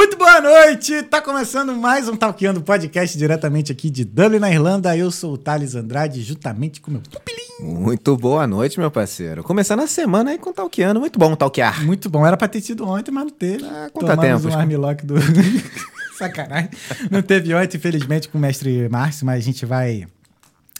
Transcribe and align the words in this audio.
Muito 0.00 0.16
boa 0.16 0.40
noite! 0.40 1.02
Tá 1.02 1.20
começando 1.20 1.76
mais 1.76 2.08
um 2.08 2.16
Talkeando 2.16 2.62
Podcast 2.62 3.18
diretamente 3.18 3.70
aqui 3.70 3.90
de 3.90 4.02
Dublin, 4.02 4.38
na 4.38 4.50
Irlanda. 4.50 4.96
Eu 4.96 5.10
sou 5.10 5.34
o 5.34 5.36
Thales 5.36 5.74
Andrade, 5.74 6.22
juntamente 6.22 6.80
com 6.80 6.90
meu 6.90 7.02
pupilinho. 7.02 7.78
Muito 7.78 8.16
boa 8.16 8.46
noite, 8.46 8.80
meu 8.80 8.90
parceiro. 8.90 9.44
Começando 9.44 9.80
a 9.80 9.86
semana 9.86 10.30
aí 10.30 10.38
com 10.38 10.54
Talkeando. 10.54 11.00
Muito 11.00 11.18
bom 11.18 11.36
talquear. 11.36 11.84
Muito 11.84 12.08
bom. 12.08 12.26
Era 12.26 12.34
pra 12.34 12.48
ter 12.48 12.62
tido 12.62 12.88
ontem, 12.88 13.10
mas 13.10 13.24
não 13.24 13.30
teve. 13.30 13.62
Ah, 13.62 13.90
Tomamos 13.92 13.92
contratempos. 13.92 14.44
um 14.46 14.58
armlock 14.58 15.04
do... 15.04 15.16
Sacanagem. 16.16 16.70
Não 17.10 17.20
teve 17.20 17.54
ontem, 17.54 17.76
infelizmente, 17.76 18.26
com 18.30 18.38
o 18.38 18.40
mestre 18.40 18.88
Márcio, 18.88 19.26
mas 19.26 19.36
a 19.36 19.44
gente 19.44 19.66
vai 19.66 20.06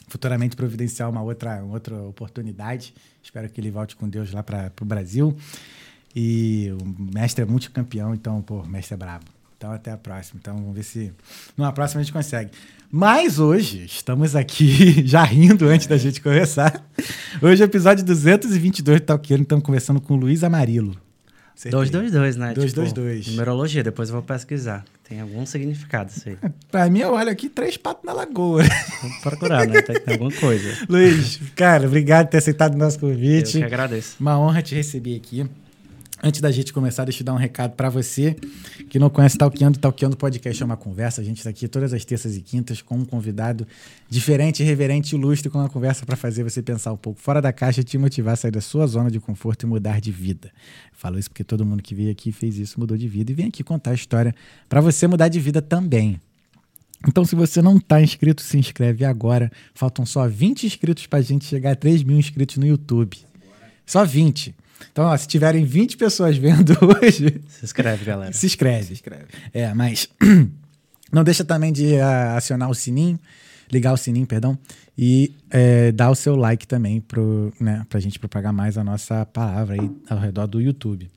futuramente 0.07 0.55
providenciar 0.55 1.07
uma 1.07 1.21
outra, 1.21 1.63
uma 1.63 1.75
outra 1.75 1.95
oportunidade. 1.95 2.91
Espero 3.21 3.47
que 3.47 3.61
ele 3.61 3.69
volte 3.69 3.95
com 3.95 4.09
Deus 4.09 4.31
lá 4.31 4.41
para 4.41 4.71
o 4.81 4.85
Brasil. 4.85 5.37
E 6.15 6.73
o 6.79 7.13
mestre 7.15 7.43
é 7.43 7.45
multicampeão, 7.45 8.13
então, 8.13 8.41
pô, 8.41 8.61
o 8.61 8.67
mestre 8.67 8.93
é 8.93 8.97
brabo. 8.97 9.25
Então, 9.57 9.71
até 9.71 9.91
a 9.91 9.97
próxima. 9.97 10.39
Então, 10.41 10.55
vamos 10.55 10.73
ver 10.75 10.83
se 10.83 11.13
numa 11.55 11.71
próxima 11.71 12.01
a 12.01 12.03
gente 12.03 12.13
consegue. 12.13 12.51
Mas 12.91 13.39
hoje, 13.39 13.85
estamos 13.85 14.35
aqui 14.35 15.05
já 15.07 15.23
rindo 15.23 15.67
antes 15.67 15.87
da 15.87 15.97
gente 15.97 16.19
começar. 16.19 16.83
Hoje 17.41 17.61
é 17.61 17.65
o 17.65 17.69
episódio 17.69 18.03
222 18.03 18.99
do 18.99 19.05
Talqueiro, 19.05 19.43
estamos 19.43 19.63
conversando 19.63 20.01
com 20.01 20.15
o 20.15 20.17
Luiz 20.17 20.43
Amarilo. 20.43 20.97
Acertei. 21.55 21.71
222, 21.71 22.35
né? 22.37 22.53
222. 22.53 23.19
Tipo, 23.19 23.31
numerologia, 23.31 23.83
depois 23.83 24.09
eu 24.09 24.13
vou 24.15 24.23
pesquisar. 24.23 24.83
Tem 25.07 25.21
algum 25.21 25.45
significado 25.45 26.09
isso 26.09 26.27
aí. 26.27 26.37
Pra 26.71 26.89
mim, 26.89 26.99
eu 26.99 27.13
olho 27.13 27.29
aqui 27.29 27.47
três 27.47 27.77
patos 27.77 28.03
na 28.03 28.13
lagoa. 28.13 28.63
Vamos 29.01 29.17
procurar, 29.19 29.67
né? 29.67 29.81
Tem, 29.83 29.99
tem 29.99 30.13
alguma 30.15 30.31
coisa. 30.31 30.75
Luiz, 30.89 31.39
cara, 31.55 31.85
obrigado 31.85 32.25
por 32.25 32.31
ter 32.31 32.37
aceitado 32.39 32.73
o 32.73 32.77
nosso 32.77 32.97
Eu 32.97 33.01
convite. 33.01 33.59
que 33.59 33.63
agradeço. 33.63 34.15
Uma 34.19 34.39
honra 34.39 34.61
te 34.61 34.73
receber 34.73 35.15
aqui. 35.15 35.47
Antes 36.23 36.39
da 36.39 36.51
gente 36.51 36.71
começar, 36.71 37.03
deixa 37.03 37.23
eu 37.23 37.25
dar 37.25 37.33
um 37.33 37.37
recado 37.37 37.71
pra 37.71 37.89
você 37.89 38.35
que 38.91 38.99
não 38.99 39.09
conhece 39.09 39.35
Talqueando. 39.39 39.79
Talqueando 39.79 40.15
Podcast 40.15 40.61
é 40.61 40.65
uma 40.65 40.77
conversa. 40.77 41.19
A 41.19 41.23
gente 41.23 41.37
está 41.37 41.49
aqui 41.49 41.67
todas 41.67 41.93
as 41.93 42.05
terças 42.05 42.37
e 42.37 42.41
quintas 42.41 42.79
com 42.79 42.95
um 42.95 43.03
convidado 43.03 43.67
diferente, 44.07 44.61
irreverente, 44.61 45.15
ilustre, 45.15 45.49
com 45.49 45.57
uma 45.57 45.67
conversa 45.67 46.05
para 46.05 46.15
fazer 46.15 46.43
você 46.43 46.61
pensar 46.61 46.93
um 46.93 46.97
pouco 46.97 47.19
fora 47.19 47.41
da 47.41 47.51
caixa, 47.51 47.83
te 47.83 47.97
motivar 47.97 48.33
a 48.33 48.35
sair 48.35 48.51
da 48.51 48.61
sua 48.61 48.85
zona 48.85 49.09
de 49.09 49.19
conforto 49.19 49.63
e 49.63 49.65
mudar 49.65 49.99
de 49.99 50.11
vida. 50.11 50.49
Eu 50.91 50.97
falo 50.97 51.17
isso 51.17 51.27
porque 51.27 51.43
todo 51.43 51.65
mundo 51.65 51.81
que 51.81 51.95
veio 51.95 52.11
aqui 52.11 52.31
fez 52.31 52.55
isso, 52.59 52.79
mudou 52.79 52.95
de 52.95 53.07
vida 53.07 53.31
e 53.31 53.33
vem 53.33 53.47
aqui 53.47 53.63
contar 53.63 53.89
a 53.91 53.95
história 53.95 54.35
para 54.69 54.79
você 54.79 55.07
mudar 55.07 55.27
de 55.27 55.39
vida 55.39 55.59
também. 55.59 56.21
Então, 57.07 57.25
se 57.25 57.35
você 57.35 57.63
não 57.63 57.77
está 57.77 57.99
inscrito, 57.99 58.43
se 58.43 58.59
inscreve 58.59 59.03
agora. 59.03 59.51
Faltam 59.73 60.05
só 60.05 60.27
20 60.27 60.67
inscritos 60.67 61.07
para 61.07 61.17
a 61.17 61.23
gente 61.23 61.45
chegar 61.45 61.71
a 61.71 61.75
3 61.75 62.03
mil 62.03 62.19
inscritos 62.19 62.57
no 62.57 62.67
YouTube. 62.67 63.17
Só 63.87 64.05
20. 64.05 64.53
Então, 64.91 65.05
ó, 65.05 65.17
se 65.17 65.27
tiverem 65.27 65.65
20 65.65 65.97
pessoas 65.97 66.37
vendo 66.37 66.73
hoje, 67.01 67.41
Se 67.49 67.65
inscreve, 67.65 68.05
galera. 68.05 68.33
se 68.33 68.45
inscreve. 68.45 68.85
Se 68.85 68.93
inscreve. 68.93 69.25
É, 69.53 69.73
mas 69.73 70.07
não 71.11 71.23
deixa 71.23 71.43
também 71.43 71.71
de 71.71 71.97
ah, 71.99 72.35
acionar 72.37 72.69
o 72.69 72.75
sininho, 72.75 73.19
ligar 73.71 73.93
o 73.93 73.97
sininho, 73.97 74.25
perdão, 74.27 74.57
e 74.97 75.33
é, 75.49 75.91
dar 75.91 76.11
o 76.11 76.15
seu 76.15 76.35
like 76.35 76.67
também 76.67 76.99
pro, 77.01 77.53
né, 77.59 77.85
pra 77.89 77.99
gente 77.99 78.19
propagar 78.19 78.53
mais 78.53 78.77
a 78.77 78.83
nossa 78.83 79.25
palavra 79.25 79.75
aí 79.81 79.89
ao 80.09 80.19
redor 80.19 80.47
do 80.47 80.61
YouTube. 80.61 81.09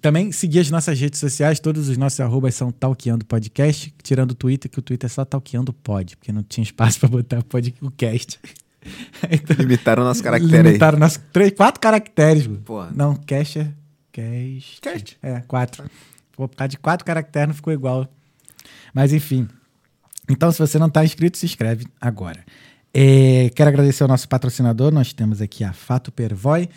Também 0.00 0.32
seguir 0.32 0.58
as 0.58 0.68
nossas 0.70 0.98
redes 0.98 1.20
sociais, 1.20 1.60
todos 1.60 1.88
os 1.88 1.96
nossos 1.96 2.18
arrobas 2.18 2.56
são 2.56 2.72
Talqueando 2.72 3.24
Podcast, 3.24 3.94
tirando 4.02 4.32
o 4.32 4.34
Twitter, 4.34 4.68
que 4.68 4.80
o 4.80 4.82
Twitter 4.82 5.06
é 5.06 5.08
só 5.08 5.24
Talqueando 5.24 5.72
Pod, 5.72 6.16
porque 6.16 6.32
não 6.32 6.42
tinha 6.42 6.64
espaço 6.64 6.98
para 7.00 7.08
botar 7.08 7.42
podcast. 7.44 8.40
Então, 9.30 9.56
Limitaram 9.56 10.04
nosso 10.04 10.22
caractere 10.22 10.56
aí. 10.56 10.62
limitaram 10.62 10.98
nossos 10.98 11.20
três, 11.32 11.52
quatro 11.52 11.80
caracteres. 11.80 12.46
Porra. 12.64 12.90
Não, 12.94 13.14
cash 13.16 13.56
é. 13.56 13.72
Cast. 14.12 14.80
Cast. 14.80 15.18
É, 15.22 15.40
quatro. 15.40 15.84
Pô, 16.32 16.48
por 16.48 16.56
causa 16.56 16.68
de 16.70 16.78
quatro 16.78 17.04
caracteres 17.04 17.48
não 17.48 17.54
ficou 17.54 17.72
igual. 17.72 18.08
Mas 18.94 19.12
enfim. 19.12 19.48
Então, 20.28 20.50
se 20.50 20.58
você 20.58 20.78
não 20.78 20.86
está 20.88 21.04
inscrito, 21.04 21.38
se 21.38 21.46
inscreve 21.46 21.86
agora. 22.00 22.44
É, 22.92 23.50
quero 23.54 23.68
agradecer 23.68 24.02
ao 24.02 24.08
nosso 24.08 24.28
patrocinador. 24.28 24.92
Nós 24.92 25.12
temos 25.12 25.40
aqui 25.42 25.62
a 25.64 25.72
Fato 25.72 26.10
Pervoy, 26.10 26.68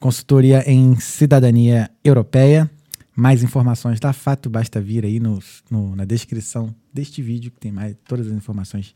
consultoria 0.00 0.62
em 0.70 0.98
cidadania 0.98 1.90
europeia. 2.04 2.70
Mais 3.14 3.42
informações 3.42 3.98
da 3.98 4.12
Fato, 4.12 4.48
basta 4.48 4.80
vir 4.80 5.04
aí 5.04 5.18
no, 5.18 5.40
no- 5.70 5.96
na 5.96 6.04
descrição 6.04 6.72
deste 6.92 7.20
vídeo, 7.22 7.50
que 7.50 7.58
tem 7.58 7.72
mais 7.72 7.96
todas 8.06 8.26
as 8.28 8.32
informações 8.32 8.94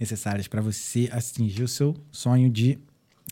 necessárias 0.00 0.48
para 0.48 0.62
você 0.62 1.08
atingir 1.12 1.62
o 1.62 1.68
seu 1.68 1.94
sonho 2.10 2.48
de, 2.48 2.78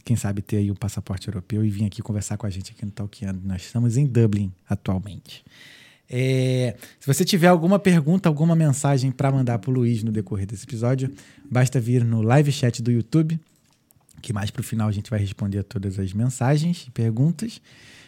quem 0.04 0.14
sabe, 0.14 0.42
ter 0.42 0.58
aí 0.58 0.70
um 0.70 0.74
passaporte 0.74 1.26
europeu 1.26 1.64
e 1.64 1.70
vir 1.70 1.86
aqui 1.86 2.02
conversar 2.02 2.36
com 2.36 2.46
a 2.46 2.50
gente 2.50 2.72
aqui 2.72 2.84
no 2.84 2.90
Talkeando. 2.90 3.40
Nós 3.42 3.62
estamos 3.62 3.96
em 3.96 4.06
Dublin 4.06 4.52
atualmente. 4.68 5.42
É, 6.10 6.76
se 6.98 7.06
você 7.06 7.24
tiver 7.24 7.48
alguma 7.48 7.78
pergunta, 7.78 8.28
alguma 8.28 8.54
mensagem 8.56 9.10
para 9.10 9.30
mandar 9.30 9.58
para 9.58 9.70
o 9.70 9.74
Luiz 9.74 10.02
no 10.02 10.12
decorrer 10.12 10.46
desse 10.46 10.64
episódio, 10.64 11.12
basta 11.50 11.80
vir 11.80 12.04
no 12.04 12.22
live 12.22 12.52
chat 12.52 12.82
do 12.82 12.90
YouTube, 12.90 13.38
que 14.22 14.32
mais 14.32 14.50
para 14.50 14.60
o 14.60 14.64
final 14.64 14.88
a 14.88 14.92
gente 14.92 15.10
vai 15.10 15.18
responder 15.18 15.58
a 15.58 15.62
todas 15.62 15.98
as 15.98 16.12
mensagens 16.12 16.84
e 16.86 16.90
perguntas. 16.90 17.60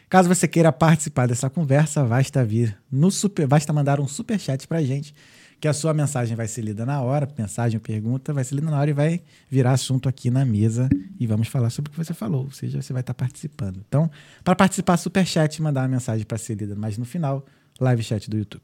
Caso 0.08 0.28
você 0.28 0.48
queira 0.48 0.72
participar 0.72 1.28
dessa 1.28 1.48
conversa, 1.48 2.02
basta 2.02 2.44
vir 2.44 2.76
no 2.90 3.10
super, 3.10 3.46
basta 3.46 3.72
mandar 3.72 4.00
um 4.00 4.08
super 4.08 4.40
chat 4.40 4.66
para 4.66 4.78
a 4.78 4.82
gente, 4.82 5.14
que 5.60 5.68
a 5.68 5.74
sua 5.74 5.92
mensagem 5.92 6.34
vai 6.34 6.48
ser 6.48 6.62
lida 6.62 6.86
na 6.86 7.02
hora, 7.02 7.28
mensagem 7.36 7.76
ou 7.76 7.82
pergunta 7.82 8.32
vai 8.32 8.42
ser 8.42 8.54
lida 8.54 8.70
na 8.70 8.78
hora 8.80 8.90
e 8.90 8.94
vai 8.94 9.20
virar 9.50 9.72
assunto 9.72 10.08
aqui 10.08 10.30
na 10.30 10.42
mesa 10.42 10.88
e 11.18 11.26
vamos 11.26 11.48
falar 11.48 11.68
sobre 11.68 11.90
o 11.90 11.92
que 11.92 11.98
você 11.98 12.14
falou, 12.14 12.44
ou 12.44 12.50
seja, 12.50 12.80
você 12.80 12.94
vai 12.94 13.00
estar 13.00 13.12
participando. 13.12 13.84
Então, 13.86 14.10
para 14.42 14.56
participar, 14.56 14.96
super 14.96 15.26
chat 15.26 15.54
e 15.56 15.62
mandar 15.62 15.82
uma 15.82 15.88
mensagem 15.88 16.24
para 16.24 16.38
ser 16.38 16.54
lida, 16.54 16.74
mas 16.74 16.96
no 16.96 17.04
final, 17.04 17.44
live 17.78 18.02
chat 18.02 18.30
do 18.30 18.38
YouTube. 18.38 18.62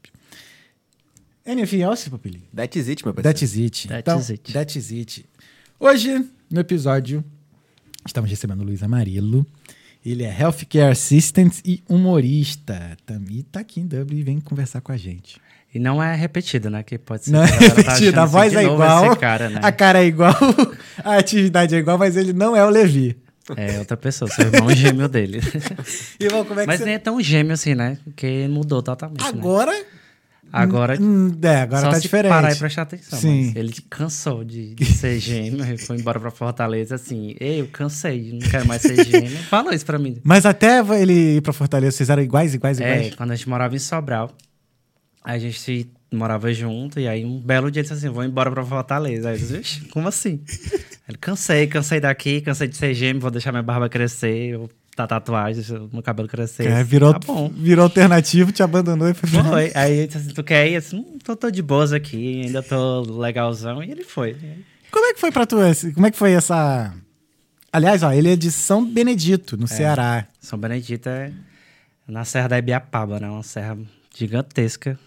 Anything 1.45 1.81
else, 1.81 2.09
Papilinho? 2.09 2.43
That's 2.53 2.89
it, 2.89 3.05
meu 3.05 3.13
parceiro. 3.13 3.39
That's 3.39 3.55
it. 3.55 3.87
That's 3.87 4.29
então, 4.29 4.35
it. 4.35 4.53
That's 4.53 4.91
it. 4.91 5.25
Hoje, 5.79 6.25
no 6.49 6.59
episódio, 6.59 7.23
estamos 8.05 8.29
recebendo 8.29 8.61
o 8.61 8.63
Luiz 8.63 8.81
Amarelo. 8.81 9.45
Ele 10.03 10.23
é 10.23 10.41
Healthcare 10.41 10.91
Assistant 10.91 11.59
e 11.63 11.83
humorista. 11.87 12.97
Também 13.05 13.43
tá 13.43 13.59
aqui 13.59 13.81
em 13.81 13.85
Dublin 13.85 14.17
e 14.17 14.23
vem 14.23 14.39
conversar 14.39 14.81
com 14.81 14.91
a 14.91 14.97
gente. 14.97 15.39
E 15.73 15.79
não 15.79 16.01
é 16.01 16.15
repetido, 16.15 16.69
né? 16.69 16.81
Que 16.83 16.97
pode 16.97 17.25
ser. 17.25 17.31
Não 17.31 17.43
é 17.43 17.47
tá 17.47 17.57
repetido, 17.57 18.19
a 18.19 18.23
achando 18.23 18.27
voz 18.31 18.55
assim, 18.55 18.65
é 18.65 18.73
igual, 18.73 19.15
cara, 19.17 19.49
né? 19.49 19.59
a 19.61 19.71
cara 19.71 19.99
é 20.01 20.05
igual, 20.05 20.33
a 21.03 21.17
atividade 21.17 21.75
é 21.75 21.79
igual, 21.79 21.97
mas 21.97 22.15
ele 22.15 22.33
não 22.33 22.55
é 22.55 22.65
o 22.65 22.69
Levi. 22.69 23.17
É 23.55 23.79
outra 23.79 23.95
pessoa, 23.95 24.29
seu 24.29 24.45
irmão 24.47 24.69
gêmeo 24.71 25.07
dele. 25.07 25.39
Irmão, 26.19 26.43
como 26.43 26.59
é 26.59 26.63
que 26.63 26.67
Mas 26.67 26.79
você... 26.79 26.85
nem 26.85 26.95
é 26.95 26.99
tão 26.99 27.21
gêmeo 27.21 27.53
assim, 27.53 27.75
né? 27.75 27.97
Porque 28.03 28.45
mudou 28.49 28.81
totalmente. 28.81 29.21
né? 29.23 29.29
Agora... 29.29 29.85
Agora. 30.51 30.97
Hum, 30.99 31.37
é, 31.41 31.61
agora 31.61 31.81
só 31.81 31.89
tá 31.89 31.95
se 31.97 32.01
diferente. 32.03 32.31
parar 32.31 32.51
e 32.53 32.55
prestar 32.55 32.83
atenção. 32.83 33.19
Sim. 33.19 33.51
ele 33.55 33.73
cansou 33.89 34.43
de, 34.45 34.75
de 34.75 34.85
ser 34.85 35.19
gêmeo, 35.19 35.63
ele 35.63 35.77
foi 35.77 35.97
embora 35.97 36.19
pra 36.19 36.31
Fortaleza 36.31 36.95
assim. 36.95 37.35
Ei, 37.39 37.59
eu 37.59 37.67
cansei, 37.67 38.31
não 38.31 38.49
quero 38.49 38.65
mais 38.65 38.81
ser 38.81 39.03
gêmeo. 39.05 39.29
Falou 39.49 39.73
isso 39.73 39.85
pra 39.85 39.99
mim. 39.99 40.17
Mas 40.23 40.45
até 40.45 40.79
ele 41.01 41.37
ir 41.37 41.41
pra 41.41 41.51
Fortaleza, 41.51 41.97
vocês 41.97 42.09
eram 42.09 42.23
iguais, 42.23 42.53
iguais, 42.53 42.79
É, 42.79 42.95
iguais? 42.95 43.15
quando 43.15 43.31
a 43.31 43.35
gente 43.35 43.49
morava 43.49 43.75
em 43.75 43.79
Sobral, 43.79 44.31
a 45.23 45.37
gente 45.37 45.89
morava 46.13 46.53
junto, 46.53 46.99
e 46.99 47.07
aí 47.07 47.25
um 47.25 47.39
belo 47.39 47.69
dia 47.69 47.81
ele 47.81 47.87
disse 47.89 47.93
assim: 48.05 48.13
vou 48.13 48.23
embora 48.23 48.49
pra 48.51 48.63
Fortaleza. 48.63 49.29
Aí 49.29 49.35
eu 49.35 49.39
disse, 49.39 49.57
Vixe, 49.57 49.81
como 49.89 50.07
assim? 50.07 50.41
Ele 51.07 51.17
cansei, 51.17 51.67
cansei 51.67 51.99
daqui, 51.99 52.41
cansei 52.41 52.67
de 52.67 52.77
ser 52.77 52.93
gêmeo, 52.93 53.21
vou 53.21 53.31
deixar 53.31 53.51
minha 53.51 53.63
barba 53.63 53.87
crescer, 53.89 54.51
eu 54.53 54.69
tá 54.95 55.05
tatuagem, 55.05 55.55
deixa 55.61 55.79
meu 55.93 56.01
cabelo 56.01 56.27
crescer. 56.27 56.67
É, 56.67 56.83
virou, 56.83 57.13
Tá 57.13 57.19
bom. 57.19 57.49
virou 57.49 57.83
alternativo, 57.83 58.51
te 58.51 58.63
abandonou 58.63 59.07
e 59.07 59.13
foi 59.13 59.29
pra- 59.29 59.43
Foi. 59.43 59.71
Aí 59.75 59.93
ele 59.97 60.07
disse 60.07 60.17
assim: 60.19 60.29
tu 60.33 60.43
quer 60.43 60.67
ir? 60.69 60.83
"Hum, 60.93 61.17
tô, 61.23 61.35
tô 61.35 61.51
de 61.51 61.61
boas 61.61 61.93
aqui, 61.93 62.41
ainda 62.45 62.63
tô 62.63 63.01
legalzão. 63.19 63.83
E 63.83 63.91
ele 63.91 64.03
foi. 64.03 64.35
Como 64.89 65.05
é 65.05 65.13
que 65.13 65.19
foi 65.19 65.31
pra 65.31 65.45
tu? 65.45 65.57
Como 65.93 66.07
é 66.07 66.11
que 66.11 66.17
foi 66.17 66.31
essa. 66.31 66.93
Aliás, 67.71 68.01
ó, 68.01 68.11
ele 68.13 68.31
é 68.31 68.35
de 68.35 68.49
São 68.49 68.83
Benedito, 68.89 69.55
no 69.57 69.67
Ceará. 69.67 70.25
São 70.39 70.57
Benedito 70.57 71.09
é 71.09 71.31
na 72.07 72.23
Serra 72.23 72.47
da 72.47 72.57
Ibiapaba, 72.57 73.19
né? 73.19 73.29
Uma 73.29 73.43
serra 73.43 73.77
gigantesca. 74.17 74.97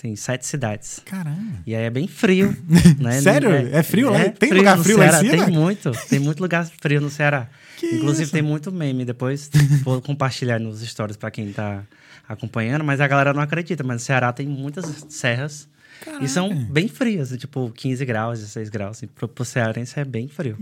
Tem 0.00 0.16
sete 0.16 0.46
cidades. 0.46 1.00
Caramba. 1.04 1.58
E 1.66 1.74
aí 1.74 1.84
é 1.84 1.90
bem 1.90 2.08
frio, 2.08 2.56
né? 2.98 3.20
Sério? 3.20 3.50
É 3.50 3.82
frio 3.82 4.10
lá? 4.10 4.30
Tem 4.30 4.50
lugar 4.50 4.76
no 4.78 4.82
frio 4.82 4.96
lá 4.96 5.06
em 5.06 5.10
Ceará, 5.10 5.20
cima? 5.30 5.44
Tem 5.44 5.54
muito. 5.54 5.90
Tem 6.08 6.18
muito 6.18 6.40
lugar 6.40 6.64
frio 6.80 7.00
no 7.02 7.10
Ceará. 7.10 7.48
Que 7.76 7.86
Inclusive 7.96 8.22
isso? 8.24 8.32
tem 8.32 8.40
muito 8.40 8.72
meme. 8.72 9.04
Depois 9.04 9.50
vou 9.84 10.00
compartilhar 10.00 10.58
nos 10.58 10.80
stories 10.80 11.18
pra 11.18 11.30
quem 11.30 11.52
tá 11.52 11.82
acompanhando. 12.26 12.82
Mas 12.82 12.98
a 13.00 13.06
galera 13.06 13.34
não 13.34 13.42
acredita. 13.42 13.84
Mas 13.84 13.96
no 13.96 14.00
Ceará 14.00 14.32
tem 14.32 14.46
muitas 14.46 15.04
serras. 15.10 15.68
E 16.22 16.26
são 16.28 16.48
bem 16.64 16.88
frias. 16.88 17.30
Tipo 17.36 17.70
15 17.70 18.02
graus, 18.06 18.38
16 18.40 18.70
graus. 18.70 18.96
Assim, 18.96 19.06
pro, 19.06 19.28
pro 19.28 19.44
cearense 19.44 20.00
é 20.00 20.04
bem 20.04 20.28
frio. 20.28 20.56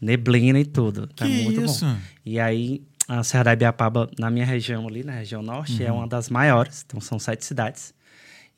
Neblina 0.00 0.58
e 0.58 0.64
tudo. 0.64 1.06
Tá 1.06 1.24
Que 1.24 1.42
muito 1.44 1.62
isso? 1.64 1.84
bom. 1.84 1.96
E 2.26 2.40
aí 2.40 2.82
a 3.06 3.22
Serra 3.22 3.44
da 3.44 3.52
Ibiapaba, 3.52 4.10
na 4.18 4.28
minha 4.28 4.44
região 4.46 4.88
ali, 4.88 5.04
na 5.04 5.12
região 5.12 5.40
norte, 5.42 5.84
é 5.84 5.90
Uhum. 5.92 5.98
uma 5.98 6.08
das 6.08 6.28
maiores. 6.28 6.84
Então 6.84 7.00
são 7.00 7.16
sete 7.18 7.44
cidades. 7.44 7.94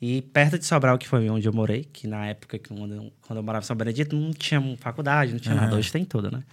E 0.01 0.21
perto 0.21 0.59
de 0.59 0.65
Sobral, 0.65 0.97
que 0.97 1.07
foi 1.07 1.29
onde 1.29 1.47
eu 1.47 1.53
morei, 1.53 1.85
que 1.91 2.05
na 2.07 2.25
época, 2.27 2.59
que 2.59 2.69
quando 2.69 2.93
eu, 2.93 3.13
quando 3.21 3.37
eu 3.37 3.43
morava 3.43 3.63
em 3.63 3.67
São 3.67 3.75
Benedito, 3.75 4.15
não 4.15 4.31
tinha 4.31 4.61
faculdade, 4.77 5.31
não 5.31 5.39
tinha 5.39 5.55
nada. 5.55 5.67
Aham. 5.69 5.77
Hoje 5.77 5.91
tem 5.91 6.03
tudo, 6.03 6.29
né? 6.29 6.43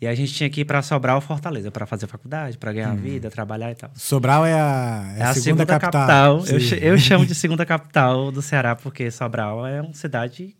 E 0.00 0.06
a 0.06 0.14
gente 0.14 0.32
tinha 0.32 0.48
que 0.50 0.62
ir 0.62 0.64
pra 0.64 0.80
Sobral 0.82 1.20
Fortaleza 1.20 1.70
pra 1.70 1.86
fazer 1.86 2.06
faculdade, 2.06 2.58
Uhum. 2.62 2.72
ganhar 2.72 2.96
vida, 2.96 3.30
trabalhar 3.30 3.70
e 3.70 3.74
tal. 3.74 3.90
Sobral 3.94 4.44
é 4.46 4.54
a, 4.54 5.14
É 5.18 5.22
a 5.22 5.34
segunda, 5.34 5.64
capital. 5.66 6.38
Eu, 6.38 6.44
Sim. 6.46 6.60
ch- 6.60 6.78
eu 6.82 6.98
chamo 6.98 7.26
de 7.26 7.34
segunda 7.36 7.64
capital 7.66 8.32
do 8.32 8.40
Ceará, 8.42 8.74
porque 8.74 9.10
Sobral 9.10 9.66
é 9.66 9.80
uma 9.80 9.92
cidade. 9.94 10.56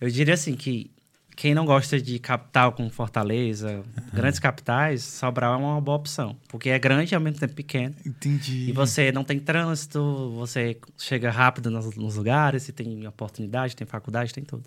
Eu 0.00 0.08
diria 0.08 0.34
assim 0.34 0.54
que 0.54 0.90
quem 1.36 1.54
não 1.54 1.66
gosta 1.66 2.00
de 2.00 2.18
capital 2.18 2.72
como 2.72 2.88
Fortaleza, 2.88 3.82
grandes 4.10 4.40
capitais, 4.40 5.02
Sobral 5.04 5.52
é 5.52 5.56
uma 5.58 5.80
boa 5.82 5.98
opção. 5.98 6.34
Porque 6.48 6.70
é 6.70 6.78
grande 6.78 7.12
e 7.12 7.14
ao 7.14 7.20
mesmo 7.20 7.38
tempo 7.38 7.52
pequeno. 7.52 7.94
Entendi. 8.06 8.70
E 8.70 8.72
você 8.72 9.12
não 9.12 9.22
tem 9.22 9.38
trânsito, 9.38 10.32
você 10.34 10.78
chega 10.96 11.30
rápido 11.30 11.70
nos, 11.70 11.94
nos 11.94 12.16
lugares, 12.16 12.62
você 12.62 12.72
tem 12.72 13.06
oportunidade, 13.06 13.76
tem 13.76 13.86
faculdade, 13.86 14.32
tem 14.32 14.42
tudo. 14.42 14.64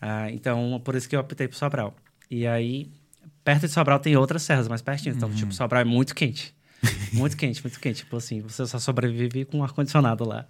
Ah, 0.00 0.30
então, 0.30 0.80
por 0.82 0.94
isso 0.94 1.06
que 1.06 1.14
eu 1.14 1.20
optei 1.20 1.46
por 1.46 1.56
Sobral. 1.56 1.94
E 2.30 2.46
aí, 2.46 2.90
perto 3.44 3.66
de 3.66 3.72
Sobral 3.72 3.98
tem 4.00 4.16
outras 4.16 4.42
serras 4.42 4.68
mais 4.68 4.80
pertinho. 4.80 5.14
Então, 5.14 5.30
tipo, 5.30 5.52
Sobral 5.52 5.82
é 5.82 5.84
muito 5.84 6.14
quente. 6.14 6.54
Muito 7.12 7.36
quente, 7.36 7.62
muito 7.62 7.78
quente. 7.78 7.98
Tipo 7.98 8.16
assim, 8.16 8.40
você 8.40 8.66
só 8.66 8.78
sobrevive 8.78 9.44
com 9.44 9.62
ar-condicionado 9.62 10.26
lá. 10.26 10.46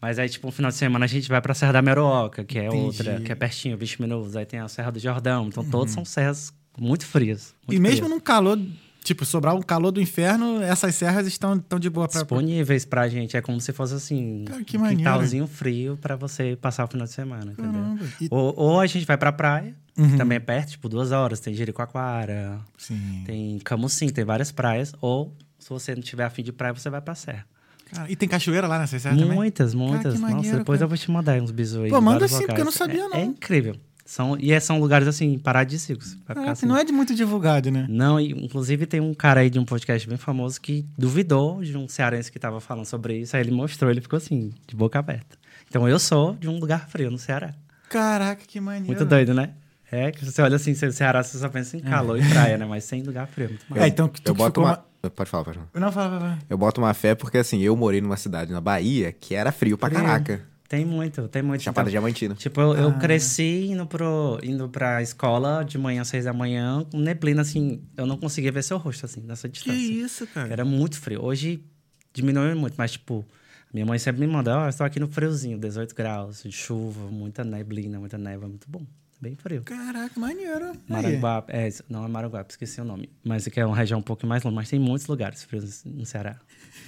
Mas 0.00 0.18
aí, 0.18 0.28
tipo, 0.28 0.46
no 0.46 0.52
final 0.52 0.70
de 0.70 0.76
semana 0.76 1.04
a 1.04 1.08
gente 1.08 1.28
vai 1.28 1.40
pra 1.42 1.52
Serra 1.54 1.72
da 1.72 1.82
Meroca, 1.82 2.42
que 2.44 2.58
é 2.58 2.66
Entendi. 2.66 2.84
outra, 2.84 3.20
que 3.20 3.30
é 3.30 3.34
pertinho, 3.34 3.76
20 3.76 4.00
minutos. 4.00 4.34
Aí 4.36 4.46
tem 4.46 4.58
a 4.60 4.66
Serra 4.68 4.90
do 4.90 4.98
Jordão. 4.98 5.46
Então, 5.48 5.62
todas 5.64 5.92
são 5.92 6.04
serras 6.04 6.52
muito 6.78 7.04
frias. 7.06 7.54
E 7.68 7.72
muito 7.72 7.82
mesmo 7.82 7.96
frias. 8.06 8.10
num 8.10 8.18
calor, 8.20 8.58
tipo, 9.04 9.26
Sobral 9.26 9.58
um 9.58 9.62
calor 9.62 9.90
do 9.90 10.00
inferno, 10.00 10.62
essas 10.62 10.94
serras 10.94 11.26
estão, 11.26 11.54
estão 11.56 11.78
de 11.78 11.90
boa 11.90 12.08
pra... 12.08 12.20
disponíveis 12.20 12.86
pra 12.86 13.08
gente. 13.08 13.36
É 13.36 13.42
como 13.42 13.60
se 13.60 13.72
fosse 13.74 13.92
assim, 13.94 14.44
Cara, 14.46 14.64
que 14.64 14.78
um 14.78 14.88
quintalzinho 14.88 15.46
frio 15.46 15.98
pra 16.00 16.16
você 16.16 16.56
passar 16.60 16.84
o 16.84 16.88
final 16.88 17.06
de 17.06 17.12
semana, 17.12 17.52
entendeu? 17.52 17.98
E- 18.22 18.28
Ou, 18.30 18.54
ou 18.56 18.80
a 18.80 18.86
gente 18.86 19.04
vai 19.04 19.18
pra 19.18 19.30
praia, 19.32 19.74
Uhum. 19.98 20.12
que 20.12 20.16
também 20.16 20.36
é 20.36 20.40
perto, 20.40 20.70
tipo, 20.70 20.88
duas 20.88 21.12
horas. 21.12 21.40
Tem 21.40 21.52
Jericoacoara, 21.52 22.58
Sim. 22.78 23.22
tem 23.26 23.58
Camusim, 23.58 24.08
tem 24.08 24.24
várias 24.24 24.50
praias. 24.50 24.94
Ou, 25.00 25.36
se 25.58 25.68
você 25.68 25.94
não 25.94 26.00
tiver 26.02 26.24
afim 26.24 26.42
de 26.42 26.52
praia, 26.52 26.72
você 26.72 26.88
vai 26.88 27.02
pra 27.02 27.14
serra. 27.14 27.44
Cara, 27.92 28.10
e 28.10 28.16
tem 28.16 28.28
cachoeira 28.28 28.66
lá 28.66 28.78
nessas 28.78 29.02
serras 29.02 29.18
também? 29.18 29.34
muitas, 29.36 29.74
muitas. 29.74 30.14
Nossa, 30.14 30.34
maneiro, 30.34 30.58
depois 30.58 30.78
cara. 30.78 30.84
eu 30.84 30.88
vou 30.88 30.98
te 30.98 31.10
mandar 31.10 31.32
aí 31.32 31.40
uns 31.40 31.50
bisos 31.50 31.82
aí. 31.84 31.90
Pô, 31.90 32.00
manda 32.00 32.26
sim, 32.28 32.46
porque 32.46 32.60
eu 32.60 32.64
não 32.64 32.72
sabia, 32.72 33.02
É- 33.04 33.08
não. 33.08 33.16
É, 33.16 33.22
incrível. 33.24 33.76
São, 34.04 34.36
e 34.40 34.52
é- 34.52 34.58
são 34.58 34.80
lugares, 34.80 35.06
assim, 35.06 35.38
paradisíacos. 35.38 36.16
Caraca, 36.26 36.50
assim. 36.52 36.66
não 36.66 36.76
é 36.76 36.82
de 36.84 36.92
muito 36.92 37.14
divulgado, 37.14 37.70
né? 37.70 37.86
Não, 37.88 38.18
e, 38.18 38.32
inclusive 38.32 38.84
tem 38.86 39.00
um 39.00 39.14
cara 39.14 39.40
aí 39.40 39.48
de 39.50 39.58
um 39.58 39.64
podcast 39.64 40.08
bem 40.08 40.18
famoso 40.18 40.60
que 40.60 40.84
duvidou 40.98 41.62
de 41.62 41.76
um 41.76 41.86
cearense 41.86 42.30
que 42.32 42.38
tava 42.38 42.60
falando 42.60 42.86
sobre 42.86 43.18
isso. 43.18 43.36
Aí 43.36 43.42
ele 43.42 43.52
mostrou, 43.52 43.88
ele 43.90 44.00
ficou 44.00 44.16
assim, 44.16 44.52
de 44.66 44.74
boca 44.74 44.98
aberta. 44.98 45.38
Então 45.68 45.88
eu 45.88 45.98
sou 46.00 46.34
de 46.34 46.48
um 46.48 46.58
lugar 46.58 46.88
frio 46.88 47.08
no 47.10 47.18
Ceará. 47.18 47.54
Caraca, 47.88 48.42
que 48.46 48.58
maneiro. 48.60 48.86
Muito 48.88 49.04
doido, 49.04 49.32
né? 49.32 49.50
É, 49.92 50.10
que 50.12 50.24
você 50.24 50.40
olha 50.42 50.56
assim, 50.56 50.74
você- 50.74 50.90
Ceará, 50.92 51.22
você 51.22 51.38
só 51.38 51.48
pensa 51.48 51.76
em 51.76 51.80
calor 51.80 52.18
e 52.18 52.28
praia, 52.28 52.56
né? 52.58 52.64
Mas 52.64 52.84
sem 52.84 53.02
lugar 53.02 53.26
frio, 53.28 53.46
é 53.46 53.48
muito 53.48 53.84
É, 53.84 53.86
então 53.88 54.08
que 54.08 54.20
tu 54.20 54.30
Eu 54.30 54.34
boto 54.34 54.50
ficou 54.50 54.64
uma. 54.64 54.84
Pode 55.14 55.30
falar, 55.30 55.44
pode 55.44 55.58
falar. 55.58 55.70
Não, 55.74 55.90
fala, 55.92 56.18
fala. 56.20 56.38
Eu 56.48 56.58
boto 56.58 56.80
uma 56.80 56.92
fé 56.92 57.14
porque, 57.14 57.38
assim, 57.38 57.60
eu 57.60 57.74
morei 57.76 58.00
numa 58.00 58.16
cidade 58.16 58.52
na 58.52 58.60
Bahia 58.60 59.12
que 59.12 59.34
era 59.34 59.50
frio 59.50 59.78
pra 59.78 59.88
Frio. 59.88 60.00
caraca. 60.02 60.42
Tem 60.68 60.84
muito, 60.84 61.26
tem 61.26 61.42
muito. 61.42 61.62
Chapada 61.62 61.88
Então, 61.88 62.00
Diamantina. 62.00 62.34
Tipo, 62.36 62.60
eu, 62.60 62.74
eu 62.76 62.88
Ah. 62.90 62.92
cresci 62.98 63.66
indo, 63.70 63.86
pro, 63.86 64.38
indo 64.42 64.68
pra 64.68 65.02
escola 65.02 65.64
de 65.64 65.76
manhã, 65.78 66.02
às 66.02 66.08
seis 66.08 66.26
da 66.26 66.32
manhã, 66.32 66.84
com 66.92 66.98
neblina, 66.98 67.42
assim, 67.42 67.82
eu 67.96 68.06
não 68.06 68.16
conseguia 68.16 68.52
ver 68.52 68.62
seu 68.62 68.76
rosto, 68.78 69.04
assim, 69.06 69.20
nessa 69.22 69.48
Que 69.48 69.54
distância. 69.54 69.78
isso, 69.92 70.26
cara? 70.28 70.52
Era 70.52 70.64
muito 70.64 71.00
frio. 71.00 71.24
Hoje 71.24 71.64
diminuiu 72.12 72.54
muito, 72.56 72.74
mas 72.78 72.92
tipo, 72.92 73.26
minha 73.74 73.84
mãe 73.84 73.98
sempre 73.98 74.20
me 74.24 74.32
manda, 74.32 74.56
ó, 74.58 74.64
eu 74.66 74.68
estou 74.68 74.86
aqui 74.86 75.00
no 75.00 75.08
friozinho, 75.08 75.58
18 75.58 75.92
graus, 75.94 76.42
de 76.44 76.52
chuva, 76.52 77.00
muita 77.10 77.42
neblina, 77.42 77.98
muita 77.98 78.16
neve, 78.18 78.44
é 78.44 78.48
muito 78.48 78.68
bom. 78.70 78.86
Bem 79.20 79.36
frio. 79.36 79.62
Caraca, 79.64 80.18
maneiro. 80.18 80.72
Maranguape, 80.88 81.52
é, 81.52 81.68
não 81.88 82.04
é 82.04 82.08
Maranguape, 82.08 82.52
esqueci 82.52 82.80
o 82.80 82.84
nome. 82.84 83.10
Mas 83.22 83.46
aqui 83.46 83.60
é 83.60 83.66
uma 83.66 83.76
região 83.76 83.98
um 84.00 84.02
pouco 84.02 84.26
mais 84.26 84.42
longe, 84.42 84.54
mas 84.56 84.70
tem 84.70 84.78
muitos 84.78 85.06
lugares 85.06 85.44
frios 85.44 85.84
no 85.84 86.06
Ceará. 86.06 86.36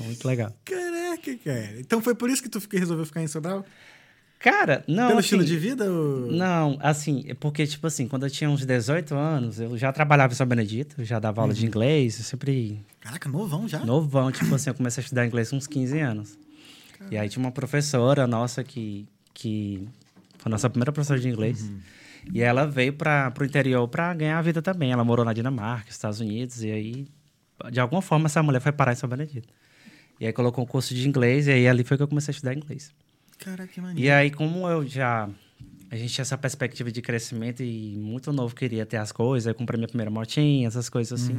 Muito 0.00 0.26
legal. 0.26 0.50
Caraca, 0.64 1.36
cara. 1.44 1.78
Então 1.80 2.00
foi 2.00 2.14
por 2.14 2.30
isso 2.30 2.42
que 2.42 2.48
tu 2.48 2.58
resolveu 2.72 3.04
ficar 3.04 3.22
em 3.22 3.26
Sobral? 3.28 3.64
Cara, 4.38 4.82
não. 4.88 5.08
Pelo 5.08 5.18
assim, 5.20 5.26
estilo 5.26 5.44
de 5.44 5.56
vida? 5.58 5.84
Ou... 5.92 6.32
Não, 6.32 6.76
assim, 6.80 7.22
é 7.28 7.34
porque, 7.34 7.64
tipo 7.66 7.86
assim, 7.86 8.08
quando 8.08 8.24
eu 8.26 8.30
tinha 8.30 8.48
uns 8.50 8.64
18 8.66 9.14
anos, 9.14 9.60
eu 9.60 9.76
já 9.78 9.92
trabalhava 9.92 10.32
em 10.32 10.36
São 10.36 10.46
Benedito, 10.46 11.04
já 11.04 11.20
dava 11.20 11.42
aula 11.42 11.52
Uhum. 11.52 11.58
de 11.60 11.66
inglês, 11.66 12.18
eu 12.18 12.24
sempre 12.24 12.80
Caraca, 12.98 13.28
novão 13.28 13.68
já? 13.68 13.84
novão, 13.84 14.32
tipo 14.32 14.52
assim, 14.54 14.70
eu 14.70 14.74
comecei 14.74 15.00
a 15.00 15.04
estudar 15.04 15.26
inglês 15.26 15.50
com 15.50 15.56
uns 15.56 15.66
15 15.66 15.98
anos. 16.00 16.38
E 17.10 17.16
aí 17.18 17.28
tinha 17.28 17.44
uma 17.44 17.52
professora 17.52 18.26
nossa 18.26 18.64
que, 18.64 19.06
que 19.34 19.86
foi 20.38 20.48
a 20.48 20.52
nossa 20.52 20.68
primeira 20.70 20.90
professora 20.92 21.20
de 21.20 21.28
inglês. 21.28 21.70
E 22.32 22.42
ela 22.42 22.66
veio 22.66 22.92
para 22.92 23.32
o 23.40 23.44
interior 23.44 23.88
para 23.88 24.12
ganhar 24.14 24.38
a 24.38 24.42
vida 24.42 24.60
também. 24.60 24.92
Ela 24.92 25.04
morou 25.04 25.24
na 25.24 25.32
Dinamarca, 25.32 25.90
Estados 25.90 26.20
Unidos, 26.20 26.62
e 26.62 26.70
aí, 26.70 27.06
de 27.70 27.80
alguma 27.80 28.02
forma, 28.02 28.26
essa 28.26 28.42
mulher 28.42 28.60
foi 28.60 28.72
parar 28.72 28.92
em 28.92 28.96
São 28.96 29.08
Benedito. 29.08 29.48
E 30.20 30.26
aí 30.26 30.32
colocou 30.32 30.62
um 30.62 30.66
curso 30.66 30.94
de 30.94 31.08
inglês, 31.08 31.48
e 31.48 31.50
aí 31.50 31.66
ali 31.66 31.82
foi 31.82 31.96
que 31.96 32.02
eu 32.02 32.08
comecei 32.08 32.30
a 32.30 32.34
estudar 32.34 32.54
inglês. 32.54 32.92
Caraca, 33.38 33.66
que 33.66 33.80
maneiro. 33.80 34.00
E 34.00 34.10
aí, 34.10 34.30
como 34.30 34.68
eu 34.68 34.86
já. 34.86 35.28
A 35.90 35.96
gente 35.96 36.14
tinha 36.14 36.22
essa 36.22 36.38
perspectiva 36.38 36.90
de 36.90 37.02
crescimento 37.02 37.62
e 37.62 37.94
muito 37.98 38.32
novo 38.32 38.54
queria 38.54 38.86
ter 38.86 38.96
as 38.96 39.12
coisas, 39.12 39.46
eu 39.46 39.54
comprei 39.54 39.76
minha 39.76 39.88
primeira 39.88 40.10
motinha, 40.10 40.66
essas 40.66 40.88
coisas 40.88 41.20
assim. 41.20 41.38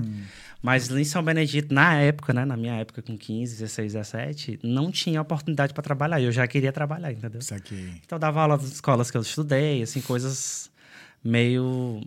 Mas 0.62 0.92
em 0.92 1.04
São 1.04 1.24
Benedito, 1.24 1.74
na 1.74 1.96
época, 1.96 2.34
né, 2.34 2.46
na 2.46 2.56
minha 2.56 2.76
época 2.76 3.02
com 3.02 3.18
15, 3.18 3.58
16, 3.58 3.94
17, 3.94 4.60
não 4.62 4.92
tinha 4.92 5.20
oportunidade 5.20 5.74
para 5.74 5.82
trabalhar. 5.82 6.22
Eu 6.22 6.32
já 6.32 6.46
queria 6.46 6.72
trabalhar, 6.72 7.12
entendeu? 7.12 7.40
Isso 7.40 7.56
aqui. 7.56 7.94
Então 8.06 8.18
eu 8.18 8.20
dava 8.20 8.42
aula 8.42 8.58
nas 8.58 8.72
escolas 8.72 9.10
que 9.10 9.18
eu 9.18 9.22
estudei, 9.22 9.82
assim, 9.82 10.02
coisas 10.02 10.70
meio 11.24 12.02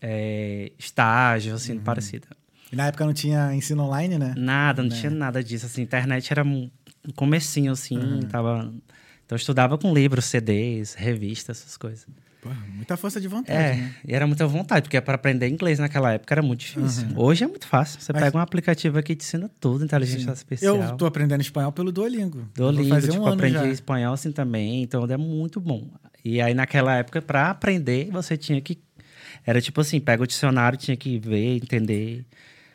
é, 0.00 0.72
estágio, 0.78 1.54
assim, 1.54 1.78
parecido. 1.78 2.26
E 2.72 2.76
na 2.76 2.86
época 2.86 3.04
não 3.06 3.12
tinha 3.14 3.54
ensino 3.54 3.84
online, 3.84 4.18
né? 4.18 4.34
Nada, 4.36 4.82
não 4.82 4.90
tinha 4.90 5.10
nada 5.10 5.42
disso. 5.44 5.66
Assim, 5.66 5.82
a 5.82 5.84
internet 5.84 6.30
era 6.32 6.42
um 6.44 6.70
comecinho, 7.14 7.72
assim, 7.72 8.20
tava... 8.30 8.72
Então 9.24 9.36
eu 9.36 9.38
estudava 9.38 9.78
com 9.78 9.94
livros, 9.94 10.24
CDs, 10.26 10.94
revistas, 10.94 11.60
essas 11.60 11.76
coisas. 11.76 12.06
Pô, 12.42 12.50
muita 12.74 12.94
força 12.94 13.18
de 13.18 13.26
vontade, 13.26 13.58
É, 13.58 13.74
né? 13.76 13.94
e 14.06 14.14
era 14.14 14.26
muita 14.26 14.46
vontade, 14.46 14.82
porque 14.82 15.00
para 15.00 15.14
aprender 15.14 15.48
inglês 15.48 15.78
naquela 15.78 16.12
época 16.12 16.34
era 16.34 16.42
muito 16.42 16.60
difícil. 16.60 17.08
Hoje 17.16 17.42
é 17.42 17.46
muito 17.46 17.66
fácil. 17.66 17.98
Você 18.02 18.12
Mas- 18.12 18.22
pega 18.22 18.36
um 18.36 18.40
aplicativo 18.40 18.98
aqui 18.98 19.14
que 19.14 19.16
te 19.16 19.24
ensina 19.24 19.50
tudo, 19.58 19.82
inteligência 19.82 20.30
artificial. 20.30 20.76
Eu 20.76 20.96
tô 20.98 21.06
aprendendo 21.06 21.40
espanhol 21.40 21.72
pelo 21.72 21.90
Duolingo. 21.90 22.46
Duolingo, 22.54 23.00
tipo, 23.00 23.14
um 23.18 23.26
aprendi 23.26 23.54
já. 23.54 23.66
espanhol 23.68 24.12
assim 24.12 24.30
também, 24.30 24.82
então 24.82 25.04
é 25.04 25.16
muito 25.16 25.58
bom. 25.58 25.88
E 26.24 26.40
aí 26.40 26.54
naquela 26.54 26.96
época, 26.96 27.20
para 27.20 27.50
aprender, 27.50 28.10
você 28.10 28.36
tinha 28.36 28.60
que... 28.60 28.78
Era 29.46 29.60
tipo 29.60 29.80
assim, 29.80 30.00
pega 30.00 30.22
o 30.22 30.26
dicionário, 30.26 30.78
tinha 30.78 30.96
que 30.96 31.18
ver, 31.18 31.56
entender 31.56 32.24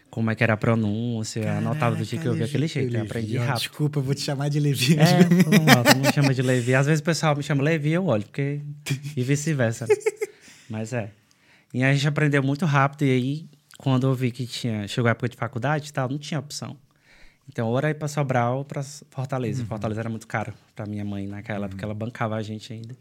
como 0.10 0.30
é 0.30 0.36
que 0.36 0.44
era 0.44 0.54
a 0.54 0.58
pronúncia, 0.58 1.58
anotava 1.58 1.96
do 1.96 2.04
jeito 2.04 2.22
que 2.22 2.28
eu 2.28 2.34
vi 2.34 2.40
Caraca, 2.40 2.50
aquele 2.50 2.68
jeito, 2.68 2.96
eu 2.96 3.02
aprendi 3.02 3.38
ó, 3.38 3.42
rápido. 3.42 3.60
Desculpa, 3.60 4.00
eu 4.00 4.04
vou 4.04 4.16
te 4.16 4.22
chamar 4.22 4.50
de 4.50 4.60
Levi. 4.60 4.98
É, 5.00 5.24
todo 5.24 5.96
mundo 5.96 6.14
chama 6.14 6.34
de 6.34 6.42
Levi. 6.42 6.76
Às 6.76 6.88
vezes 6.88 7.00
o 7.00 7.04
pessoal 7.04 7.36
me 7.36 7.44
chama 7.44 7.64
Levi, 7.64 7.92
eu 7.92 8.06
olho, 8.06 8.24
porque. 8.24 8.62
E 9.16 9.24
vice-versa. 9.24 9.88
Mas 10.70 10.94
é. 10.94 11.12
E 11.74 11.84
a 11.84 11.94
gente 11.94 12.08
aprendeu 12.08 12.42
muito 12.42 12.66
rápido, 12.66 13.06
e 13.06 13.12
aí, 13.12 13.50
quando 13.78 14.08
eu 14.08 14.14
vi 14.14 14.32
que 14.32 14.46
tinha. 14.48 14.88
Chegou 14.88 15.08
a 15.08 15.12
época 15.12 15.30
de 15.30 15.38
faculdade 15.38 15.90
e 15.90 15.94
tal, 15.94 16.10
não 16.10 16.18
tinha 16.18 16.40
opção. 16.40 16.76
Então, 17.48 17.68
ou 17.68 17.78
era 17.78 17.90
ir 17.90 17.96
pra 17.96 18.08
Sobral 18.08 18.60
ou 18.60 18.66
pra 18.66 18.84
Fortaleza. 18.84 19.66
Fortaleza 19.66 20.02
era 20.02 20.10
muito 20.10 20.28
caro 20.28 20.54
pra 20.76 20.86
minha 20.86 21.06
mãe 21.06 21.28
naquela 21.28 21.66
época, 21.66 21.84
ela 21.84 21.96
bancava 21.96 22.36
a 22.36 22.42
gente 22.44 22.74
ainda. 22.74 22.96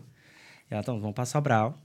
E 0.70 0.74
ela, 0.74 0.82
então, 0.82 1.00
vamos 1.00 1.14
pra 1.14 1.24
Sobral, 1.24 1.76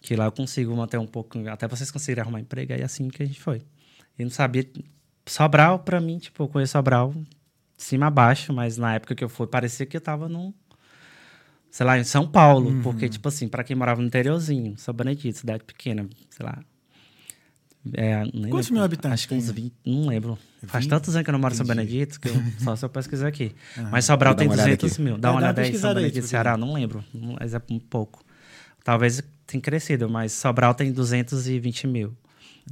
que 0.00 0.16
lá 0.16 0.24
eu 0.26 0.32
consigo 0.32 0.74
manter 0.76 0.98
um 0.98 1.06
pouco, 1.06 1.38
até 1.48 1.66
vocês 1.68 1.90
conseguirem 1.90 2.22
arrumar 2.22 2.40
emprego, 2.40 2.72
aí 2.72 2.82
assim 2.82 3.08
que 3.08 3.22
a 3.22 3.26
gente 3.26 3.40
foi. 3.40 3.62
E 4.18 4.24
não 4.24 4.30
sabia. 4.30 4.66
Sobral, 5.26 5.78
pra 5.78 6.00
mim, 6.00 6.18
tipo, 6.18 6.42
eu 6.42 6.48
conheço 6.48 6.72
Sobral 6.72 7.12
de 7.12 7.82
cima 7.82 8.06
a 8.06 8.10
baixo, 8.10 8.52
mas 8.52 8.76
na 8.76 8.94
época 8.94 9.14
que 9.14 9.24
eu 9.24 9.28
fui, 9.28 9.46
parecia 9.46 9.86
que 9.86 9.96
eu 9.96 10.00
tava 10.00 10.28
num. 10.28 10.52
Sei 11.70 11.84
lá, 11.84 11.98
em 11.98 12.04
São 12.04 12.26
Paulo, 12.28 12.80
porque, 12.84 13.08
tipo 13.08 13.26
assim, 13.28 13.48
pra 13.48 13.64
quem 13.64 13.74
morava 13.74 14.00
no 14.00 14.06
interiorzinho, 14.06 14.76
São 14.78 14.94
Benedito, 14.94 15.38
cidade 15.38 15.64
pequena, 15.64 16.08
sei 16.30 16.46
lá. 16.46 16.62
É, 17.92 18.22
Quantos 18.48 18.70
mil 18.70 18.82
habitantes 18.82 19.12
Acho 19.20 19.28
que 19.28 19.34
uns 19.34 19.46
tem? 19.46 19.64
20, 19.64 19.74
não 19.84 20.06
lembro. 20.08 20.38
Faz 20.66 20.84
20? 20.84 20.90
tantos 20.90 21.14
anos 21.16 21.24
que 21.24 21.30
eu 21.30 21.32
não 21.32 21.38
moro 21.38 21.52
em 21.52 21.56
São. 21.56 21.66
Benedito, 21.66 22.18
que 22.20 22.28
eu, 22.28 22.34
só 22.62 22.76
se 22.76 22.84
eu 22.84 22.88
pesquisar 22.88 23.28
aqui. 23.28 23.54
Mas 23.90 24.04
Sobral 24.06 24.34
tem 24.34 24.46
uma 24.46 24.54
olhada 24.54 24.68
200 24.76 24.92
aqui. 24.92 25.02
mil. 25.02 25.18
Dá 25.18 25.28
É, 25.28 25.32
uma 25.32 25.32
dá 25.32 25.32
uma 25.32 25.38
olhada 25.48 25.60
aí, 25.60 25.64
São 25.66 25.72
pesquisada 25.72 25.98
aí, 25.98 26.04
Benedito, 26.04 26.22
tipo, 26.22 26.28
Ceará, 26.28 26.56
não 26.56 26.72
lembro, 26.72 27.04
mas 27.12 27.52
é 27.52 27.60
um 27.70 27.78
pouco. 27.78 28.23
Talvez 28.84 29.22
tenha 29.46 29.60
crescido, 29.62 30.08
mas 30.08 30.32
Sobral 30.32 30.74
tem 30.74 30.92
220 30.92 31.86
mil. 31.86 32.14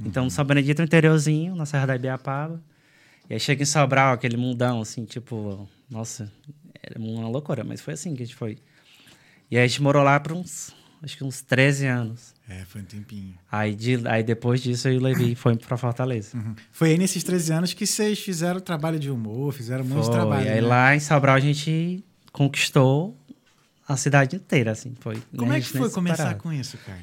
Então, 0.05 0.29
São 0.29 0.45
Benedito 0.45 0.79
é 0.79 0.83
um 0.83 0.85
interiorzinho, 0.85 1.55
na 1.55 1.65
Serra 1.65 1.87
da 1.87 1.95
Ibiapaba. 1.95 2.61
E 3.29 3.33
aí 3.33 3.39
chega 3.39 3.63
em 3.63 3.65
Sobral, 3.65 4.13
aquele 4.13 4.37
mundão, 4.37 4.81
assim, 4.81 5.05
tipo... 5.05 5.67
Nossa, 5.89 6.31
era 6.81 6.99
uma 6.99 7.27
loucura, 7.27 7.63
mas 7.63 7.81
foi 7.81 7.93
assim 7.93 8.15
que 8.15 8.23
a 8.23 8.25
gente 8.25 8.35
foi. 8.35 8.57
E 9.49 9.57
aí 9.57 9.63
a 9.63 9.67
gente 9.67 9.81
morou 9.81 10.03
lá 10.03 10.19
por 10.19 10.33
uns... 10.33 10.71
Acho 11.01 11.17
que 11.17 11.23
uns 11.25 11.41
13 11.41 11.85
anos. 11.85 12.33
É, 12.47 12.63
foi 12.63 12.79
um 12.79 12.85
tempinho. 12.85 13.33
Aí, 13.51 13.75
de, 13.75 14.07
aí 14.07 14.23
depois 14.23 14.61
disso, 14.61 14.87
eu 14.87 14.93
e 14.93 14.97
o 14.97 15.01
Levi 15.01 15.35
foi 15.35 15.57
pra 15.57 15.75
Fortaleza. 15.75 16.37
Uhum. 16.37 16.55
Foi 16.71 16.91
aí 16.91 16.97
nesses 16.97 17.21
13 17.25 17.51
anos 17.51 17.73
que 17.73 17.85
vocês 17.85 18.19
fizeram 18.19 18.61
trabalho 18.61 18.97
de 18.97 19.11
humor, 19.11 19.51
fizeram 19.51 19.83
muito 19.83 20.09
trabalho. 20.09 20.45
E 20.45 20.49
aí 20.49 20.61
né? 20.61 20.67
lá 20.67 20.95
em 20.95 21.01
Sobral 21.01 21.35
a 21.35 21.41
gente 21.41 22.01
conquistou 22.31 23.17
a 23.87 23.97
cidade 23.97 24.35
inteira, 24.35 24.71
assim. 24.71 24.95
Foi, 24.99 25.21
Como 25.35 25.51
a 25.51 25.57
é 25.57 25.61
que 25.61 25.67
foi 25.67 25.89
começar 25.89 26.35
com 26.35 26.51
isso, 26.51 26.77
cara? 26.79 27.01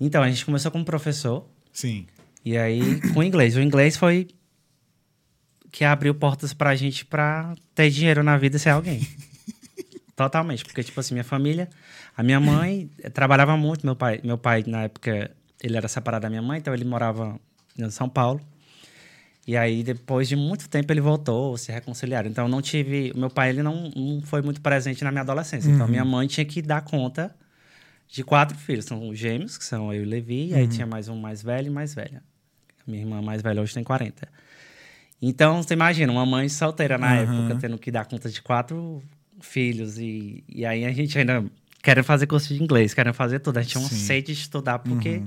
Então, 0.00 0.22
a 0.22 0.28
gente 0.28 0.44
começou 0.44 0.70
como 0.70 0.84
professor. 0.84 1.46
Sim. 1.72 2.06
E 2.44 2.56
aí, 2.56 3.00
com 3.12 3.20
o 3.20 3.22
inglês. 3.22 3.56
O 3.56 3.60
inglês 3.60 3.96
foi 3.96 4.28
que 5.70 5.84
abriu 5.84 6.14
portas 6.14 6.52
pra 6.52 6.74
gente 6.74 7.04
pra 7.04 7.54
ter 7.74 7.90
dinheiro 7.90 8.22
na 8.22 8.36
vida 8.36 8.56
e 8.56 8.60
ser 8.60 8.70
alguém. 8.70 9.06
Totalmente. 10.16 10.64
Porque, 10.64 10.82
tipo 10.82 10.98
assim, 11.00 11.14
minha 11.14 11.24
família... 11.24 11.68
A 12.16 12.22
minha 12.22 12.40
mãe 12.40 12.90
eh, 13.02 13.08
trabalhava 13.08 13.56
muito. 13.56 13.86
Meu 13.86 13.96
pai, 13.96 14.20
meu 14.22 14.36
pai, 14.36 14.62
na 14.66 14.82
época, 14.82 15.30
ele 15.62 15.76
era 15.76 15.88
separado 15.88 16.22
da 16.22 16.28
minha 16.28 16.42
mãe. 16.42 16.58
Então, 16.58 16.74
ele 16.74 16.84
morava 16.84 17.40
em 17.78 17.88
São 17.88 18.08
Paulo. 18.10 18.40
E 19.46 19.56
aí, 19.56 19.82
depois 19.82 20.28
de 20.28 20.36
muito 20.36 20.68
tempo, 20.68 20.92
ele 20.92 21.00
voltou, 21.00 21.56
se 21.56 21.72
reconciliaram. 21.72 22.28
Então, 22.28 22.46
não 22.46 22.60
tive... 22.60 23.12
Meu 23.16 23.30
pai, 23.30 23.48
ele 23.50 23.62
não, 23.62 23.90
não 23.96 24.20
foi 24.22 24.42
muito 24.42 24.60
presente 24.60 25.02
na 25.02 25.10
minha 25.10 25.22
adolescência. 25.22 25.70
Então, 25.70 25.88
minha 25.88 26.04
mãe 26.04 26.26
tinha 26.26 26.44
que 26.44 26.60
dar 26.62 26.82
conta 26.82 27.34
de 28.06 28.22
quatro 28.22 28.56
filhos. 28.56 28.84
São 28.84 29.12
gêmeos, 29.14 29.56
que 29.56 29.64
são 29.64 29.92
eu 29.92 30.02
e 30.02 30.06
o 30.06 30.08
Levi. 30.08 30.48
E 30.48 30.54
aí, 30.54 30.68
tinha 30.68 30.86
mais 30.86 31.08
um 31.08 31.16
mais 31.16 31.42
velho 31.42 31.68
e 31.68 31.70
mais 31.70 31.94
velha. 31.94 32.22
Minha 32.86 33.02
irmã 33.02 33.22
mais 33.22 33.42
velha 33.42 33.62
hoje 33.62 33.74
tem 33.74 33.82
40. 33.82 34.28
Então, 35.22 35.62
você 35.62 35.74
imagina, 35.74 36.12
uma 36.12 36.26
mãe 36.26 36.48
solteira 36.48 36.96
na 36.96 37.12
Aham. 37.12 37.48
época, 37.48 37.60
tendo 37.60 37.78
que 37.78 37.90
dar 37.90 38.04
conta 38.06 38.28
de 38.28 38.40
quatro 38.42 39.02
filhos. 39.40 39.98
E, 39.98 40.44
e 40.48 40.64
aí, 40.64 40.84
a 40.84 40.92
gente 40.92 41.18
ainda... 41.18 41.44
Querem 41.82 42.04
fazer 42.04 42.26
curso 42.26 42.52
de 42.54 42.62
inglês, 42.62 42.92
querem 42.92 43.12
fazer 43.14 43.38
tudo. 43.40 43.56
A 43.56 43.62
gente 43.62 43.72
tinha 43.72 43.82
uma 43.82 43.88
sede 43.88 44.34
de 44.34 44.40
estudar, 44.40 44.80
porque... 44.80 45.22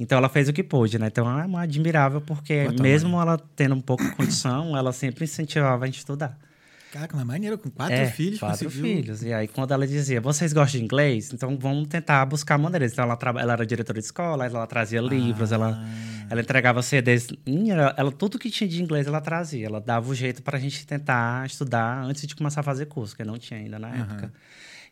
Então 0.00 0.16
ela 0.18 0.28
fez 0.30 0.48
o 0.48 0.52
que 0.52 0.62
pôde, 0.64 0.98
né? 0.98 1.08
Então 1.08 1.28
é 1.38 1.44
uma 1.44 1.60
admirável, 1.62 2.20
porque 2.22 2.60
Totalmente. 2.64 2.82
mesmo 2.82 3.20
ela 3.20 3.38
tendo 3.54 3.74
um 3.74 3.80
pouco 3.82 4.02
de 4.02 4.12
condição, 4.16 4.74
ela 4.76 4.92
sempre 4.92 5.24
incentivava 5.24 5.84
a 5.84 5.86
gente 5.86 5.98
estudar. 5.98 6.36
Caraca, 6.92 7.16
mas 7.16 7.24
maneiro, 7.24 7.56
com 7.56 7.70
quatro 7.70 7.94
É, 7.94 8.06
filhos, 8.06 8.40
quatro 8.40 8.64
conseguiu- 8.64 8.82
filhos. 8.82 9.22
E 9.22 9.32
aí, 9.32 9.46
quando 9.46 9.70
ela 9.72 9.86
dizia, 9.86 10.20
vocês 10.20 10.52
gostam 10.52 10.80
de 10.80 10.84
inglês? 10.84 11.32
Então 11.32 11.56
vamos 11.56 11.86
tentar 11.86 12.24
buscar 12.26 12.58
maneiras. 12.58 12.90
Então 12.90 13.04
ela, 13.04 13.14
traba- 13.14 13.40
ela 13.40 13.52
era 13.52 13.64
diretora 13.64 14.00
de 14.00 14.04
escola, 14.06 14.44
ela 14.46 14.66
trazia 14.66 15.00
livros, 15.00 15.52
ela, 15.52 15.78
Ah. 15.80 16.26
ela 16.28 16.40
entregava 16.40 16.82
CDs. 16.82 17.28
Ela, 17.46 17.94
ela- 17.96 18.10
tudo 18.10 18.40
que 18.40 18.50
tinha 18.50 18.68
de 18.68 18.82
inglês 18.82 19.06
ela 19.06 19.20
trazia. 19.20 19.66
Ela 19.66 19.80
dava 19.80 20.10
o 20.10 20.14
jeito 20.16 20.42
pra 20.42 20.58
gente 20.58 20.84
tentar 20.84 21.46
estudar 21.46 22.02
antes 22.02 22.26
de 22.26 22.34
começar 22.34 22.58
a 22.60 22.64
fazer 22.64 22.86
curso, 22.86 23.14
que 23.14 23.22
não 23.22 23.38
tinha 23.38 23.60
ainda 23.60 23.78
na 23.78 23.90
época. 23.90 24.32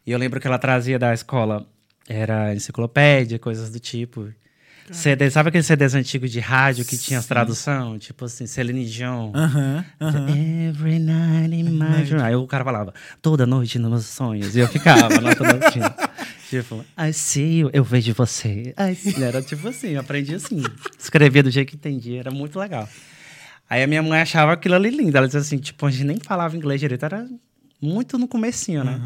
E 0.07 0.13
eu 0.13 0.19
lembro 0.21 0.39
que 0.41 0.47
ela 0.47 0.59
trazia 0.59 1.01
da 1.01 1.13
escola, 1.13 1.67
era 2.09 2.55
enciclopédia, 2.55 3.41
coisas 3.41 3.71
do 3.73 3.81
tipo. 3.81 4.33
CD, 4.93 5.31
sabe 5.31 5.49
aqueles 5.49 5.67
CDs 5.67 5.95
antigos 5.95 6.31
de 6.31 6.41
rádio 6.41 6.85
que 6.85 6.97
tinha 6.97 7.19
as 7.19 7.27
tradução? 7.27 7.99
Tipo 7.99 8.25
assim, 8.25 8.47
Celine 8.47 8.85
Dion. 8.85 9.33
Aham, 9.35 9.85
aham. 10.01 10.29
Every 10.69 10.99
night 10.99 11.55
in 11.55 11.71
my 11.71 12.05
dream. 12.05 12.25
Aí 12.25 12.35
o 12.35 12.47
cara 12.47 12.65
falava, 12.65 12.95
toda 13.21 13.47
noite 13.47 13.79
nos 13.79 13.91
meus 13.91 14.07
sonhos. 14.07 14.57
E 14.57 14.61
eu 14.61 14.69
ficava 14.69 15.21
lá 15.21 15.35
toda 15.35 15.55
noite. 15.55 15.79
tipo, 16.49 16.85
I 16.99 17.13
see 17.13 17.61
you, 17.61 17.71
eu 17.73 17.85
vejo 17.85 18.13
você. 18.15 18.75
Era 19.21 19.43
tipo 19.43 19.69
assim, 19.69 19.91
eu 19.91 20.01
aprendi 20.01 20.35
assim. 20.35 20.63
Escrevia 20.99 21.43
do 21.43 21.51
jeito 21.51 21.69
que 21.69 21.77
entendia, 21.77 22.21
era 22.21 22.31
muito 22.31 22.59
legal. 22.59 22.89
Aí 23.69 23.83
a 23.83 23.87
minha 23.87 24.03
mãe 24.03 24.21
achava 24.21 24.53
aquilo 24.53 24.75
ali 24.75 24.91
lindo. 24.91 25.17
Ela 25.17 25.27
dizia 25.27 25.41
assim, 25.41 25.59
tipo, 25.59 25.85
a 25.87 25.91
gente 25.91 26.05
nem 26.05 26.19
falava 26.19 26.57
inglês 26.57 26.81
direito, 26.81 27.05
era 27.05 27.27
muito 27.81 28.19
no 28.19 28.27
comecinho, 28.27 28.83
né? 28.83 29.01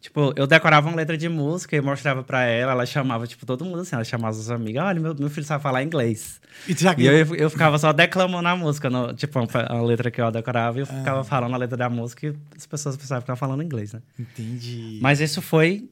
Tipo, 0.00 0.32
eu 0.36 0.46
decorava 0.46 0.88
uma 0.88 0.96
letra 0.96 1.18
de 1.18 1.28
música 1.28 1.74
e 1.74 1.80
mostrava 1.80 2.22
pra 2.22 2.44
ela, 2.44 2.70
ela 2.70 2.86
chamava, 2.86 3.26
tipo, 3.26 3.44
todo 3.44 3.64
mundo 3.64 3.80
assim, 3.80 3.96
ela 3.96 4.04
chamava 4.04 4.30
as 4.36 4.48
amigas, 4.48 4.84
olha, 4.84 5.00
meu, 5.00 5.12
meu 5.12 5.28
filho 5.28 5.44
sabe 5.44 5.60
falar 5.60 5.82
inglês. 5.82 6.40
E 6.68 6.72
já 6.72 6.94
E 6.96 7.04
eu, 7.04 7.34
eu 7.34 7.50
ficava 7.50 7.76
só 7.80 7.92
declamando 7.92 8.46
a 8.48 8.54
música, 8.56 8.88
no- 8.88 9.12
tipo, 9.12 9.40
a, 9.40 9.82
letra 9.82 10.08
que 10.08 10.20
eu 10.20 10.30
decorava, 10.30 10.78
e 10.78 10.82
eu 10.82 10.86
Ah. 10.88 10.94
ficava 10.98 11.24
falando 11.24 11.52
a 11.54 11.56
letra 11.56 11.76
da 11.76 11.90
música 11.90 12.28
e 12.28 12.34
as 12.56 12.64
pessoas 12.64 12.96
pensavam 12.96 13.22
que 13.24 13.30
eu 13.30 13.34
estava 13.34 13.36
falando 13.38 13.60
inglês, 13.62 13.92
né? 13.92 14.00
Entendi. 14.18 15.00
Mas 15.02 15.18
isso 15.20 15.42
foi 15.42 15.88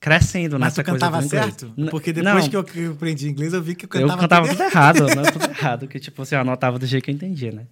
crescendo 0.00 0.58
Mas 0.58 0.72
nessa 0.72 0.84
coisa 0.84 0.98
cantava 0.98 1.18
do 1.20 1.26
inglês. 1.26 1.44
certo? 1.44 1.72
Porque 1.90 2.12
depois 2.12 2.34
não, 2.44 2.50
que 2.50 2.56
eu, 2.56 2.64
que 2.64 2.78
eu 2.80 2.92
aprendi 2.92 3.28
inglês, 3.28 3.52
eu 3.52 3.62
vi 3.62 3.74
que 3.76 3.86
eu 3.86 4.00
eu 4.00 4.08
cantava, 4.08 4.22
cantava 4.22 4.48
tudo 4.48 4.56
tudo 4.58 4.66
errado, 4.70 5.06
né? 5.06 5.22
Tudo 5.32 5.44
errado, 5.50 5.88
que 5.88 5.98
tipo, 6.00 6.20
assim, 6.22 6.34
eu 6.34 6.40
anotava 6.40 6.78
do 6.80 6.86
jeito 6.86 7.04
que 7.04 7.10
eu 7.10 7.14
entendia, 7.14 7.52
né? 7.52 7.62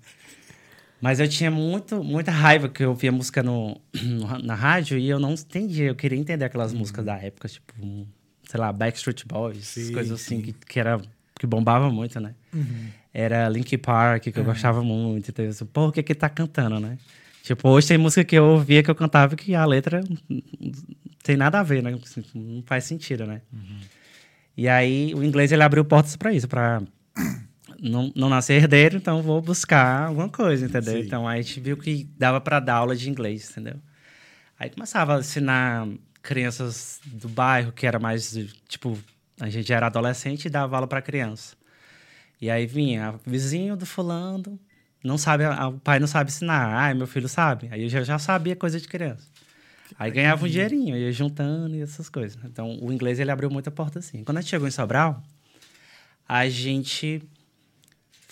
Mas 1.05 1.21
eu 1.21 1.29
tinha 1.29 1.51
muito, 1.51 2.03
muita 2.03 2.31
raiva 2.31 2.67
que 2.67 2.83
eu 2.83 2.89
ouvia 2.89 3.13
música 3.13 3.43
no, 3.43 3.79
no- 4.03 4.39
na 4.39 4.55
rádio 4.55 4.97
e 4.97 5.07
eu 5.07 5.19
não 5.21 5.33
entendia. 5.35 5.89
Eu 5.89 5.95
queria 5.95 6.19
entender 6.19 6.47
aquelas 6.47 6.73
músicas 6.73 7.05
da 7.05 7.15
época, 7.19 7.47
tipo, 7.47 7.75
sei 8.49 8.59
lá, 8.59 8.73
Backstreet 8.73 9.27
Boys, 9.27 9.67
Sim, 9.67 9.93
coisas 9.93 10.19
assim, 10.19 10.37
sim. 10.37 10.41
que, 10.41 10.53
que, 10.55 10.81
era, 10.81 10.99
que 11.39 11.47
bombava 11.47 11.91
muito, 11.91 12.19
né? 12.19 12.35
Era 13.13 13.47
Linkin 13.51 13.77
Park, 13.77 14.23
que 14.23 14.39
eu 14.41 14.45
gostava 14.47 14.83
muito. 14.83 15.29
Então, 15.29 15.47
disse, 15.47 15.63
pô, 15.67 15.89
o 15.89 15.93
que 15.93 16.03
que 16.03 16.15
tá 16.15 16.31
cantando, 16.31 16.81
né? 16.81 16.97
Tipo, 17.43 17.69
hoje 17.69 17.89
tem 17.89 17.99
música 17.99 18.25
que 18.25 18.35
eu 18.39 18.47
ouvia 18.47 18.83
que 18.83 18.91
eu 18.91 18.95
cantava 18.95 19.37
que 19.37 19.55
a 19.55 19.67
letra 19.67 20.01
tem 21.23 21.37
nada 21.37 21.61
a 21.61 21.63
ver, 21.63 21.83
né? 21.83 21.95
Assim, 22.03 22.25
Não 22.35 22.63
faz 22.63 22.85
sentido, 22.85 23.27
né? 23.27 23.43
E 24.57 24.67
aí, 24.71 25.15
o 25.15 25.23
inglês, 25.23 25.53
ele 25.53 25.63
abriu 25.63 25.85
portas 25.85 26.17
para 26.17 26.33
isso, 26.33 26.49
para 26.49 26.81
não, 27.85 28.13
não 28.17 28.29
nascer 28.29 28.55
herdeiro, 28.55 28.97
então 28.97 29.23
vou 29.23 29.41
buscar 29.43 30.07
alguma 30.09 30.29
coisa, 30.29 30.65
entendeu? 30.67 30.95
Sim. 30.95 31.07
Então, 31.07 31.29
aí 31.29 31.39
a 31.41 31.43
gente 31.43 31.61
viu 31.61 31.77
que 31.77 32.05
dava 32.19 32.41
para 32.41 32.59
dar 32.61 32.75
aula 32.77 32.97
de 32.97 33.09
inglês, 33.11 33.51
entendeu? 33.51 33.77
Aí 34.59 34.71
começava 34.71 35.17
a 35.17 35.21
ensinar 35.21 35.87
crianças 36.23 37.01
do 37.05 37.29
bairro, 37.29 37.71
que 37.73 37.87
era 37.87 37.99
mais, 37.99 38.37
tipo, 38.69 38.99
a 39.41 39.49
gente 39.51 39.69
já 39.69 39.77
era 39.77 39.87
adolescente 39.87 40.47
e 40.47 40.51
dava 40.51 40.77
aula 40.77 40.87
para 40.87 41.03
criança. 41.03 41.55
E 42.41 42.51
aí 42.51 42.67
vinha, 42.67 43.15
vizinho 43.27 43.77
do 43.77 43.85
fulano, 43.87 44.59
não 45.03 45.19
sabe, 45.19 45.45
a- 45.45 45.69
o 45.69 45.79
pai 45.79 45.99
não 45.99 46.07
sabe 46.07 46.31
ensinar. 46.31 46.89
Ah, 46.91 46.95
meu 46.95 47.07
filho 47.07 47.29
sabe. 47.29 47.69
Aí 47.71 47.83
eu 47.83 47.89
já, 47.89 48.03
já 48.03 48.19
sabia 48.19 48.57
coisa 48.57 48.81
de 48.81 48.89
criança. 48.89 49.27
Aí 49.99 50.11
ganhava 50.11 50.45
um 50.45 50.49
dinheirinho, 50.49 50.97
ia 50.97 51.13
juntando 51.13 51.77
e 51.77 51.83
essas 51.83 52.09
coisas. 52.09 52.39
Então, 52.45 52.79
o 52.83 52.93
inglês, 52.93 53.21
ele 53.21 53.31
abriu 53.31 53.51
muita 53.51 53.71
porta 53.71 53.99
assim. 53.99 54.25
Quando 54.25 54.39
a 54.39 54.41
gente 54.41 54.51
chegou 54.51 54.67
em 54.67 54.71
Sobral, 54.71 55.23
a 56.29 56.49
gente 56.49 57.23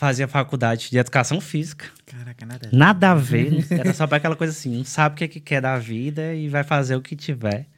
fazia 0.03 0.27
faculdade 0.27 0.91
de 0.91 0.99
educação 0.99 1.41
física. 1.41 1.87
Caraca, 2.05 2.45
nada. 2.45 2.67
a 2.67 2.69
ver. 2.69 2.77
Nada 2.77 3.11
a 3.13 3.15
ver. 3.15 3.67
Era 3.71 3.95
só 3.95 4.05
para 4.05 4.17
aquela 4.17 4.35
coisa 4.35 4.53
assim, 4.53 4.79
não 4.79 4.85
sabe 4.85 5.15
o 5.15 5.17
que, 5.17 5.29
que 5.29 5.39
quer 5.39 5.61
da 5.63 5.79
vida 5.79 6.35
e 6.35 6.49
vai 6.49 6.65
fazer 6.65 6.97
o 6.97 7.01
que 7.01 7.15
tiver. 7.15 7.69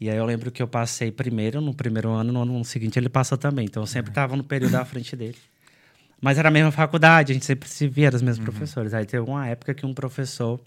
E 0.00 0.08
aí 0.08 0.16
eu 0.16 0.24
lembro 0.24 0.52
que 0.52 0.62
eu 0.62 0.68
passei 0.68 1.10
primeiro, 1.10 1.60
no 1.60 1.74
primeiro 1.74 2.10
ano, 2.10 2.32
no 2.32 2.42
ano 2.42 2.64
seguinte 2.64 3.00
ele 3.00 3.08
passou 3.08 3.36
também. 3.36 3.64
Então 3.64 3.82
eu 3.82 3.86
sempre 3.88 4.12
estava 4.12 4.36
no 4.36 4.44
período 4.44 4.76
à 4.76 4.84
frente 4.84 5.16
dele. 5.16 5.36
Mas 6.20 6.38
era 6.38 6.50
a 6.50 6.52
mesma 6.52 6.70
faculdade, 6.70 7.32
a 7.32 7.34
gente 7.34 7.44
sempre 7.44 7.68
se 7.68 7.88
via, 7.88 8.06
era 8.06 8.16
os 8.16 8.22
mesmos 8.22 8.44
professores. 8.44 8.94
Aí 8.94 9.04
teve 9.04 9.28
uma 9.28 9.48
época 9.48 9.74
que 9.74 9.84
um 9.84 9.92
professor 9.92 10.60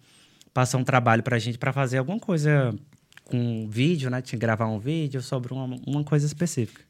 passou 0.54 0.82
um 0.82 0.84
trabalho 0.84 1.24
pra 1.24 1.40
gente 1.40 1.58
para 1.58 1.72
fazer 1.72 2.00
alguma 2.00 2.20
coisa 2.20 2.76
com 3.24 3.70
vídeo, 3.70 4.10
né? 4.10 4.22
Tinha 4.22 4.38
que 4.38 4.46
gravar 4.46 4.68
um 4.68 4.80
vídeo 4.80 5.22
sobre 5.22 5.54
uma, 5.54 5.80
uma 5.88 6.04
coisa 6.04 6.26
específica. 6.26 6.82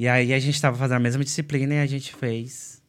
E 0.00 0.08
aí 0.08 0.32
a 0.32 0.38
gente 0.38 0.54
estava 0.54 0.78
fazendo 0.78 0.96
a 0.96 1.00
mesma 1.00 1.22
disciplina 1.22 1.74
e 1.74 1.78
a 1.78 1.84
gente 1.84 2.14
fez 2.14 2.82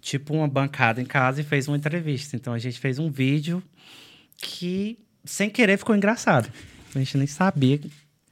tipo 0.00 0.32
uma 0.32 0.48
bancada 0.48 0.98
em 0.98 1.04
casa 1.04 1.42
e 1.42 1.44
fez 1.44 1.68
uma 1.68 1.76
entrevista. 1.76 2.36
Então 2.36 2.54
a 2.54 2.58
gente 2.58 2.80
fez 2.80 2.98
um 2.98 3.10
vídeo 3.10 3.62
que, 4.38 4.98
sem 5.26 5.50
querer, 5.50 5.76
ficou 5.76 5.94
engraçado. 5.94 6.50
A 6.94 6.98
gente 6.98 7.18
nem 7.18 7.26
sabia 7.26 7.78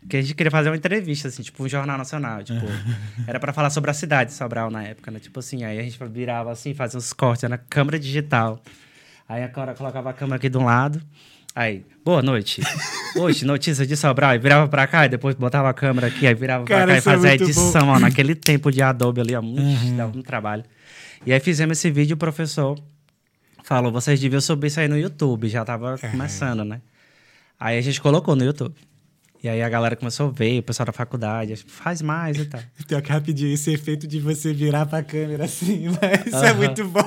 que 0.09 0.17
a 0.17 0.23
gente 0.23 0.35
queria 0.35 0.51
fazer 0.51 0.71
uma 0.71 0.77
entrevista, 0.77 1.29
assim, 1.29 1.43
tipo 1.43 1.63
um 1.63 1.69
jornal 1.69 1.99
nacional. 1.99 2.43
Tipo, 2.43 2.65
era 3.29 3.39
para 3.39 3.53
falar 3.53 3.69
sobre 3.69 3.91
a 3.91 3.95
cidade 3.95 4.31
de 4.31 4.37
Sobral 4.39 4.71
na 4.71 4.83
época, 4.83 5.11
né? 5.11 5.19
Tipo 5.19 5.41
assim, 5.41 5.65
aí 5.65 5.79
a 5.79 5.83
gente 5.83 6.03
virava 6.07 6.51
assim, 6.51 6.73
fazia 6.73 6.97
uns 6.97 7.13
cortes 7.13 7.51
na 7.51 7.59
câmera 7.59 7.99
digital. 7.99 8.63
Aí 9.29 9.45
a 9.45 9.49
cara 9.51 9.75
colocava 9.75 10.09
a 10.09 10.15
câmera 10.15 10.37
aqui 10.37 10.49
de 10.49 10.57
um 10.57 10.65
lado. 10.65 11.03
Aí, 11.55 11.85
boa 12.03 12.23
noite. 12.23 12.63
Hoje, 13.15 13.45
notícia 13.45 13.87
de 13.87 13.95
Sobral. 13.95 14.35
E 14.35 14.39
virava 14.39 14.67
pra 14.69 14.87
cá, 14.87 15.05
e 15.05 15.09
depois 15.11 15.35
botava 15.35 15.69
a 15.69 15.75
câmera 15.75 16.07
aqui, 16.07 16.27
aí 16.27 16.35
virava 16.35 16.65
Cara, 16.65 16.87
pra 16.87 16.87
cá 16.87 16.95
e 16.95 16.99
é 16.99 17.01
fazia 17.01 17.31
a 17.31 17.35
edição, 17.35 17.89
ó, 17.89 17.99
naquele 17.99 18.35
tempo 18.35 18.71
de 18.71 18.81
Adobe 18.83 19.21
ali, 19.21 19.35
ó, 19.35 19.43
muito, 19.43 19.95
dava 19.95 20.17
um 20.17 20.23
trabalho. 20.23 20.65
E 21.27 21.33
aí 21.33 21.41
fizemos 21.41 21.79
esse 21.79 21.91
vídeo, 21.91 22.15
o 22.15 22.17
professor 22.17 22.79
falou, 23.63 23.93
vocês 23.93 24.19
deviam 24.19 24.41
subir 24.41 24.69
isso 24.69 24.81
aí 24.81 24.89
no 24.89 24.99
YouTube, 24.99 25.47
já 25.49 25.63
tava 25.63 25.99
começando, 25.99 26.65
né? 26.65 26.81
Aí 27.61 27.77
a 27.77 27.83
gente 27.83 28.01
colocou 28.01 28.35
no 28.35 28.45
YouTube. 28.45 28.75
E 29.43 29.49
aí 29.49 29.61
a 29.61 29.69
galera 29.69 29.97
começou 29.97 30.29
a 30.29 30.31
ver, 30.31 30.61
o 30.61 30.63
pessoal 30.63 30.87
da 30.87 30.93
faculdade, 30.93 31.57
faz 31.67 32.01
mais 32.01 32.37
e 32.39 32.45
tal. 32.45 32.61
Que 32.87 32.95
rapidinho, 33.13 33.53
esse 33.53 33.73
efeito 33.73 34.07
de 34.07 34.21
você 34.21 34.53
virar 34.53 34.87
pra 34.87 35.03
câmera 35.03 35.45
assim, 35.47 35.87
mas 35.89 36.27
isso 36.33 36.37
é 36.45 36.51
Aham. 36.51 36.55
muito 36.59 36.85
bom. 36.87 37.03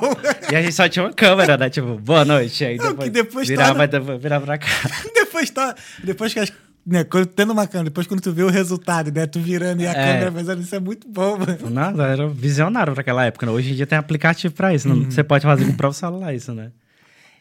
E 0.52 0.56
a 0.56 0.62
gente 0.62 0.74
só 0.74 0.90
tinha 0.90 1.06
uma 1.06 1.14
câmera, 1.14 1.56
né? 1.58 1.70
Tipo, 1.70 1.98
boa 1.98 2.26
noite. 2.26 2.66
Aí 2.66 2.76
Não, 2.78 2.90
depois, 2.90 3.06
que 3.08 3.10
depois 3.14 3.48
virava, 3.48 3.88
torna- 3.88 3.88
depois 3.88 4.22
virava 4.22 4.46
pra 4.46 4.58
cá. 4.58 4.68
depois 5.16 5.50
tá. 5.50 5.76
Depois 6.04 6.34
que 6.34 6.40
as. 6.40 6.52
Né, 6.86 7.04
quando, 7.04 7.26
tendo 7.28 7.52
uma 7.54 7.66
câmera, 7.66 7.86
depois 7.90 8.06
quando 8.06 8.22
tu 8.22 8.32
vê 8.32 8.44
o 8.44 8.50
resultado, 8.50 9.12
né? 9.12 9.26
Tu 9.26 9.40
virando 9.40 9.82
e 9.82 9.88
a 9.88 9.92
É. 9.92 9.94
câmera 9.94 10.32
fazendo 10.32 10.62
isso 10.62 10.76
é 10.76 10.80
muito 10.80 11.08
bom, 11.08 11.38
mano. 11.38 11.70
Nada, 11.72 12.04
era 12.06 12.28
visionário 12.28 12.94
pra 12.94 13.02
aquela 13.02 13.26
época. 13.26 13.46
né? 13.46 13.52
Hoje 13.54 13.72
em 13.72 13.76
dia 13.76 13.88
tem 13.88 13.98
aplicativo 13.98 14.54
pra 14.54 14.74
isso. 14.74 14.88
Uhum. 14.90 14.96
não- 14.96 15.10
Você 15.12 15.24
pode 15.24 15.44
fazer 15.44 15.66
com 15.66 15.72
o 15.72 15.78
próprio 15.78 15.98
celular 16.00 16.34
isso, 16.36 16.54
né? 16.54 16.72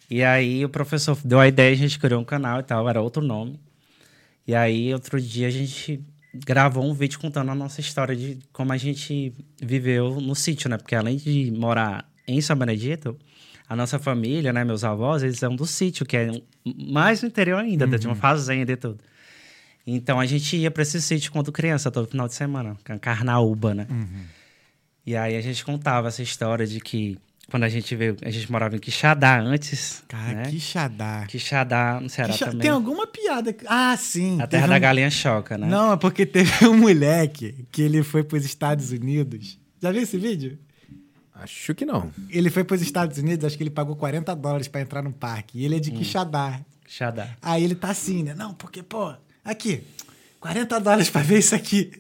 E 0.09 0.23
aí 0.23 0.65
o 0.65 0.69
professor 0.69 1.19
deu 1.25 1.41
a 1.41 1.49
ideia, 1.49 1.73
a 1.73 1.77
gente 1.77 1.99
criou 1.99 2.21
um 2.21 2.25
canal 2.25 2.61
e 2.61 2.63
tal, 2.63 2.89
era 2.89 3.01
outro 3.03 3.23
nome. 3.23 3.59
E 4.47 4.55
aí 4.55 4.93
outro 4.93 5.21
dia 5.21 5.47
a 5.49 5.51
gente 5.51 6.03
gravou 6.35 6.85
um 6.85 6.93
vídeo 6.93 7.19
contando 7.19 7.51
a 7.51 7.55
nossa 7.55 7.81
história 7.81 8.15
de 8.15 8.39
como 8.53 8.73
a 8.73 8.77
gente 8.77 9.33
viveu 9.63 10.21
no 10.21 10.35
sítio, 10.35 10.69
né? 10.69 10.77
Porque 10.77 10.95
além 10.95 11.17
de 11.17 11.51
morar 11.53 12.09
em 12.27 12.41
São 12.41 12.57
Benedito, 12.57 13.17
a 13.69 13.75
nossa 13.77 13.99
família, 13.99 14.53
né, 14.53 14.65
meus 14.65 14.85
avós, 14.85 15.23
eles 15.23 15.39
são 15.39 15.55
do 15.57 15.65
sítio, 15.67 16.05
que 16.05 16.17
é 16.17 16.31
mais 16.65 17.23
no 17.23 17.29
interior 17.29 17.59
ainda, 17.61 17.87
Uhum. 17.87 17.97
de 17.99 18.07
uma 18.07 18.15
fazenda 18.17 18.73
e 18.73 18.77
tudo. 18.77 18.99
Então 19.87 20.19
a 20.19 20.27
gente 20.27 20.57
ia 20.57 20.71
pra 20.71 20.83
esse 20.83 21.01
sítio 21.01 21.31
quando 21.33 21.53
criança, 21.53 21.91
todo 21.91 22.07
final 22.09 22.27
de 22.27 22.35
semana, 22.35 22.77
Carnaúba, 23.01 23.75
né? 23.75 23.87
E 25.07 25.15
aí 25.17 25.37
a 25.37 25.41
gente 25.41 25.65
contava 25.65 26.09
essa 26.09 26.23
história 26.23 26.67
de 26.67 26.81
que 26.81 27.19
quando 27.51 27.65
a 27.65 27.69
gente 27.69 27.95
veio, 27.95 28.17
a 28.23 28.31
gente 28.31 28.51
morava 28.51 28.75
em 28.77 28.79
Quixadá 28.79 29.39
antes. 29.41 30.03
Cara, 30.09 30.33
né? 30.35 30.43
Quixadá. 30.51 31.25
Quixadá, 31.29 32.01
no 32.01 32.09
Ceará 32.09 32.33
Quixa- 32.33 32.47
também. 32.47 32.61
Tem 32.63 32.71
alguma 32.71 33.07
piada. 33.07 33.55
Ah, 33.67 33.97
sim. 33.97 34.41
A 34.41 34.47
terra 34.47 34.67
da 34.67 34.77
um- 34.77 34.81
galinha 34.81 35.11
choca, 35.11 35.57
né? 35.59 35.67
Não, 35.67 35.93
é 35.93 35.97
porque 35.97 36.25
teve 36.27 36.67
um 36.67 36.77
moleque 36.79 37.67
que 37.71 37.83
ele 37.83 38.03
foi 38.03 38.23
para 38.25 38.39
os 38.39 38.45
Estados 38.45 38.91
Unidos. 38.91 39.59
Já 39.81 39.93
viu 39.93 40.03
esse 40.03 40.17
vídeo? 40.19 40.59
Acho 41.35 41.75
que 41.75 41.85
não. 41.85 42.11
Ele 42.31 42.49
foi 42.49 42.65
para 42.65 42.77
os 42.77 42.81
Estados 42.83 43.19
Unidos, 43.19 43.45
acho 43.45 43.57
que 43.57 43.63
ele 43.63 43.71
pagou 43.71 43.97
40 43.97 44.35
dólares 44.35 44.69
para 44.69 44.81
entrar 44.81 45.03
no 45.03 45.13
parque. 45.13 45.59
E 45.59 45.65
ele 45.65 45.75
é 45.75 45.79
Hum. 45.79 45.81
de 45.81 45.91
Quixadá. 45.91 46.61
Quixadá. 46.87 47.29
Aí 47.43 47.63
ele 47.65 47.75
tá 47.75 47.91
assim, 47.91 48.23
né? 48.23 48.35
Não, 48.35 48.55
porque, 48.55 48.83
pô, 48.83 49.13
aqui, 49.45 49.83
40 50.41 50.79
dólares 50.81 51.11
pra 51.11 51.23
ver 51.23 51.39
isso 51.41 51.55
aqui. 51.55 51.91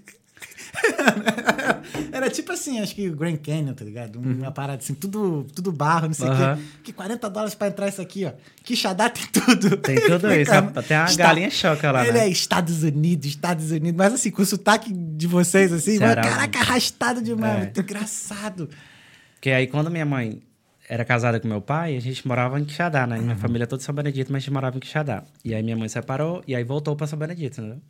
Era 2.13 2.31
tipo 2.31 2.53
assim, 2.53 2.81
acho 2.81 2.95
que 2.95 3.09
o 3.09 3.17
Grand 3.17 3.37
Canyon, 3.37 3.75
tá 3.75 3.85
ligado? 3.85 4.19
Uma 4.19 4.51
parada 4.51 4.79
assim, 4.83 4.95
tudo, 4.95 5.47
tudo 5.55 5.73
barro, 5.73 6.07
não 6.09 6.15
sei 6.15 6.29
o 6.29 6.33
Uhum. 6.33 6.57
Quê. 6.57 6.63
Que 6.85 6.93
40 6.93 7.31
dólares 7.31 7.55
pra 7.55 7.69
entrar 7.69 7.89
isso 7.89 8.01
aqui, 8.03 8.25
ó. 8.25 8.33
Quixadá 8.63 9.09
tem 9.09 9.25
tudo. 9.27 9.77
Tem 9.77 9.97
tudo 10.01 10.33
isso. 10.35 10.51
Tem 10.87 10.97
uma 10.99 11.15
galinha 11.17 11.51
choca 11.51 11.91
lá, 11.93 12.03
Ele 12.07 12.13
né? 12.19 12.27
é 12.27 12.29
Estados 12.29 12.83
Unidos, 12.83 13.27
Estados 13.27 13.71
Unidos. 13.71 13.97
Mas 13.97 14.13
assim, 14.15 14.31
com 14.31 14.43
o 14.43 14.47
sotaque 14.47 14.93
de 14.93 15.27
vocês, 15.27 15.73
assim, 15.73 15.99
mas, 15.99 16.15
caraca, 16.15 16.59
arrastado 16.59 17.23
demais. 17.23 17.55
É. 17.55 17.59
Muito 17.61 17.81
engraçado. 17.81 18.69
Porque 19.35 19.51
aí 19.51 19.67
quando 19.67 19.91
minha 19.91 20.07
mãe 20.07 20.43
era 20.89 21.05
casada 21.05 21.41
com 21.41 21.49
meu 21.49 21.61
pai, 21.61 21.97
a 21.97 22.01
gente 22.01 22.27
morava 22.27 22.59
em 22.61 22.65
Quixadá, 22.65 23.07
né? 23.07 23.19
Minha 23.19 23.37
família 23.37 23.65
é 23.65 23.67
toda 23.67 23.83
em 23.83 23.85
São 23.87 23.95
Benedito, 23.95 24.31
mas 24.33 24.39
a 24.39 24.45
gente 24.45 24.53
morava 24.53 24.77
em 24.77 24.81
Quixadá. 24.81 25.23
E 25.45 25.55
aí 25.55 25.63
minha 25.63 25.77
mãe 25.77 25.89
separou 25.89 26.43
e 26.47 26.55
aí 26.55 26.65
voltou 26.65 26.95
pra 26.97 27.07
São 27.07 27.19
Benedito, 27.19 27.61
entendeu? 27.61 27.81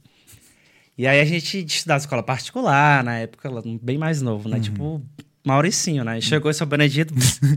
E 0.96 1.06
aí 1.06 1.20
a 1.20 1.24
gente 1.24 1.64
estudava 1.64 1.98
escola 1.98 2.22
particular, 2.22 3.02
na 3.02 3.18
época, 3.18 3.50
bem 3.82 3.98
mais 3.98 4.22
novo, 4.22 4.48
né? 4.48 4.60
Tipo, 4.60 5.02
Mauricinho, 5.44 6.04
né? 6.04 6.20
Chegou 6.20 6.50
em 6.50 6.54
São 6.54 6.66
Benedito, 6.66 7.12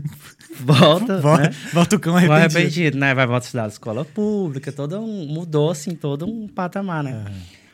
volta, 0.60 1.20
Volta, 1.20 1.42
né? 1.44 1.54
volta 1.72 1.96
o 1.96 2.00
cão 2.00 2.14
Vai 2.14 2.24
arrependido. 2.24 2.56
arrependido, 2.58 2.98
né? 2.98 3.14
Vai 3.14 3.26
voltar 3.26 3.44
a 3.44 3.46
estudar 3.46 3.68
escola 3.68 4.04
pública, 4.04 4.72
todo 4.72 4.98
um, 5.00 5.26
mudou, 5.26 5.70
assim, 5.70 5.94
todo 5.94 6.26
um 6.26 6.48
patamar, 6.48 7.02
né? 7.04 7.24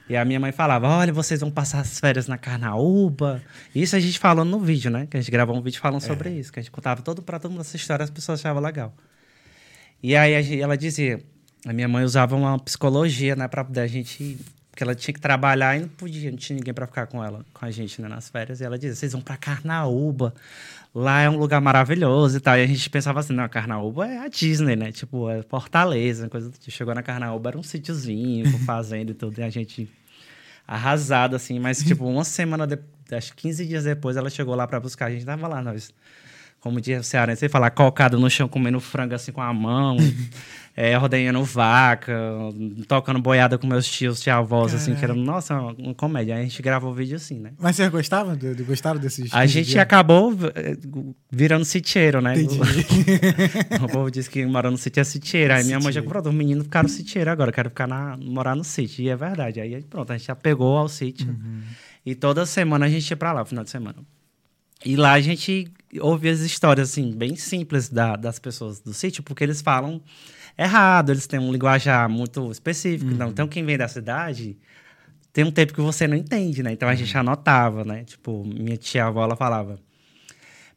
E 0.08 0.14
a 0.14 0.22
minha 0.24 0.38
mãe 0.38 0.52
falava, 0.52 0.86
olha, 0.86 1.10
vocês 1.14 1.40
vão 1.40 1.50
passar 1.50 1.80
as 1.80 1.98
férias 1.98 2.28
na 2.28 2.36
Carnaúba. 2.36 3.42
Isso 3.74 3.96
a 3.96 4.00
gente 4.00 4.18
falando 4.18 4.50
no 4.50 4.60
vídeo, 4.60 4.90
né? 4.90 5.06
Que 5.10 5.16
a 5.16 5.20
gente 5.20 5.30
gravou 5.32 5.56
um 5.56 5.62
vídeo 5.62 5.80
falando 5.80 6.02
sobre 6.02 6.30
isso. 6.30 6.52
Que 6.52 6.58
a 6.60 6.62
gente 6.62 6.70
contava 6.70 7.00
todo 7.00 7.22
pra 7.22 7.38
todo 7.38 7.50
mundo 7.52 7.62
essa 7.62 7.74
história, 7.74 8.04
as 8.04 8.10
pessoas 8.10 8.38
achavam 8.38 8.62
legal. 8.62 8.94
E 10.02 10.14
aí 10.14 10.40
gente- 10.42 10.60
ela 10.60 10.76
dizia, 10.76 11.24
a 11.66 11.72
minha 11.72 11.88
mãe 11.88 12.04
usava 12.04 12.36
uma 12.36 12.58
psicologia, 12.58 13.34
né? 13.34 13.48
Pra 13.48 13.64
poder 13.64 13.80
a 13.80 13.86
gente... 13.86 14.38
Porque 14.74 14.82
ela 14.82 14.96
tinha 14.96 15.14
que 15.14 15.20
trabalhar 15.20 15.76
e 15.76 15.82
não 15.82 15.88
podia, 15.88 16.28
não 16.32 16.36
tinha 16.36 16.56
ninguém 16.56 16.74
pra 16.74 16.84
ficar 16.84 17.06
com 17.06 17.22
ela, 17.22 17.46
com 17.54 17.64
a 17.64 17.70
gente, 17.70 18.02
né? 18.02 18.08
Nas 18.08 18.28
férias. 18.28 18.60
E 18.60 18.64
ela 18.64 18.76
dizia, 18.76 18.96
vocês 18.96 19.12
vão 19.12 19.20
pra 19.20 19.36
Carnaúba. 19.36 20.34
Lá 20.92 21.20
é 21.20 21.30
um 21.30 21.36
lugar 21.36 21.60
maravilhoso 21.60 22.38
e 22.38 22.40
tal. 22.40 22.58
E 22.58 22.62
a 22.64 22.66
gente 22.66 22.90
pensava 22.90 23.20
assim, 23.20 23.32
não, 23.32 23.44
a 23.44 23.48
Carnaúba 23.48 24.08
é 24.08 24.18
a 24.18 24.26
Disney, 24.26 24.74
né? 24.74 24.90
Tipo, 24.90 25.30
é 25.30 25.42
Fortaleza, 25.42 26.28
coisa 26.28 26.50
do 26.50 26.58
tipo. 26.58 26.72
Chegou 26.72 26.92
na 26.92 27.04
Carnaúba, 27.04 27.50
era 27.50 27.58
um 27.58 27.62
sítiozinho, 27.62 28.50
fazenda 28.66 29.12
e 29.12 29.14
tudo. 29.14 29.38
E 29.38 29.44
a 29.44 29.48
gente 29.48 29.88
arrasado, 30.66 31.36
assim. 31.36 31.60
Mas, 31.60 31.78
tipo, 31.78 32.04
uma 32.04 32.24
semana, 32.24 32.66
de... 32.66 32.76
acho 33.12 33.32
que 33.36 33.42
15 33.42 33.66
dias 33.66 33.84
depois, 33.84 34.16
ela 34.16 34.28
chegou 34.28 34.56
lá 34.56 34.66
pra 34.66 34.80
buscar. 34.80 35.06
A 35.06 35.10
gente 35.10 35.24
tava 35.24 35.46
lá, 35.46 35.62
nós... 35.62 35.94
Como 36.58 36.80
diz 36.80 36.98
o 36.98 37.04
cearense, 37.04 37.40
você 37.40 37.48
falar, 37.48 37.70
colocado 37.70 38.18
no 38.18 38.30
chão, 38.30 38.48
comendo 38.48 38.80
frango 38.80 39.14
assim 39.14 39.30
com 39.30 39.42
a 39.42 39.52
mão, 39.52 39.98
é, 40.76 40.98
ordenhando 40.98 41.42
vaca, 41.44 42.12
tocando 42.88 43.20
boiada 43.20 43.56
com 43.56 43.66
meus 43.66 43.86
tios, 43.86 44.20
tia 44.20 44.36
avós, 44.36 44.74
assim, 44.74 44.94
que 44.96 45.04
era, 45.04 45.14
nossa, 45.14 45.54
uma, 45.54 45.72
uma 45.74 45.94
comédia. 45.94 46.34
Aí 46.34 46.40
a 46.40 46.44
gente 46.44 46.60
gravou 46.60 46.90
o 46.90 46.94
vídeo 46.94 47.14
assim, 47.16 47.38
né? 47.38 47.52
Mas 47.58 47.76
vocês 47.76 47.88
gostavam? 47.90 48.36
Do, 48.36 48.54
do- 48.56 48.64
gostaram 48.64 48.98
desses 48.98 49.32
A 49.32 49.42
15 49.42 49.52
gente 49.52 49.66
dias? 49.66 49.78
acabou 49.82 50.32
eh, 50.54 50.76
virando 51.30 51.64
sitieiro, 51.64 52.20
né? 52.20 52.34
Entendi. 52.40 52.58
O 53.84 53.88
povo 53.88 54.10
disse 54.10 54.28
que 54.28 54.44
morar 54.46 54.70
no 54.70 54.76
sítio 54.78 55.00
é 55.00 55.04
sitieiro. 55.04 55.54
Aí 55.54 55.62
minha 55.64 55.78
mãe 55.78 55.92
já 55.92 56.02
falou, 56.02 56.28
os 56.28 56.34
meninos 56.34 56.64
ficaram 56.64 56.88
sitieiro 56.88 57.30
agora, 57.30 57.50
eu 57.50 57.54
quero 57.54 57.68
ficar 57.70 57.86
na, 57.86 58.16
morar 58.16 58.56
no 58.56 58.64
sítio. 58.64 59.02
E 59.04 59.08
é 59.08 59.16
verdade. 59.16 59.60
Aí 59.60 59.80
pronto, 59.82 60.12
a 60.12 60.16
gente 60.16 60.26
já 60.26 60.34
pegou 60.34 60.76
ao 60.76 60.88
sítio. 60.88 61.28
Uhum. 61.28 61.60
E 62.04 62.14
toda 62.14 62.44
semana 62.46 62.86
a 62.86 62.88
gente 62.88 63.08
ia 63.08 63.16
pra 63.16 63.32
lá, 63.32 63.44
final 63.44 63.62
de 63.64 63.70
semana. 63.70 63.98
E 64.84 64.96
lá 64.96 65.12
a 65.12 65.20
gente 65.20 65.70
ouve 66.00 66.28
as 66.28 66.40
histórias, 66.40 66.90
assim, 66.90 67.12
bem 67.16 67.36
simples 67.36 67.88
da- 67.88 68.16
das 68.16 68.38
pessoas 68.38 68.80
do 68.80 68.92
sítio, 68.92 69.22
porque 69.22 69.42
eles 69.44 69.62
falam 69.62 70.02
errado, 70.56 71.10
eles 71.10 71.26
têm 71.26 71.38
um 71.40 71.50
linguajar 71.52 72.08
muito 72.08 72.50
específico. 72.50 73.10
Uhum. 73.12 73.28
Então, 73.28 73.46
quem 73.48 73.64
vem 73.64 73.76
da 73.78 73.88
cidade 73.88 74.56
tem 75.32 75.44
um 75.44 75.50
tempo 75.50 75.72
que 75.74 75.80
você 75.80 76.06
não 76.06 76.16
entende, 76.16 76.62
né? 76.62 76.72
Então 76.72 76.88
a 76.88 76.92
Uhum. 76.92 76.96
gente 76.98 77.16
anotava, 77.18 77.84
né? 77.84 78.04
Tipo, 78.04 78.44
minha 78.44 78.76
tia-avó, 78.76 79.24
ela 79.24 79.36
falava... 79.36 79.78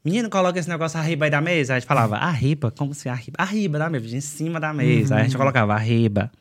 Menino, 0.06 0.30
coloca 0.30 0.58
esse 0.58 0.70
negócio 0.70 0.98
arriba 0.98 1.26
aí 1.26 1.32
da 1.32 1.42
mesa. 1.42 1.74
Aí 1.74 1.78
a 1.78 1.80
gente 1.80 1.88
falava, 1.88 2.16
arriba? 2.18 2.72
Como 2.72 2.92
assim 2.92 3.10
arriba? 3.10 3.34
Arriba 3.38 3.78
da 3.78 3.90
mesa, 3.90 4.16
em 4.16 4.22
cima 4.22 4.58
da 4.60 4.74
mesa. 4.74 5.16
Aí 5.16 5.22
a 5.22 5.24
gente 5.26 5.34
Uhum. 5.34 5.40
colocava 5.40 5.74
arriba, 5.74 6.32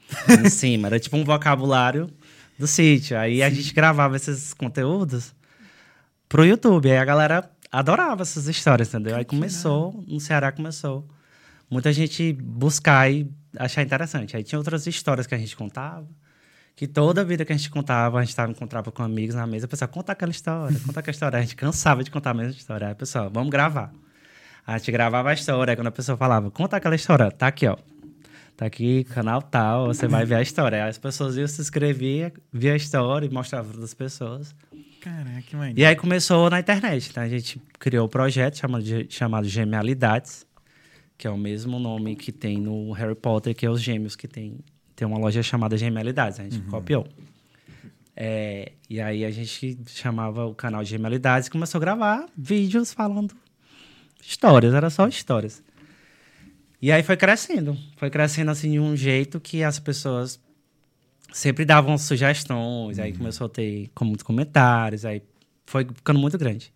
em 0.40 0.48
cima. 0.50 0.86
Era 0.88 1.00
tipo 1.00 1.16
um 1.16 1.24
vocabulário 1.24 2.08
do 2.58 2.66
sítio. 2.66 3.18
Aí 3.18 3.42
a 3.42 3.50
gente 3.50 3.74
gravava 3.74 4.14
esses 4.16 4.54
conteúdos 4.54 5.34
pro 6.28 6.44
YouTube. 6.44 6.90
Aí 6.90 6.98
a 6.98 7.04
galera 7.04 7.50
adorava 7.72 8.22
essas 8.22 8.46
histórias, 8.46 8.88
entendeu? 8.88 9.16
Aí 9.16 9.24
começou, 9.24 10.04
no 10.06 10.20
Ceará 10.20 10.52
começou. 10.52 11.04
Muita 11.70 11.92
gente 11.92 12.32
buscar 12.32 13.10
e 13.10 13.30
achar 13.58 13.82
interessante. 13.82 14.36
Aí 14.36 14.42
tinha 14.42 14.58
outras 14.58 14.86
histórias 14.86 15.26
que 15.26 15.34
a 15.34 15.38
gente 15.38 15.56
contava. 15.56 16.06
Que 16.74 16.86
toda 16.86 17.24
vida 17.24 17.44
que 17.44 17.52
a 17.52 17.56
gente 17.56 17.70
contava, 17.70 18.18
a 18.18 18.22
gente 18.22 18.36
tava, 18.36 18.52
encontrava 18.52 18.92
com 18.92 19.02
amigos 19.02 19.34
na 19.34 19.46
mesa, 19.46 19.64
o 19.64 19.68
pessoal, 19.68 19.88
conta 19.88 20.12
aquela 20.12 20.30
história, 20.30 20.78
conta 20.84 21.00
aquela 21.00 21.14
história. 21.14 21.38
A 21.38 21.42
gente 21.42 21.56
cansava 21.56 22.04
de 22.04 22.10
contar 22.10 22.30
a 22.30 22.34
mesma 22.34 22.52
história. 22.52 22.88
Aí, 22.88 22.94
pessoal, 22.94 23.30
vamos 23.32 23.50
gravar. 23.50 23.92
A 24.66 24.76
gente 24.76 24.92
gravava 24.92 25.30
a 25.30 25.32
história, 25.32 25.72
aí 25.72 25.76
quando 25.76 25.86
a 25.86 25.92
pessoa 25.92 26.18
falava, 26.18 26.50
conta 26.50 26.76
aquela 26.76 26.94
história, 26.94 27.30
tá 27.30 27.46
aqui, 27.46 27.66
ó. 27.66 27.76
Tá 28.56 28.66
aqui, 28.66 29.04
canal 29.04 29.40
tal, 29.40 29.86
você 29.86 30.08
vai 30.08 30.24
ver 30.24 30.34
a 30.34 30.42
história. 30.42 30.84
Aí 30.84 30.90
as 30.90 30.98
pessoas 30.98 31.36
iam 31.36 31.46
se 31.46 31.60
inscrever, 31.60 32.32
via 32.52 32.72
a 32.72 32.76
história 32.76 33.26
e 33.26 33.30
mostrava 33.30 33.72
para 33.72 33.84
as 33.84 33.94
pessoas. 33.94 34.54
Caraca, 35.00 35.42
que 35.42 35.54
maneiro. 35.54 35.78
E 35.78 35.84
aí 35.84 35.94
começou 35.94 36.50
na 36.50 36.58
internet. 36.58 37.08
Então 37.10 37.22
a 37.22 37.28
gente 37.28 37.60
criou 37.78 38.06
o 38.06 38.08
projeto 38.08 38.56
chamado, 38.56 38.84
chamado 39.08 39.46
Genialidades, 39.46 40.46
que 41.16 41.26
é 41.26 41.30
o 41.30 41.36
mesmo 41.36 41.78
nome 41.78 42.16
que 42.16 42.30
tem 42.30 42.58
no 42.58 42.92
Harry 42.92 43.14
Potter, 43.14 43.54
que 43.54 43.64
é 43.64 43.70
os 43.70 43.80
gêmeos, 43.80 44.16
que 44.16 44.28
tem, 44.28 44.58
tem 44.94 45.06
uma 45.06 45.18
loja 45.18 45.42
chamada 45.42 45.76
Genialidades. 45.76 46.40
A 46.40 46.44
gente 46.44 46.60
copiou. 46.62 47.06
É, 48.14 48.72
e 48.88 49.00
aí 49.00 49.24
a 49.24 49.30
gente 49.30 49.78
chamava 49.86 50.46
o 50.46 50.54
canal 50.54 50.82
de 50.82 50.90
Genialidades 50.90 51.48
e 51.48 51.50
começou 51.50 51.78
a 51.78 51.80
gravar 51.80 52.26
vídeos 52.36 52.92
falando 52.92 53.34
histórias, 54.20 54.74
era 54.74 54.90
só 54.90 55.06
histórias. 55.06 55.62
E 56.80 56.90
aí 56.92 57.02
foi 57.02 57.16
crescendo. 57.16 57.76
Foi 57.96 58.10
crescendo 58.10 58.50
assim 58.50 58.72
de 58.72 58.80
um 58.80 58.96
jeito 58.96 59.40
que 59.40 59.62
as 59.62 59.78
pessoas 59.78 60.40
sempre 61.32 61.64
davam 61.64 61.96
sugestões, 61.98 62.98
aí 62.98 63.12
começou 63.12 63.46
a 63.46 63.50
ter 63.50 63.90
com 63.94 64.04
muitos 64.04 64.22
comentários, 64.22 65.04
aí 65.04 65.22
foi 65.66 65.84
ficando 65.84 66.18
muito 66.18 66.38
grande. 66.38 66.72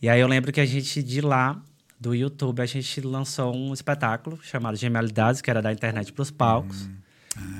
E 0.00 0.08
aí 0.08 0.20
eu 0.20 0.26
lembro 0.26 0.52
que 0.52 0.60
a 0.60 0.66
gente, 0.66 1.02
de 1.02 1.20
lá, 1.20 1.62
do 2.02 2.14
YouTube, 2.14 2.60
a 2.60 2.66
gente 2.66 3.00
lançou 3.00 3.54
um 3.54 3.72
espetáculo 3.72 4.38
chamado 4.42 4.76
Genialidades, 4.76 5.40
que 5.40 5.48
era 5.48 5.62
da 5.62 5.72
internet 5.72 6.12
para 6.12 6.22
os 6.22 6.30
palcos. 6.30 6.88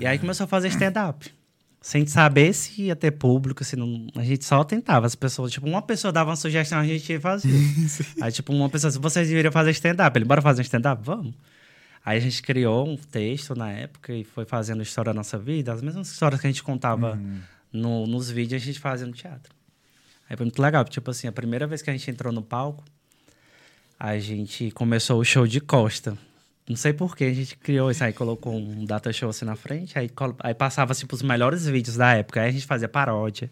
E 0.01 0.07
aí 0.07 0.19
começou 0.19 0.45
a 0.45 0.47
fazer 0.49 0.69
stand-up. 0.69 1.33
Sem 1.81 2.07
saber 2.07 2.53
se 2.53 2.83
ia 2.83 2.95
ter 2.97 3.11
público, 3.13 3.65
se 3.65 3.75
não. 3.77 4.07
A 4.17 4.23
gente 4.23 4.45
só 4.45 4.63
tentava. 4.63 5.07
As 5.07 5.15
pessoas, 5.15 5.51
tipo, 5.51 5.67
uma 5.67 5.83
pessoa 5.83 6.13
dava 6.13 6.31
uma 6.31 6.37
sugestão, 6.37 6.79
a 6.79 6.85
gente 6.87 7.19
fazia. 7.19 7.51
aí, 8.21 8.31
tipo, 8.31 8.53
uma 8.53 8.69
pessoa, 8.69 8.91
se 8.91 8.99
vocês 8.99 9.29
deveriam 9.29 9.51
fazer 9.51 9.71
stand-up, 9.73 10.17
ele, 10.17 10.25
bora 10.25 10.41
fazer 10.43 10.61
um 10.61 10.65
stand-up? 10.65 11.03
Vamos. 11.05 11.35
Aí 12.05 12.19
a 12.19 12.21
gente 12.21 12.43
criou 12.43 12.87
um 12.89 12.97
texto 12.97 13.55
na 13.55 13.71
época 13.71 14.13
e 14.13 14.23
foi 14.25 14.45
fazendo 14.45 14.83
história 14.83 15.13
da 15.13 15.15
nossa 15.15 15.39
vida. 15.39 15.73
As 15.73 15.81
mesmas 15.83 16.11
histórias 16.11 16.41
que 16.41 16.47
a 16.47 16.51
gente 16.51 16.63
contava 16.63 17.17
no- 17.73 18.07
nos 18.07 18.29
vídeos, 18.31 18.61
a 18.63 18.65
gente 18.65 18.79
fazia 18.81 19.07
no 19.07 19.13
teatro. 19.13 19.53
Aí 20.29 20.37
foi 20.37 20.45
muito 20.47 20.61
legal. 20.61 20.85
Tipo 20.85 21.11
assim, 21.13 21.27
a 21.29 21.33
primeira 21.33 21.67
vez 21.67 21.81
que 21.83 21.91
a 21.91 21.93
gente 21.93 22.09
entrou 22.11 22.33
no 22.33 22.43
palco, 22.43 22.85
a 24.05 24.19
gente 24.19 24.71
começou 24.73 25.21
o 25.21 25.25
show 25.25 25.47
de 25.47 25.61
costa. 25.61 26.19
Não 26.69 26.75
sei 26.77 26.93
por 26.93 27.17
que 27.17 27.23
a 27.25 27.33
gente 27.33 27.57
criou 27.57 27.89
isso 27.91 28.03
aí, 28.03 28.13
colocou 28.13 28.53
um 28.57 28.85
data 28.85 29.13
show 29.13 29.31
assim 29.31 29.45
na 29.45 29.55
frente, 29.55 29.97
aí, 29.99 30.11
aí 30.41 30.55
passava 30.55 30.93
tipo, 30.95 31.15
os 31.15 31.23
melhores 31.23 31.67
vídeos 31.67 31.97
da 31.97 32.15
época. 32.15 32.41
Aí 32.41 32.49
a 32.49 32.53
gente 32.53 32.67
fazia 32.67 32.89
paródia. 32.89 33.49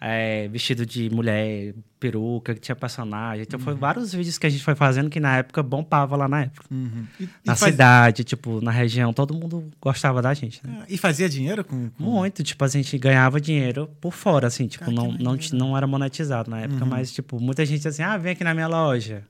é, 0.00 0.46
vestido 0.46 0.86
de 0.86 1.10
mulher, 1.10 1.74
peruca, 1.98 2.54
que 2.54 2.60
tinha 2.60 2.76
personagem. 2.76 3.42
Então 3.42 3.58
foi 3.58 3.74
vários 3.74 4.12
vídeos 4.14 4.38
que 4.38 4.46
a 4.46 4.48
gente 4.50 4.62
foi 4.62 4.76
fazendo 4.76 5.10
que 5.10 5.18
na 5.18 5.38
época 5.38 5.60
bombava 5.60 6.14
lá 6.14 6.28
na 6.28 6.42
época. 6.42 6.66
Uhum. 6.70 7.04
E, 7.18 7.24
e 7.24 7.28
Na 7.44 7.56
faz- 7.56 7.72
cidade, 7.72 8.22
tipo, 8.22 8.60
na 8.60 8.70
região, 8.70 9.12
todo 9.12 9.34
mundo 9.34 9.64
gostava 9.80 10.22
da 10.22 10.32
gente, 10.34 10.64
né? 10.64 10.78
Ah, 10.82 10.86
E 10.88 10.96
fazia 10.96 11.28
dinheiro 11.28 11.64
com. 11.64 11.90
com- 11.90 12.04
Muito, 12.04 12.44
tipo, 12.44 12.64
a 12.64 12.68
gente 12.68 12.96
ganhava 12.96 13.40
dinheiro 13.40 13.90
por 14.00 14.12
fora, 14.12 14.46
assim, 14.46 14.68
tipo, 14.68 14.88
não, 14.92 15.10
não, 15.10 15.36
ti- 15.36 15.52
não 15.52 15.76
era 15.76 15.84
monetizado 15.86 16.48
na 16.48 16.60
época, 16.60 16.84
mas, 16.86 17.12
tipo, 17.12 17.40
muita 17.40 17.66
gente 17.66 17.88
assim, 17.88 18.02
ah, 18.04 18.16
vem 18.16 18.32
aqui 18.34 18.44
na 18.44 18.54
minha 18.54 18.68
loja. 18.68 19.24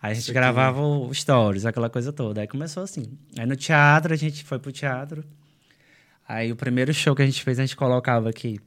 Aí 0.00 0.12
a 0.12 0.14
gente 0.14 0.22
Isso 0.22 0.30
aqui. 0.30 0.38
gravava 0.38 0.80
o 0.80 1.12
stories, 1.12 1.66
aquela 1.66 1.90
coisa 1.90 2.12
toda. 2.12 2.40
Aí 2.40 2.46
começou 2.46 2.82
assim. 2.84 3.04
Aí 3.36 3.44
no 3.46 3.56
teatro, 3.56 4.12
a 4.12 4.16
gente 4.16 4.44
foi 4.44 4.58
pro 4.58 4.70
teatro. 4.70 5.24
Aí 6.28 6.52
o 6.52 6.56
primeiro 6.56 6.92
show 6.94 7.16
que 7.16 7.22
a 7.22 7.26
gente 7.26 7.42
fez, 7.42 7.58
a 7.58 7.62
gente 7.62 7.76
colocava 7.76 8.28
aqui 8.28 8.60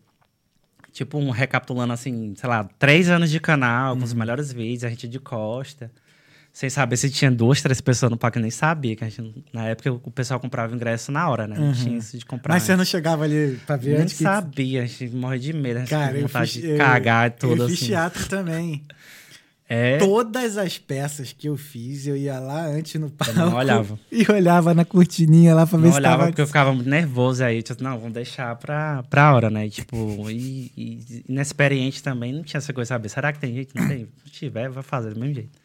Tipo, 0.91 1.17
um 1.19 1.29
recapitulando 1.29 1.93
assim, 1.93 2.33
sei 2.35 2.49
lá, 2.49 2.65
três 2.77 3.07
anos 3.09 3.29
de 3.31 3.39
canal, 3.39 3.93
Uhum. 3.93 3.99
com 3.99 4.03
os 4.05 4.11
melhores 4.13 4.51
vídeos, 4.51 4.83
a 4.83 4.89
gente 4.89 5.07
de 5.07 5.19
costa. 5.19 5.89
Sem 6.51 6.69
saber 6.69 6.97
se 6.97 7.09
tinha 7.09 7.31
duas, 7.31 7.61
três 7.61 7.79
pessoas 7.79 8.09
no 8.11 8.17
parque, 8.17 8.37
eu 8.37 8.41
nem 8.41 8.51
sabia. 8.51 8.93
Que 8.93 9.05
a 9.05 9.09
gente, 9.09 9.45
na 9.53 9.67
época 9.67 9.89
o 9.93 10.11
pessoal 10.11 10.37
comprava 10.37 10.75
ingresso 10.75 11.09
na 11.09 11.29
hora, 11.29 11.47
né? 11.47 11.55
Não 11.57 11.71
tinha 11.71 11.97
isso 11.97 12.17
de 12.17 12.25
comprar. 12.25 12.51
Uhum. 12.51 12.55
Mas 12.57 12.63
você 12.63 12.75
não 12.75 12.83
chegava 12.83 13.23
ali 13.23 13.57
pra 13.65 13.77
ver 13.77 13.91
nem 13.93 14.01
antes 14.01 14.17
que... 14.17 14.23
sabia, 14.23 14.83
a 14.83 14.85
gente 14.85 15.07
morre 15.15 15.39
de 15.39 15.53
medo, 15.53 15.77
a 15.77 15.79
gente 15.79 15.89
Cara, 15.91 16.07
tinha 16.09 16.19
eu 16.23 16.27
vontade 16.27 16.51
fiz, 16.51 16.61
de 16.61 16.67
eu- 16.71 16.77
cagar 16.77 17.27
e 17.27 17.31
tudo 17.31 17.63
eu 17.63 17.69
fiz 17.69 17.77
assim. 17.77 17.85
teatro 17.87 18.27
também. 18.27 18.83
É, 19.73 19.97
Todas 19.99 20.57
as 20.57 20.77
peças 20.77 21.31
que 21.31 21.47
eu 21.47 21.55
fiz, 21.55 22.05
eu 22.05 22.17
ia 22.17 22.37
lá 22.39 22.65
antes 22.65 22.99
no 22.99 23.09
palco. 23.09 23.33
não 23.33 23.55
olhava. 23.55 23.97
E 24.11 24.29
olhava 24.29 24.73
na 24.73 24.83
cortininha 24.83 25.55
lá 25.55 25.65
pra 25.65 25.77
ver 25.77 25.85
não 25.85 25.91
se 25.93 25.97
olhava 25.97 26.17
tava... 26.17 26.27
porque 26.27 26.41
eu 26.41 26.47
ficava 26.47 26.73
muito 26.73 26.89
nervoso 26.89 27.41
aí. 27.41 27.63
Tipo, 27.63 27.81
não, 27.81 27.97
vamos 27.97 28.11
deixar 28.11 28.53
pra, 28.57 29.01
pra 29.03 29.33
hora, 29.33 29.49
né? 29.49 29.67
E, 29.67 29.69
tipo, 29.69 30.29
e, 30.29 30.73
e 30.75 31.23
inexperiente 31.29 32.03
também, 32.03 32.33
não 32.33 32.43
tinha 32.43 32.57
essa 32.57 32.73
coisa, 32.73 32.89
sabe? 32.89 33.07
Será 33.07 33.31
que 33.31 33.39
tem 33.39 33.53
jeito? 33.53 33.73
Não 33.73 33.87
tem. 33.87 34.09
Se 34.25 34.31
tiver, 34.31 34.67
vai 34.67 34.83
fazer 34.83 35.13
do 35.13 35.19
mesmo 35.21 35.35
jeito. 35.35 35.57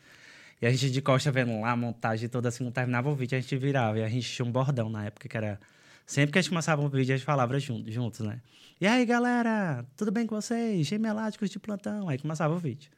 E 0.63 0.67
a 0.69 0.71
gente 0.71 0.89
de 0.89 1.03
costa 1.03 1.33
vendo 1.33 1.61
lá 1.61 1.73
a 1.73 1.77
montagem 1.77 2.29
toda 2.29 2.49
assim, 2.49 2.63
não 2.63 2.71
terminava 2.71 3.11
o 3.11 3.15
vídeo, 3.17 3.37
a 3.37 3.41
gente 3.41 3.57
virava. 3.57 3.99
E 3.99 4.05
a 4.05 4.09
gente 4.09 4.31
tinha 4.31 4.47
um 4.47 4.53
bordão 4.53 4.89
na 4.89 5.07
época 5.07 5.29
que 5.29 5.37
era. 5.37 5.59
Sempre 6.07 6.31
que 6.31 6.39
a 6.39 6.43
gente 6.43 6.51
começava 6.51 6.81
um 6.81 6.89
vídeo, 6.89 7.13
a 7.13 7.17
gente 7.17 7.27
falava 7.27 7.59
junto, 7.59 7.91
juntos, 7.91 8.21
né? 8.21 8.39
E 8.81 8.87
aí, 8.87 9.05
galera, 9.05 9.85
tudo 9.97 10.13
bem 10.13 10.29
com 10.29 10.41
vocês? 10.41 10.87
Gemeláticos 10.87 11.51
de 11.51 11.59
plantão. 11.59 12.09
Aí 12.09 12.19
começava 12.19 12.55
o 12.55 12.59
vídeo. 12.59 12.95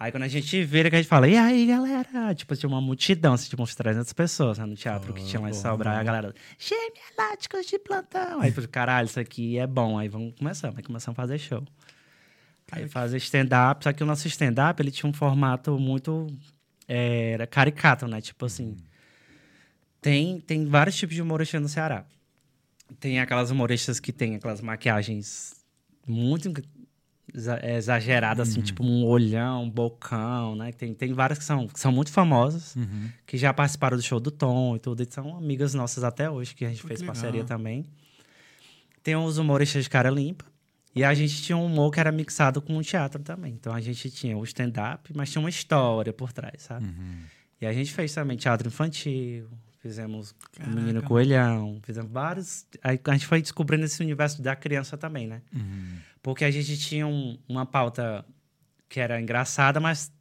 Aí 0.00 0.12
quando 0.12 0.22
a 0.22 0.28
gente 0.28 0.62
vira, 0.62 0.88
que 0.88 0.94
a 0.94 0.98
gente 1.00 1.08
fala, 1.08 1.26
e 1.26 1.36
aí, 1.36 1.66
galera? 1.66 2.32
Tipo, 2.32 2.54
tinha 2.54 2.68
uma 2.68 2.80
multidão, 2.80 3.32
assim, 3.32 3.48
tipo 3.48 3.60
uns 3.60 3.74
300 3.74 4.12
pessoas 4.12 4.56
né, 4.56 4.64
no 4.64 4.76
teatro 4.76 5.12
que 5.12 5.24
tinha 5.24 5.40
lá 5.42 5.50
em 5.50 5.52
Sobral. 5.52 5.94
Aí 5.94 6.00
a 6.00 6.04
galera, 6.04 6.34
gemeláticos 6.56 7.66
de 7.66 7.80
plantão. 7.80 8.40
Aí, 8.40 8.50
eu 8.50 8.54
falei, 8.54 8.68
caralho, 8.68 9.06
isso 9.06 9.18
aqui 9.18 9.58
é 9.58 9.66
bom. 9.66 9.98
Aí 9.98 10.08
vamos 10.08 10.34
começar. 10.38 10.72
Aí 10.76 10.82
começamos 10.84 11.18
a 11.18 11.22
fazer 11.22 11.38
show. 11.38 11.64
Aí 12.70 12.88
fazer 12.88 13.16
stand-up, 13.16 13.82
só 13.82 13.92
que 13.92 14.02
o 14.02 14.06
nosso 14.06 14.28
stand-up, 14.28 14.80
ele 14.80 14.92
tinha 14.92 15.10
um 15.10 15.12
formato 15.12 15.76
muito... 15.80 16.28
é, 16.86 17.32
era 17.32 17.46
caricato, 17.46 18.06
né? 18.06 18.20
Tipo 18.20 18.46
assim... 18.46 18.76
Tem, 20.00 20.40
tem 20.40 20.64
vários 20.64 20.96
tipos 20.96 21.16
de 21.16 21.22
humoristas 21.22 21.60
no 21.60 21.68
Ceará. 21.68 22.04
Tem 23.00 23.18
aquelas 23.18 23.50
humoristas 23.50 23.98
que 23.98 24.12
tem 24.12 24.36
aquelas 24.36 24.60
maquiagens 24.60 25.56
muito 26.06 26.48
é, 27.62 27.76
exageradas, 27.76 28.48
assim, 28.50 28.60
tipo 28.60 28.82
um 28.84 29.04
olhão, 29.04 29.64
um 29.64 29.70
bocão, 29.70 30.56
né? 30.56 30.72
Tem, 30.72 30.94
tem 30.94 31.12
várias 31.12 31.38
que 31.38 31.44
são, 31.44 31.66
que 31.66 31.78
são 31.78 31.92
muito 31.92 32.10
famosas, 32.10 32.74
Uhum. 32.76 33.08
que 33.26 33.36
já 33.36 33.52
participaram 33.52 33.96
do 33.96 34.02
show 34.02 34.18
do 34.20 34.30
Tom 34.30 34.76
e 34.76 34.78
tudo, 34.78 35.02
e 35.02 35.06
são 35.10 35.36
amigas 35.36 35.74
nossas 35.74 36.04
até 36.04 36.30
hoje, 36.30 36.54
que 36.54 36.64
a 36.64 36.68
gente 36.68 36.82
Pô, 36.82 36.88
fez 36.88 37.02
parceria 37.02 37.44
também. 37.44 37.84
Tem 39.02 39.16
os 39.16 39.38
humoristas 39.38 39.84
de 39.84 39.90
cara 39.90 40.10
limpa. 40.10 40.44
E 40.94 41.04
a 41.04 41.14
gente 41.14 41.42
tinha 41.42 41.56
um 41.56 41.66
humor 41.66 41.92
que 41.92 42.00
era 42.00 42.10
mixado 42.10 42.60
com 42.60 42.76
o 42.76 42.82
teatro 42.82 43.22
também. 43.22 43.52
Então 43.52 43.72
a 43.72 43.80
gente 43.80 44.10
tinha 44.10 44.36
o 44.36 44.42
stand-up, 44.44 45.12
mas 45.14 45.30
tinha 45.30 45.40
uma 45.40 45.50
história 45.50 46.12
por 46.12 46.32
trás, 46.32 46.62
sabe? 46.62 46.86
Uhum. 46.86 47.18
E 47.60 47.66
a 47.66 47.72
gente 47.72 47.92
fez 47.92 48.12
também 48.12 48.36
teatro 48.36 48.66
infantil, 48.66 49.48
fizemos 49.80 50.34
Caraca. 50.52 50.72
o 50.72 50.76
Menino 50.80 51.02
Coelhão, 51.02 51.78
fizemos 51.84 52.10
vários. 52.10 52.66
Aí 52.82 52.98
a 53.04 53.12
gente 53.12 53.26
foi 53.26 53.40
descobrindo 53.40 53.84
esse 53.84 54.02
universo 54.02 54.42
da 54.42 54.56
criança 54.56 54.96
também, 54.96 55.28
né? 55.28 55.42
Uhum. 55.54 55.98
Porque 56.28 56.44
a 56.44 56.50
gente 56.50 56.76
tinha 56.76 57.06
um- 57.06 57.38
uma 57.48 57.64
pauta 57.64 58.22
que 58.86 59.00
era 59.00 59.18
engraçada, 59.18 59.80
mas 59.80 60.12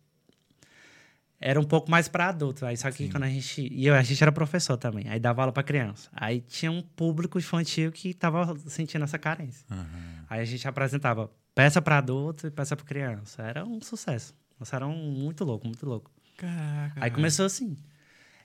era 1.38 1.60
um 1.60 1.66
pouco 1.66 1.92
mais 1.92 2.08
para 2.08 2.30
adulto. 2.30 2.66
Aí 2.66 2.78
só 2.78 2.90
que 2.90 3.10
quando 3.10 3.24
a 3.24 3.30
gente. 3.30 3.68
E 3.70 3.86
eu, 3.86 3.94
a 3.94 4.02
gente 4.02 4.24
era 4.24 4.32
professor 4.32 4.78
também, 4.78 5.10
aí 5.10 5.20
dava 5.20 5.42
aula 5.42 5.52
para 5.52 5.64
criança. 5.64 6.10
Aí 6.14 6.40
tinha 6.40 6.72
um 6.72 6.82
público 6.82 7.38
infantil 7.38 7.92
que 7.92 8.14
tava 8.14 8.58
sentindo 8.70 9.04
essa 9.04 9.20
carência. 9.20 9.66
Uhum. 9.70 10.24
Aí 10.30 10.40
a 10.40 10.46
gente 10.46 10.66
apresentava 10.66 11.30
peça 11.54 11.82
para 11.82 11.98
adulto 11.98 12.48
e 12.48 12.52
peça 12.52 12.74
para 12.74 12.86
criança. 12.86 13.42
Era 13.42 13.66
um 13.66 13.82
sucesso. 13.82 14.34
Nossa, 14.58 14.78
era 14.78 14.88
um 14.88 15.12
muito 15.12 15.44
louco, 15.44 15.68
muito 15.68 15.86
louco. 15.86 16.10
Caraca. 16.38 17.04
Aí 17.04 17.12
começou 17.12 17.46
assim. 17.46 17.76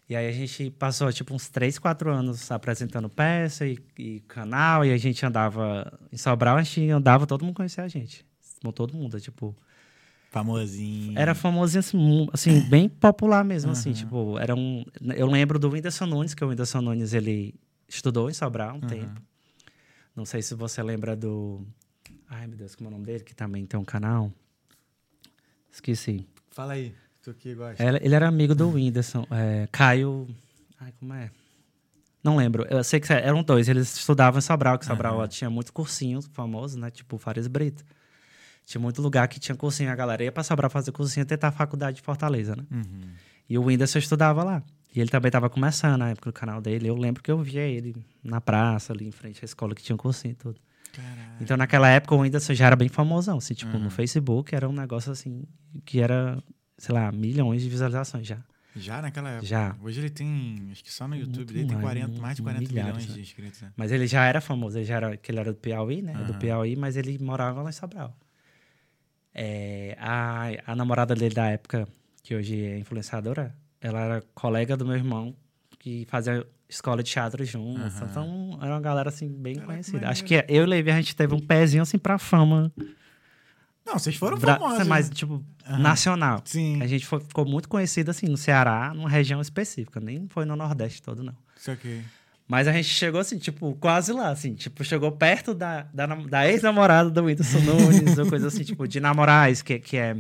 E 0.09 0.17
aí 0.17 0.29
a 0.29 0.33
gente 0.33 0.71
passou, 0.71 1.13
tipo, 1.13 1.35
uns 1.35 1.49
3, 1.49 1.79
4 1.79 2.13
anos 2.13 2.51
apresentando 2.51 3.09
peça 3.09 3.67
e, 3.67 3.79
e 3.99 4.21
canal. 4.21 4.85
E 4.85 4.93
a 4.93 4.97
gente 4.97 5.25
andava... 5.25 5.99
Em 6.13 6.17
Sobral, 6.17 6.57
a 6.57 6.63
gente 6.63 6.91
andava, 6.91 7.27
todo 7.27 7.45
mundo 7.45 7.55
conhecia 7.55 7.85
a 7.85 7.89
gente. 7.89 8.25
Todo 8.75 8.95
mundo, 8.95 9.21
tipo... 9.21 9.57
Famosinho. 10.31 11.19
Era 11.19 11.35
famosinho, 11.35 11.81
assim, 11.81 12.29
assim, 12.33 12.61
bem 12.69 12.89
popular 12.89 13.45
mesmo, 13.45 13.71
assim. 13.71 13.93
Tipo, 13.93 14.39
era 14.39 14.55
um... 14.55 14.85
Eu 15.15 15.27
lembro 15.27 15.59
do 15.59 15.69
Whindersson 15.69 16.07
Nunes, 16.07 16.35
que 16.35 16.45
o 16.45 16.49
Whindersson 16.49 16.81
Nunes, 16.81 17.13
ele 17.13 17.55
estudou 17.89 18.31
em 18.31 18.35
Sobral 18.35 18.77
um 18.77 18.81
tempo. 18.81 19.21
Não 20.17 20.25
sei 20.25 20.43
se 20.43 20.55
você 20.55 20.83
lembra 20.83 21.15
do... 21.15 21.67
Ai, 22.29 22.47
meu 22.47 22.57
Deus, 22.57 22.75
como 22.75 22.89
é 22.89 22.91
o 22.91 22.93
nome 22.93 23.05
dele? 23.05 23.25
Que 23.25 23.35
também 23.35 23.67
tem 23.67 23.79
um 23.79 23.85
canal. 23.85 24.33
Esqueci. 25.71 26.27
Fala 26.51 26.75
aí, 26.75 26.95
tu 27.23 27.35
que 27.35 27.55
gosta. 27.55 27.83
Ele, 27.83 27.99
ele 28.03 28.15
era 28.15 28.29
amigo 28.29 28.55
do 28.55 28.69
Whindersson. 28.71 29.27
É, 29.31 29.69
Caio. 29.73 30.29
Ai, 30.81 30.93
como 30.99 31.15
é? 31.15 31.31
Não 32.23 32.37
lembro. 32.37 32.65
Eu 32.71 32.83
sei 32.85 33.01
que 33.01 33.13
eram 33.13 33.43
dois. 33.43 33.69
Eles 33.69 33.97
estudavam 33.97 34.39
em 34.39 34.43
Sobral, 34.43 34.79
que 34.79 34.87
Sobral 34.87 35.27
tinha 35.29 35.51
muito 35.51 35.73
cursinho 35.73 36.21
famoso, 36.23 36.79
né? 36.79 36.91
Tipo 36.91 37.19
Fares 37.19 37.47
Brito. 37.49 37.85
Tinha 38.65 38.81
muito 38.81 39.03
lugar 39.03 39.27
que 39.29 39.41
tinha 39.41 39.57
cursinho. 39.57 39.91
A 39.91 39.95
galera 39.97 40.23
ia 40.23 40.31
pra 40.31 40.45
Sobral 40.45 40.71
fazer 40.71 40.93
cursinho 40.93 41.23
e 41.23 41.27
tentar 41.27 41.49
a 41.49 41.53
faculdade 41.53 41.97
de 41.97 42.03
Fortaleza, 42.03 42.55
né? 42.55 42.65
Uhum. 42.71 43.01
E 43.49 43.59
o 43.59 43.65
Whindersson 43.65 43.99
estudava 43.99 44.45
lá. 44.45 44.63
E 44.95 45.01
ele 45.01 45.11
também 45.11 45.31
tava 45.33 45.51
começando 45.51 45.99
na 45.99 46.11
época 46.11 46.31
do 46.31 46.33
canal 46.35 46.61
dele. 46.61 46.87
Eu 46.89 46.95
lembro 46.97 47.23
que 47.23 47.31
eu 47.31 47.39
via 47.43 47.63
ele 47.63 47.97
na 48.23 48.41
praça, 48.41 48.93
ali 48.93 49.07
em 49.07 49.11
frente 49.11 49.41
à 49.43 49.45
escola 49.45 49.75
que 49.75 49.83
tinha 49.83 49.95
um 49.95 49.99
cursinho 49.99 50.33
e 50.33 50.35
tudo. 50.37 50.61
Caraca. 50.93 51.37
Então, 51.41 51.57
naquela 51.57 51.89
época, 51.89 52.15
o 52.15 52.19
Whindersson 52.21 52.55
já 52.55 52.67
era 52.67 52.77
bem 52.77 52.89
famosão. 52.89 53.39
Assim, 53.39 53.55
tipo, 53.55 53.75
Uhum. 53.77 53.85
no 53.85 53.91
Facebook 53.91 54.55
era 54.55 54.69
um 54.69 54.73
negócio 54.73 55.11
assim, 55.11 55.43
que 55.85 56.01
era, 56.01 56.41
sei 56.83 56.93
lá, 56.97 57.13
milhões 57.13 57.63
de 57.63 57.69
visualizações 57.69 58.27
já. 58.27 58.39
Já 58.75 59.01
naquela 59.01 59.31
época. 59.31 59.47
Já. 59.47 59.77
Hoje 59.81 60.01
ele 60.01 60.11
tem, 60.11 60.69
acho 60.73 60.83
que 60.83 60.93
só 60.93 61.07
no 61.07 61.15
YouTube 61.15 61.37
Muito 61.37 61.53
dele 61.53 61.67
tem 61.67 61.77
mais, 61.77 61.85
40, 61.85 62.21
mais 62.21 62.37
de 62.37 62.43
40 62.43 62.69
milhares, 62.69 62.93
milhões 62.93 63.09
né? 63.09 63.15
de 63.15 63.21
inscritos. 63.21 63.63
Né? 63.63 63.73
Mas 63.77 63.93
ele 63.93 64.07
já 64.09 64.25
era 64.25 64.41
famoso, 64.41 64.79
ele 64.79 64.85
já 64.85 64.97
era, 64.97 65.17
que 65.17 65.31
ele 65.31 65.39
era 65.39 65.53
do 65.53 65.59
Piauí, 65.61 66.03
né? 66.03 66.13
É 66.21 66.25
Do. 66.25 66.35
Piauí, 66.35 66.75
mas 66.75 66.97
ele 66.97 67.17
morava 67.21 67.63
lá 67.63 67.71
em 67.71 67.73
Sobral. 67.73 68.17
É, 69.33 69.97
a, 70.01 70.49
a 70.67 70.75
namorada 70.75 71.15
dele 71.15 71.33
da 71.33 71.47
época, 71.51 71.87
que 72.21 72.35
hoje 72.35 72.65
é 72.65 72.79
influenciadora, 72.81 73.55
ela 73.81 74.01
era 74.01 74.25
colega 74.35 74.77
do 74.77 74.85
meu 74.85 74.97
irmão, 74.97 75.37
que 75.79 76.05
fazia 76.11 76.45
escola 76.69 77.01
de 77.01 77.13
teatro 77.13 77.45
juntos. 77.45 77.95
Aham. 77.95 78.09
Então, 78.11 78.59
era 78.61 78.73
uma 78.73 78.81
galera, 78.81 79.09
assim, 79.09 79.29
bem 79.29 79.61
conhecida. 79.61 80.09
Acho 80.09 80.25
que 80.25 80.35
eu 80.35 80.45
e 80.49 80.61
o 80.61 80.67
Levi, 80.67 80.91
a 80.91 80.97
gente 80.97 81.15
teve 81.15 81.33
um 81.33 81.41
pezinho, 81.41 81.85
assim, 81.85 81.99
pra 81.99 82.19
fama. 82.19 82.73
Não, 83.85 83.99
vocês 83.99 84.15
foram 84.17 84.39
Bra- 84.39 84.59
famosos. 84.59 84.87
Mas, 84.87 85.09
né? 85.09 85.15
tipo, 85.15 85.45
Aham. 85.67 85.79
nacional. 85.79 86.41
Sim. 86.45 86.81
A 86.83 86.87
gente 86.87 87.05
foi- 87.07 87.21
ficou 87.21 87.45
muito 87.45 87.69
conhecido, 87.69 88.11
assim, 88.11 88.27
no 88.27 88.37
Ceará, 88.37 88.93
numa 88.95 89.09
região 89.09 89.41
específica. 89.41 89.99
Nem 90.01 90.27
foi 90.29 90.45
no 90.45 90.55
Nordeste 90.57 91.03
todo, 91.03 91.23
não. 91.23 91.35
Isso 91.57 91.71
aqui. 91.71 92.03
Mas 92.47 92.69
a 92.69 92.73
gente 92.73 92.89
chegou 92.89 93.21
assim, 93.21 93.39
tipo, 93.39 93.75
quase 93.81 94.13
lá, 94.13 94.29
assim, 94.29 94.55
tipo, 94.55 94.85
chegou 94.85 95.11
perto 95.13 95.55
da, 95.55 95.83
da, 95.95 96.07
da 96.07 96.49
ex-namorada 96.49 97.09
do 97.11 97.25
Whindersson 97.25 97.61
Nunes, 97.61 98.19
ou 98.19 98.27
coisa 98.29 98.49
assim, 98.49 98.63
tipo, 98.63 98.87
de 98.87 99.01
Namorais, 99.01 99.63
que, 99.63 99.79
que 99.79 99.97
é. 99.97 100.17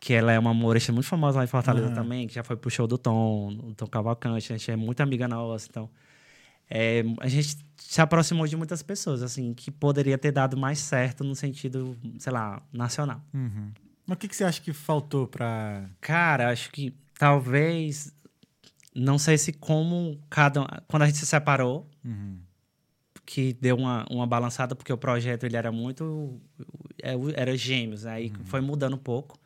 Que 0.00 0.14
ela 0.14 0.30
é 0.32 0.38
uma 0.38 0.52
humorista 0.52 0.92
muito 0.92 1.06
famosa 1.06 1.38
lá 1.38 1.44
em 1.44 1.48
Fortaleza 1.48 1.86
Aham. 1.86 1.94
também, 1.94 2.26
que 2.28 2.34
já 2.34 2.44
foi 2.44 2.56
pro 2.56 2.70
show 2.70 2.86
do 2.86 2.96
Tom, 2.96 3.52
do 3.52 3.74
Tom 3.74 3.86
Cavalcante, 3.88 4.52
a 4.52 4.56
gente 4.56 4.70
é 4.70 4.76
muito 4.76 5.00
amiga 5.00 5.26
nossa, 5.26 5.66
então. 5.68 5.90
é, 6.70 7.02
a 7.20 7.26
gente 7.28 7.56
se 7.90 8.02
aproximou 8.02 8.46
de 8.46 8.54
muitas 8.54 8.82
pessoas, 8.82 9.22
assim, 9.22 9.54
que 9.54 9.70
poderia 9.70 10.18
ter 10.18 10.30
dado 10.30 10.58
mais 10.58 10.78
certo 10.78 11.24
no 11.24 11.34
sentido, 11.34 11.96
sei 12.18 12.30
lá, 12.30 12.60
nacional. 12.70 13.22
Uhum. 13.32 13.70
Mas 14.06 14.14
o 14.14 14.18
que, 14.18 14.28
que 14.28 14.36
você 14.36 14.44
acha 14.44 14.60
que 14.60 14.74
faltou 14.74 15.26
pra. 15.26 15.88
Cara, 15.98 16.50
acho 16.50 16.70
que 16.70 16.94
talvez. 17.18 18.12
Não 18.94 19.16
sei 19.18 19.38
se 19.38 19.54
como 19.54 20.20
cada. 20.28 20.66
Quando 20.86 21.02
a 21.04 21.06
gente 21.06 21.16
se 21.16 21.24
separou, 21.26 21.88
Uhum. 22.04 22.38
que 23.24 23.54
deu 23.54 23.74
uma, 23.76 24.04
uma 24.10 24.26
balançada, 24.26 24.74
porque 24.76 24.92
o 24.92 24.98
projeto 24.98 25.44
ele 25.44 25.56
era 25.56 25.72
muito. 25.72 26.38
é, 27.02 27.12
Era 27.36 27.56
gêmeos, 27.56 28.04
né? 28.04 28.12
aí 28.12 28.32
foi 28.44 28.60
mudando 28.60 28.96
um 28.96 28.98
pouco. 28.98 29.38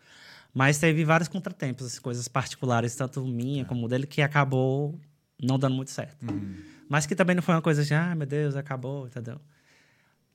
Mas 0.53 0.79
teve 0.79 1.05
vários 1.05 1.29
contratempos, 1.29 1.87
assim, 1.87 2.01
coisas 2.01 2.27
particulares, 2.27 2.97
tanto 2.97 3.25
minha 3.25 3.65
como 3.65 3.87
dele, 3.89 4.05
que 4.07 4.21
acabou 4.21 4.99
não 5.41 5.59
dando 5.61 5.77
muito 5.77 5.93
certo. 5.93 6.29
Uhum. 6.29 6.57
Mas 6.93 7.07
que 7.07 7.15
também 7.17 7.35
não 7.35 7.43
foi 7.43 7.55
uma 7.55 7.63
coisa 7.63 7.81
assim, 7.81 7.95
ah, 7.95 8.15
meu 8.15 8.27
Deus, 8.27 8.55
acabou, 8.55 9.07
entendeu? 9.07 9.41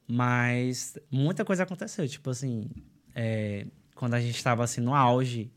Mas 0.07 0.97
muita 1.11 1.45
coisa 1.45 1.61
aconteceu. 1.61 2.07
Tipo 2.07 2.31
assim, 2.31 2.67
é, 3.13 3.67
quando 3.93 4.15
a 4.15 4.19
gente 4.19 4.35
estava 4.37 4.63
assim, 4.63 4.81
no 4.81 4.95
auge, 4.95 5.51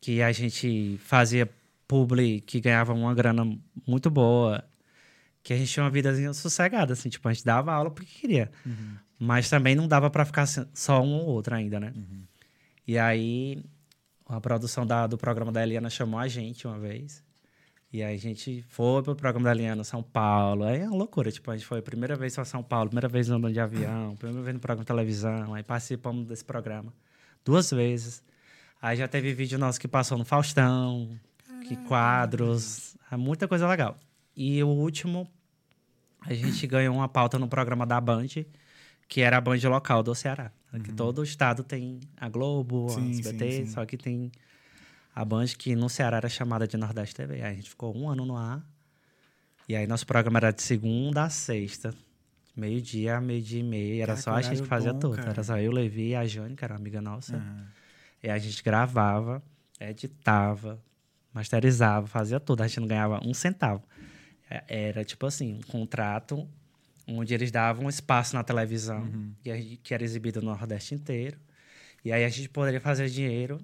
que 0.00 0.22
a 0.22 0.30
gente 0.30 0.96
fazia 1.02 1.50
publi 1.88 2.40
que 2.40 2.60
ganhava 2.60 2.92
uma 2.94 3.12
grana 3.12 3.44
muito 3.84 4.08
boa, 4.10 4.64
que 5.42 5.52
a 5.52 5.56
gente 5.56 5.72
tinha 5.72 5.82
uma 5.82 5.90
vidazinha 5.90 6.32
sossegada, 6.32 6.92
assim, 6.92 7.08
tipo, 7.08 7.28
a 7.28 7.32
gente 7.32 7.44
dava 7.44 7.72
aula 7.72 7.90
porque 7.90 8.20
queria. 8.20 8.52
Uhum. 8.64 8.94
Mas 9.18 9.50
também 9.50 9.74
não 9.74 9.88
dava 9.88 10.08
para 10.08 10.24
ficar 10.24 10.46
só 10.46 11.02
um 11.02 11.14
ou 11.14 11.26
outro 11.26 11.52
ainda, 11.56 11.80
né? 11.80 11.92
Uhum. 11.96 12.22
E 12.86 12.96
aí, 12.96 13.60
a 14.28 14.40
produção 14.40 14.86
da- 14.86 15.08
do 15.08 15.18
programa 15.18 15.50
da 15.50 15.64
Eliana 15.64 15.90
chamou 15.90 16.20
a 16.20 16.28
gente 16.28 16.64
uma 16.64 16.78
vez. 16.78 17.24
E 17.92 18.02
aí 18.02 18.14
a 18.14 18.18
gente 18.18 18.64
foi 18.68 19.02
pro 19.02 19.14
programa 19.14 19.50
da 19.50 19.54
Liana 19.54 19.84
São 19.84 20.02
Paulo. 20.02 20.64
Aí 20.64 20.80
é 20.80 20.86
uma 20.86 20.96
loucura. 20.96 21.30
Tipo, 21.30 21.50
a 21.50 21.56
gente 21.56 21.66
foi 21.66 21.80
a 21.80 21.82
primeira 21.82 22.16
vez 22.16 22.34
para 22.34 22.44
São 22.44 22.62
Paulo, 22.62 22.88
primeira 22.88 23.08
vez 23.08 23.28
andando 23.28 23.52
de 23.52 23.60
avião, 23.60 24.16
primeira 24.16 24.42
vez 24.42 24.54
no 24.54 24.60
programa 24.60 24.82
de 24.82 24.86
televisão. 24.86 25.52
Aí 25.52 25.62
participamos 25.62 26.26
desse 26.26 26.44
programa 26.44 26.92
duas 27.44 27.70
vezes. 27.70 28.22
Aí 28.80 28.96
já 28.96 29.06
teve 29.06 29.34
vídeo 29.34 29.58
nosso 29.58 29.78
que 29.78 29.86
passou 29.86 30.16
no 30.16 30.24
Faustão, 30.24 31.10
que 31.68 31.76
quadros, 31.86 32.96
é 33.10 33.16
muita 33.16 33.46
coisa 33.46 33.68
legal. 33.68 33.96
E 34.34 34.62
o 34.62 34.68
último, 34.68 35.28
a 36.22 36.32
gente 36.32 36.66
ganhou 36.66 36.94
uma 36.94 37.08
pauta 37.08 37.38
no 37.38 37.46
programa 37.46 37.86
da 37.86 38.00
Band, 38.00 38.26
que 39.06 39.20
era 39.20 39.36
a 39.36 39.40
Band 39.40 39.58
local 39.68 40.02
do 40.02 40.14
Ceará. 40.14 40.50
Que 40.82 40.90
todo 40.90 41.18
o 41.18 41.22
estado 41.22 41.62
tem 41.62 42.00
a 42.16 42.30
Globo, 42.30 42.88
Sim, 42.88 43.08
a 43.08 43.10
SBT, 43.10 43.50
sim, 43.52 43.66
sim. 43.66 43.72
só 43.72 43.84
que 43.84 43.98
tem 43.98 44.32
a 45.14 45.24
Band 45.24 45.46
que 45.58 45.74
no 45.76 45.88
Ceará 45.88 46.16
era 46.18 46.28
chamada 46.28 46.66
de 46.66 46.76
Nordeste 46.76 47.14
TV. 47.14 47.34
Aí 47.36 47.42
a 47.42 47.54
gente 47.54 47.70
ficou 47.70 47.96
um 47.96 48.08
ano 48.08 48.24
no 48.24 48.36
ar. 48.36 48.62
E 49.68 49.76
aí 49.76 49.86
nosso 49.86 50.06
programa 50.06 50.38
era 50.38 50.50
de 50.52 50.62
segunda 50.62 51.24
a 51.24 51.30
sexta. 51.30 51.94
Meio-dia, 52.56 53.20
meio-dia 53.20 53.60
e 53.60 53.62
meia. 53.62 54.02
Era 54.02 54.16
só 54.16 54.32
a 54.32 54.42
gente 54.42 54.62
que 54.62 54.68
fazia 54.68 54.92
bom, 54.92 54.98
tudo. 54.98 55.16
cara. 55.16 55.30
Era 55.30 55.42
só 55.44 55.58
eu, 55.58 55.72
Levi 55.72 56.08
e 56.10 56.14
a 56.14 56.26
Jane, 56.26 56.54
que 56.54 56.64
era 56.64 56.74
uma 56.74 56.80
amiga 56.80 57.00
nossa. 57.00 57.36
Aham. 57.36 57.66
E 58.22 58.28
a 58.28 58.38
gente 58.38 58.62
gravava, 58.62 59.42
editava, 59.80 60.78
masterizava, 61.32 62.06
fazia 62.06 62.38
tudo. 62.38 62.62
A 62.62 62.66
gente 62.66 62.80
não 62.80 62.86
ganhava 62.86 63.20
um 63.26 63.32
centavo. 63.34 63.82
É- 64.50 64.88
Era 64.88 65.04
tipo 65.04 65.26
assim, 65.26 65.54
um 65.54 65.60
contrato 65.62 66.46
onde 67.08 67.32
eles 67.34 67.50
davam 67.50 67.86
um 67.86 67.88
espaço 67.88 68.34
na 68.34 68.44
televisão, 68.44 69.08
gente- 69.44 69.76
que 69.82 69.92
era 69.94 70.04
exibido 70.04 70.40
no 70.40 70.50
Nordeste 70.50 70.94
inteiro. 70.94 71.38
E 72.04 72.12
aí 72.12 72.24
a 72.24 72.28
gente 72.28 72.48
poderia 72.48 72.80
fazer 72.80 73.08
dinheiro 73.08 73.58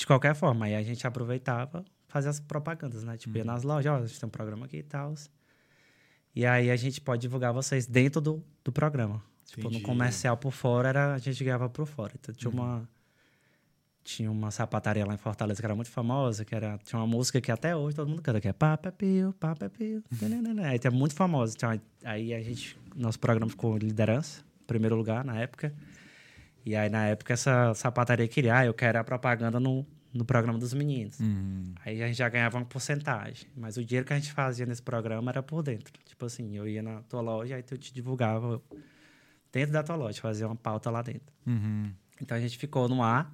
de 0.00 0.06
qualquer 0.06 0.34
forma. 0.34 0.64
Aí 0.64 0.74
a 0.74 0.82
gente 0.82 1.06
aproveitava, 1.06 1.84
fazia 2.08 2.30
as 2.30 2.40
propagandas, 2.40 3.04
né? 3.04 3.18
Tipo, 3.18 3.36
ia 3.36 3.44
nas 3.44 3.62
lojas, 3.62 3.92
ó, 3.92 3.96
a 3.96 4.06
gente 4.06 4.18
tem 4.18 4.26
um 4.26 4.30
programa 4.30 4.64
aqui 4.64 4.78
e 4.78 4.82
tal. 4.82 5.14
E 6.34 6.46
aí 6.46 6.70
a 6.70 6.76
gente 6.76 7.02
pode 7.02 7.20
divulgar 7.20 7.52
vocês 7.52 7.86
dentro 7.86 8.18
do, 8.18 8.42
do 8.64 8.72
programa. 8.72 9.22
Tipo, 9.44 9.66
Entendi. 9.66 9.78
no 9.78 9.82
comercial 9.82 10.38
por 10.38 10.52
fora, 10.52 10.88
era, 10.88 11.14
a 11.14 11.18
gente 11.18 11.44
ganhava 11.44 11.68
por 11.68 11.86
fora. 11.86 12.14
Então 12.18 12.34
tinha 12.34 12.50
uma 12.50 12.88
tinha 14.02 14.30
uma 14.30 14.50
sapataria 14.50 15.04
lá 15.04 15.12
em 15.12 15.18
Fortaleza 15.18 15.60
que 15.60 15.66
era 15.66 15.74
muito 15.74 15.90
famosa, 15.90 16.46
que 16.46 16.54
era 16.54 16.78
tinha 16.78 16.98
uma 16.98 17.06
música 17.06 17.38
que 17.38 17.52
até 17.52 17.76
hoje 17.76 17.94
todo 17.94 18.08
mundo 18.08 18.22
canta, 18.22 18.40
que 18.40 18.48
é 18.48 18.52
Papa 18.54 18.90
Pio, 18.90 19.34
Papa 19.38 19.68
Pio. 19.68 20.02
nananana. 20.22 20.68
Aí 20.68 20.80
é 20.82 20.90
muito 20.90 21.14
famosa. 21.14 21.52
Então, 21.54 21.78
aí 22.04 22.32
a 22.32 22.40
gente 22.40 22.78
nosso 22.96 23.18
programa 23.20 23.50
ficou 23.50 23.76
em 23.76 23.80
liderança, 23.80 24.42
primeiro 24.66 24.96
lugar 24.96 25.22
na 25.26 25.38
época. 25.38 25.74
E 26.70 26.76
aí 26.76 26.88
na 26.88 27.06
época 27.06 27.32
essa 27.34 27.74
sapataria 27.74 28.26
queria, 28.28 28.58
ah, 28.58 28.64
eu 28.66 28.74
quero 28.74 28.98
a 28.98 29.04
propaganda 29.04 29.58
no 29.60 29.86
no 30.12 30.24
programa 30.24 30.58
dos 30.58 30.74
meninos. 30.74 31.20
Uhum. 31.20 31.72
Aí 31.84 32.02
a 32.02 32.06
gente 32.08 32.16
já 32.16 32.28
ganhava 32.28 32.58
uma 32.58 32.64
porcentagem. 32.64 33.48
Mas 33.56 33.76
o 33.76 33.84
dinheiro 33.84 34.04
que 34.04 34.12
a 34.12 34.16
gente 34.18 34.32
fazia 34.32 34.66
nesse 34.66 34.82
programa 34.82 35.30
era 35.30 35.40
por 35.40 35.62
dentro. 35.62 35.92
Tipo 36.04 36.26
assim, 36.26 36.56
eu 36.56 36.66
ia 36.66 36.82
na 36.82 37.00
tua 37.02 37.20
loja, 37.20 37.54
aí 37.54 37.62
tu 37.62 37.78
te 37.78 37.94
divulgava 37.94 38.60
dentro 39.52 39.72
da 39.72 39.84
tua 39.84 39.94
loja, 39.94 40.20
fazia 40.20 40.48
uma 40.48 40.56
pauta 40.56 40.90
lá 40.90 41.00
dentro. 41.00 41.32
Uhum. 41.46 41.92
Então 42.20 42.36
a 42.36 42.40
gente 42.40 42.58
ficou 42.58 42.88
no 42.88 43.04
ar. 43.04 43.32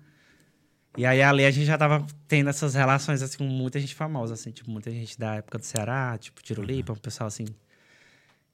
E 0.99 1.07
aí 1.07 1.23
ali 1.23 1.47
a 1.47 1.51
gente 1.51 1.65
já 1.65 1.79
tava 1.79 2.07
tendo 2.29 2.51
essas 2.51 2.75
relações 2.75 3.23
assim, 3.23 3.39
com 3.39 3.45
muita 3.45 3.81
gente 3.81 3.95
famosa, 3.95 4.35
assim, 4.35 4.51
tipo, 4.51 4.71
muita 4.71 4.91
gente 4.91 5.19
da 5.19 5.37
época 5.37 5.57
do 5.59 5.65
Ceará, 5.65 6.17
tipo, 6.19 6.43
Tirulipa, 6.43 6.93
um 6.93 6.97
pessoal 6.97 7.29
assim. 7.29 7.47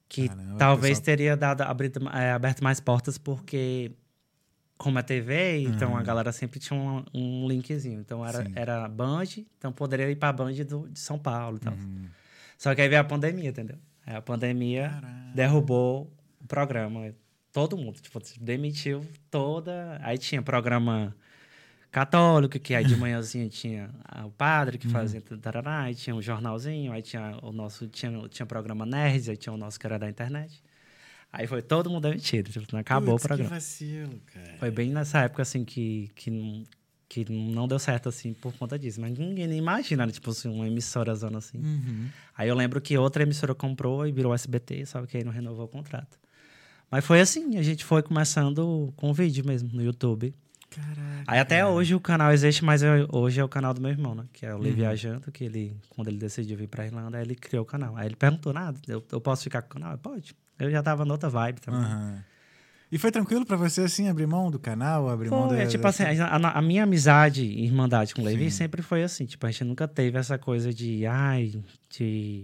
Que 0.07 0.29
Caramba, 0.29 0.57
talvez 0.57 0.99
pessoal- 0.99 1.05
teria 1.05 1.35
dado, 1.35 1.61
abrido, 1.61 2.07
é, 2.09 2.31
aberto 2.31 2.63
mais 2.63 2.79
portas, 2.79 3.17
porque 3.17 3.91
como 4.83 4.99
é 4.99 5.01
TV, 5.01 5.61
então 5.61 5.95
a 5.95 6.03
galera 6.03 6.29
sempre 6.33 6.59
tinha 6.59 6.77
um, 6.77 7.05
um 7.13 7.47
linkzinho. 7.47 8.01
Então 8.01 8.25
era, 8.25 8.43
Sim. 8.43 8.51
era 8.53 8.85
Band, 8.89 9.23
então 9.57 9.71
poderia 9.71 10.11
ir 10.11 10.17
pra 10.17 10.33
Band 10.33 10.51
do, 10.67 10.89
de 10.89 10.99
São 10.99 11.17
Paulo 11.17 11.55
e 11.55 11.59
tal. 11.61 11.73
Uhum. 11.73 12.05
Só 12.57 12.75
que 12.75 12.81
aí 12.81 12.89
veio 12.89 12.99
a 12.99 13.05
pandemia, 13.05 13.49
entendeu? 13.49 13.77
Aí 14.05 14.13
a 14.13 14.21
pandemia 14.21 14.91
derrubou 15.33 16.11
o 16.41 16.47
programa. 16.47 17.13
Todo 17.53 17.77
mundo, 17.77 18.01
tipo, 18.01 18.19
demitiu 18.41 19.05
toda. 19.31 19.97
Aí 20.03 20.17
tinha 20.17 20.41
programa 20.41 21.15
católico, 21.89 22.59
que 22.59 22.75
aí 22.75 22.83
de 22.83 22.97
manhãzinha 22.97 23.47
tinha 23.47 23.89
o 24.25 24.31
padre 24.31 24.77
que 24.77 24.89
fazia 24.89 25.21
tarará, 25.41 25.83
aí 25.83 25.95
tinha 25.95 26.13
um 26.13 26.21
jornalzinho, 26.21 26.91
aí 26.91 27.01
tinha 27.01 27.39
o 27.41 27.53
nosso, 27.53 27.87
tinha, 27.87 28.11
tinha 28.27 28.45
programa 28.45 28.85
Nerds, 28.85 29.29
aí 29.29 29.37
tinha 29.37 29.53
o 29.53 29.57
nosso 29.57 29.79
que 29.79 29.85
era 29.85 29.97
da 29.97 30.09
internet. 30.09 30.61
Aí 31.33 31.47
foi 31.47 31.63
todo 31.63 31.89
mundo 31.89 32.07
demitido, 32.07 32.51
tipo, 32.51 32.77
acabou 32.77 33.15
Putz, 33.15 33.25
o 33.25 33.27
programa. 33.27 33.49
Que 33.49 33.55
vacilo, 33.55 34.21
cara. 34.31 34.55
Foi 34.59 34.69
bem 34.69 34.91
nessa 34.91 35.21
época, 35.21 35.41
assim, 35.41 35.65
que, 35.65 36.11
que, 36.15 36.29
não, 36.29 36.63
que 37.09 37.25
não 37.27 37.67
deu 37.67 37.79
certo, 37.79 38.07
assim, 38.07 38.33
por 38.35 38.53
conta 38.53 38.77
disso. 38.77 39.01
Mas 39.01 39.17
ninguém 39.17 39.47
nem 39.47 39.57
imagina, 39.57 40.05
né? 40.05 40.11
tipo, 40.11 40.29
assim, 40.29 40.47
uma 40.47 40.67
emissora 40.67 41.15
zona 41.15 41.39
assim. 41.39 41.57
Uhum. 41.57 42.07
Aí 42.37 42.47
eu 42.47 42.55
lembro 42.55 42.79
que 42.79 42.95
outra 42.99 43.23
emissora 43.23 43.55
comprou 43.55 44.05
e 44.05 44.11
virou 44.11 44.31
SBT, 44.31 44.85
só 44.85 45.03
que 45.07 45.17
aí 45.17 45.23
não 45.23 45.31
renovou 45.31 45.65
o 45.65 45.67
contrato. 45.67 46.19
Mas 46.91 47.03
foi 47.03 47.19
assim, 47.19 47.57
a 47.57 47.63
gente 47.63 47.83
foi 47.83 48.03
começando 48.03 48.93
com 48.95 49.11
vídeo 49.11 49.43
mesmo, 49.43 49.69
no 49.73 49.81
YouTube. 49.83 50.35
Caraca. 50.69 51.23
Aí 51.25 51.39
até 51.39 51.65
hoje 51.65 51.95
o 51.95 51.99
canal 51.99 52.31
existe, 52.31 52.63
mas 52.63 52.83
eu- 52.83 53.07
hoje 53.11 53.39
é 53.39 53.43
o 53.43 53.49
canal 53.49 53.73
do 53.73 53.81
meu 53.81 53.89
irmão, 53.89 54.13
né? 54.13 54.25
Que 54.31 54.45
é 54.45 54.53
o 54.53 54.59
Lê 54.59 54.69
Uhum. 54.69 54.75
Viajando, 54.75 55.31
que 55.31 55.43
ele, 55.43 55.75
quando 55.89 56.09
ele 56.09 56.17
decidiu 56.17 56.55
vir 56.57 56.67
pra 56.67 56.85
Irlanda, 56.85 57.19
ele 57.19 57.33
criou 57.33 57.63
o 57.63 57.65
canal. 57.65 57.97
Aí 57.97 58.05
ele 58.07 58.15
perguntou, 58.15 58.53
nada, 58.53 58.79
eu, 58.87 59.03
eu 59.11 59.19
posso 59.19 59.41
ficar 59.43 59.63
com 59.63 59.69
o 59.77 59.81
canal? 59.81 59.97
Pode. 59.97 60.35
Eu 60.59 60.69
já 60.71 60.81
tava 60.83 61.03
noutra 61.05 61.29
vibe 61.29 61.59
também. 61.61 61.81
Aham. 61.81 62.23
E 62.91 62.97
foi 62.99 63.11
tranquilo 63.11 63.43
pra 63.43 63.57
você, 63.57 63.81
assim, 63.81 64.07
abrir 64.07 64.27
mão 64.27 64.51
do 64.51 64.59
canal, 64.59 65.09
abrir 65.09 65.27
mão 65.31 65.47
Foi, 65.47 65.57
da... 65.57 65.63
é, 65.63 65.65
tipo 65.65 65.81
da- 65.81 65.89
assim, 65.89 66.03
a, 66.03 66.35
a- 66.35 66.61
minha 66.61 66.83
amizade 66.83 67.43
e 67.43 67.65
irmandade 67.65 68.13
com 68.13 68.21
o 68.21 68.23
Levi 68.25 68.51
Sim. 68.51 68.57
sempre 68.57 68.83
foi 68.83 69.01
assim. 69.01 69.25
Tipo, 69.25 69.47
a 69.47 69.51
gente 69.51 69.63
nunca 69.63 69.87
teve 69.87 70.15
essa 70.17 70.37
coisa 70.37 70.71
de, 70.71 71.03
ai, 71.07 71.51
de. 71.89 72.43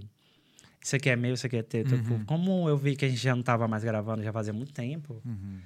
Isso 0.81 0.95
aqui 0.95 1.07
é 1.09 1.15
meu, 1.15 1.35
isso 1.35 1.45
aqui 1.45 1.57
é 1.57 1.61
teu. 1.61 1.83
Tipo, 1.83 2.25
como 2.25 2.67
eu 2.67 2.75
vi 2.77 2.95
que 2.95 3.05
a 3.05 3.07
gente 3.09 3.21
já 3.21 3.35
não 3.35 3.43
tava 3.43 3.67
mais 3.67 3.83
gravando, 3.83 4.23
já 4.23 4.33
fazia 4.33 4.51
muito 4.53 4.73
tempo. 4.73 5.21
Uhum. 5.23 5.59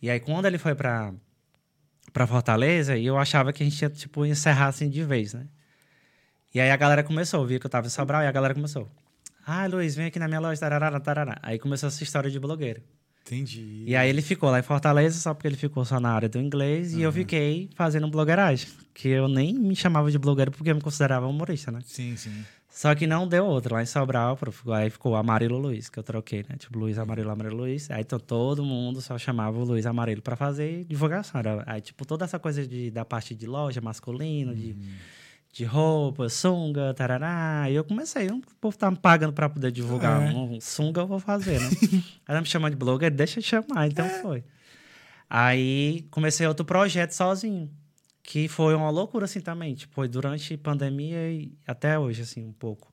E 0.00 0.08
aí, 0.08 0.20
quando 0.20 0.46
ele 0.46 0.58
foi 0.58 0.74
pra, 0.76 1.12
pra 2.12 2.24
Fortaleza, 2.26 2.96
eu 2.96 3.18
achava 3.18 3.52
que 3.52 3.62
a 3.62 3.66
gente 3.68 3.80
ia, 3.82 3.90
tipo, 3.90 4.24
encerrar 4.24 4.66
assim 4.68 4.88
de 4.88 5.02
vez, 5.02 5.34
né? 5.34 5.46
E 6.54 6.60
aí 6.60 6.70
a 6.70 6.76
galera 6.76 7.02
começou, 7.02 7.44
via 7.46 7.58
que 7.58 7.66
eu 7.66 7.70
tava 7.70 7.86
em 7.88 7.90
Sobral, 7.90 8.22
e 8.22 8.26
a 8.26 8.32
galera 8.32 8.54
começou. 8.54 8.88
Ah, 9.44 9.66
Luiz, 9.66 9.94
vem 9.94 10.06
aqui 10.06 10.18
na 10.18 10.28
minha 10.28 10.40
loja, 10.40 10.60
tarará, 10.60 10.98
tarará. 11.00 11.38
Aí 11.42 11.58
começou 11.58 11.88
essa 11.88 12.02
história 12.02 12.30
de 12.30 12.38
blogueiro. 12.38 12.82
Entendi. 13.24 13.84
E 13.86 13.94
aí 13.94 14.08
ele 14.08 14.20
ficou 14.20 14.50
lá 14.50 14.58
em 14.58 14.62
Fortaleza, 14.62 15.18
só 15.18 15.32
porque 15.32 15.46
ele 15.46 15.56
ficou 15.56 15.84
só 15.84 16.00
na 16.00 16.10
área 16.10 16.28
do 16.28 16.38
inglês, 16.38 16.92
e 16.92 17.02
eu 17.02 17.12
fiquei 17.12 17.70
fazendo 17.74 18.08
blogueiragem. 18.08 18.68
Que 18.92 19.08
eu 19.08 19.28
nem 19.28 19.54
me 19.54 19.74
chamava 19.74 20.10
de 20.10 20.18
blogueiro 20.18 20.50
porque 20.50 20.70
eu 20.70 20.74
me 20.74 20.80
considerava 20.80 21.26
humorista, 21.26 21.70
né? 21.70 21.80
Sim, 21.84 22.16
sim. 22.16 22.44
Só 22.68 22.94
que 22.94 23.06
não 23.06 23.28
deu 23.28 23.44
outro. 23.44 23.74
Lá 23.74 23.82
em 23.82 23.86
Sobral, 23.86 24.38
aí 24.74 24.88
ficou 24.88 25.14
Amarelo 25.14 25.58
Luiz, 25.58 25.90
que 25.90 25.98
eu 25.98 26.02
troquei, 26.02 26.44
né? 26.48 26.56
Tipo, 26.56 26.78
Luiz 26.78 26.98
Amarelo, 26.98 27.30
Amarelo 27.30 27.58
Luiz. 27.58 27.90
Aí 27.90 28.00
então, 28.00 28.18
todo 28.18 28.64
mundo 28.64 29.00
só 29.02 29.18
chamava 29.18 29.58
o 29.58 29.64
Luiz 29.64 29.84
Amarelo 29.84 30.22
pra 30.22 30.36
fazer 30.36 30.84
divulgação. 30.84 31.38
Era, 31.38 31.62
aí, 31.66 31.82
tipo, 31.82 32.06
toda 32.06 32.24
essa 32.24 32.38
coisa 32.38 32.66
de, 32.66 32.90
da 32.90 33.04
parte 33.04 33.34
de 33.34 33.46
loja 33.46 33.80
masculina, 33.82 34.54
de, 34.54 34.74
de 35.52 35.64
roupa, 35.64 36.28
sunga, 36.30 36.94
tarará. 36.94 37.66
E 37.70 37.74
eu 37.74 37.84
comecei, 37.84 38.26
o 38.28 38.40
povo 38.60 38.76
tá 38.76 38.90
me 38.90 38.96
pagando 38.96 39.32
pra 39.34 39.48
poder 39.48 39.70
divulgar 39.70 40.22
É. 40.22 40.34
um 40.34 40.58
sunga, 40.60 41.02
eu 41.02 41.06
vou 41.06 41.20
fazer, 41.20 41.60
né? 41.60 41.68
ela 42.26 42.40
me 42.40 42.46
chamando 42.46 42.70
de 42.72 42.76
blogueiro, 42.78 43.14
deixa 43.14 43.38
eu 43.38 43.42
chamar. 43.44 43.86
Então 43.86 44.08
foi. 44.22 44.42
Aí 45.28 46.06
comecei 46.10 46.46
outro 46.46 46.64
projeto 46.64 47.12
sozinho. 47.12 47.70
Que 48.24 48.46
foi 48.48 48.74
uma 48.74 48.88
loucura, 48.88 49.24
assim, 49.24 49.40
também. 49.40 49.74
Tipo, 49.74 49.94
foi 49.94 50.06
durante 50.08 50.54
a 50.54 50.58
pandemia 50.58 51.30
e 51.32 51.52
até 51.66 51.98
hoje, 51.98 52.22
assim, 52.22 52.44
um 52.46 52.52
pouco. 52.52 52.92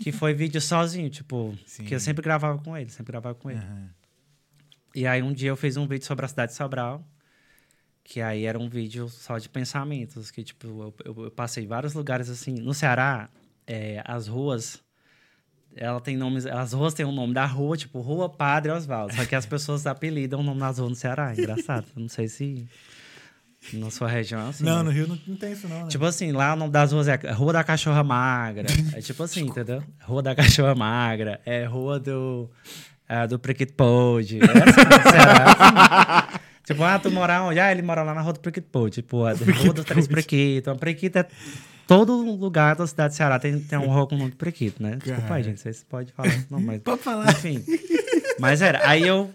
Que 0.00 0.10
foi 0.10 0.34
vídeo 0.34 0.60
sozinho, 0.60 1.08
tipo... 1.08 1.56
Sim. 1.64 1.84
Que 1.84 1.94
eu 1.94 2.00
sempre 2.00 2.22
gravava 2.24 2.58
com 2.58 2.76
ele, 2.76 2.90
sempre 2.90 3.12
gravava 3.12 3.36
com 3.36 3.48
ele. 3.50 3.60
Aham. 3.60 3.88
E 4.94 5.06
aí, 5.06 5.22
um 5.22 5.32
dia 5.32 5.48
eu 5.50 5.56
fiz 5.56 5.76
um 5.76 5.86
vídeo 5.86 6.04
sobre 6.04 6.24
a 6.24 6.28
cidade 6.28 6.50
de 6.52 6.58
Sobral. 6.58 7.06
Que 8.04 8.20
aí 8.20 8.44
era 8.44 8.58
um 8.58 8.68
vídeo 8.68 9.08
só 9.08 9.38
de 9.38 9.48
pensamentos. 9.48 10.30
Que, 10.30 10.42
tipo, 10.42 10.66
eu, 10.66 10.94
eu- 11.04 11.24
eu 11.24 11.30
passei 11.30 11.66
vários 11.66 11.94
lugares, 11.94 12.28
assim... 12.28 12.54
No 12.54 12.74
Ceará, 12.74 13.28
é, 13.66 14.02
as 14.04 14.26
ruas... 14.26 14.80
Ela 15.74 16.00
tem 16.00 16.16
nomes... 16.16 16.44
As 16.44 16.72
ruas 16.72 16.92
têm 16.94 17.06
o 17.06 17.12
nome 17.12 17.32
da 17.32 17.46
rua, 17.46 17.76
tipo, 17.76 18.00
Rua 18.00 18.28
Padre 18.28 18.72
Oswaldo. 18.72 19.14
Só 19.14 19.24
que 19.24 19.34
as 19.34 19.46
pessoas 19.46 19.86
apelidam 19.86 20.40
o 20.40 20.42
nome 20.42 20.60
das 20.60 20.78
ruas 20.78 20.90
no 20.90 20.96
Ceará. 20.96 21.32
É 21.32 21.40
engraçado. 21.40 21.86
Não 21.96 22.08
sei 22.08 22.28
se... 22.28 22.66
Na 23.74 23.90
sua 23.92 24.08
região, 24.08 24.48
assim... 24.48 24.64
Não, 24.64 24.78
né? 24.78 24.82
no 24.82 24.90
Rio 24.90 25.06
não, 25.06 25.16
não 25.24 25.36
tem 25.36 25.52
isso 25.52 25.68
não, 25.68 25.84
né? 25.84 25.88
Tipo 25.88 26.04
assim, 26.04 26.32
lá 26.32 26.52
o 26.54 26.56
nome 26.56 26.72
das 26.72 26.90
ruas 26.92 27.06
é 27.06 27.14
Rua 27.30 27.52
da 27.52 27.62
Cachorra 27.62 28.02
Magra. 28.02 28.66
É 28.92 29.00
tipo 29.00 29.22
assim, 29.22 29.42
entendeu? 29.42 29.80
Rua 30.00 30.20
da 30.20 30.34
Cachorra 30.34 30.74
Magra. 30.74 31.40
É 31.46 31.64
Rua 31.64 32.00
do, 32.00 32.50
é, 33.08 33.24
do 33.28 33.38
Priquito 33.38 33.72
Pod. 33.74 34.40
É 34.40 34.44
assim, 34.44 35.10
Ceará, 35.12 36.26
assim. 36.28 36.38
Tipo, 36.64 36.84
ah, 36.84 36.98
tu 36.98 37.10
mora 37.10 37.42
onde? 37.42 37.58
Ah, 37.58 37.72
ele 37.72 37.82
mora 37.82 38.02
lá 38.02 38.14
na 38.14 38.20
Rua 38.20 38.34
do 38.34 38.40
Priquito 38.40 38.68
Pod. 38.70 38.92
Tipo, 38.94 39.24
a 39.24 39.32
Rua 39.32 39.72
dos 39.74 39.84
Três 39.84 40.06
Priquitos. 40.06 40.72
A 40.72 40.76
Priquito 40.76 41.16
é... 41.18 41.26
Todo 41.86 42.16
lugar 42.16 42.76
da 42.76 42.86
cidade 42.86 43.12
do 43.14 43.16
Ceará 43.16 43.38
tem, 43.38 43.58
tem 43.58 43.78
um 43.78 43.88
rua 43.88 44.06
com 44.06 44.14
o 44.14 44.18
nome 44.18 44.30
de 44.30 44.36
Priquito, 44.36 44.82
né? 44.82 44.96
Desculpa 45.02 45.34
aí, 45.34 45.42
gente. 45.42 45.60
Vocês 45.60 45.84
podem 45.84 46.12
falar. 46.14 46.32
Não, 46.48 46.60
mas... 46.60 46.80
Pode 46.84 47.02
falar. 47.02 47.28
Enfim. 47.32 47.62
Mas 48.38 48.62
era. 48.62 48.88
Aí 48.88 49.06
eu 49.06 49.30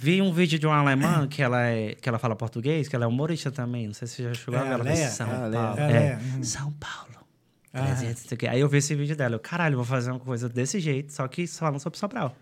vi 0.00 0.22
um 0.22 0.32
vídeo 0.32 0.58
de 0.58 0.66
uma 0.66 0.76
alemã 0.78 1.26
que 1.28 1.42
ela, 1.42 1.60
é, 1.66 1.96
que 2.00 2.08
ela 2.08 2.18
fala 2.18 2.36
português, 2.36 2.88
que 2.88 2.94
ela 2.94 3.04
é 3.04 3.08
humorista 3.08 3.50
também. 3.50 3.88
Não 3.88 3.94
sei 3.94 4.06
se 4.06 4.16
você 4.16 4.22
já 4.22 4.34
chegou 4.34 4.54
É 4.54 4.58
a 4.60 4.62
ver. 4.62 4.70
a 4.70 4.74
Ela 4.74 4.84
Leia? 4.84 5.08
São 5.08 5.26
É 5.28 5.48
Leia. 5.48 5.62
Paulo. 5.62 5.80
É 5.80 5.92
É, 5.92 6.18
uhum. 6.36 6.42
São 6.44 6.72
Paulo. 6.72 7.26
Ah. 7.74 7.84
300, 7.86 8.22
não 8.22 8.28
sei 8.28 8.34
o 8.34 8.38
quê. 8.38 8.46
Aí 8.46 8.60
eu 8.60 8.68
vi 8.68 8.78
esse 8.78 8.94
vídeo 8.94 9.16
dela. 9.16 9.34
Eu, 9.34 9.40
caralho, 9.40 9.76
vou 9.76 9.84
fazer 9.84 10.10
uma 10.10 10.20
coisa 10.20 10.48
desse 10.48 10.78
jeito, 10.80 11.12
só 11.12 11.26
que 11.28 11.46
falando 11.46 11.80
sobre 11.80 11.98
Sobral. 11.98 12.34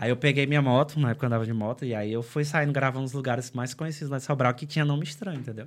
Aí 0.00 0.10
eu 0.10 0.16
peguei 0.16 0.46
minha 0.46 0.62
moto, 0.62 1.00
na 1.00 1.10
época 1.10 1.26
eu 1.26 1.26
andava 1.26 1.44
de 1.44 1.52
moto, 1.52 1.84
e 1.84 1.92
aí 1.92 2.12
eu 2.12 2.22
fui 2.22 2.44
saindo 2.44 2.72
gravando 2.72 3.04
os 3.04 3.12
lugares 3.12 3.50
mais 3.50 3.74
conhecidos 3.74 4.08
lá 4.08 4.18
de 4.18 4.22
Sobral 4.22 4.54
que 4.54 4.64
tinha 4.64 4.84
nome 4.84 5.02
estranho, 5.02 5.40
entendeu? 5.40 5.66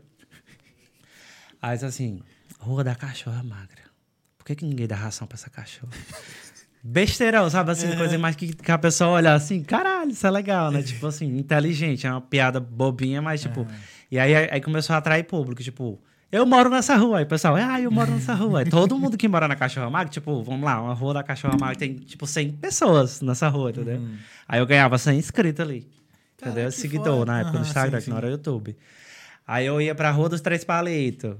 Aí 1.62 1.76
assim, 1.84 2.22
Rua 2.58 2.82
da 2.82 2.96
Cachorra 2.96 3.44
Magra. 3.44 3.84
Por 4.38 4.46
que, 4.46 4.56
que 4.56 4.66
ninguém 4.66 4.88
dá 4.88 4.96
ração 4.96 5.28
pra 5.28 5.36
essa 5.36 5.50
cachorra? 5.50 5.92
Besteirão, 6.82 7.48
sabe 7.50 7.72
assim, 7.72 7.96
coisa 7.96 8.18
mais 8.18 8.36
que, 8.36 8.56
que 8.56 8.72
a 8.72 8.78
pessoa 8.78 9.12
olha 9.12 9.34
assim, 9.34 9.62
caralho, 9.64 10.10
isso 10.10 10.26
é 10.26 10.32
legal, 10.32 10.72
né? 10.72 10.82
Tipo 10.82 11.08
assim, 11.08 11.38
inteligente, 11.38 12.08
é 12.08 12.12
uma 12.12 12.22
piada 12.22 12.60
bobinha, 12.60 13.22
mas 13.22 13.42
tipo. 13.42 13.68
E 14.10 14.18
aí, 14.18 14.34
aí 14.34 14.62
começou 14.62 14.96
a 14.96 14.98
atrair 14.98 15.24
público, 15.26 15.62
tipo, 15.62 16.02
eu 16.32 16.46
moro 16.46 16.70
nessa 16.70 16.96
rua. 16.96 17.20
Aí 17.20 17.24
o 17.24 17.28
pessoal, 17.28 17.56
ah, 17.56 17.82
eu 17.82 17.92
moro 17.92 18.12
nessa 18.12 18.34
rua. 18.34 18.60
Aí 18.60 18.66
todo 18.70 18.98
mundo 18.98 19.18
que 19.18 19.28
mora 19.28 19.48
na 19.48 19.56
Cachorra 19.56 19.90
Magra, 19.90 20.12
tipo, 20.12 20.42
vamos 20.44 20.64
lá, 20.64 20.82
uma 20.82 20.94
rua 20.94 21.16
da 21.16 21.24
Cachorra 21.24 21.58
Magra 21.60 21.76
tem 21.76 21.96
tipo 21.96 22.26
100 22.26 22.54
pessoas 22.54 23.22
nessa 23.22 23.50
rua, 23.50 23.72
entendeu? 23.72 24.02
Aí 24.48 24.60
eu 24.60 24.66
ganhava 24.66 24.98
100 24.98 25.18
inscritos 25.18 25.60
ali. 25.60 25.88
Cara, 26.38 26.52
entendeu? 26.52 26.72
que 26.72 26.78
Seguidor 26.78 27.20
foda. 27.20 27.32
na 27.32 27.40
época 27.42 27.58
do 27.58 27.64
Instagram, 27.64 28.00
sim, 28.00 28.06
que 28.06 28.10
não 28.10 28.18
sim. 28.18 28.24
era 28.24 28.32
YouTube. 28.32 28.78
Aí 29.46 29.66
eu 29.66 29.82
ia 29.82 29.94
pra 29.94 30.12
Rua 30.12 30.30
dos 30.30 30.42
Três 30.42 30.64
Palitos. 30.64 31.36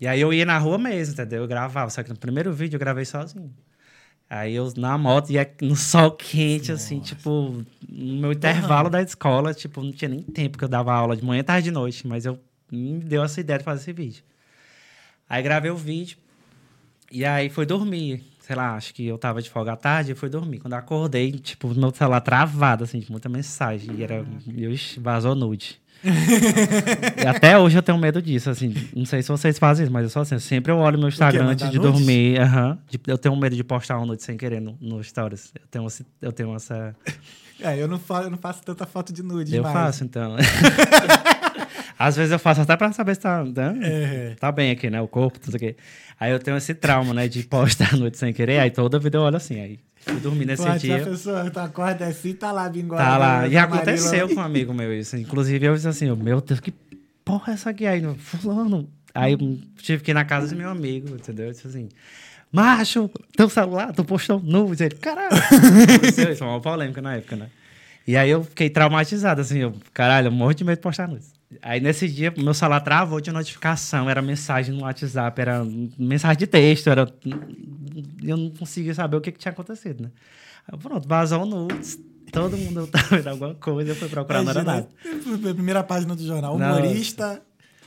E 0.00 0.06
aí 0.06 0.20
eu 0.20 0.32
ia 0.32 0.44
na 0.44 0.58
rua 0.58 0.76
mesmo, 0.76 1.14
entendeu? 1.14 1.42
Eu 1.42 1.48
gravava, 1.48 1.88
só 1.90 2.02
que 2.02 2.10
no 2.10 2.16
primeiro 2.16 2.52
vídeo 2.52 2.76
eu 2.76 2.80
gravei 2.80 3.04
sozinho. 3.04 3.50
Aí 4.28 4.54
eu 4.54 4.72
na 4.76 4.98
moto 4.98 5.30
ia 5.30 5.48
no 5.62 5.76
sol 5.76 6.10
quente, 6.10 6.72
assim, 6.72 6.98
tipo, 6.98 7.64
no 7.88 8.20
meu 8.20 8.32
intervalo 8.32 8.90
da 8.90 9.00
escola, 9.00 9.54
tipo, 9.54 9.82
não 9.82 9.92
tinha 9.92 10.08
nem 10.08 10.20
tempo 10.20 10.58
que 10.58 10.64
eu 10.64 10.68
dava 10.68 10.92
aula 10.92 11.16
de 11.16 11.24
manhã, 11.24 11.44
tarde 11.44 11.68
e 11.68 11.70
de 11.70 11.74
noite, 11.74 12.06
mas 12.06 12.26
eu 12.26 12.38
me 12.70 12.98
deu 13.00 13.22
essa 13.24 13.40
ideia 13.40 13.58
de 13.58 13.64
fazer 13.64 13.82
esse 13.82 13.92
vídeo. 13.92 14.22
Aí 15.28 15.42
gravei 15.42 15.70
o 15.70 15.76
vídeo 15.76 16.16
e 17.10 17.24
aí 17.24 17.48
fui 17.48 17.66
dormir. 17.66 18.22
Sei 18.40 18.54
lá, 18.54 18.74
acho 18.76 18.94
que 18.94 19.04
eu 19.04 19.18
tava 19.18 19.42
de 19.42 19.50
folga 19.50 19.72
à 19.72 19.76
tarde 19.76 20.12
e 20.12 20.14
fui 20.14 20.28
dormir. 20.28 20.60
Quando 20.60 20.74
eu 20.74 20.78
acordei, 20.78 21.32
tipo, 21.32 21.66
meu 21.74 21.92
celular 21.92 22.20
travado, 22.20 22.84
assim, 22.84 23.00
de 23.00 23.10
muita 23.10 23.28
mensagem. 23.28 23.92
E 23.96 24.02
era. 24.04 24.24
E 24.46 24.64
ixi, 24.66 25.00
vazou 25.00 25.34
nude. 25.34 25.80
e 26.04 27.26
até 27.26 27.58
hoje 27.58 27.76
eu 27.76 27.82
tenho 27.82 27.98
medo 27.98 28.22
disso, 28.22 28.48
assim. 28.50 28.72
Não 28.94 29.04
sei 29.04 29.20
se 29.22 29.28
vocês 29.28 29.58
fazem 29.58 29.84
isso, 29.84 29.92
mas 29.92 30.04
eu 30.04 30.10
sou 30.10 30.22
assim. 30.22 30.38
Sempre 30.38 30.70
eu 30.70 30.76
olho 30.76 30.96
meu 30.96 31.08
Instagram 31.08 31.46
antes 31.48 31.68
de 31.68 31.78
nudes? 31.78 31.92
dormir. 31.92 32.40
aham. 32.40 32.78
De- 32.88 33.00
eu 33.08 33.18
tenho 33.18 33.34
medo 33.34 33.56
de 33.56 33.64
postar 33.64 33.98
um 33.98 34.06
nude 34.06 34.22
sem 34.22 34.36
querer 34.36 34.60
no, 34.60 34.76
no 34.80 35.02
Stories. 35.02 35.52
Eu 35.54 35.66
tenho, 35.68 35.86
eu 36.22 36.32
tenho 36.32 36.54
essa. 36.54 36.94
É, 37.58 37.82
eu 37.82 37.88
não, 37.88 37.98
faço, 37.98 38.26
eu 38.26 38.30
não 38.30 38.38
faço 38.38 38.62
tanta 38.62 38.86
foto 38.86 39.12
de 39.12 39.22
nude 39.24 39.56
Eu 39.56 39.62
mais. 39.64 39.74
faço, 39.74 40.04
então. 40.04 40.36
Às 41.98 42.16
vezes 42.16 42.32
eu 42.32 42.38
faço 42.38 42.60
até 42.60 42.76
pra 42.76 42.92
saber 42.92 43.14
se 43.14 43.20
tá, 43.22 43.44
tá, 43.54 43.74
É. 43.82 44.34
tá 44.38 44.52
bem 44.52 44.70
aqui, 44.70 44.90
né? 44.90 45.00
O 45.00 45.08
corpo, 45.08 45.38
tudo 45.40 45.56
aqui. 45.56 45.74
Aí 46.20 46.30
eu 46.32 46.38
tenho 46.38 46.56
esse 46.56 46.74
trauma, 46.74 47.14
né? 47.14 47.26
De 47.28 47.42
postar 47.44 47.94
a 47.94 47.96
noite 47.96 48.18
sem 48.18 48.32
querer. 48.32 48.58
Aí 48.60 48.70
toda 48.70 48.98
vida 48.98 49.16
eu 49.18 49.22
olho 49.22 49.36
assim. 49.36 49.60
Aí 49.60 49.78
fui 49.98 50.20
dormir 50.20 50.44
nesse 50.46 50.64
Pô, 50.64 50.72
dia. 50.78 50.96
a 50.96 51.04
pessoa 51.04 51.50
tu 51.50 51.58
acorda 51.58 52.06
assim, 52.06 52.32
tá 52.34 52.52
lá 52.52 52.68
bingode. 52.68 53.02
Tá 53.02 53.16
lá. 53.16 53.48
E 53.48 53.56
aconteceu 53.56 54.28
com 54.28 54.36
um 54.36 54.40
amigo 54.40 54.74
meu 54.74 54.92
isso. 54.98 55.16
Inclusive 55.16 55.64
eu 55.66 55.74
disse 55.74 55.88
assim, 55.88 56.10
meu 56.14 56.40
Deus, 56.40 56.60
que 56.60 56.72
porra 57.24 57.52
é 57.52 57.54
essa 57.54 57.70
aqui 57.70 57.86
aí? 57.86 58.02
Fulano. 58.18 58.88
Aí 59.14 59.32
eu 59.32 59.58
tive 59.78 60.02
que 60.02 60.10
ir 60.10 60.14
na 60.14 60.24
casa 60.26 60.48
do 60.48 60.56
meu 60.56 60.68
amigo, 60.68 61.08
entendeu? 61.14 61.46
Eu 61.46 61.52
disse 61.52 61.66
assim, 61.66 61.88
macho, 62.52 63.10
teu 63.34 63.48
celular, 63.48 63.92
tu 63.92 64.04
postou 64.04 64.38
nudes. 64.38 64.80
Ele, 64.82 64.94
caralho. 64.96 65.34
Isso, 66.06 66.36
foi 66.36 66.46
uma 66.46 66.60
polêmica 66.60 67.00
na 67.00 67.16
época, 67.16 67.36
né? 67.36 67.46
E 68.06 68.16
aí 68.16 68.30
eu 68.30 68.44
fiquei 68.44 68.68
traumatizado, 68.70 69.40
assim, 69.40 69.58
eu, 69.58 69.74
caralho, 69.92 70.28
eu 70.28 70.32
morro 70.32 70.52
de 70.54 70.62
medo 70.64 70.76
de 70.76 70.82
postar 70.82 71.08
nudes. 71.08 71.34
Aí 71.62 71.80
nesse 71.80 72.08
dia, 72.08 72.32
meu 72.36 72.52
celular 72.52 72.80
travou 72.80 73.20
de 73.20 73.30
notificação, 73.30 74.10
era 74.10 74.20
mensagem 74.20 74.74
no 74.74 74.82
WhatsApp, 74.82 75.40
era 75.40 75.64
mensagem 75.96 76.38
de 76.38 76.46
texto, 76.46 76.90
era... 76.90 77.06
Eu 78.22 78.36
não 78.36 78.50
conseguia 78.50 78.92
saber 78.94 79.16
o 79.16 79.20
que, 79.20 79.30
que 79.30 79.38
tinha 79.38 79.52
acontecido, 79.52 80.04
né? 80.04 80.10
Aí, 80.66 80.78
pronto, 80.78 81.06
vazou 81.06 81.42
um 81.42 81.46
nudes, 81.46 81.98
todo 82.32 82.56
mundo 82.56 82.86
tava 82.90 83.16
vendo 83.16 83.28
alguma 83.28 83.54
coisa, 83.54 83.92
eu 83.92 83.96
fui 83.96 84.08
procurar, 84.08 84.42
não 84.42 84.50
era 84.50 84.64
nada. 84.64 84.88
Primeira 85.54 85.84
página 85.84 86.16
do 86.16 86.24
jornal. 86.24 86.58
Não. 86.58 86.78
Humorista, 86.78 87.40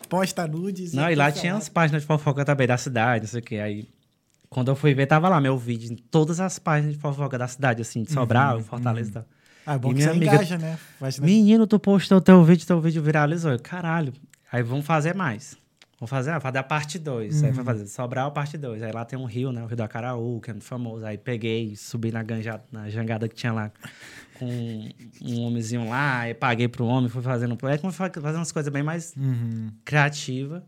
posta 0.08 0.48
nudes. 0.48 0.93
Não, 0.93 1.10
e 1.12 1.15
lá 1.15 1.30
tinha 1.30 1.56
as 1.56 1.67
páginas 1.67 2.04
de 2.04 2.08
fofoca 2.08 2.45
também 2.45 2.65
da 2.65 2.78
cidade, 2.78 3.26
não 3.26 3.30
sei 3.30 3.41
o 3.41 3.43
quê. 3.43 3.58
Aí, 3.58 3.89
quando 4.50 4.69
eu 4.69 4.76
fui 4.76 4.93
ver, 4.93 5.06
tava 5.06 5.28
lá 5.28 5.41
meu 5.41 5.58
vídeo 5.58 5.91
em 5.91 5.95
todas 5.95 6.39
as 6.39 6.58
páginas 6.58 6.95
de 6.95 7.00
fofoca 7.00 7.38
da 7.38 7.48
cidade, 7.48 7.82
assim, 7.82 8.04
de 8.04 8.12
Sobral, 8.12 8.62
Fortaleza 8.62 9.10
e 9.10 9.13
tal. 9.13 9.26
Ah, 9.65 9.74
é 9.76 9.78
bom 9.78 9.89
E 9.89 9.91
que 9.91 9.95
minha 9.98 10.08
você 10.12 10.15
amiga- 10.17 10.34
engaja, 10.36 10.58
né? 10.58 10.78
Faz, 11.00 11.19
né? 11.19 11.26
Menino, 11.26 11.67
tu 11.67 11.80
postou 11.80 12.19
teu 12.22 12.43
vídeo, 12.43 12.65
teu 12.65 12.80
vídeo 12.82 13.02
viralizou. 13.04 13.52
Eu, 13.52 13.60
caralho. 13.60 14.13
Aí 14.52 14.63
vamos 14.63 14.86
fazer 14.86 15.13
mais. 15.13 15.56
Vamos 16.00 16.10
fazer, 16.10 16.32
ah, 16.32 16.39
fazer 16.39 16.58
a 16.60 16.63
parte 16.63 16.98
2. 16.98 17.43
Aí 17.43 17.54
foi 17.54 17.63
fazer 17.63 17.86
Sobral, 17.88 18.32
parte 18.32 18.58
2. 18.58 18.82
Aí 18.82 18.91
lá 18.91 19.04
tem 19.04 19.19
um 19.19 19.26
rio, 19.26 19.52
né? 19.52 19.62
O 19.62 19.67
Rio 19.67 19.76
do 19.76 19.84
Acaraú, 19.84 20.39
que 20.41 20.50
é 20.50 20.54
muito 20.54 20.65
famoso. 20.65 21.06
Aí 21.06 21.17
peguei, 21.17 21.76
subi 21.76 22.10
na, 22.12 22.24
ganja, 22.24 22.62
na 22.72 22.89
jangada 22.89 23.28
que 23.28 23.36
tinha 23.36 23.52
lá 23.52 23.69
com 24.39 24.89
um 25.22 25.41
homenzinho 25.41 25.89
lá. 25.89 26.19
Aí 26.22 26.34
paguei 26.34 26.69
pro 26.69 26.86
homem, 26.86 27.10
fui 27.10 27.22
fazendo... 27.22 27.58
Aí 27.63 27.78
fui 27.78 27.91
fazendo 27.91 28.36
umas 28.38 28.52
coisas 28.52 28.72
bem 28.72 28.82
mais 28.82 29.13
Uhum. 29.17 29.69
criativa 29.84 30.63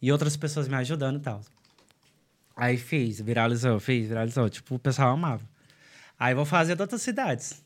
e 0.00 0.10
outras 0.10 0.36
pessoas 0.38 0.66
me 0.66 0.74
ajudando 0.76 1.16
e 1.18 1.20
tal. 1.20 1.42
Aí 2.56 2.76
fiz, 2.78 3.20
viralizou, 3.20 3.78
fiz, 3.78 4.08
viralizou. 4.08 4.48
Tipo, 4.48 4.76
o 4.76 4.78
pessoal 4.78 5.12
amava. 5.12 5.42
Aí 6.18 6.34
vou 6.34 6.44
fazer 6.46 6.76
de 6.76 6.82
outras 6.82 7.02
cidades. 7.02 7.62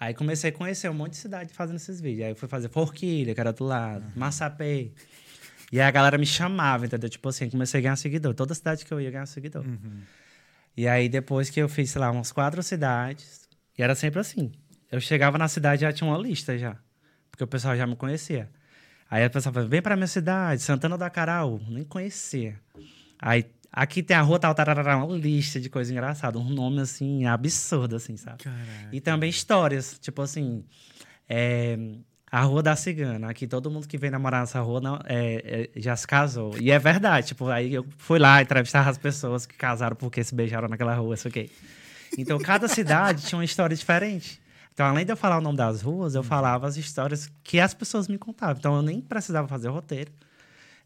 Aí 0.00 0.14
comecei 0.14 0.48
a 0.48 0.52
conhecer 0.52 0.88
um 0.88 0.94
monte 0.94 1.10
de 1.10 1.18
cidade 1.18 1.52
fazendo 1.52 1.76
esses 1.76 2.00
vídeos. 2.00 2.28
Aí 2.28 2.34
fui 2.34 2.48
fazer 2.48 2.70
Forquilha, 2.70 3.34
que 3.34 3.40
era 3.40 3.52
do 3.52 3.64
lado, 3.64 4.10
Massapê. 4.16 4.92
E 5.70 5.78
aí 5.78 5.86
a 5.86 5.90
galera 5.90 6.16
me 6.16 6.24
chamava, 6.24 6.86
entendeu? 6.86 7.10
Tipo 7.10 7.28
assim, 7.28 7.50
comecei 7.50 7.80
a 7.80 7.82
ganhar 7.82 7.96
seguidor. 7.96 8.32
Toda 8.34 8.54
cidade 8.54 8.86
que 8.86 8.92
eu 8.92 8.98
ia 8.98 9.10
ganhar 9.10 9.26
seguidor. 9.26 9.62
E 10.74 10.88
aí 10.88 11.06
depois 11.06 11.50
que 11.50 11.60
eu 11.60 11.68
fiz, 11.68 11.90
sei 11.90 12.00
lá, 12.00 12.10
umas 12.10 12.32
quatro 12.32 12.62
cidades, 12.62 13.46
e 13.76 13.82
era 13.82 13.94
sempre 13.94 14.18
assim. 14.20 14.50
Eu 14.90 15.00
chegava 15.00 15.36
na 15.36 15.48
cidade 15.48 15.84
e 15.84 15.86
já 15.86 15.92
tinha 15.92 16.08
uma 16.08 16.18
lista 16.18 16.56
já. 16.56 16.78
Porque 17.30 17.44
o 17.44 17.46
pessoal 17.46 17.76
já 17.76 17.86
me 17.86 17.94
conhecia. 17.94 18.50
Aí 19.10 19.26
o 19.26 19.30
pessoal 19.30 19.52
falava, 19.52 19.68
vem 19.68 19.82
pra 19.82 19.96
minha 19.96 20.06
cidade, 20.06 20.62
Santana 20.62 20.96
do 20.96 21.04
Acaraú. 21.04 21.60
Nem 21.68 21.84
conhecia. 21.84 22.58
Aí, 23.18 23.44
aqui 23.72 24.02
tem 24.02 24.16
a 24.16 24.22
rua 24.22 24.38
tal, 24.38 24.54
tarará, 24.54 24.96
uma 24.96 25.16
lista 25.16 25.60
de 25.60 25.68
coisa 25.68 25.92
engraçada. 25.92 26.38
Um 26.38 26.50
nome, 26.50 26.80
assim, 26.80 27.26
absurdo, 27.26 27.96
assim, 27.96 28.16
sabe? 28.16 28.44
Caraca. 28.44 28.88
E 28.92 29.00
também 29.00 29.30
histórias, 29.30 29.98
tipo 30.00 30.22
assim, 30.22 30.64
é, 31.28 31.78
a 32.30 32.42
Rua 32.42 32.62
da 32.62 32.76
Cigana. 32.76 33.30
Aqui 33.30 33.46
todo 33.46 33.70
mundo 33.70 33.88
que 33.88 33.98
vem 33.98 34.10
namorar 34.10 34.40
nessa 34.40 34.60
rua 34.60 34.80
não, 34.80 34.98
é, 35.04 35.68
é, 35.74 35.80
já 35.80 35.96
se 35.96 36.06
casou. 36.06 36.56
E 36.58 36.70
é 36.70 36.78
verdade, 36.78 37.28
tipo, 37.28 37.48
aí 37.48 37.74
eu 37.74 37.86
fui 37.98 38.18
lá 38.18 38.40
entrevistar 38.40 38.88
as 38.88 38.98
pessoas 38.98 39.46
que 39.46 39.56
casaram 39.56 39.96
porque 39.96 40.22
se 40.22 40.34
beijaram 40.34 40.68
naquela 40.68 40.94
rua, 40.94 41.14
isso 41.14 41.28
aqui. 41.28 41.50
Então, 42.16 42.38
cada 42.38 42.68
cidade 42.68 43.24
tinha 43.24 43.38
uma 43.38 43.44
história 43.44 43.76
diferente. 43.76 44.40
Então, 44.72 44.86
além 44.86 45.04
de 45.04 45.12
eu 45.12 45.16
falar 45.16 45.38
o 45.38 45.40
nome 45.40 45.58
das 45.58 45.82
ruas, 45.82 46.14
eu 46.14 46.22
falava 46.22 46.66
as 46.66 46.76
histórias 46.76 47.30
que 47.42 47.60
as 47.60 47.74
pessoas 47.74 48.08
me 48.08 48.18
contavam. 48.18 48.56
Então, 48.58 48.76
eu 48.76 48.82
nem 48.82 49.00
precisava 49.00 49.46
fazer 49.46 49.68
o 49.68 49.72
roteiro. 49.72 50.12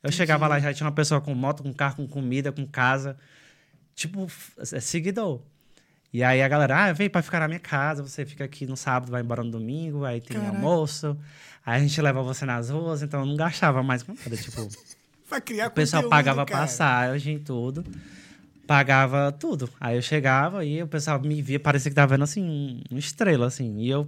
Eu 0.04 0.12
chegava 0.12 0.46
lá, 0.46 0.60
já 0.60 0.72
tinha 0.72 0.86
uma 0.86 0.92
pessoa 0.92 1.20
com 1.20 1.34
moto, 1.34 1.62
com 1.62 1.72
carro, 1.72 1.96
com 1.96 2.06
comida, 2.06 2.52
com 2.52 2.64
casa. 2.66 3.16
Tipo, 3.94 4.26
é 4.72 4.80
seguidor. 4.80 5.40
E 6.12 6.22
aí 6.22 6.42
a 6.42 6.46
galera, 6.48 6.84
ah, 6.84 6.92
vem 6.92 7.10
pra 7.10 7.22
ficar 7.22 7.40
na 7.40 7.48
minha 7.48 7.58
casa, 7.58 8.02
você 8.02 8.24
fica 8.24 8.44
aqui 8.44 8.66
no 8.66 8.76
sábado, 8.76 9.10
vai 9.10 9.22
embora 9.22 9.42
no 9.42 9.50
domingo, 9.50 10.04
aí 10.04 10.20
tem 10.20 10.36
Caraca. 10.36 10.54
almoço, 10.56 11.16
aí 11.66 11.76
a 11.76 11.82
gente 11.82 12.00
leva 12.00 12.22
você 12.22 12.44
nas 12.44 12.70
ruas, 12.70 13.02
então 13.02 13.20
eu 13.20 13.26
não 13.26 13.34
gastava 13.34 13.82
mais 13.82 14.02
com 14.04 14.12
nada. 14.14 14.36
Tipo, 14.36 14.68
Vai 15.28 15.40
criar 15.40 15.68
o 15.68 15.70
pessoal 15.72 16.02
conteúdo, 16.02 16.10
pagava 16.18 16.44
cara. 16.46 16.60
passagem, 16.60 17.38
tudo. 17.40 17.84
Pagava 18.66 19.32
tudo. 19.32 19.68
Aí 19.80 19.96
eu 19.96 20.02
chegava 20.02 20.64
e 20.64 20.82
o 20.82 20.86
pessoal 20.86 21.20
me 21.20 21.40
via, 21.42 21.58
parecia 21.58 21.90
que 21.90 21.94
tava 21.94 22.14
vendo 22.14 22.24
assim, 22.24 22.42
um- 22.42 22.80
uma 22.90 22.98
estrela, 23.00 23.46
assim. 23.46 23.78
E 23.80 23.90
eu, 23.90 24.06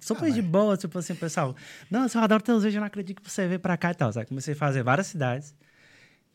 super 0.00 0.26
Ah, 0.26 0.30
de 0.30 0.42
boa, 0.42 0.76
tipo 0.76 0.98
assim, 0.98 1.14
pessoal, 1.14 1.54
não, 1.90 2.06
eu 2.06 2.20
adoro 2.20 2.42
teus 2.42 2.62
vídeos, 2.62 2.76
eu 2.76 2.80
não 2.80 2.86
acredito 2.86 3.22
que 3.22 3.30
você 3.30 3.46
veio 3.46 3.60
pra 3.60 3.76
cá 3.76 3.90
e 3.90 3.94
tal. 3.94 4.10
Aí 4.16 4.26
comecei 4.26 4.54
a 4.54 4.56
fazer 4.56 4.82
várias 4.82 5.06
cidades. 5.06 5.54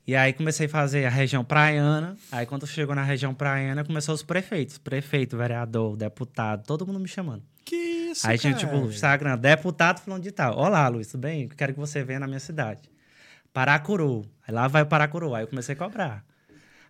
E 0.07 0.15
aí 0.15 0.33
comecei 0.33 0.65
a 0.65 0.69
fazer 0.69 1.05
a 1.05 1.09
região 1.09 1.43
praiana. 1.43 2.17
Aí 2.31 2.45
quando 2.45 2.65
chegou 2.65 2.95
na 2.95 3.03
região 3.03 3.33
praiana, 3.33 3.83
começou 3.83 4.15
os 4.15 4.23
prefeitos. 4.23 4.77
Prefeito, 4.77 5.37
vereador, 5.37 5.95
deputado, 5.95 6.65
todo 6.65 6.85
mundo 6.87 6.99
me 6.99 7.07
chamando. 7.07 7.43
Que 7.63 7.75
isso, 7.75 8.27
Aí 8.27 8.37
tinha, 8.37 8.53
tipo, 8.53 8.75
o 8.75 8.89
Instagram, 8.89 9.37
deputado 9.37 9.99
falando 9.99 10.23
de 10.23 10.31
tal. 10.31 10.57
Olá, 10.57 10.87
Luiz, 10.87 11.07
tudo 11.07 11.21
bem? 11.21 11.47
Quero 11.47 11.73
que 11.73 11.79
você 11.79 12.03
venha 12.03 12.19
na 12.19 12.27
minha 12.27 12.39
cidade. 12.39 12.89
Paracuru. 13.53 14.25
Aí 14.47 14.53
lá 14.53 14.67
vai 14.67 14.81
o 14.81 14.85
Paracuru. 14.85 15.35
Aí 15.35 15.43
eu 15.43 15.47
comecei 15.47 15.73
a 15.73 15.77
cobrar. 15.77 16.25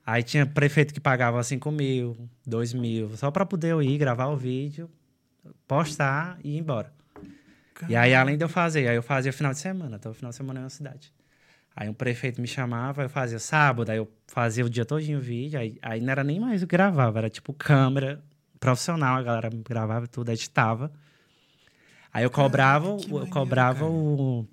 Aí 0.05 0.23
tinha 0.23 0.45
prefeito 0.45 0.93
que 0.93 0.99
pagava 0.99 1.43
5 1.43 1.69
mil, 1.71 2.17
2 2.45 2.73
mil, 2.73 3.15
só 3.17 3.29
pra 3.29 3.45
poder 3.45 3.69
eu 3.69 3.83
ir 3.83 3.97
gravar 3.97 4.27
o 4.27 4.37
vídeo, 4.37 4.89
postar 5.67 6.37
e 6.43 6.55
ir 6.55 6.57
embora. 6.57 6.93
E 7.89 7.95
aí, 7.95 8.13
além 8.13 8.37
de 8.37 8.43
eu 8.43 8.49
fazer, 8.49 8.87
aí 8.87 8.95
eu 8.95 9.03
fazia 9.03 9.33
final 9.33 9.51
de 9.51 9.59
semana, 9.59 9.95
então 9.95 10.13
final 10.13 10.29
de 10.29 10.35
semana 10.35 10.59
é 10.59 10.63
uma 10.63 10.69
cidade. 10.69 11.11
Aí 11.75 11.89
um 11.89 11.93
prefeito 11.93 12.41
me 12.41 12.47
chamava, 12.47 13.03
eu 13.03 13.09
fazia 13.09 13.39
sábado, 13.39 13.89
aí 13.89 13.97
eu 13.97 14.11
fazia 14.27 14.65
o 14.65 14.69
dia 14.69 14.85
todinho 14.85 15.19
o 15.19 15.21
vídeo, 15.21 15.59
aí, 15.59 15.77
aí 15.81 16.01
não 16.01 16.11
era 16.11 16.23
nem 16.23 16.39
mais 16.39 16.61
o 16.61 16.67
que 16.67 16.75
gravava, 16.75 17.17
era 17.19 17.29
tipo 17.29 17.53
câmera 17.53 18.21
profissional, 18.59 19.17
a 19.17 19.23
galera 19.23 19.49
gravava 19.49 20.07
tudo, 20.07 20.31
editava. 20.31 20.91
Aí 22.13 22.23
eu 22.23 22.29
cobrava, 22.29 22.87
eu 22.87 22.97
maneiro, 22.97 23.27
cobrava 23.27 23.79
cara. 23.79 23.91
o, 23.91 24.47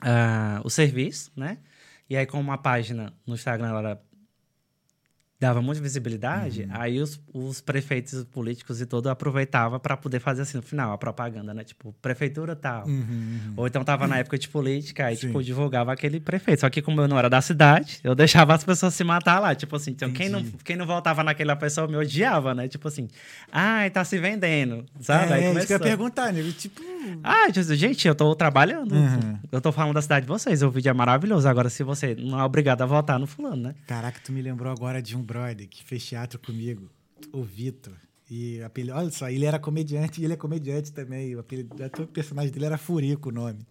ah, 0.00 0.60
o 0.64 0.68
serviço, 0.68 1.30
né? 1.36 1.58
E 2.10 2.16
aí, 2.16 2.26
como 2.26 2.42
uma 2.42 2.58
página 2.58 3.12
no 3.26 3.34
Instagram 3.34 3.68
ela 3.68 3.78
era 3.78 4.02
dava 5.42 5.60
muita 5.60 5.82
visibilidade, 5.82 6.62
Uhum. 6.62 6.68
aí 6.72 7.00
os, 7.00 7.20
os 7.34 7.60
prefeitos 7.60 8.24
políticos 8.24 8.80
e 8.80 8.86
tudo 8.86 9.08
aproveitavam 9.10 9.78
para 9.78 9.96
poder 9.96 10.20
fazer 10.20 10.42
assim 10.42 10.56
no 10.56 10.62
final, 10.62 10.92
a 10.92 10.98
propaganda, 10.98 11.52
né? 11.52 11.64
Tipo, 11.64 11.92
prefeitura 12.00 12.54
tal. 12.56 12.86
Ou 13.56 13.66
então 13.66 13.82
tava 13.84 14.06
na 14.06 14.18
época 14.18 14.38
de 14.38 14.48
política, 14.48 15.06
aí, 15.06 15.14
Uhum. 15.14 15.20
Sim. 15.20 15.26
tipo, 15.26 15.42
divulgava 15.42 15.92
aquele 15.92 16.20
prefeito. 16.20 16.60
Só 16.60 16.70
que 16.70 16.80
como 16.80 17.00
eu 17.00 17.08
não 17.08 17.18
era 17.18 17.28
da 17.28 17.40
cidade, 17.40 17.98
eu 18.04 18.14
deixava 18.14 18.54
as 18.54 18.62
pessoas 18.64 18.94
se 18.94 19.02
matar 19.04 19.38
lá. 19.40 19.54
Tipo 19.54 19.76
assim, 19.76 19.90
então 19.90 20.10
quem 20.12 20.28
não, 20.28 20.42
quem 20.64 20.76
não 20.76 20.86
voltava 20.86 21.22
naquela 21.24 21.56
pessoa 21.56 21.86
me 21.88 21.96
odiava, 21.96 22.54
né? 22.54 22.68
Tipo 22.68 22.88
assim, 22.88 23.08
ai, 23.50 23.90
tá 23.90 24.04
se 24.04 24.18
vendendo, 24.18 24.84
sabe? 25.00 25.32
aí 25.32 25.44
é, 25.44 25.52
isso 25.52 25.66
que 25.66 25.72
eu 25.72 25.76
ia 25.76 25.78
começou. 25.78 25.80
perguntar, 25.80 26.32
nego. 26.32 26.52
Tipo, 26.52 26.80
Ah, 27.24 27.46
gente, 27.74 28.06
eu 28.06 28.14
tô 28.14 28.34
trabalhando. 28.34 28.92
Uhum. 28.94 29.38
Eu 29.50 29.60
tô 29.60 29.72
falando 29.72 29.94
da 29.94 30.02
cidade 30.02 30.24
de 30.26 30.28
vocês. 30.32 30.62
O 30.62 30.70
vídeo 30.70 30.88
é 30.90 30.92
maravilhoso. 30.92 31.48
Agora, 31.48 31.68
se 31.68 31.82
você 31.82 32.14
não 32.14 32.38
é 32.38 32.44
obrigado 32.44 32.82
a 32.82 32.86
votar 32.86 33.18
no 33.18 33.26
fulano, 33.26 33.56
né? 33.62 33.74
caraca, 33.86 34.20
tu 34.24 34.32
me 34.32 34.40
lembrou 34.40 34.72
agora 34.72 35.02
de 35.02 35.16
um 35.16 35.22
brother 35.32 35.68
que 35.68 35.82
fez 35.82 36.04
teatro 36.04 36.38
comigo, 36.38 36.90
o 37.32 37.42
Vitor. 37.42 37.94
E 38.30 38.62
apelido, 38.62 38.94
olha 38.96 39.10
só, 39.10 39.28
ele 39.28 39.44
era 39.44 39.58
comediante 39.58 40.20
e 40.20 40.24
ele 40.24 40.32
é 40.34 40.36
comediante 40.36 40.92
também. 40.92 41.34
O, 41.36 41.40
apelido, 41.40 41.74
o 42.02 42.06
personagem 42.06 42.50
dele 42.50 42.64
era 42.66 42.78
Furico 42.78 43.28
o 43.28 43.32
nome. 43.32 43.66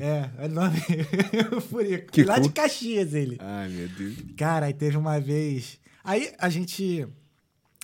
É, 0.00 0.30
olha 0.38 0.50
o 0.50 0.54
nome. 0.54 0.76
Furico. 1.68 2.12
Que 2.12 2.22
Lá 2.22 2.34
cu- 2.36 2.42
de 2.42 2.48
Caxias 2.50 3.14
ele. 3.14 3.38
Ai, 3.40 3.68
meu 3.68 3.88
Deus. 3.88 4.16
Cara, 4.36 4.66
aí 4.66 4.74
teve 4.74 4.96
uma 4.96 5.18
vez. 5.18 5.78
Aí 6.04 6.32
a 6.38 6.48
gente. 6.50 7.06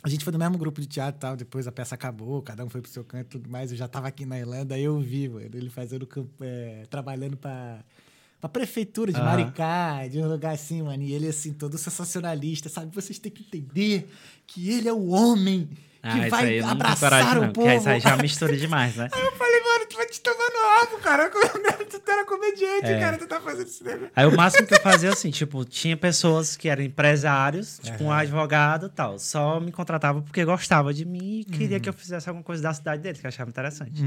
A 0.02 0.08
gente 0.08 0.22
foi 0.22 0.32
no 0.32 0.38
mesmo 0.38 0.56
grupo 0.58 0.80
de 0.80 0.86
teatro 0.86 1.18
e 1.18 1.20
tal, 1.20 1.36
depois 1.36 1.66
a 1.66 1.72
peça 1.72 1.94
acabou, 1.96 2.40
cada 2.40 2.64
um 2.64 2.68
foi 2.68 2.80
pro 2.80 2.90
seu 2.90 3.02
canto 3.02 3.26
e 3.26 3.30
tudo 3.30 3.50
mais. 3.50 3.72
Eu 3.72 3.76
já 3.76 3.88
tava 3.88 4.06
aqui 4.06 4.24
na 4.24 4.38
Irlanda, 4.38 4.74
aí 4.76 4.84
eu 4.84 5.00
vi, 5.00 5.28
mano, 5.28 5.46
ele 5.52 5.68
fazendo, 5.70 6.06
é, 6.40 6.84
trabalhando 6.88 7.36
pra, 7.36 7.82
pra 8.40 8.48
prefeitura 8.48 9.12
de. 9.12 9.20
Maricá, 9.20 10.06
de 10.08 10.18
um 10.20 10.28
lugar 10.28 10.54
assim, 10.54 10.82
mano. 10.82 11.02
E 11.02 11.12
ele, 11.12 11.28
assim, 11.28 11.52
todo 11.52 11.76
sensacionalista, 11.78 12.68
sabe? 12.68 12.94
Vocês 12.94 13.18
têm 13.18 13.32
que 13.32 13.42
entender 13.42 14.08
que 14.46 14.70
ele 14.70 14.88
é 14.88 14.92
o 14.92 15.08
homem 15.08 15.68
que 16.02 16.08
Ah, 16.08 16.28
vai 16.28 16.60
abraçar 16.60 17.38
o 17.38 17.46
não. 17.46 17.52
povo. 17.52 17.68
Isso 17.68 17.88
aí 17.88 17.98
já 18.00 18.16
mistura 18.16 18.56
demais, 18.56 18.94
né? 18.94 19.08
Aí 19.12 19.22
eu 19.24 19.32
falei, 19.32 19.60
mano, 19.60 19.86
tu 19.90 19.96
vai 19.96 20.06
te 20.06 20.20
tomar 20.20 20.36
no 20.50 20.78
rabo, 20.80 21.02
cara. 21.02 21.30
Tu 22.06 22.12
era 22.12 22.24
comediante, 22.24 22.86
É. 22.86 23.00
cara, 23.00 23.18
tu 23.18 23.26
tá 23.26 23.40
fazendo 23.40 23.68
negócio. 23.84 24.10
Aí 24.14 24.26
o 24.26 24.36
máximo 24.36 24.64
que 24.66 24.74
eu 24.74 24.80
fazia 24.80 25.10
assim, 25.12 25.30
tipo, 25.30 25.64
tinha 25.64 25.96
pessoas 25.96 26.56
que 26.56 26.68
eram 26.68 26.82
empresários, 26.84 27.80
tipo 27.82 28.04
um 28.04 28.12
advogado 28.12 28.86
e 28.86 28.90
tal. 28.90 29.18
Só 29.18 29.58
me 29.58 29.72
contratava 29.72 30.22
porque 30.22 30.44
gostava 30.44 30.94
de 30.94 31.04
mim 31.04 31.40
e 31.40 31.44
queria 31.44 31.80
que 31.80 31.88
eu 31.88 31.92
fizesse 31.92 32.28
alguma 32.28 32.44
coisa 32.44 32.62
da 32.62 32.72
cidade 32.72 33.02
deles, 33.02 33.18
que 33.20 33.26
eu 33.26 33.28
achava 33.28 33.50
interessante. 33.50 34.00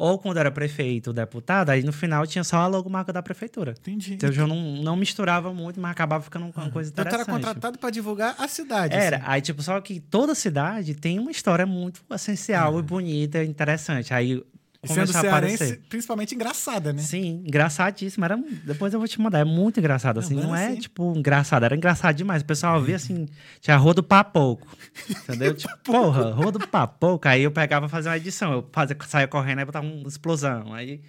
Ou 0.00 0.18
quando 0.18 0.38
era 0.38 0.50
prefeito, 0.50 1.12
deputado, 1.12 1.68
aí 1.68 1.82
no 1.82 1.92
final 1.92 2.26
tinha 2.26 2.42
só 2.42 2.56
a 2.56 2.66
logomarca 2.66 3.12
da 3.12 3.22
prefeitura. 3.22 3.74
Entendi. 3.80 4.14
Então 4.14 4.30
eu 4.30 4.46
não, 4.46 4.56
não 4.82 4.96
misturava 4.96 5.52
muito, 5.52 5.78
mas 5.78 5.90
acabava 5.90 6.24
ficando 6.24 6.46
uma 6.46 6.70
coisa 6.70 6.88
Então 6.90 7.04
tu 7.04 7.08
era 7.08 7.22
interessante. 7.22 7.44
contratado 7.44 7.78
pra 7.78 7.90
divulgar 7.90 8.34
a 8.38 8.48
cidade. 8.48 8.94
Era, 8.94 9.18
assim. 9.18 9.26
aí 9.28 9.42
tipo, 9.42 9.62
só 9.62 9.78
que 9.78 10.00
toda 10.00 10.34
cidade 10.34 10.94
tem 10.94 11.18
uma 11.18 11.30
história 11.30 11.66
muito 11.66 12.00
essencial 12.10 12.78
e 12.78 12.82
bonita, 12.82 13.44
interessante. 13.44 14.14
Aí 14.14 14.42
E 14.82 14.88
sendo 14.88 15.12
cearense, 15.12 15.76
principalmente 15.90 16.34
engraçada, 16.34 16.90
né? 16.90 17.02
Sim, 17.02 17.42
engraçadíssimo. 17.46 18.24
Era, 18.24 18.38
depois 18.64 18.94
eu 18.94 18.98
vou 18.98 19.06
te 19.06 19.20
mandar. 19.20 19.40
É 19.40 19.44
muito 19.44 19.78
engraçado, 19.78 20.20
assim. 20.20 20.34
Não, 20.34 20.44
Não, 20.44 20.56
é, 20.56 20.70
sim. 20.72 20.80
tipo, 20.80 21.12
engraçado. 21.14 21.64
Era 21.64 21.76
engraçado 21.76 22.16
demais. 22.16 22.40
O 22.40 22.46
pessoal 22.46 22.80
via, 22.80 22.96
assim, 22.96 23.28
tinha 23.60 23.76
rodo 23.76 24.02
papoco. 24.02 24.66
Entendeu? 25.08 25.52
tipo, 25.54 25.76
porra, 25.84 26.32
rodo 26.32 26.66
papoco. 26.66 27.28
Aí 27.28 27.42
eu 27.42 27.50
pegava 27.50 27.86
pra 27.86 27.94
fazer 27.94 28.08
uma 28.08 28.16
edição. 28.16 28.52
Eu 28.52 28.70
fazia, 28.72 28.96
saia 29.06 29.28
correndo, 29.28 29.58
aí 29.58 29.64
botava 29.66 29.86
uma 29.86 30.08
explosão. 30.08 30.72
Aí 30.72 31.02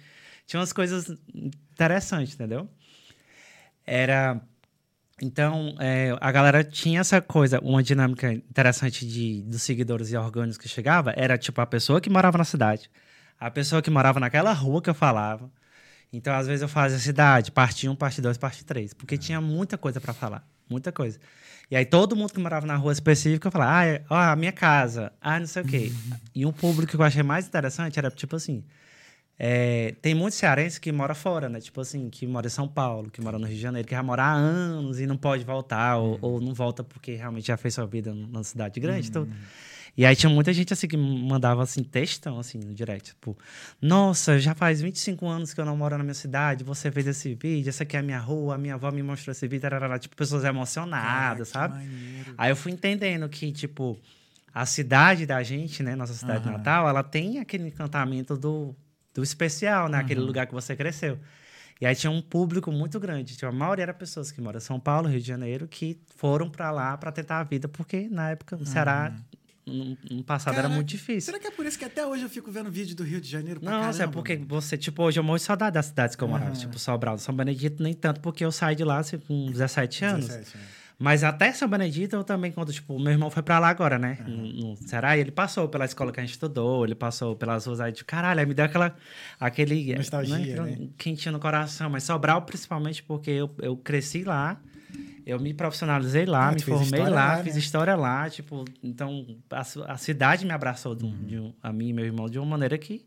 tinha 0.46 0.60
umas 0.60 0.72
coisas 0.72 1.10
interessantes, 1.34 2.34
entendeu? 2.34 2.68
Era... 3.86 4.38
Então, 5.20 5.76
é, 5.78 6.16
a 6.20 6.32
galera 6.32 6.64
tinha 6.64 7.00
essa 7.00 7.20
coisa, 7.20 7.60
uma 7.60 7.82
dinâmica 7.82 8.32
interessante 8.32 9.06
de, 9.06 9.42
dos 9.42 9.62
seguidores 9.62 10.10
e 10.10 10.16
orgânicos 10.16 10.58
que 10.58 10.68
chegava, 10.68 11.14
era 11.16 11.38
tipo 11.38 11.60
a 11.60 11.66
pessoa 11.66 12.00
que 12.00 12.10
morava 12.10 12.38
na 12.38 12.44
cidade, 12.44 12.90
a 13.42 13.50
pessoa 13.50 13.82
que 13.82 13.90
morava 13.90 14.20
naquela 14.20 14.52
rua 14.52 14.80
que 14.80 14.88
eu 14.88 14.94
falava. 14.94 15.50
Então, 16.12 16.32
às 16.32 16.46
vezes 16.46 16.62
eu 16.62 16.68
fazia 16.68 16.98
cidade, 16.98 17.50
parte 17.50 17.88
1, 17.88 17.96
parte 17.96 18.20
2, 18.20 18.38
parte 18.38 18.64
3, 18.64 18.94
porque 18.94 19.18
tinha 19.18 19.40
muita 19.40 19.76
coisa 19.76 20.00
para 20.00 20.12
falar, 20.12 20.46
muita 20.68 20.92
coisa. 20.92 21.18
E 21.68 21.74
aí 21.74 21.84
todo 21.84 22.14
mundo 22.14 22.32
que 22.32 22.38
morava 22.38 22.66
na 22.66 22.76
rua 22.76 22.92
específica 22.92 23.50
falava, 23.50 23.78
ah, 23.78 23.86
é, 23.86 24.04
ó, 24.08 24.16
a 24.16 24.36
minha 24.36 24.52
casa, 24.52 25.12
ah, 25.20 25.40
não 25.40 25.46
sei 25.46 25.62
o 25.62 25.66
quê. 25.66 25.90
e 26.32 26.46
um 26.46 26.52
público 26.52 26.92
que 26.92 26.96
eu 26.96 27.02
achei 27.02 27.22
mais 27.22 27.46
interessante 27.46 27.98
era 27.98 28.10
tipo 28.10 28.36
assim, 28.36 28.62
é, 29.38 29.96
tem 30.00 30.14
muitos 30.14 30.38
cearenses 30.38 30.78
que 30.78 30.92
moram 30.92 31.14
fora, 31.14 31.48
né? 31.48 31.60
Tipo 31.60 31.80
assim, 31.80 32.10
que 32.10 32.26
mora 32.28 32.46
em 32.46 32.50
São 32.50 32.68
Paulo, 32.68 33.10
que 33.10 33.20
mora 33.20 33.38
no 33.40 33.46
Rio 33.46 33.56
de 33.56 33.62
Janeiro, 33.62 33.88
que 33.88 33.94
já 33.94 34.02
mora 34.02 34.22
há 34.22 34.32
anos 34.32 35.00
e 35.00 35.06
não 35.06 35.16
pode 35.16 35.44
voltar, 35.44 35.96
ou, 35.96 36.16
ou 36.20 36.40
não 36.40 36.54
volta 36.54 36.84
porque 36.84 37.16
realmente 37.16 37.48
já 37.48 37.56
fez 37.56 37.74
sua 37.74 37.86
vida 37.86 38.14
numa 38.14 38.44
cidade 38.44 38.78
grande. 38.78 39.08
Então, 39.08 39.26
e 39.96 40.06
aí 40.06 40.16
tinha 40.16 40.30
muita 40.30 40.52
gente 40.52 40.72
assim 40.72 40.88
que 40.88 40.96
mandava 40.96 41.62
assim 41.62 41.82
textão 41.82 42.38
assim 42.38 42.58
no 42.58 42.72
direct, 42.72 43.10
tipo, 43.10 43.36
nossa, 43.80 44.38
já 44.38 44.54
faz 44.54 44.80
25 44.80 45.26
anos 45.26 45.52
que 45.52 45.60
eu 45.60 45.64
não 45.64 45.76
moro 45.76 45.96
na 45.98 46.04
minha 46.04 46.14
cidade, 46.14 46.64
você 46.64 46.90
fez 46.90 47.06
esse 47.06 47.34
vídeo, 47.34 47.68
essa 47.68 47.82
aqui 47.82 47.96
é 47.96 48.00
a 48.00 48.02
minha 48.02 48.18
rua, 48.18 48.54
a 48.54 48.58
minha 48.58 48.74
avó 48.74 48.90
me 48.90 49.02
mostrou 49.02 49.32
esse 49.32 49.46
vídeo, 49.46 49.62
tarará, 49.62 49.98
tipo, 49.98 50.16
pessoas 50.16 50.44
emocionadas, 50.44 51.48
sabe? 51.48 51.74
maneiro. 51.74 52.34
Aí 52.38 52.50
eu 52.50 52.56
fui 52.56 52.72
entendendo 52.72 53.28
que, 53.28 53.52
tipo, 53.52 53.98
a 54.54 54.66
cidade 54.66 55.26
da 55.26 55.42
gente, 55.42 55.82
né, 55.82 55.94
nossa 55.94 56.14
cidade 56.14 56.46
Aham. 56.48 56.58
natal, 56.58 56.88
ela 56.88 57.02
tem 57.02 57.38
aquele 57.38 57.68
encantamento 57.68 58.36
do, 58.36 58.74
do 59.14 59.22
especial, 59.22 59.88
né, 59.88 59.98
aquele 59.98 60.20
lugar 60.20 60.46
que 60.46 60.54
você 60.54 60.76
cresceu. 60.76 61.18
E 61.80 61.86
aí 61.86 61.96
tinha 61.96 62.10
um 62.10 62.22
público 62.22 62.70
muito 62.70 63.00
grande. 63.00 63.34
Tipo, 63.34 63.46
a 63.46 63.52
maioria 63.52 63.82
era 63.82 63.94
pessoas 63.94 64.30
que 64.30 64.40
moram 64.40 64.58
em 64.58 64.60
São 64.60 64.78
Paulo, 64.78 65.08
Rio 65.08 65.20
de 65.20 65.26
Janeiro, 65.26 65.66
que 65.66 65.98
foram 66.14 66.48
pra 66.48 66.70
lá 66.70 66.96
pra 66.96 67.10
tentar 67.10 67.40
a 67.40 67.42
vida, 67.42 67.66
porque 67.66 68.08
na 68.08 68.30
época 68.30 68.56
no 68.56 68.64
Ceará, 68.64 69.12
no, 69.66 69.96
no 70.10 70.24
passado, 70.24 70.58
era 70.58 70.68
muito 70.68 70.88
difícil. 70.88 71.32
Será 71.32 71.38
que 71.38 71.46
é 71.46 71.50
por 71.50 71.64
isso 71.64 71.78
que 71.78 71.84
até 71.84 72.04
hoje 72.04 72.22
eu 72.22 72.28
fico 72.28 72.50
vendo 72.50 72.70
vídeo 72.70 72.96
do 72.96 73.04
Rio 73.04 73.20
de 73.20 73.28
Janeiro 73.28 73.60
pra 73.60 73.70
Nossa, 73.70 73.88
é 73.88 73.92
caramba, 74.00 74.12
porque 74.12 74.34
mano? 74.34 74.46
você, 74.48 74.76
tipo, 74.76 75.02
hoje 75.02 75.20
eu 75.20 75.24
morro 75.24 75.38
de 75.38 75.44
saudade 75.44 75.74
das 75.74 75.86
cidades 75.86 76.16
que 76.16 76.22
eu 76.22 76.28
morava. 76.28 76.52
Tipo, 76.52 76.78
Sobral, 76.78 77.16
São 77.18 77.34
Benedito, 77.34 77.82
nem 77.82 77.94
tanto, 77.94 78.20
porque 78.20 78.44
eu 78.44 78.50
saí 78.50 78.74
de 78.74 78.84
lá 78.84 78.98
assim, 78.98 79.18
com 79.18 79.46
17 79.50 80.04
anos. 80.04 80.26
17, 80.26 80.56
né? 80.56 80.64
Mas 80.98 81.24
até 81.24 81.52
São 81.52 81.68
Benedito, 81.68 82.14
eu 82.14 82.22
também, 82.22 82.52
quando, 82.52 82.72
tipo, 82.72 82.98
meu 82.98 83.12
irmão 83.12 83.28
foi 83.28 83.42
pra 83.42 83.58
lá 83.58 83.68
agora, 83.68 83.98
né? 83.98 84.18
No, 84.26 84.52
no 84.52 84.76
Ceará, 84.76 85.16
e 85.16 85.20
ele 85.20 85.32
passou 85.32 85.68
pela 85.68 85.84
escola 85.84 86.12
que 86.12 86.20
a 86.20 86.22
gente 86.22 86.32
estudou, 86.32 86.84
ele 86.84 86.94
passou 86.94 87.34
pelas 87.34 87.66
ruas 87.66 87.80
aí 87.80 87.90
de 87.90 88.04
caralho, 88.04 88.38
aí 88.38 88.46
me 88.46 88.54
deu 88.54 88.64
aquela, 88.64 88.94
aquele 89.40 89.96
Nostalgia, 89.96 90.36
aquele 90.36 90.60
né? 90.60 90.88
quentinho 90.96 91.32
no 91.32 91.40
coração. 91.40 91.90
Mas 91.90 92.04
Sobral, 92.04 92.42
principalmente, 92.42 93.02
porque 93.02 93.30
eu, 93.30 93.50
eu 93.60 93.76
cresci 93.76 94.22
lá, 94.22 94.60
eu 95.26 95.38
me 95.40 95.52
profissionalizei 95.54 96.26
lá, 96.26 96.48
Ah, 96.48 96.52
me 96.52 96.60
formei 96.62 97.02
lá, 97.04 97.08
lá, 97.36 97.42
fiz 97.42 97.54
né? 97.54 97.60
história 97.60 97.94
lá, 97.96 98.28
tipo, 98.30 98.64
então 98.82 99.24
a, 99.50 99.60
a 99.92 99.96
cidade 99.96 100.44
me 100.44 100.52
abraçou 100.52 100.94
de 100.94 101.04
um- 101.04 101.08
Uhum. 101.08 101.26
de 101.26 101.38
um- 101.38 101.52
a 101.62 101.72
mim 101.72 101.88
e 101.88 101.92
meu 101.92 102.04
irmão 102.04 102.28
de 102.28 102.38
uma 102.38 102.46
maneira 102.46 102.76
que 102.78 103.04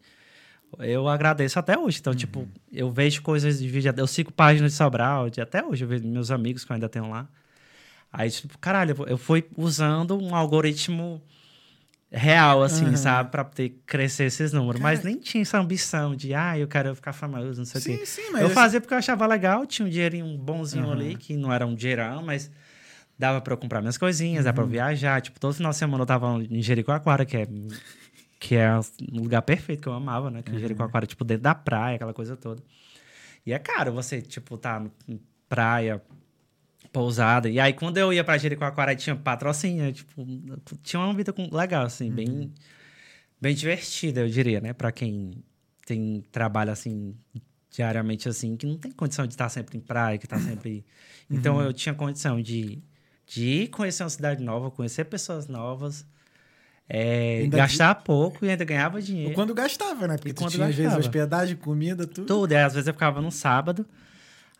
eu 0.79 1.07
agradeço 1.07 1.57
até 1.59 1.77
hoje. 1.77 1.99
Então, 1.99 2.13
tipo, 2.13 2.39
Uhum. 2.39 2.47
eu 2.71 2.91
vejo 2.91 3.21
coisas 3.21 3.59
de 3.59 3.67
vídeo, 3.67 3.93
eu 3.95 4.07
sigo 4.07 4.31
páginas 4.31 4.71
de 4.73 4.77
Sobral, 4.77 5.29
de 5.29 5.39
até 5.41 5.63
hoje 5.63 5.83
eu 5.83 5.87
vejo 5.87 6.05
meus 6.07 6.31
amigos 6.31 6.65
que 6.65 6.71
eu 6.71 6.75
ainda 6.75 6.89
tenho 6.89 7.09
lá. 7.09 7.27
Aí, 8.11 8.29
tipo, 8.29 8.57
caralho, 8.59 8.95
eu 9.07 9.17
fui 9.17 9.45
usando 9.57 10.17
um 10.21 10.33
algoritmo 10.35 11.21
real, 12.11 12.63
assim, 12.63 12.85
Aham. 12.87 12.97
sabe? 12.97 13.31
Pra 13.31 13.43
poder 13.43 13.81
crescer 13.85 14.25
esses 14.25 14.53
números. 14.53 14.81
Mas 14.81 15.03
nem 15.03 15.17
tinha 15.17 15.41
essa 15.41 15.57
ambição 15.59 16.15
de, 16.15 16.33
ah, 16.33 16.57
eu 16.57 16.67
quero 16.67 16.95
ficar 16.95 17.13
famoso, 17.13 17.57
não 17.59 17.65
sei 17.65 17.79
o 17.79 17.83
Sim, 17.83 17.97
quê. 17.97 18.05
sim, 18.05 18.31
mas 18.31 18.41
Eu 18.41 18.45
esse- 18.47 18.55
fazia 18.55 18.79
porque 18.81 18.93
eu 18.93 18.97
achava 18.97 19.25
legal, 19.25 19.65
tinha 19.65 19.85
um 19.85 19.89
dinheirinho 19.89 20.37
bonzinho 20.37 20.85
Aham. 20.85 20.93
ali, 20.93 21.15
que 21.15 21.35
não 21.35 21.51
era 21.51 21.65
um 21.65 21.75
dinheirão, 21.75 22.23
mas 22.23 22.49
dava 23.17 23.41
pra 23.41 23.53
eu 23.53 23.57
comprar 23.57 23.81
minhas 23.81 23.97
coisinhas, 23.97 24.45
dava 24.45 24.61
Uhum. 24.61 24.67
pra 24.69 24.77
eu 24.77 24.87
viajar. 24.87 25.21
Tipo, 25.21 25.39
todo 25.39 25.53
final 25.53 25.71
de 25.71 25.77
semana 25.77 26.03
eu 26.03 26.07
tava 26.07 26.27
em 26.49 26.61
Jericoacoara, 26.61 27.25
que 27.25 27.37
é, 27.37 27.47
que 28.39 28.55
é 28.55 28.69
um 28.77 29.19
lugar 29.21 29.41
perfeito 29.41 29.81
que 29.81 29.87
eu 29.87 29.93
amava, 29.93 30.29
né? 30.29 30.41
Que 30.43 30.51
Uhum. 30.51 30.59
Jericoacoara, 30.59 31.05
tipo, 31.07 31.23
dentro 31.23 31.43
da 31.43 31.55
praia, 31.55 31.95
aquela 31.95 32.13
coisa 32.13 32.35
toda. 32.37 32.61
E 33.45 33.53
é 33.53 33.59
caro 33.59 33.91
você, 33.93 34.21
tipo, 34.21 34.57
tá 34.57 34.83
em 35.07 35.19
praia, 35.47 36.01
pousada. 36.95 37.49
E 37.49 37.59
aí, 37.59 37.73
quando 37.73 37.97
eu 37.97 38.13
ia 38.13 38.23
pra 38.23 38.37
Jericoacoara, 38.37 38.95
tinha 38.95 39.15
patrocínio, 39.17 39.91
tipo, 39.91 40.25
tinha 40.81 40.99
uma 41.01 41.13
vida 41.13 41.33
com- 41.33 41.49
legal, 41.53 41.85
assim, 41.85 42.07
Uhum. 42.09 42.15
bem, 42.15 42.53
bem 43.41 43.53
divertida, 43.53 44.21
eu 44.21 44.29
diria, 44.29 44.61
né? 44.61 44.71
Pra 44.71 44.93
quem 44.93 45.43
tem 45.85 46.23
trabalho, 46.31 46.71
assim, 46.71 47.13
diariamente, 47.69 48.29
assim, 48.29 48.55
que 48.55 48.65
não 48.65 48.77
tem 48.77 48.91
condição 48.93 49.27
de 49.27 49.33
estar 49.33 49.49
sempre 49.49 49.77
em 49.77 49.81
praia, 49.81 50.17
que 50.17 50.25
tá 50.25 50.39
sempre... 50.39 50.85
Então, 51.29 51.55
Uhum. 51.57 51.63
eu 51.63 51.73
tinha 51.73 51.93
condição 51.93 52.41
de, 52.41 52.81
de 53.27 53.43
ir 53.45 53.67
conhecer 53.67 54.03
uma 54.03 54.09
cidade 54.09 54.41
nova, 54.41 54.71
conhecer 54.71 55.03
pessoas 55.05 55.47
novas, 55.47 56.05
é, 56.87 57.45
gastar 57.47 57.95
pouco 57.95 58.45
e 58.45 58.49
ainda 58.49 58.63
ganhava 58.63 59.01
dinheiro. 59.01 59.33
Quando 59.33 59.53
gastava, 59.53 60.07
né? 60.07 60.15
Porque 60.17 60.29
E 60.29 60.33
quando 60.33 60.51
tinha, 60.53 60.67
às 60.67 60.75
vezes, 60.75 60.97
hospedagem, 60.97 61.57
comida, 61.57 62.07
tudo. 62.07 62.25
Tudo. 62.27 62.51
E 62.53 62.55
às 62.55 62.73
vezes 62.73 62.87
eu 62.87 62.93
ficava 62.93 63.21
no 63.21 63.31
sábado. 63.31 63.85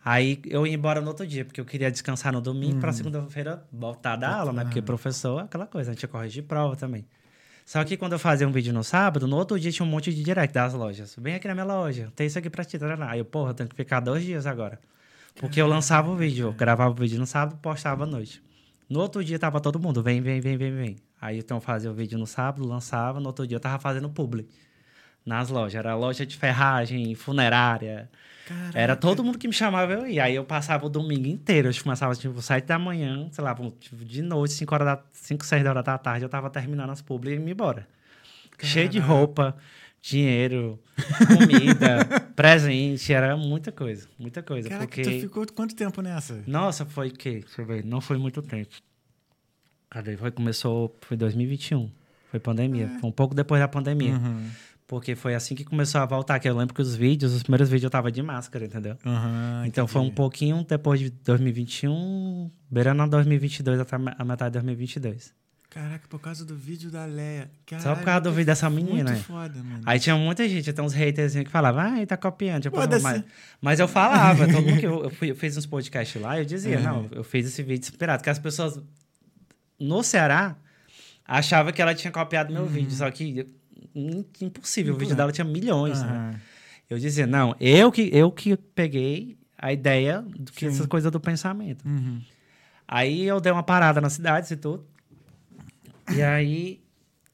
Aí 0.06 0.40
eu 0.46 0.68
ia 0.68 0.74
embora 0.76 1.02
no 1.02 1.08
outro 1.08 1.26
dia, 1.26 1.44
porque 1.44 1.60
eu 1.60 1.66
queria 1.66 1.90
descansar 1.90 2.32
no 2.32 2.40
domingo 2.40 2.80
pra 2.80 2.94
segunda-feira 2.94 3.66
voltar 3.74 4.16
da 4.16 4.30
aula, 4.36 4.54
né? 4.54 4.64
Porque 4.66 4.80
professor, 4.80 5.40
aquela 5.40 5.66
coisa, 5.66 5.90
a 5.90 5.94
gente 5.96 6.08
corrigir 6.08 6.44
prova 6.44 6.76
também. 6.76 7.08
Só 7.66 7.84
que 7.84 7.98
quando 7.98 8.14
eu 8.14 8.20
fazia 8.20 8.48
um 8.48 8.52
vídeo 8.52 8.72
no 8.72 8.84
sábado, 8.84 9.28
no 9.28 9.36
outro 9.36 9.60
dia 9.60 9.72
tinha 9.72 9.84
um 9.84 9.90
monte 9.90 10.14
de 10.14 10.22
direct 10.22 10.54
das 10.54 10.76
lojas. 10.76 11.16
Vem 11.20 11.34
aqui 11.34 11.48
na 11.48 11.56
minha 11.56 11.66
loja, 11.66 12.14
tem 12.16 12.28
isso 12.28 12.38
aqui 12.38 12.52
pra 12.52 12.64
ti. 12.64 12.78
tarará. 12.78 13.10
Aí 13.10 13.20
eu, 13.20 13.26
porra, 13.26 13.50
eu 13.50 13.54
tenho 13.56 13.68
que 13.68 13.76
ficar 13.76 14.00
dois 14.00 14.24
dias 14.24 14.46
agora. 14.46 14.80
Porque 15.34 15.60
eu 15.60 15.66
lançava 15.66 16.12
o 16.12 16.16
vídeo, 16.16 16.50
eu 16.50 16.54
gravava 16.54 16.92
o 16.92 16.94
vídeo 16.94 17.18
no 17.18 17.26
sábado, 17.26 17.58
postava 17.60 18.04
à 18.04 18.08
noite. 18.08 18.44
No 18.88 19.00
outro 19.00 19.24
dia 19.24 19.40
tava 19.40 19.60
todo 19.60 19.80
mundo, 19.80 20.04
vem, 20.04 20.22
vem, 20.22 20.40
vem, 20.40 20.56
vem, 20.56 20.72
vem. 20.76 20.96
Aí 21.20 21.40
então 21.40 21.58
eu 21.58 21.62
fazia 21.62 21.90
o 21.90 21.94
vídeo 21.96 22.20
no 22.20 22.28
sábado, 22.28 22.64
lançava, 22.64 23.20
no 23.20 23.26
outro 23.26 23.48
dia 23.48 23.56
eu 23.56 23.60
tava 23.60 23.80
fazendo 23.80 24.08
publi 24.08 24.48
nas 25.26 25.50
lojas. 25.50 25.74
Era 25.74 25.96
loja 25.96 26.28
de 26.28 26.38
ferragem, 26.38 27.16
funerária. 27.16 28.08
Caraca. 28.46 28.80
Era 28.80 28.96
todo 28.96 29.24
mundo 29.24 29.40
que 29.40 29.48
me 29.48 29.54
chamava 29.54 29.92
eu 29.92 30.06
ia. 30.06 30.24
Aí 30.24 30.36
eu 30.36 30.46
passava 30.46 30.86
o 30.86 30.90
domingo 30.90 31.28
inteiro. 31.28 31.70
Eu 31.70 31.84
começava 31.84 32.16
tipo 32.16 32.40
7 32.42 32.66
da 32.66 32.78
manhã, 32.78 33.28
sei 33.32 33.44
lá, 33.44 33.56
tipo, 33.80 34.06
de 34.06 34.22
noite, 34.22 34.54
5 34.54 34.74
horas 34.74 34.86
da 34.86 35.04
5, 35.12 35.46
6 35.46 35.66
horas 35.66 35.84
da 35.84 35.98
tarde, 35.98 36.24
eu 36.24 36.30
tava 36.30 36.50
terminando 36.50 36.92
as 36.92 37.02
publi 37.02 37.32
e 37.32 37.34
ia 37.34 37.52
embora. 37.52 37.88
Cheio 38.62 38.88
de 38.88 39.00
roupa, 39.00 39.56
dinheiro, 40.02 40.80
comida, 41.28 42.06
presente, 42.36 43.12
era 43.12 43.36
muita 43.36 43.72
coisa, 43.72 44.08
muita 44.18 44.42
coisa. 44.42 44.70
Caraca, 44.70 44.88
porque... 44.88 45.02
tu 45.02 45.10
ficou 45.22 45.46
quanto 45.54 45.76
tempo 45.76 46.02
nessa? 46.02 46.42
Nossa, 46.48 46.86
foi 46.86 47.10
o 47.10 47.12
quê? 47.12 47.42
Deixa 47.44 47.62
eu 47.62 47.66
ver. 47.66 47.84
Não 47.84 48.00
foi 48.00 48.18
muito 48.18 48.42
tempo. 48.42 48.70
Cadê? 49.90 50.16
Foi, 50.16 50.32
começou, 50.32 50.96
foi 51.02 51.18
2021. 51.18 51.90
Foi 52.30 52.40
pandemia. 52.40 52.90
Foi 53.00 53.10
um 53.10 53.14
pouco 53.14 53.34
depois 53.34 53.60
da 53.60 53.68
pandemia. 53.68 54.14
Uhum. 54.14 54.50
Porque 54.88 55.16
foi 55.16 55.34
assim 55.34 55.56
que 55.56 55.64
começou 55.64 56.00
a 56.00 56.06
voltar. 56.06 56.40
Que 56.40 56.48
eu 56.48 56.56
lembro 56.56 56.74
que 56.74 56.82
os 56.82 56.96
vídeos, 56.96 57.34
os 57.34 57.42
primeiros 57.42 57.70
vídeos 57.70 57.86
eu 57.86 57.90
tava 57.90 58.12
de 58.12 58.22
máscara, 58.22 58.66
entendeu? 58.66 58.96
Uhum, 59.06 59.66
então 59.66 59.88
foi 59.88 60.02
um 60.02 60.12
pouquinho 60.12 60.64
depois 60.64 61.00
de 61.00 61.10
2021, 61.10 62.52
beirando 62.70 63.02
a 63.02 63.08
2022, 63.08 63.80
até 63.80 63.96
a 63.96 64.24
metade 64.26 64.52
de 64.52 64.60
2022. 64.60 65.34
Caraca, 65.72 66.08
por 66.08 66.20
causa 66.22 66.46
do 66.46 66.56
vídeo 66.56 66.90
da 66.90 67.04
Leia. 67.06 67.50
Só 67.80 67.96
por 67.96 68.06
causa 68.06 68.22
do 68.22 68.32
vídeo 68.32 68.46
dessa 68.46 68.70
menina. 68.70 69.12
Muito 69.12 69.24
foda, 69.26 69.62
mano. 69.62 69.82
Aí 69.86 70.00
tinha 70.00 70.16
muita 70.16 70.48
gente, 70.48 70.70
até 70.70 70.82
uns 70.82 70.94
haters 70.94 71.34
que 71.34 71.50
falavam, 71.50 71.82
ah, 72.02 72.06
tá 72.06 72.16
copiando. 72.16 72.62
Tipo, 72.64 72.78
mas, 73.02 73.24
mas 73.60 73.80
eu 73.80 73.88
falava, 73.88 74.46
todo 74.48 74.62
mundo 74.62 74.80
que 74.80 74.86
eu, 74.86 75.04
eu, 75.04 75.10
fui- 75.10 75.32
eu 75.32 75.36
fiz 75.36 75.58
uns 75.58 75.66
podcasts 75.66 76.22
lá, 76.22 76.40
eu 76.40 76.46
dizia, 76.46 76.78
Uhum. 76.78 76.84
não, 76.84 77.08
eu 77.12 77.24
fiz 77.26 77.46
esse 77.48 77.62
vídeo 77.62 77.82
inspirado. 77.82 78.20
Porque 78.20 78.30
as 78.30 78.40
pessoas 78.40 78.80
no 79.80 80.02
Ceará 80.02 80.56
achavam 81.28 81.74
que 81.74 81.82
ela 81.82 81.94
tinha 81.94 82.12
copiado 82.12 82.54
meu 82.54 82.66
vídeo, 82.68 82.92
só 82.92 83.10
que 83.12 83.46
impossível, 84.42 84.94
o 84.94 84.98
vídeo 84.98 85.12
Uhum. 85.12 85.18
dela 85.18 85.32
tinha 85.32 85.46
milhões, 85.46 86.02
né? 86.02 86.10
Aham. 86.10 86.40
Eu 86.90 87.00
dizia, 87.00 87.26
não, 87.26 87.56
eu 87.60 87.92
que, 87.92 88.10
eu 88.14 88.32
que 88.32 88.56
peguei 88.56 89.38
a 89.58 89.74
ideia 89.74 90.22
do 90.22 90.52
que 90.52 90.62
Sim. 90.62 90.68
essas 90.68 90.86
coisas 90.86 91.12
do 91.12 91.20
pensamento. 91.20 91.84
Uhum. 91.88 92.22
Aí 92.88 93.24
eu 93.24 93.40
dei 93.42 93.52
uma 93.52 93.64
parada 93.64 94.00
na 94.00 94.10
cidade 94.10 94.54
e 94.54 94.58
tudo. 94.58 94.86
E 96.16 96.22
aí 96.22 96.80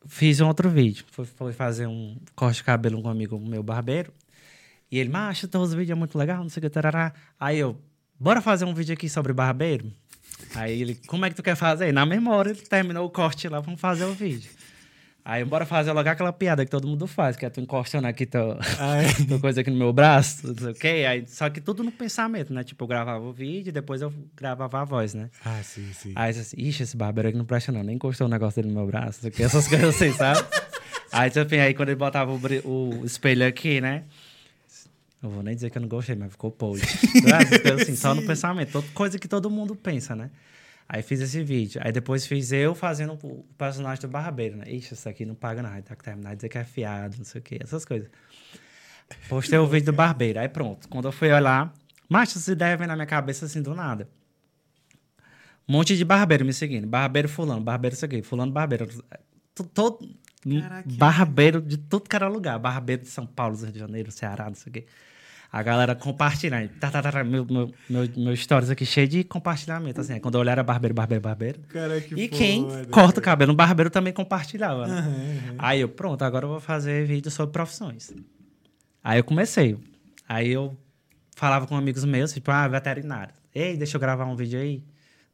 fiz 0.08 0.40
um 0.40 0.48
outro 0.48 0.70
vídeo. 0.70 1.04
Fui, 1.12 1.26
fui 1.26 1.52
fazer 1.52 1.86
um 1.88 2.16
corte 2.36 2.58
de 2.58 2.64
cabelo 2.64 3.02
com 3.02 3.10
um 3.10 3.12
amigo 3.12 3.38
meu 3.40 3.62
barbeiro. 3.62 4.14
E 4.90 4.98
ele, 4.98 5.10
macho, 5.10 5.50
os 5.58 5.74
vídeos 5.74 5.96
é 5.98 6.00
muito 6.00 6.18
legal, 6.18 6.42
não 6.42 6.50
sei 6.50 6.60
o 6.60 6.64
que, 6.64 6.70
tarará. 6.70 7.14
Aí 7.40 7.58
eu, 7.60 7.78
bora 8.18 8.42
fazer 8.42 8.64
um 8.66 8.74
vídeo 8.74 8.94
aqui 8.94 9.10
sobre 9.10 9.34
barbeiro? 9.34 9.92
Aí 10.56 10.82
ele, 10.82 10.96
como 11.08 11.26
é 11.26 11.30
que 11.30 11.36
tu 11.36 11.44
quer 11.44 11.56
fazer? 11.56 11.90
E 11.90 11.92
na 11.92 12.06
mesma 12.06 12.34
hora 12.36 12.50
ele 12.52 12.62
terminou 12.62 13.06
o 13.06 13.10
corte 13.10 13.48
lá, 13.50 13.60
vamos 13.60 13.80
fazer 13.82 14.06
o 14.06 14.14
vídeo. 14.14 14.50
Aí 15.24 15.46
bora 15.46 15.66
fazer 15.68 15.92
logo 15.92 16.10
aquela 16.10 16.34
piada 16.34 16.66
que 16.66 16.72
todo 16.72 16.88
mundo 16.88 17.06
faz, 17.06 17.36
que 17.36 17.46
é 17.46 17.50
tu 17.50 17.62
encostando 17.62 18.08
aqui 18.08 18.26
teu, 18.26 18.58
Ai. 18.80 19.06
tua 19.28 19.40
coisa 19.40 19.62
aqui 19.62 19.70
no 19.70 19.78
meu 19.78 19.94
braço, 19.94 20.48
não 20.48 20.56
sei 20.58 20.72
o 20.72 20.74
quê. 20.76 21.06
Aí, 21.08 21.28
só 21.28 21.48
que 21.50 21.62
tudo 21.62 21.84
no 21.84 21.92
pensamento, 21.92 22.52
né? 22.52 22.64
Tipo, 22.64 22.84
eu 22.84 22.88
gravava 22.88 23.24
o 23.24 23.32
vídeo 23.32 23.70
e 23.70 23.72
depois 23.72 24.02
eu 24.02 24.12
gravava 24.36 24.82
a 24.82 24.84
voz, 24.84 25.14
né? 25.14 25.30
Ah, 25.46 25.62
sim, 25.64 25.92
sim. 25.94 26.14
Aí 26.16 26.32
assim, 26.32 26.56
ixi, 26.60 26.82
esse 26.84 26.98
barbeiro 26.98 27.30
aqui 27.30 27.38
não 27.38 27.46
presta 27.46 27.72
não, 27.72 27.84
nem 27.84 27.96
encostou 27.96 28.26
o 28.26 28.30
negócio 28.30 28.62
dele 28.62 28.74
no 28.74 28.80
meu 28.80 28.88
braço, 28.90 29.20
não 29.20 29.22
sei 29.22 29.30
o 29.30 29.34
quê, 29.34 29.44
essas 29.44 29.68
coisas 29.68 29.96
assim, 29.96 30.12
sabe? 30.14 30.44
Aí, 31.14 31.30
tipo, 31.30 31.54
aí 31.56 31.74
quando 31.74 31.90
ele 31.90 31.98
botava 31.98 32.32
o, 32.32 32.40
o 32.66 33.06
espelho 33.06 33.46
aqui, 33.46 33.82
né? 33.82 34.06
Eu 35.22 35.30
vou 35.30 35.44
nem 35.44 35.54
dizer 35.54 35.70
que 35.70 35.78
eu 35.78 35.82
não 35.82 35.90
gostei, 35.90 36.16
mas 36.16 36.32
ficou? 36.32 36.56
Essas 36.78 37.60
coisas 37.62 37.82
assim, 37.82 37.96
só 37.98 38.16
no 38.16 38.22
pensamento. 38.26 38.72
Todo- 38.72 38.90
Coisa 38.94 39.20
que 39.20 39.28
todo 39.28 39.50
mundo 39.50 39.76
pensa, 39.76 40.16
né? 40.16 40.32
Aí 40.94 41.02
fiz 41.02 41.22
esse 41.22 41.42
vídeo. 41.42 41.80
Aí 41.86 41.92
depois 41.94 42.28
fiz 42.28 42.52
eu 42.52 42.76
fazendo 42.76 43.14
o 43.14 43.44
personagem 43.58 44.02
do 44.02 44.10
barbeiro, 44.10 44.58
né? 44.58 44.66
Ixi, 44.68 44.94
isso 44.94 45.08
aqui 45.08 45.26
não 45.26 45.34
paga 45.34 45.62
nada. 45.62 45.82
Tá 45.82 45.96
que 45.96 46.04
terminar 46.04 46.32
de 46.32 46.36
dizer 46.38 46.50
que 46.50 46.58
é 46.58 46.66
fiado, 46.66 47.16
não 47.18 47.24
sei 47.24 47.40
o 47.40 47.42
quê, 47.42 47.60
essas 47.62 47.86
coisas. 47.86 48.10
Postei 49.30 49.58
o 49.58 49.66
vídeo 49.66 49.86
do 49.86 49.94
barbeiro. 49.94 50.38
Aí 50.42 50.50
pronto. 50.50 50.90
Quando 50.90 51.06
eu 51.08 51.12
fui 51.14 51.32
olhar, 51.32 51.74
macho, 52.10 52.38
essa 52.38 52.52
ideia 52.52 52.76
vem 52.76 52.88
na 52.88 52.96
minha 52.96 53.06
cabeça 53.06 53.46
assim 53.46 53.62
do 53.62 53.74
nada. 53.74 54.10
Um 55.66 55.72
monte 55.74 55.96
de 55.96 56.04
barbeiro 56.04 56.44
me 56.44 56.52
seguindo. 56.52 56.86
Barbeiro 56.88 57.30
fulano, 57.30 57.62
barbeiro 57.62 57.96
isso 57.96 58.04
aqui, 58.04 58.22
fulano 58.22 58.52
barbeiro. 58.52 58.86
To- 59.56 59.64
Todo, 59.64 60.00
Caraca. 60.44 60.90
barbeiro 60.98 61.62
de 61.62 61.78
tudo 61.78 62.10
que 62.10 62.16
era 62.18 62.28
lugar. 62.28 62.60
Barbeiro 62.60 63.04
de 63.04 63.08
São 63.08 63.26
Paulo, 63.26 63.56
Rio 63.56 63.72
de 63.72 63.80
Janeiro, 63.80 64.12
Ceará, 64.12 64.48
não 64.50 64.56
sei 64.56 64.70
o 64.70 64.74
quê. 64.74 64.86
A 65.52 65.62
galera 65.62 65.94
compartilhando. 65.94 66.70
Tá, 66.80 66.90
tá, 66.90 67.02
tá, 67.02 67.12
tá, 67.12 67.24
meu, 67.26 67.46
meu, 67.46 67.70
meu, 67.90 68.10
meu 68.16 68.36
stories 68.38 68.70
aqui 68.70 68.86
cheio 68.86 69.08
de 69.08 69.24
compartilhamento. 69.26 70.00
Assim, 70.00 70.14
Aí 70.14 70.20
quando 70.22 70.36
eu 70.36 70.42
olhar 70.42 70.54
era 70.54 70.64
barbeiro, 70.64 70.94
barbeiro, 70.96 71.22
barbeiro. 71.22 71.60
Cara, 71.68 72.00
que 72.00 72.16
e 72.16 72.30
quem 72.30 72.64
foda, 72.70 72.86
corta 72.86 73.20
o 73.20 73.24
cabelo 73.24 73.52
no 73.52 73.58
barbeiro 73.58 73.90
também 73.90 74.14
compartilhava. 74.14 74.88
né? 74.88 74.98
Aham, 75.00 75.08
aham. 75.10 75.56
Aí 75.58 75.82
eu, 75.82 75.90
pronto, 75.90 76.22
agora 76.24 76.46
eu 76.46 76.50
vou 76.50 76.60
fazer 76.62 77.06
vídeo 77.06 77.30
sobre 77.30 77.52
profissões. 77.52 78.14
Aí 79.04 79.20
eu 79.20 79.24
comecei. 79.26 79.78
Aí 80.28 80.50
eu 80.50 80.78
falava 81.36 81.68
com 81.68 81.76
amigos 81.76 82.06
meus, 82.06 82.32
tipo, 82.32 82.50
ah, 82.50 82.66
veterinário. 82.70 83.34
Ei, 83.54 83.76
deixa 83.76 83.98
eu 83.98 84.00
gravar 84.00 84.26
um 84.26 84.36
vídeo 84.38 84.58
aí 84.58 84.82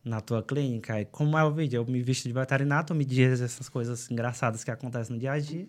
na 0.04 0.20
tua 0.20 0.42
clínica. 0.42 0.96
Aí, 0.96 1.06
como 1.06 1.38
é 1.38 1.44
o 1.44 1.52
vídeo? 1.52 1.78
Eu 1.78 1.86
me 1.86 2.02
visto 2.02 2.24
de 2.24 2.34
veterinário, 2.34 2.88
tu 2.88 2.96
me 2.96 3.06
diz 3.06 3.40
essas 3.40 3.70
coisas 3.70 4.10
engraçadas 4.10 4.64
que 4.64 4.72
acontecem 4.72 5.14
no 5.14 5.20
dia 5.20 5.34
a 5.34 5.40
dia. 5.40 5.68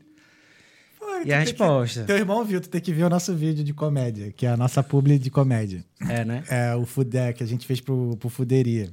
E 1.25 1.33
a 1.33 1.41
resposta? 1.41 2.01
que- 2.01 2.07
Teu 2.07 2.17
irmão 2.17 2.45
viu, 2.45 2.61
tu 2.61 2.69
tem 2.69 2.81
que 2.81 2.93
ver 2.93 3.05
o 3.05 3.11
nosso 3.11 3.35
vídeo 3.35 3.65
de 3.65 3.73
comédia, 3.75 4.33
que 4.33 4.47
é 4.47 4.51
a 4.51 4.57
nossa 4.57 4.83
publi 4.83 5.19
de 5.19 5.31
comédia. 5.31 5.85
É, 6.09 6.25
né? 6.25 6.45
É 6.49 6.75
o 6.75 6.85
Fudé, 6.87 7.33
que 7.33 7.43
a 7.43 7.47
gente 7.47 7.67
fez 7.67 7.81
pro, 7.81 8.17
pro 8.19 8.29
Fuderia. 8.29 8.93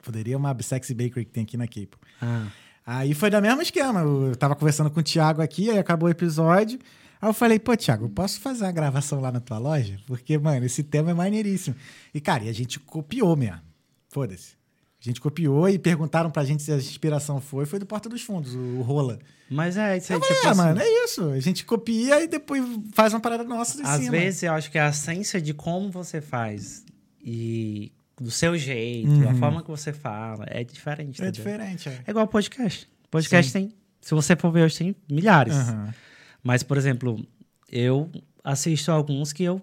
Fuderia 0.00 0.34
é 0.34 0.36
uma 0.36 0.56
sexy 0.62 0.94
bakery 0.94 1.24
que 1.24 1.32
tem 1.32 1.42
aqui 1.44 1.56
na 1.56 1.66
Cape. 1.66 1.90
Ah, 2.20 2.46
Aí 2.86 3.12
foi 3.12 3.28
da 3.28 3.40
mesma 3.40 3.62
esquema. 3.62 4.00
Eu 4.00 4.34
tava 4.34 4.56
conversando 4.56 4.90
com 4.90 5.00
o 5.00 5.02
Thiago 5.02 5.42
aqui, 5.42 5.68
aí 5.70 5.78
acabou 5.78 6.08
o 6.08 6.10
episódio. 6.10 6.78
Aí 7.20 7.28
eu 7.28 7.34
falei, 7.34 7.58
pô, 7.58 7.76
Thiago, 7.76 8.08
posso 8.08 8.40
fazer 8.40 8.64
uma 8.64 8.72
gravação 8.72 9.20
lá 9.20 9.30
na 9.30 9.40
tua 9.40 9.58
loja? 9.58 9.98
Porque, 10.06 10.38
mano, 10.38 10.64
esse 10.64 10.82
tema 10.82 11.10
é 11.10 11.14
maneiríssimo. 11.14 11.76
E, 12.14 12.20
cara, 12.20 12.44
e 12.44 12.48
a 12.48 12.52
gente 12.54 12.80
copiou 12.80 13.36
mesmo. 13.36 13.60
Foda-se. 14.08 14.57
A 15.00 15.04
gente 15.04 15.20
copiou 15.20 15.68
e 15.68 15.78
perguntaram 15.78 16.28
pra 16.30 16.44
gente 16.44 16.62
se 16.62 16.72
a 16.72 16.76
inspiração 16.76 17.40
foi. 17.40 17.64
Foi 17.66 17.78
do 17.78 17.86
Porta 17.86 18.08
dos 18.08 18.20
Fundos, 18.22 18.54
o 18.54 18.80
Rola. 18.82 19.18
mas 19.48 19.76
é 19.76 19.96
isso 19.96 20.12
aí, 20.12 20.18
Eu 20.18 20.22
tipo 20.22 20.34
é, 20.34 20.48
assim, 20.48 20.56
mano, 20.58 20.80
é 20.80 21.04
isso. 21.04 21.28
A 21.30 21.38
gente 21.40 21.64
copia 21.64 22.20
e 22.22 22.26
depois 22.26 22.62
faz 22.92 23.12
uma 23.14 23.20
parada 23.20 23.44
nossa 23.44 23.80
em 23.80 23.84
Às 23.84 24.00
cima. 24.00 24.10
vezes 24.10 24.42
eu 24.42 24.52
acho 24.52 24.70
que 24.70 24.78
a 24.78 24.88
essência 24.88 25.40
de 25.40 25.54
como 25.54 25.88
você 25.90 26.20
faz 26.20 26.84
e 27.24 27.92
do 28.20 28.30
seu 28.32 28.58
jeito, 28.58 29.08
a 29.24 29.28
Uhum. 29.32 29.36
forma 29.38 29.62
que 29.62 29.70
você 29.70 29.92
fala, 29.92 30.44
é 30.48 30.64
diferente. 30.64 31.22
É 31.22 31.30
diferente, 31.30 31.88
é. 31.88 32.02
É 32.04 32.10
igual 32.10 32.26
podcast. 32.26 32.88
Podcast 33.08 33.52
tem, 33.52 33.72
se 34.00 34.12
você 34.14 34.34
for 34.34 34.50
ver 34.50 34.64
hoje, 34.64 34.78
tem 34.78 34.96
milhares. 35.08 35.54
Aham. 35.54 35.94
Mas, 36.42 36.64
por 36.64 36.76
exemplo, 36.76 37.24
eu 37.70 38.10
assisto 38.42 38.90
alguns 38.90 39.32
que 39.32 39.44
eu 39.44 39.60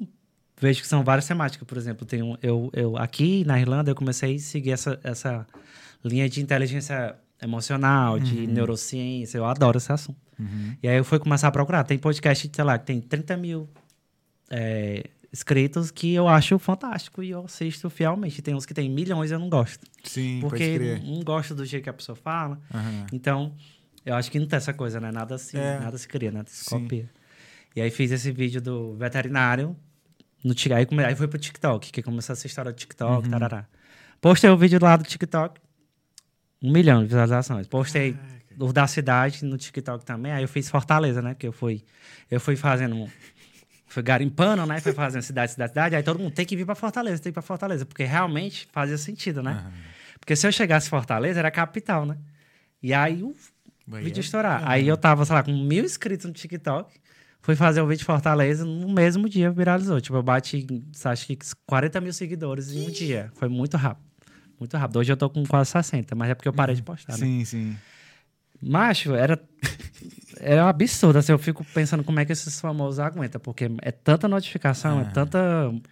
vejo 0.60 0.82
que 0.82 0.88
são 0.88 1.04
várias 1.04 1.28
temáticas. 1.28 1.68
Por 1.68 1.78
exemplo, 1.78 2.06
tem 2.06 2.22
um, 2.22 2.36
eu, 2.42 2.70
eu 2.74 2.98
aqui 2.98 3.44
na 3.46 3.60
Irlanda 3.60 3.92
eu 3.92 3.96
comecei 3.96 4.36
a 4.36 4.40
seguir 4.40 4.72
essa, 4.72 5.00
essa 5.04 5.46
linha 6.04 6.28
de 6.30 6.42
inteligência 6.42 7.16
emocional, 7.42 8.20
de 8.20 8.48
neurociência. 8.48 9.38
Eu 9.38 9.46
adoro 9.46 9.78
esse 9.78 9.92
assunto. 9.92 10.20
Uhum. 10.40 10.76
E 10.82 10.88
aí 10.88 10.98
eu 10.98 11.04
fui 11.04 11.20
começar 11.20 11.48
a 11.48 11.52
procurar. 11.52 11.84
Tem 11.84 11.98
podcast, 11.98 12.50
sei 12.54 12.64
lá, 12.64 12.78
que 12.78 12.86
tem 12.86 13.00
30 13.02 13.38
mil 13.38 13.70
é, 14.50 15.04
inscritos 15.32 15.92
que 15.92 16.14
eu 16.14 16.28
acho 16.28 16.58
fantástico 16.60 17.22
e 17.22 17.32
eu 17.32 17.44
assisto 17.46 17.90
fielmente. 17.90 18.42
Tem 18.42 18.56
uns 18.56 18.66
que 18.66 18.74
tem 18.74 18.90
milhões 18.90 19.32
e 19.32 19.34
eu 19.34 19.40
não 19.40 19.50
gosto. 19.50 19.86
Sim, 20.04 20.40
Porque 20.42 21.00
não 21.04 21.22
gosto 21.24 21.54
do 21.54 21.66
jeito 21.66 21.84
que 21.84 21.90
a 21.90 21.94
pessoa 21.94 22.16
fala. 22.16 22.60
Aham. 22.74 23.06
Então, 23.12 23.54
eu 24.06 24.16
acho 24.16 24.32
que 24.32 24.40
não 24.40 24.48
tem 24.48 24.58
essa 24.58 24.74
coisa, 24.74 25.00
né? 25.00 25.12
Nada 25.12 25.38
se, 25.38 25.58
É. 25.58 25.80
nada 25.80 25.98
se 25.98 26.08
cria, 26.08 26.32
nada 26.32 26.48
se 26.50 26.64
Sim. 26.66 26.82
copia. 26.84 27.10
E 27.76 27.82
aí 27.82 27.92
fiz 27.92 28.12
esse 28.12 28.32
vídeo 28.32 28.62
do 28.62 28.96
veterinário. 28.96 29.76
No, 30.46 30.54
aí, 30.76 30.86
come- 30.86 31.04
aí 31.04 31.16
foi 31.16 31.28
pro 31.28 31.40
TikTok, 31.40 31.92
que 31.92 32.04
começou 32.04 32.34
essa 32.34 32.46
história 32.46 32.72
do 32.72 32.76
Uhum. 32.76 32.80
TikTok, 32.80 33.30
tarará. 33.30 33.66
Postei 34.22 34.50
o 34.50 34.56
vídeo 34.58 34.80
lá 34.82 34.96
do 34.96 35.04
TikTok. 35.04 35.60
Um 36.62 36.72
milhão 36.72 37.02
de 37.02 37.08
visualizações. 37.08 37.68
Postei 37.68 38.16
o 38.60 38.72
da 38.72 38.86
cidade 38.88 39.44
no 39.44 39.58
TikTok 39.58 40.06
também. 40.06 40.32
Aí 40.32 40.44
eu 40.44 40.48
fiz 40.48 40.70
Fortaleza, 40.70 41.22
né? 41.22 41.34
Porque 41.34 41.48
eu 41.48 41.52
fui, 41.52 41.84
eu 42.30 42.40
fui 42.40 42.56
fazendo. 42.56 43.10
Fui 43.88 44.04
garimpando, 44.04 44.66
né? 44.66 44.80
Fui 44.82 44.94
fazendo 44.94 45.22
cidade, 45.22 45.52
cidade, 45.54 45.72
cidade. 45.72 45.96
Aí 45.96 46.04
todo 46.04 46.20
mundo 46.20 46.34
tem 46.34 46.46
que 46.46 46.56
vir 46.56 46.66
pra 46.66 46.76
Fortaleza, 46.76 47.18
tem 47.18 47.24
que 47.24 47.30
ir 47.30 47.34
pra 47.34 47.42
Fortaleza. 47.42 47.86
Porque 47.86 48.04
realmente 48.04 48.68
fazia 48.72 48.98
sentido, 48.98 49.42
né? 49.42 49.52
Aham. 49.52 49.72
Porque 50.20 50.36
se 50.36 50.46
eu 50.48 50.52
chegasse 50.52 50.88
em 50.88 50.90
Fortaleza, 50.90 51.40
era 51.40 51.48
a 51.48 51.52
capital, 51.52 52.06
né? 52.06 52.18
E 52.84 52.94
aí 52.94 53.22
o 53.24 53.36
Bahia. 53.88 54.06
vídeo 54.06 54.22
estourar. 54.22 54.62
Aham. 54.62 54.70
Aí 54.72 54.88
eu 54.88 54.98
tava, 54.98 55.24
sei 55.26 55.36
lá, 55.36 55.44
com 55.44 55.52
mil 55.54 55.84
inscritos 55.86 56.26
no 56.26 56.34
TikTok. 56.34 56.94
Fui 57.46 57.56
fazer 57.56 57.80
o 57.80 57.86
vídeo 57.86 58.00
de 58.00 58.06
Fortaleza, 58.06 58.66
no 58.66 58.90
mesmo 58.90 59.30
dia 59.30 59.52
viralizou. 59.52 60.02
Tipo, 60.02 60.18
eu 60.18 60.24
bati, 60.24 60.66
acho 61.06 61.28
que 61.28 61.38
40 61.68 62.02
mil 62.02 62.12
seguidores 62.12 62.72
em 62.72 62.88
um 62.88 62.90
dia. 62.90 63.30
Foi 63.36 63.48
muito 63.48 63.78
rápido. 63.78 64.04
Muito 64.60 64.76
rápido. 64.76 64.98
Hoje 64.98 65.12
eu 65.12 65.18
tô 65.18 65.30
com 65.30 65.46
quase 65.46 65.70
60, 65.70 66.16
mas 66.16 66.32
é 66.32 66.34
porque 66.34 66.50
eu 66.50 66.54
parei 66.54 66.76
de 66.76 66.82
postar, 66.82 67.12
né? 67.14 67.20
Sim, 67.20 67.46
sim. 67.46 67.78
Macho, 68.60 69.14
era, 69.14 69.40
era 70.40 70.66
um 70.66 70.68
absurdo. 70.68 71.20
Assim, 71.20 71.34
eu 71.34 71.38
fico 71.38 71.64
pensando 71.66 72.04
como 72.04 72.20
é 72.20 72.26
que 72.26 72.32
esses 72.32 72.60
famosos 72.60 73.00
aguentam, 73.00 73.40
porque 73.40 73.70
é 73.84 73.92
tanta 73.92 74.28
notificação, 74.28 75.02
é 75.02 75.04
Ah. 75.04 75.12
tanta 75.12 75.40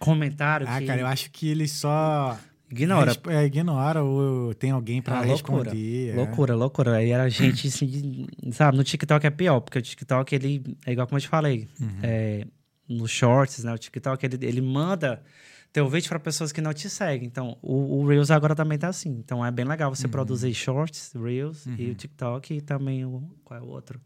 comentário 0.00 0.66
Ah, 0.68 0.80
que... 0.80 0.86
cara, 0.86 1.02
eu 1.02 1.06
acho 1.06 1.30
que 1.30 1.48
eles 1.48 1.70
só. 1.70 2.36
Ignora. 2.70 3.06
Resp- 3.12 3.26
é, 3.28 3.44
ignora 3.44 4.02
ou 4.02 4.52
tem 4.54 4.70
alguém 4.70 5.00
pra 5.00 5.18
Ah, 5.18 5.22
loucura. 5.24 5.70
responder. 5.70 6.10
é. 6.10 6.14
Loucura, 6.16 6.54
loucura. 6.56 6.96
Aí 6.96 7.10
era 7.10 7.28
gente, 7.28 7.68
assim, 7.68 8.26
sabe? 8.52 8.76
No 8.76 8.82
TikTok 8.84 9.26
é 9.26 9.30
pior, 9.30 9.60
porque 9.60 9.78
o 9.78 9.82
TikTok, 9.82 10.34
ele, 10.34 10.76
é 10.84 10.92
igual 10.92 11.06
como 11.06 11.18
eu 11.18 11.22
te 11.22 11.28
falei, 11.28 11.68
Uhum. 11.80 11.88
é, 12.02 12.46
nos 12.88 13.10
shorts, 13.10 13.62
né? 13.64 13.72
O 13.72 13.78
TikTok, 13.78 14.24
ele, 14.26 14.38
ele 14.46 14.60
manda 14.60 15.22
teu 15.72 15.88
vídeo 15.88 16.08
para 16.08 16.18
pessoas 16.20 16.52
que 16.52 16.60
não 16.60 16.72
te 16.72 16.88
seguem. 16.90 17.26
Então, 17.26 17.56
o, 17.62 17.98
o 18.00 18.06
Reels 18.06 18.30
agora 18.30 18.54
também 18.54 18.78
tá 18.78 18.88
assim. 18.88 19.10
Então, 19.10 19.44
é 19.44 19.50
bem 19.50 19.64
legal 19.64 19.90
Uhum. 19.90 19.94
você 19.94 20.08
produzir 20.08 20.52
shorts, 20.54 21.12
Reels 21.14 21.66
e 21.78 21.90
o 21.90 21.94
TikTok 21.94 22.54
e 22.54 22.60
também 22.60 23.04
o... 23.04 23.22
Qual 23.44 23.58
é 23.60 23.62
o 23.62 23.66
outro? 23.66 24.00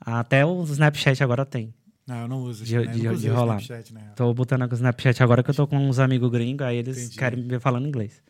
Até 0.00 0.44
o 0.44 0.62
Snapchat 0.64 1.22
agora 1.22 1.44
tem. 1.46 1.72
Não, 2.06 2.22
eu 2.22 2.28
não 2.28 2.38
uso. 2.42 2.64
De- 2.64 2.76
né? 2.78 2.86
de- 2.92 3.16
de 3.16 3.28
rolar. 3.28 3.58
Snapchat, 3.60 3.94
né? 3.94 4.12
Tô 4.14 4.32
botando 4.34 4.62
aqui 4.62 4.74
o 4.74 4.76
Snapchat 4.76 5.22
agora 5.22 5.42
que 5.42 5.50
eu 5.50 5.54
tô 5.54 5.66
com 5.66 5.76
uns 5.78 5.98
amigos 5.98 6.30
gringos, 6.30 6.66
aí 6.66 6.76
eles 6.76 6.98
Entendi. 6.98 7.16
querem 7.18 7.42
me 7.42 7.48
ver 7.48 7.60
falando 7.60 7.86
inglês. 7.88 8.22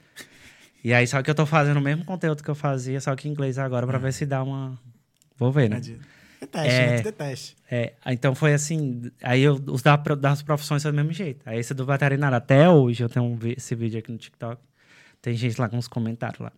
E 0.82 0.92
aí, 0.92 1.06
só 1.06 1.22
que 1.22 1.30
eu 1.30 1.34
tô 1.34 1.46
fazendo 1.46 1.78
o 1.78 1.80
mesmo 1.80 2.04
conteúdo 2.04 2.42
que 2.42 2.50
eu 2.50 2.54
fazia, 2.54 3.00
só 3.00 3.16
que 3.16 3.26
em 3.26 3.30
inglês 3.32 3.58
agora, 3.58 3.86
pra 3.86 3.98
ver 3.98 4.12
se 4.12 4.26
dá 4.26 4.42
uma. 4.42 4.78
Vou 5.36 5.50
ver, 5.50 5.70
né? 5.70 5.80
De... 5.80 5.98
É 6.52 6.66
É. 6.68 6.90
né? 6.90 7.02
Tudo 7.02 7.14
é. 7.22 7.34
É, 7.70 7.94
então 8.12 8.34
foi 8.34 8.52
assim. 8.52 9.10
Aí 9.22 9.40
eu, 9.42 9.54
os 9.66 9.82
da, 9.82 9.96
das 9.96 10.42
profissões 10.42 10.82
são 10.82 10.92
do 10.92 10.94
mesmo 10.94 11.10
jeito. 11.12 11.40
Aí 11.48 11.58
esse 11.58 11.72
do 11.72 11.86
veterinário, 11.86 12.36
até 12.36 12.68
hoje 12.68 13.02
eu 13.02 13.08
tenho 13.08 13.24
um 13.24 13.38
esse 13.56 13.74
vídeo 13.74 13.98
aqui 13.98 14.12
no 14.12 14.18
TikTok. 14.18 14.60
Tem 15.22 15.34
gente 15.34 15.58
lá 15.58 15.68
com 15.70 15.78
os 15.78 15.88
comentários 15.88 16.40
lá. 16.40 16.52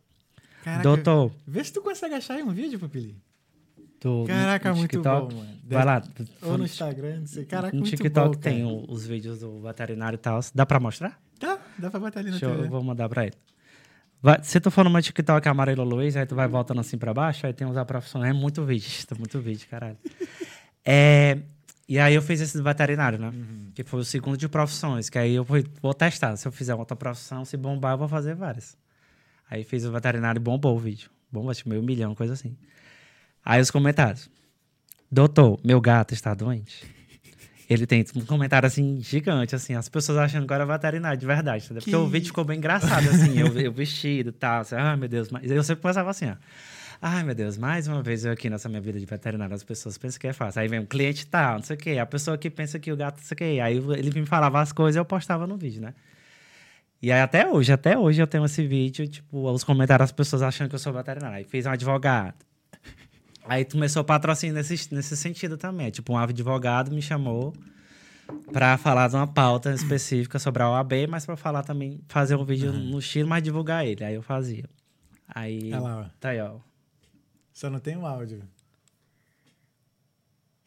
Caraca, 0.64 0.82
Doutor, 0.82 1.30
Vê 1.46 1.62
se 1.62 1.72
tu 1.72 1.80
consegue 1.80 2.14
achar 2.14 2.34
aí 2.34 2.42
um 2.42 2.52
vídeo, 2.52 2.80
Pupili. 2.80 3.16
Do, 4.00 4.24
Caraca, 4.26 4.70
no 4.70 4.76
muito 4.76 5.02
bom, 5.02 5.28
mano. 5.32 5.56
Vai 5.68 5.84
lá. 5.84 6.02
Ou 6.42 6.58
no 6.58 6.64
Instagram, 6.64 7.20
não 7.20 7.26
sei. 7.26 7.44
Caraca, 7.44 7.76
No 7.76 7.82
TikTok 7.82 8.36
bom, 8.36 8.40
tem 8.40 8.84
os 8.88 9.06
vídeos 9.06 9.40
do 9.40 9.60
veterinário 9.60 10.16
e 10.16 10.18
tal. 10.18 10.40
Dá 10.54 10.64
pra 10.64 10.78
mostrar? 10.78 11.20
Tá, 11.38 11.58
dá 11.78 11.90
pra 11.90 11.98
botar 12.00 12.20
ali 12.20 12.30
no 12.30 12.38
Deixa 12.38 12.46
eu, 12.46 12.68
vou 12.70 12.82
mandar 12.82 13.08
pra 13.08 13.24
ele. 13.26 13.34
Vai- 14.22 14.42
se 14.42 14.58
tu 14.60 14.70
for 14.70 14.84
no 14.84 14.90
meu 14.90 15.02
TikTok 15.02 15.46
Amarelo 15.48 15.84
Luiz, 15.84 16.16
aí 16.16 16.24
tu 16.26 16.34
vai 16.34 16.48
voltando 16.48 16.80
assim 16.80 16.96
pra 16.96 17.12
baixo, 17.12 17.46
aí 17.46 17.52
tem 17.52 17.66
os 17.66 17.76
profissionais. 17.84 18.34
É 18.34 18.38
muito 18.38 18.64
vídeo, 18.64 18.88
tá 19.06 19.14
muito 19.16 19.38
vídeo, 19.40 19.66
caralho. 19.68 19.96
É, 20.84 21.38
e 21.88 21.98
aí 21.98 22.14
eu 22.14 22.22
fiz 22.22 22.40
esse 22.40 22.56
do 22.56 22.64
veterinário, 22.64 23.18
né? 23.18 23.32
Que 23.74 23.82
foi 23.82 24.00
o 24.00 24.04
segundo 24.04 24.36
de 24.36 24.48
profissões, 24.48 25.10
que 25.10 25.18
aí 25.18 25.34
eu 25.34 25.44
fui- 25.44 25.64
vou 25.82 25.92
testar. 25.94 26.36
Se 26.36 26.46
eu 26.48 26.52
fizer 26.52 26.74
outra 26.74 26.96
profissão, 26.96 27.44
se 27.44 27.56
bombar, 27.56 27.94
eu 27.94 27.98
vou 27.98 28.08
fazer 28.08 28.34
várias. 28.34 28.76
Aí 29.50 29.62
fiz 29.64 29.84
o 29.84 29.92
veterinário 29.92 30.38
e 30.38 30.42
bombou 30.42 30.74
o 30.76 30.78
vídeo. 30.78 31.10
Bombou, 31.30 31.50
acho 31.50 31.62
que 31.62 31.68
meio 31.68 31.82
milhão, 31.82 32.14
coisa 32.14 32.32
assim. 32.32 32.56
Aí 33.46 33.60
os 33.60 33.70
comentários. 33.70 34.28
Doutor, 35.10 35.60
meu 35.62 35.80
gato 35.80 36.12
está 36.12 36.34
doente. 36.34 36.84
Ele 37.70 37.86
tem 37.86 38.04
um 38.16 38.24
comentário 38.24 38.66
assim 38.66 39.00
gigante, 39.00 39.54
assim, 39.54 39.74
as 39.74 39.88
pessoas 39.88 40.18
achando 40.18 40.46
que 40.46 40.52
eu 40.52 40.54
era 40.56 40.66
veterinário, 40.66 41.16
de 41.18 41.26
verdade, 41.26 41.64
entendeu? 41.64 41.80
Porque 41.80 41.90
Que 41.90 41.96
o 41.96 42.08
vídeo 42.08 42.26
ficou 42.26 42.44
bem 42.44 42.58
engraçado, 42.58 43.08
assim, 43.08 43.38
eu, 43.38 43.56
eu 43.58 43.72
vestido 43.72 44.30
e 44.30 44.32
tal, 44.32 44.62
assim, 44.62 44.74
ai 44.74 44.96
meu 44.96 45.08
Deus, 45.08 45.30
mas 45.30 45.48
eu 45.48 45.62
sempre 45.62 45.82
pensava 45.82 46.10
assim, 46.10 46.26
ó. 46.26 46.34
Ai 47.00 47.22
meu 47.22 47.34
Deus, 47.34 47.56
mais 47.56 47.86
uma 47.86 48.02
vez 48.02 48.24
eu 48.24 48.32
aqui 48.32 48.50
nessa 48.50 48.68
minha 48.68 48.80
vida 48.80 48.98
de 48.98 49.06
veterinário, 49.06 49.54
as 49.54 49.62
pessoas 49.62 49.96
pensam 49.96 50.18
que 50.18 50.26
é 50.26 50.32
fácil. 50.32 50.62
Aí 50.62 50.68
vem 50.68 50.80
um 50.80 50.86
cliente 50.86 51.26
tal, 51.26 51.54
não 51.56 51.62
sei 51.62 51.76
o 51.76 51.78
quê, 51.78 51.98
a 51.98 52.06
pessoa 52.06 52.36
que 52.36 52.50
pensa 52.50 52.78
que 52.80 52.90
o 52.90 52.96
gato, 52.96 53.18
não 53.18 53.24
sei 53.24 53.34
o 53.34 53.38
quê. 53.38 53.60
Aí 53.62 53.76
ele 53.76 54.20
me 54.20 54.26
falava 54.26 54.60
as 54.60 54.72
coisas 54.72 54.96
e 54.96 54.98
eu 54.98 55.04
postava 55.04 55.46
no 55.46 55.56
vídeo, 55.56 55.82
né? 55.82 55.94
E 57.02 57.12
aí 57.12 57.20
até 57.20 57.46
hoje, 57.48 57.72
até 57.72 57.98
hoje 57.98 58.20
eu 58.20 58.26
tenho 58.26 58.44
esse 58.44 58.66
vídeo, 58.66 59.06
tipo, 59.06 59.50
os 59.50 59.62
comentários, 59.62 60.06
as 60.06 60.12
pessoas 60.12 60.42
achando 60.42 60.68
que 60.68 60.74
eu 60.74 60.78
sou 60.78 60.92
veterinário. 60.92 61.36
Aí 61.36 61.44
fez 61.44 61.66
um 61.66 61.70
advogado. 61.70 62.45
Aí 63.48 63.64
começou 63.64 64.02
patrocínio 64.04 64.54
nesse, 64.54 64.94
nesse 64.94 65.16
sentido 65.16 65.56
também. 65.56 65.90
Tipo, 65.90 66.12
um 66.12 66.18
advogado 66.18 66.90
me 66.90 67.00
chamou 67.00 67.52
pra 68.52 68.76
falar 68.76 69.08
de 69.08 69.16
uma 69.16 69.26
pauta 69.26 69.72
específica 69.72 70.38
sobre 70.38 70.62
a 70.62 70.70
OAB, 70.70 70.92
mas 71.08 71.24
pra 71.24 71.36
falar 71.36 71.62
também, 71.62 72.00
fazer 72.08 72.34
um 72.34 72.44
vídeo 72.44 72.72
no 72.72 72.98
estilo, 72.98 73.28
mas 73.28 73.42
divulgar 73.42 73.86
ele. 73.86 74.04
Aí 74.04 74.14
eu 74.14 74.22
fazia. 74.22 74.64
Aí. 75.28 75.72
Olha 75.72 75.80
lá, 75.80 76.00
ó. 76.00 76.04
Tá 76.18 76.30
aí, 76.30 76.40
ó. 76.40 76.58
Só 77.52 77.70
não 77.70 77.78
tem 77.78 77.96
o 77.96 78.04
áudio. 78.04 78.42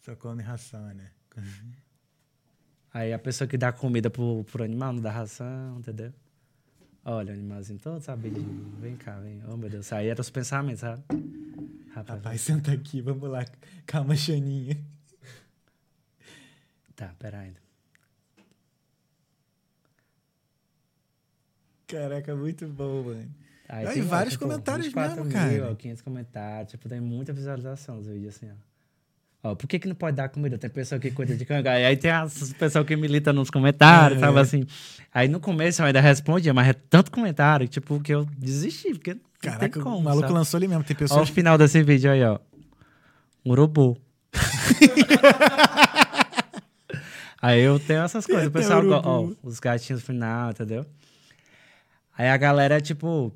Só 0.01 0.15
come 0.15 0.41
ração, 0.41 0.81
né? 0.93 1.11
Aí 2.91 3.13
a 3.13 3.19
pessoa 3.19 3.47
que 3.47 3.55
dá 3.55 3.71
comida 3.71 4.09
pro, 4.09 4.43
pro 4.45 4.63
animal 4.63 4.93
não 4.93 5.01
dá 5.01 5.11
ração, 5.11 5.77
entendeu? 5.77 6.11
Olha, 7.05 7.31
o 7.31 7.33
animalzinho 7.33 7.79
todo 7.79 8.01
sabidinho. 8.01 8.73
Vem 8.79 8.95
cá, 8.95 9.19
vem. 9.19 9.41
Oh, 9.47 9.55
meu 9.55 9.69
Deus. 9.69 9.93
Aí 9.93 10.07
eram 10.07 10.21
os 10.21 10.29
pensamentos, 10.31 10.79
sabe? 10.81 11.03
Rapaz, 11.99 12.17
Rapaz, 12.19 12.41
senta 12.41 12.71
aqui, 12.71 13.01
vamos 13.01 13.29
lá. 13.29 13.45
Calma, 13.85 14.15
Xaninha. 14.15 14.77
tá, 16.95 17.13
pera 17.19 17.39
aí. 17.39 17.53
Caraca, 21.87 22.35
muito 22.35 22.67
bom, 22.67 23.03
mano. 23.03 23.29
Aí 23.67 23.85
Aí 23.87 24.01
vários 24.01 24.33
tipo, 24.33 24.45
comentários 24.45 24.87
24 24.87 25.23
mesmo, 25.25 25.39
mil, 25.49 25.59
cara. 25.61 25.71
ó, 25.71 25.75
500 25.75 26.01
comentários. 26.01 26.71
Tipo, 26.71 26.89
tem 26.89 26.99
muita 26.99 27.33
visualização 27.33 27.99
os 27.99 28.07
vídeos 28.07 28.35
assim, 28.35 28.49
ó. 28.51 28.68
Ó, 29.41 29.55
por 29.55 29.67
que, 29.67 29.79
que 29.79 29.87
não 29.87 29.95
pode 29.95 30.17
dar 30.17 30.27
comida? 30.29 30.57
Tem 30.57 30.69
pessoa 30.69 30.99
que 30.99 31.09
cuida 31.11 31.33
de 31.35 31.45
canga. 31.45 31.71
Aí 31.71 31.95
tem 31.95 32.11
as 32.11 32.51
pessoas 32.53 32.85
que 32.85 32.95
militam 32.97 33.31
nos 33.33 33.49
comentários, 33.49 34.21
É. 34.21 34.25
sabe 34.25 34.39
assim. 34.39 34.65
Aí 35.13 35.27
no 35.29 35.39
começo 35.39 35.81
eu 35.81 35.85
ainda 35.85 36.01
respondia, 36.01 36.53
mas 36.53 36.67
é 36.67 36.73
tanto 36.73 37.09
comentário, 37.09 37.65
tipo, 37.67 37.99
que 38.01 38.13
eu 38.13 38.25
desisti, 38.37 38.91
porque 38.91 39.13
não 39.13 39.21
Caraca, 39.41 39.69
tem 39.69 39.81
como. 39.81 39.97
o 39.97 40.03
maluco 40.03 40.23
sabe? 40.27 40.33
lançou 40.33 40.57
ali 40.57 40.67
mesmo. 40.67 40.83
Tem 40.83 40.93
Olha 40.95 41.05
o 41.05 41.09
pessoas. 41.09 41.29
final 41.29 41.57
desse 41.57 41.81
vídeo 41.81 42.11
aí, 42.11 42.21
ó. 42.23 42.37
Um 43.45 43.51
urubu. 43.51 43.97
aí 47.41 47.61
eu 47.61 47.79
tenho 47.79 48.01
essas 48.03 48.25
coisas. 48.25 48.47
O 48.47 48.51
pessoal, 48.51 48.83
ó, 49.05 49.29
os 49.43 49.59
gatinhos 49.59 50.01
final, 50.03 50.51
entendeu? 50.51 50.85
Aí 52.17 52.27
a 52.27 52.37
galera, 52.37 52.81
tipo. 52.81 53.33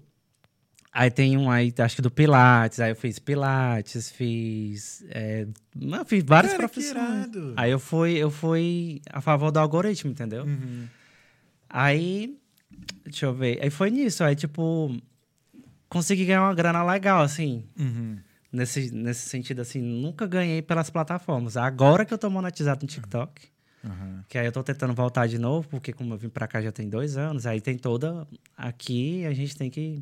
Aí 0.93 1.09
tem 1.09 1.35
um 1.35 1.49
aí, 1.49 1.73
acho 1.79 1.95
que 1.95 2.01
do 2.03 2.11
Pilates. 2.11 2.79
Aí 2.79 2.91
eu 2.91 2.95
fiz 2.95 3.17
Pilates, 3.17 4.11
fiz. 4.11 5.03
É, 5.09 5.47
não, 5.75 6.05
fiz 6.05 6.23
várias 6.23 6.53
Cara, 6.53 6.63
profissões. 6.69 7.27
Aí 7.57 7.71
eu 7.71 7.79
fui, 7.79 8.11
eu 8.13 8.29
fui 8.29 9.01
a 9.09 9.19
favor 9.19 9.49
do 9.51 9.57
algoritmo, 9.59 10.11
entendeu? 10.11 10.43
Uhum. 10.45 10.85
Aí, 11.67 12.37
deixa 13.03 13.25
eu 13.25 13.33
ver. 13.33 13.59
Aí 13.63 13.71
foi 13.71 13.89
nisso. 13.89 14.23
Aí, 14.23 14.35
tipo, 14.35 14.95
consegui 15.89 16.25
ganhar 16.25 16.43
uma 16.43 16.53
grana 16.53 16.83
legal, 16.83 17.23
assim. 17.23 17.63
Uhum. 17.79 18.17
Nesse, 18.51 18.91
nesse 18.91 19.27
sentido, 19.27 19.61
assim, 19.63 19.81
nunca 19.81 20.27
ganhei 20.27 20.61
pelas 20.61 20.91
plataformas. 20.91 21.57
Agora 21.57 22.05
que 22.05 22.13
eu 22.13 22.19
tô 22.19 22.29
monetizado 22.29 22.83
no 22.83 22.87
TikTok, 22.87 23.51
Uhum. 23.83 24.21
que 24.29 24.37
aí 24.37 24.45
eu 24.45 24.51
tô 24.51 24.63
tentando 24.63 24.93
voltar 24.93 25.27
de 25.27 25.37
novo, 25.37 25.67
porque 25.67 25.91
como 25.91 26.13
eu 26.13 26.17
vim 26.17 26.29
pra 26.29 26.47
cá 26.47 26.61
já 26.61 26.71
tem 26.71 26.87
dois 26.87 27.17
anos, 27.17 27.45
aí 27.47 27.59
tem 27.59 27.77
toda. 27.77 28.25
Aqui 28.55 29.25
a 29.25 29.33
gente 29.33 29.57
tem 29.57 29.69
que. 29.71 30.01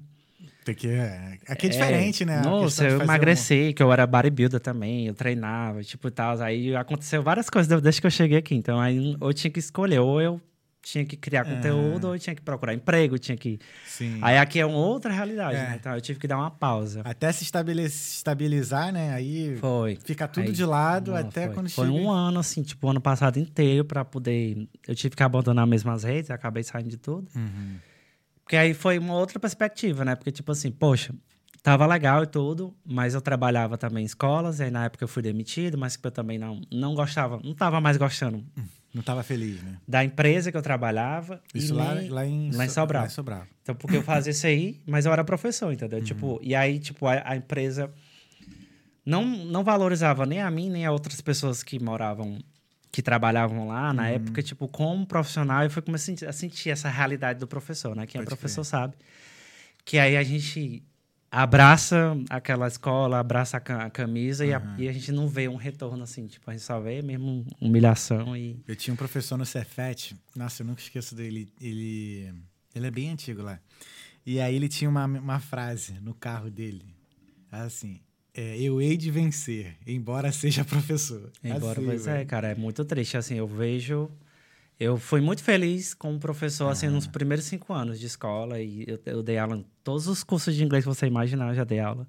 Tem 0.63 0.75
que. 0.75 0.87
É, 0.87 1.37
aqui 1.47 1.65
é 1.67 1.69
diferente, 1.69 2.23
né? 2.25 2.33
A 2.33 2.37
questão 2.41 2.61
Nossa, 2.61 2.87
eu 2.87 3.01
emagreci, 3.01 3.73
que 3.73 3.81
eu 3.81 3.91
era 3.91 4.05
bodybuilder 4.05 4.59
também, 4.59 5.07
eu 5.07 5.13
treinava, 5.13 5.81
tipo 5.83 6.07
e 6.07 6.11
tal. 6.11 6.39
Aí 6.41 6.75
aconteceu 6.75 7.23
várias 7.23 7.49
coisas 7.49 7.81
desde 7.81 7.99
que 8.01 8.07
eu 8.07 8.11
cheguei 8.11 8.37
aqui. 8.37 8.55
Então 8.55 8.79
aí 8.79 9.15
eu 9.19 9.33
tinha 9.33 9.49
que 9.51 9.59
escolher, 9.59 9.99
ou 9.99 10.21
eu 10.21 10.39
tinha 10.83 11.05
que 11.05 11.15
criar 11.15 11.45
conteúdo, 11.45 12.07
ou 12.07 12.15
eu 12.15 12.19
tinha 12.19 12.35
que 12.35 12.41
procurar 12.41 12.73
emprego, 12.73 13.17
tinha 13.19 13.37
que. 13.37 13.53
um- 13.61 13.87
Sim. 13.87 14.19
Aí 14.21 14.37
aqui 14.37 14.59
é 14.59 14.65
uma 14.65 14.77
outra 14.77 15.11
realidade, 15.13 15.55
É. 15.55 15.61
né? 15.69 15.77
Então 15.79 15.93
eu 15.93 16.01
tive 16.01 16.19
que 16.19 16.27
dar 16.27 16.37
uma 16.37 16.49
pausa. 16.51 17.01
Até 17.03 17.31
se 17.31 17.43
estabilizar, 17.43 18.91
né? 18.91 19.13
Aí 19.13 19.55
Foi. 19.57 19.97
fica 20.03 20.27
tudo 20.27 20.47
Aí- 20.47 20.53
de 20.53 20.65
lado 20.65 21.11
Não, 21.11 21.17
até 21.17 21.45
foi. 21.45 21.53
quando 21.55 21.69
Foi 21.69 21.85
chega. 21.87 21.97
um 21.97 22.09
ano, 22.09 22.39
assim, 22.39 22.61
tipo, 22.63 22.87
ano 22.89 23.01
passado 23.01 23.37
inteiro 23.37 23.85
pra 23.85 24.03
poder. 24.03 24.67
Eu 24.87 24.95
tive 24.95 25.15
que 25.15 25.23
abandonar 25.23 25.65
mesmo 25.67 25.91
as 25.91 26.03
redes, 26.03 26.31
acabei 26.31 26.63
saindo 26.63 26.89
de 26.89 26.97
tudo. 26.97 27.27
Uhum. 27.35 27.75
Porque 28.51 28.57
aí 28.57 28.73
foi 28.73 28.99
uma 28.99 29.13
outra 29.13 29.39
perspectiva, 29.39 30.03
né? 30.03 30.13
Porque, 30.13 30.29
tipo 30.29 30.51
assim, 30.51 30.69
poxa, 30.69 31.15
tava 31.63 31.85
legal 31.87 32.21
e 32.23 32.27
tudo, 32.27 32.75
mas 32.85 33.13
eu 33.13 33.21
trabalhava 33.21 33.77
também 33.77 34.03
em 34.03 34.05
escolas, 34.05 34.59
e 34.59 34.63
aí 34.63 34.69
na 34.69 34.83
época 34.83 35.05
eu 35.05 35.07
fui 35.07 35.23
demitido, 35.23 35.77
mas 35.77 35.95
que 35.95 36.05
eu 36.05 36.11
também 36.11 36.37
não, 36.37 36.59
não 36.69 36.93
gostava, 36.93 37.39
não 37.41 37.53
tava 37.55 37.79
mais 37.79 37.95
gostando 37.95 38.43
Não 38.93 39.01
tava 39.01 39.23
feliz, 39.23 39.63
né? 39.63 39.77
da 39.87 40.03
empresa 40.03 40.51
que 40.51 40.57
eu 40.57 40.61
trabalhava. 40.61 41.41
Isso 41.55 41.73
lá, 41.73 41.95
nem- 41.95 42.09
lá 42.09 42.25
em, 42.27 42.51
lá 42.51 42.65
em 42.65 42.67
So- 42.67 42.73
Sobral. 42.73 43.03
Lá 43.03 43.07
em 43.07 43.11
Sobral. 43.11 43.43
Então, 43.61 43.73
porque 43.73 43.95
eu 43.95 44.03
fazia 44.03 44.31
isso 44.31 44.45
aí, 44.45 44.81
mas 44.85 45.05
eu 45.05 45.13
era 45.13 45.23
professor, 45.23 45.71
entendeu? 45.71 46.03
Tipo, 46.03 46.37
e 46.43 46.53
aí, 46.53 46.77
tipo, 46.77 47.07
a, 47.07 47.21
a 47.23 47.37
empresa 47.37 47.89
não, 49.05 49.25
não 49.25 49.63
valorizava 49.63 50.25
nem 50.25 50.41
a 50.41 50.51
mim, 50.51 50.69
nem 50.69 50.85
a 50.85 50.91
outras 50.91 51.21
pessoas 51.21 51.63
que 51.63 51.81
moravam, 51.81 52.37
que 52.91 53.01
trabalhavam 53.01 53.67
lá. 53.67 53.93
Na 53.93 54.09
época, 54.09 54.43
tipo, 54.43 54.67
como 54.67 55.05
profissional, 55.05 55.63
eu 55.63 55.69
fui 55.69 55.81
comecei 55.81 56.15
a 56.27 56.31
sentir, 56.33 56.69
essa 56.69 56.89
realidade 56.89 57.39
do 57.39 57.47
professor, 57.47 57.95
né? 57.95 58.05
Quem 58.05 58.19
é 58.19 58.23
Pode 58.23 58.35
professor 58.35 58.63
sabe. 58.63 58.95
Que 59.85 59.97
aí 59.97 60.17
a 60.17 60.23
gente 60.23 60.83
abraça 61.31 62.13
aquela 62.29 62.67
escola, 62.67 63.17
abraça 63.19 63.55
a, 63.55 63.59
ca- 63.61 63.85
a 63.85 63.89
camisa 63.89 64.45
e, 64.45 64.53
a, 64.53 64.61
e 64.77 64.89
a 64.89 64.91
gente 64.91 65.11
não 65.13 65.27
vê 65.29 65.47
um 65.47 65.55
retorno 65.55 66.03
assim. 66.03 66.27
Tipo, 66.27 66.49
a 66.49 66.53
gente 66.53 66.63
só 66.63 66.79
vê 66.79 67.01
mesmo 67.01 67.45
humilhação 67.61 68.35
e... 68.35 68.61
Eu 68.67 68.75
tinha 68.75 68.93
um 68.93 68.97
professor 68.97 69.37
no 69.37 69.45
Cefet, 69.45 70.15
nossa, 70.35 70.61
eu 70.61 70.67
nunca 70.67 70.81
esqueço 70.81 71.15
dele. 71.15 71.47
Ele, 71.61 72.33
ele 72.75 72.87
é 72.87 72.91
bem 72.91 73.09
antigo 73.09 73.41
lá. 73.41 73.59
E 74.25 74.39
aí 74.41 74.53
ele 74.55 74.67
tinha 74.67 74.89
uma, 74.89 75.05
uma 75.05 75.39
frase 75.39 75.93
no 76.01 76.13
carro 76.13 76.51
dele, 76.51 76.83
assim, 77.51 78.01
é, 78.33 78.57
eu 78.59 78.81
hei 78.81 78.95
de 78.95 79.11
vencer, 79.11 79.75
embora 79.85 80.31
seja 80.31 80.63
professor. 80.65 81.31
Embora, 81.43 81.79
assim, 81.79 81.85
pois 81.85 82.07
é, 82.07 82.25
cara, 82.25 82.49
é 82.49 82.55
muito 82.55 82.83
triste. 82.85 83.17
Assim, 83.17 83.35
eu 83.35 83.47
vejo. 83.47 84.09
Eu 84.79 84.97
fui 84.97 85.21
muito 85.21 85.43
feliz 85.43 85.93
como 85.93 86.19
professor, 86.19 86.69
assim, 86.69 86.87
nos 86.87 87.05
primeiros 87.05 87.45
cinco 87.45 87.71
anos 87.71 87.99
de 87.99 88.07
escola. 88.07 88.59
E 88.59 88.83
eu, 88.87 88.99
eu 89.05 89.21
dei 89.21 89.37
aula 89.37 89.57
em 89.57 89.65
todos 89.83 90.07
os 90.07 90.23
cursos 90.23 90.55
de 90.55 90.63
inglês 90.63 90.83
que 90.83 90.89
você 90.89 91.05
imaginar, 91.05 91.49
eu 91.49 91.55
já 91.55 91.63
dei 91.63 91.79
aula. 91.79 92.07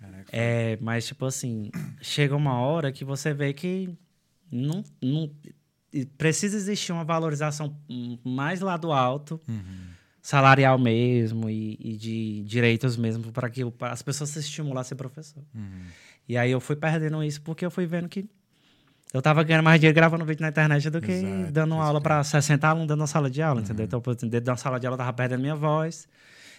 Caraca. 0.00 0.24
É, 0.32 0.78
mas, 0.80 1.06
tipo 1.06 1.26
assim, 1.26 1.70
chega 2.00 2.34
uma 2.34 2.58
hora 2.60 2.90
que 2.90 3.04
você 3.04 3.34
vê 3.34 3.52
que 3.52 3.90
não, 4.50 4.82
não 5.02 5.30
precisa 6.16 6.56
existir 6.56 6.92
uma 6.92 7.04
valorização 7.04 7.76
mais 8.24 8.60
lá 8.60 8.76
do 8.76 8.90
alto, 8.90 9.40
salarial 10.22 10.78
mesmo 10.78 11.50
e, 11.50 11.76
e 11.80 11.96
de 11.96 12.44
direitos 12.44 12.96
mesmo, 12.96 13.32
para 13.32 13.50
que 13.50 13.62
as 13.80 14.02
pessoas 14.02 14.30
se 14.30 14.38
estimular 14.38 14.82
a 14.82 14.84
ser 14.84 14.94
professor. 14.94 15.42
E 16.28 16.38
aí 16.38 16.52
eu 16.52 16.60
fui 16.60 16.76
perdendo 16.76 17.22
isso 17.24 17.42
porque 17.42 17.66
eu 17.66 17.70
fui 17.70 17.84
vendo 17.84 18.08
que 18.08 18.28
eu 19.12 19.20
tava 19.20 19.42
ganhando 19.42 19.64
mais 19.64 19.78
dinheiro 19.78 19.94
gravando 19.94 20.24
vídeo 20.24 20.40
na 20.40 20.48
internet 20.48 20.88
do 20.88 21.00
que 21.00 21.12
Exato, 21.12 21.52
dando 21.52 21.74
aula 21.74 22.00
para 22.00 22.22
60 22.22 22.66
alunos 22.66 22.86
dentro 22.86 23.00
da 23.00 23.06
sala 23.06 23.28
de 23.28 23.42
aula, 23.42 23.60
entendeu? 23.60 23.84
Então, 23.84 24.00
dentro 24.00 24.40
da 24.40 24.56
sala 24.56 24.80
de 24.80 24.86
aula 24.86 24.94
eu 24.94 24.98
tava 24.98 25.12
perdendo 25.12 25.40
minha 25.40 25.56
voz, 25.56 26.08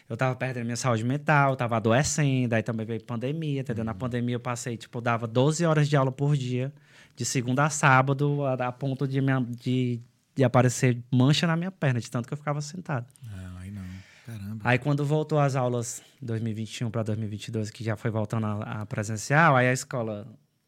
eu 0.08 0.16
tava 0.16 0.36
perdendo 0.36 0.66
minha 0.66 0.76
saúde 0.76 1.04
mental, 1.04 1.52
eu 1.52 1.56
tava 1.56 1.78
adoecendo, 1.78 2.54
aí 2.54 2.62
também 2.62 2.86
veio 2.86 3.02
pandemia, 3.04 3.62
entendeu? 3.62 3.84
Na 3.84 3.96
pandemia 3.96 4.36
eu 4.36 4.40
passei, 4.40 4.78
tipo, 4.78 4.98
eu 4.98 5.02
dava 5.02 5.26
12 5.26 5.66
horas 5.66 5.90
de 5.90 5.96
aula 5.96 6.12
por 6.12 6.36
dia, 6.36 6.72
de 7.16 7.26
segunda 7.26 7.66
a 7.66 7.70
sábado, 7.70 8.46
a, 8.46 8.54
a 8.68 8.72
ponto 8.72 9.08
de, 9.08 9.20
minha, 9.20 9.40
de, 9.40 10.00
de 10.36 10.44
aparecer 10.44 11.02
mancha 11.12 11.46
na 11.48 11.56
minha 11.56 11.72
perna, 11.72 12.00
de 12.00 12.10
tanto 12.10 12.28
que 12.28 12.34
eu 12.34 12.38
ficava 12.38 12.62
sentado. 12.62 13.06
Não, 13.22 13.58
aí 13.58 13.72
não. 13.72 13.84
Caramba. 14.26 14.62
Aí 14.64 14.78
quando 14.80 15.06
voltou 15.06 15.40
as 15.40 15.56
aulas 15.56 16.02
2021 16.22 16.90
para 16.90 17.04
2022, 17.04 17.70
que 17.70 17.84
já 17.84 17.96
foi 17.96 18.10
voltando 18.10 18.46
a, 18.46 18.82
a 18.82 18.86
presencial, 18.86 19.56
aí 19.56 19.68
a 19.68 19.74
escola, 19.74 20.28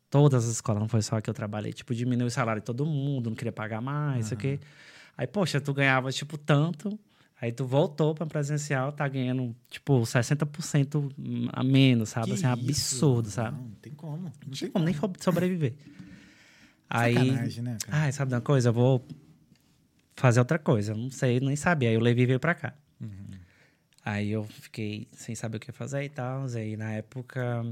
todas 0.10 0.46
as 0.46 0.52
escolas, 0.52 0.82
não 0.82 0.90
foi 0.90 1.02
só 1.02 1.18
a 1.18 1.22
que 1.22 1.30
eu 1.30 1.34
trabalhei, 1.34 1.72
tipo, 1.74 1.96
diminuiu 1.96 2.28
o 2.28 2.32
salário 2.32 2.62
de 2.62 2.66
todo 2.66 2.86
mundo, 2.86 3.30
não 3.30 3.36
queria 3.36 3.54
pagar 3.54 3.82
mais, 3.82 4.26
isso 4.26 4.34
aqui. 4.34 4.60
Aí, 5.18 5.26
poxa, 5.26 5.62
tu 5.62 5.74
ganhava, 5.74 6.12
tipo, 6.12 6.38
tanto, 6.38 7.00
aí 7.42 7.50
tu 7.52 7.66
voltou 7.66 8.14
para 8.14 8.26
presencial, 8.26 8.92
tá 8.92 9.08
ganhando, 9.08 9.56
tipo, 9.70 10.02
60% 10.02 11.50
a 11.54 11.64
menos, 11.64 12.10
sabe? 12.10 12.28
Que 12.28 12.34
assim, 12.34 12.48
é 12.48 12.54
isso? 12.70 12.96
absurdo, 12.96 13.30
sabe? 13.30 13.56
Não, 13.58 13.64
não 13.64 13.76
tem 13.76 13.94
como. 13.94 14.18
Não 14.18 14.24
Não 14.24 14.32
tem 14.42 14.52
tinha 14.52 14.70
como 14.72 14.84
nem 14.84 14.96
sobreviver. 15.22 15.74
Aí, 16.90 17.16
Sacanagem, 17.16 17.64
né, 17.64 17.78
cara? 17.86 17.98
ai, 18.04 18.12
sabe 18.12 18.30
de 18.30 18.36
uma 18.36 18.42
coisa? 18.42 18.70
Eu 18.70 18.74
vou 18.74 19.08
fazer 20.16 20.40
outra 20.40 20.58
coisa. 20.58 20.94
Eu 20.94 20.98
Não 20.98 21.10
sei, 21.10 21.40
nem 21.40 21.56
sabia. 21.56 21.90
Aí 21.90 21.98
o 21.98 22.02
Levi 22.02 22.26
veio 22.26 22.40
pra 22.40 22.56
cá. 22.56 22.74
Aí 24.04 24.32
eu 24.32 24.44
fiquei 24.44 25.08
sem 25.12 25.34
saber 25.36 25.58
o 25.58 25.60
que 25.60 25.72
fazer 25.72 26.04
e 26.04 26.10
tal. 26.10 26.46
Aí 26.56 26.78
na 26.78 26.92
época 26.94 27.66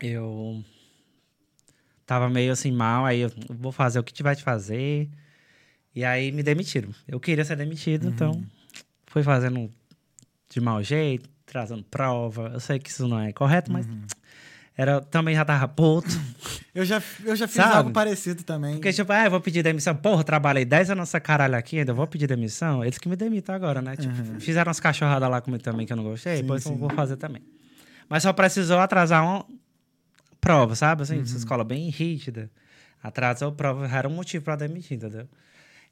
eu 0.00 0.64
tava 2.06 2.28
meio 2.28 2.52
assim 2.52 2.72
mal. 2.72 3.04
Aí 3.04 3.20
eu 3.20 3.30
vou 3.50 3.70
fazer 3.72 3.98
o 3.98 4.04
que 4.04 4.12
tiver 4.12 4.34
de 4.34 4.42
fazer. 4.42 5.10
E 5.94 6.04
aí 6.04 6.32
me 6.32 6.42
demitiram. 6.42 6.90
Eu 7.06 7.18
queria 7.20 7.44
ser 7.44 7.56
demitido, 7.56 8.08
então 8.08 8.44
fui 9.06 9.22
fazendo 9.22 9.70
de 10.48 10.60
mau 10.60 10.82
jeito, 10.82 11.28
trazendo 11.44 11.82
prova. 11.84 12.50
Eu 12.54 12.60
sei 12.60 12.78
que 12.78 12.90
isso 12.90 13.06
não 13.08 13.18
é 13.18 13.32
correto, 13.32 13.72
mas 13.72 13.86
era, 14.76 15.00
também 15.00 15.34
já 15.34 15.44
tava 15.44 15.66
puto. 15.68 16.08
Eu 16.74 16.84
já, 16.84 17.02
eu 17.24 17.34
já 17.34 17.46
fiz 17.48 17.56
Sabe? 17.56 17.74
algo 17.76 17.90
parecido 17.90 18.42
também. 18.42 18.74
Porque, 18.74 18.92
tipo, 18.92 19.10
ah, 19.12 19.24
eu 19.24 19.30
vou 19.30 19.40
pedir 19.40 19.62
demissão. 19.62 19.96
Porra, 19.96 20.22
trabalhei 20.22 20.64
10 20.64 20.90
anos 20.90 21.02
nessa 21.02 21.18
caralho 21.18 21.56
aqui, 21.56 21.78
ainda 21.78 21.94
vou 21.94 22.06
pedir 22.06 22.26
demissão. 22.26 22.84
Eles 22.84 22.98
que 22.98 23.08
me 23.08 23.16
demitam 23.16 23.54
agora, 23.54 23.80
né? 23.80 23.96
Tipo, 23.96 24.14
fizeram 24.40 24.68
umas 24.68 24.78
cachorradas 24.78 25.30
lá 25.30 25.40
comigo 25.40 25.62
também 25.62 25.86
que 25.86 25.92
eu 25.92 25.96
não 25.96 26.04
gostei, 26.04 26.36
Sim, 26.36 26.42
depois 26.42 26.62
sim. 26.62 26.70
eu 26.72 26.76
vou 26.76 26.90
fazer 26.90 27.16
também. 27.16 27.42
Mas 28.08 28.22
só 28.22 28.32
precisou 28.32 28.78
atrasar 28.78 29.24
uma 29.24 29.46
prova, 30.40 30.74
sabe? 30.74 31.02
Assim, 31.02 31.16
Uhum. 31.16 31.22
essa 31.22 31.36
escola 31.38 31.64
bem 31.64 31.88
rígida. 31.88 32.50
Atrasou 33.02 33.48
a 33.48 33.52
prova, 33.52 33.86
era 33.88 34.06
um 34.08 34.12
motivo 34.12 34.44
pra 34.44 34.56
demitir, 34.56 34.96
entendeu? 34.96 35.26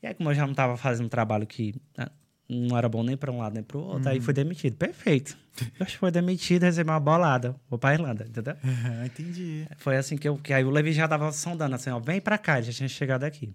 E 0.02 0.06
aí, 0.06 0.14
como 0.14 0.30
eu 0.30 0.34
já 0.34 0.46
não 0.46 0.54
tava 0.54 0.76
fazendo 0.76 1.06
um 1.06 1.08
trabalho 1.08 1.46
que 1.46 1.74
ah, 1.96 2.10
não 2.48 2.76
era 2.76 2.88
bom 2.88 3.02
nem 3.02 3.16
pra 3.16 3.30
um 3.32 3.38
lado 3.38 3.54
nem 3.54 3.62
pro 3.62 3.78
outro, 3.80 4.08
aí 4.10 4.18
Uhum. 4.18 4.22
fui 4.24 4.34
demitido. 4.34 4.76
Perfeito. 4.76 5.36
Eu 5.60 5.84
acho 5.86 5.92
que 5.92 5.98
foi 5.98 6.10
demitido, 6.10 6.62
recebi 6.64 6.90
uma 6.90 6.98
bolada. 7.00 7.54
Vou 7.70 7.78
pra 7.78 7.94
Irlanda, 7.94 8.26
entendeu? 8.28 8.56
Aham, 8.64 9.04
entendi. 9.06 9.66
Foi 9.78 9.96
assim 9.96 10.16
que 10.16 10.28
eu. 10.28 10.36
Que 10.36 10.52
aí 10.52 10.64
o 10.64 10.70
Levi 10.70 10.92
já 10.92 11.06
tava 11.08 11.30
sondando 11.32 11.74
assim, 11.76 11.90
ó, 11.90 11.98
vem 12.00 12.20
pra 12.20 12.36
cá, 12.36 12.60
já 12.60 12.72
tinha 12.72 12.88
chegado 12.88 13.24
aqui. 13.24 13.54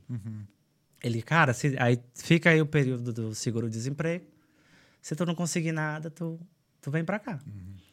Ele, 1.03 1.21
cara, 1.21 1.53
se, 1.53 1.75
aí 1.79 1.99
fica 2.15 2.49
aí 2.49 2.61
o 2.61 2.65
período 2.65 3.13
do 3.13 3.33
seguro-desemprego. 3.35 4.25
Se 5.01 5.15
tu 5.15 5.25
não 5.25 5.33
conseguir 5.35 5.71
nada, 5.71 6.09
tu, 6.09 6.39
tu 6.81 6.91
vem 6.91 7.03
pra 7.05 7.19
cá. 7.19 7.39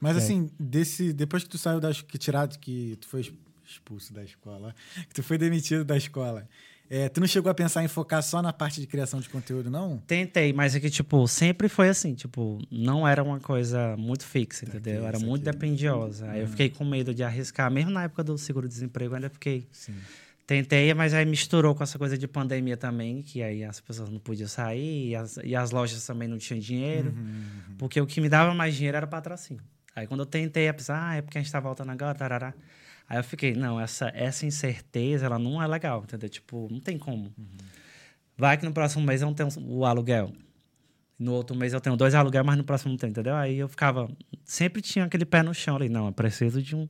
Mas 0.00 0.16
É. 0.16 0.18
assim, 0.18 0.50
desse, 0.58 1.12
depois 1.12 1.44
que 1.44 1.48
tu 1.50 1.56
saiu 1.58 1.78
da 1.80 1.92
que 1.92 2.18
tirado, 2.18 2.58
que 2.58 2.96
tu 3.00 3.06
foi 3.06 3.20
expulso 3.64 4.12
da 4.12 4.24
escola, 4.24 4.74
que 5.08 5.14
tu 5.14 5.22
foi 5.22 5.38
demitido 5.38 5.84
da 5.84 5.96
escola, 5.96 6.48
é, 6.88 7.08
tu 7.08 7.20
não 7.20 7.26
chegou 7.26 7.50
a 7.50 7.54
pensar 7.54 7.82
em 7.82 7.88
focar 7.88 8.22
só 8.22 8.40
na 8.40 8.52
parte 8.52 8.80
de 8.80 8.86
criação 8.86 9.20
de 9.20 9.28
conteúdo, 9.28 9.70
não? 9.70 9.98
Tentei, 10.06 10.52
mas 10.52 10.74
é 10.74 10.80
que, 10.80 10.88
tipo, 10.90 11.26
sempre 11.26 11.68
foi 11.68 11.88
assim, 11.88 12.14
tipo, 12.14 12.58
não 12.70 13.06
era 13.06 13.22
uma 13.22 13.40
coisa 13.40 13.96
muito 13.96 14.24
fixa, 14.24 14.64
entendeu? 14.64 15.02
Saquei, 15.02 15.08
Era 15.08 15.18
muito 15.18 15.44
saquei. 15.44 15.52
dependiosa. 15.60 16.30
Aí 16.30 16.40
eu 16.42 16.48
fiquei 16.48 16.68
com 16.70 16.84
medo 16.84 17.12
de 17.14 17.22
arriscar, 17.22 17.70
mesmo 17.70 17.90
na 17.90 18.04
época 18.04 18.22
do 18.22 18.36
seguro-desemprego, 18.38 19.14
ainda 19.14 19.28
fiquei. 19.28 19.66
Sim. 19.72 19.94
Tentei, 20.46 20.94
mas 20.94 21.12
aí 21.12 21.26
misturou 21.26 21.74
com 21.74 21.82
essa 21.82 21.98
coisa 21.98 22.16
de 22.16 22.28
pandemia 22.28 22.76
também, 22.76 23.20
que 23.20 23.42
aí 23.42 23.64
as 23.64 23.80
pessoas 23.80 24.08
não 24.08 24.20
podiam 24.20 24.46
sair 24.46 25.08
e 25.08 25.16
as, 25.16 25.38
e 25.42 25.56
as 25.56 25.72
lojas 25.72 26.06
também 26.06 26.28
não 26.28 26.38
tinham 26.38 26.60
dinheiro. 26.60 27.12
Porque 27.76 28.00
o 28.00 28.06
que 28.06 28.20
me 28.20 28.28
dava 28.28 28.54
mais 28.54 28.76
dinheiro 28.76 28.96
era 28.96 29.08
patrocínio. 29.08 29.60
Aí 29.96 30.06
quando 30.06 30.20
eu 30.20 30.26
tentei, 30.26 30.68
a 30.68 30.74
pessoa, 30.74 30.98
ah, 31.02 31.16
é 31.16 31.22
porque 31.22 31.36
a 31.36 31.40
gente 31.42 31.50
tá 31.50 31.58
voltando 31.58 31.90
agora, 31.90 32.14
tarará. 32.14 32.54
Aí 33.08 33.18
eu 33.18 33.24
fiquei, 33.24 33.54
não, 33.54 33.80
essa, 33.80 34.10
essa 34.14 34.44
incerteza, 34.44 35.26
ela 35.26 35.38
não 35.38 35.62
é 35.62 35.66
legal, 35.66 36.02
entendeu? 36.02 36.28
Tipo, 36.28 36.68
não 36.70 36.80
tem 36.80 36.98
como. 36.98 37.32
Vai 38.36 38.58
que 38.58 38.64
no 38.64 38.72
próximo 38.72 39.04
mês 39.04 39.22
eu 39.22 39.26
não 39.26 39.34
tenho 39.34 39.48
o 39.64 39.84
aluguel. 39.84 40.32
No 41.18 41.32
outro 41.32 41.56
mês 41.56 41.72
eu 41.72 41.80
tenho 41.80 41.96
dois 41.96 42.14
aluguéis, 42.14 42.44
mas 42.44 42.58
no 42.58 42.64
próximo 42.64 42.90
não 42.90 42.98
tem, 42.98 43.10
entendeu? 43.10 43.34
Aí 43.34 43.56
eu 43.56 43.68
ficava, 43.68 44.10
sempre 44.44 44.82
tinha 44.82 45.04
aquele 45.04 45.24
pé 45.24 45.42
no 45.42 45.54
chão 45.54 45.76
ali, 45.76 45.88
não, 45.88 46.06
eu 46.06 46.12
preciso 46.12 46.60
de 46.60 46.76
um, 46.76 46.86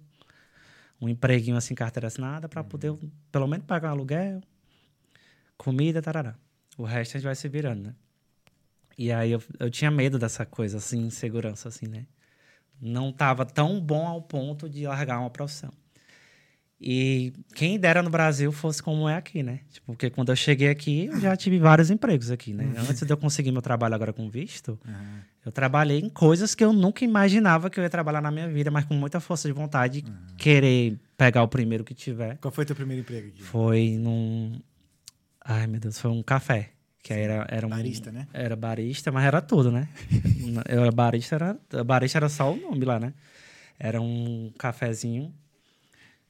um 1.01 1.09
empreguinho 1.09 1.57
assim, 1.57 1.75
carteira 1.75 2.09
assinada, 2.09 2.49
para 2.49 2.65
poder 2.65 2.89
eu, 2.89 2.99
pelo 3.31 3.47
menos 3.47 3.67
pagar 3.67 3.91
um 3.91 3.93
aluguel, 3.93 4.41
comida, 5.57 6.03
tarará. 6.03 6.35
O 6.77 6.85
resto 6.85 7.17
a 7.17 7.19
gente 7.19 7.27
vai 7.27 7.37
se 7.37 7.49
virando, 7.49 7.85
né? 7.85 7.95
E 8.99 9.13
aí 9.13 9.31
eu, 9.31 9.43
eu 9.61 9.71
tinha 9.71 9.91
medo 9.91 10.19
dessa 10.19 10.45
coisa, 10.47 10.79
assim, 10.79 11.07
insegurança, 11.07 11.69
assim, 11.69 11.87
né? 11.87 12.07
Não 12.81 13.13
tava 13.13 13.45
tão 13.45 13.81
bom 13.81 14.07
ao 14.07 14.23
ponto 14.23 14.69
de 14.69 14.87
largar 14.87 15.21
uma 15.21 15.31
profissão. 15.31 15.73
E 16.81 17.33
quem 17.55 17.79
dera 17.79 18.03
no 18.03 18.11
Brasil 18.11 18.53
fosse 18.53 18.83
como 18.83 19.09
é 19.09 19.17
aqui, 19.17 19.43
né? 19.43 19.61
Tipo, 19.71 19.87
porque 19.87 20.11
quando 20.11 20.31
eu 20.31 20.37
cheguei 20.37 20.69
aqui, 20.69 21.07
eu 21.07 21.19
já 21.19 21.35
tive 21.35 21.59
vários 21.59 21.91
empregos 21.91 22.31
aqui, 22.31 22.53
né? 22.53 22.71
Antes 22.77 23.03
de 23.03 23.11
eu 23.11 23.17
conseguir 23.17 23.51
meu 23.51 23.63
trabalho 23.63 23.95
agora 23.95 24.13
com 24.13 24.29
visto, 24.29 24.79
Aham. 24.87 25.23
eu 25.47 25.53
trabalhei 25.53 26.01
em 26.01 26.11
coisas 26.11 26.55
que 26.55 26.63
eu 26.63 26.75
nunca 26.75 27.03
imaginava 27.03 27.71
que 27.71 27.81
eu 27.81 27.85
ia 27.85 27.89
trabalhar 27.89 28.21
na 28.21 28.31
minha 28.31 28.49
vida, 28.49 28.71
mas 28.71 28.85
com 28.85 28.93
muita 28.93 29.21
força 29.21 29.49
de 29.49 29.55
vontade, 29.55 30.05
querer 30.37 30.99
pegar 31.17 31.43
o 31.43 31.49
primeiro 31.49 31.83
que 31.83 31.95
tiver. 31.95 32.37
Qual 32.39 32.53
foi 32.53 32.67
teu 32.67 32.77
primeiro 32.77 33.01
emprego 33.01 33.29
aqui? 33.29 33.43
Foi 33.43 33.97
num. 33.99 34.61
Ai, 35.43 35.67
meu 35.67 35.81
Deus, 35.81 35.99
foi 35.99 36.11
um 36.11 36.23
café. 36.23 36.73
Que 37.03 37.13
aí 37.13 37.21
era, 37.23 37.47
era 37.49 37.67
um. 37.67 37.71
Barista, 37.71 38.13
né? 38.13 38.27
Era 38.35 38.55
barista, 38.57 39.11
mas 39.11 39.25
era 39.25 39.41
tudo, 39.41 39.71
né? 39.71 39.89
Eu 40.69 40.83
era 40.83 40.93
barista, 40.93 41.37
era. 41.37 41.85
Barista 41.85 42.19
era 42.19 42.29
só 42.29 42.53
o 42.53 42.57
nome 42.57 42.85
lá, 42.85 42.99
né? 43.01 43.15
Era 43.79 44.01
um 44.01 44.53
cafezinho. 44.59 45.33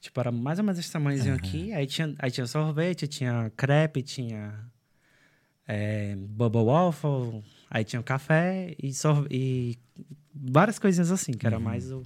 Tipo, 0.06 0.20
era 0.20 0.30
mais 0.30 0.58
ou 0.60 0.64
menos 0.64 0.78
esse 0.78 0.90
tamanhozinho 0.92 1.34
aqui. 1.34 1.72
Aí 1.72 1.84
tinha, 1.84 2.14
aí 2.20 2.30
tinha 2.30 2.46
sorvete, 2.46 3.08
tinha 3.08 3.50
crepe, 3.56 4.02
tinha. 4.02 4.54
É, 5.66 6.14
bubble 6.16 6.62
waffle. 6.62 7.42
Aí 7.68 7.82
tinha 7.84 8.00
café 8.04 8.76
e, 8.80 8.92
sorve 8.94 9.26
e 9.32 9.76
várias 10.32 10.78
coisinhas 10.78 11.10
assim, 11.10 11.32
que 11.32 11.44
era 11.44 11.58
mais 11.58 11.90
o. 11.90 12.04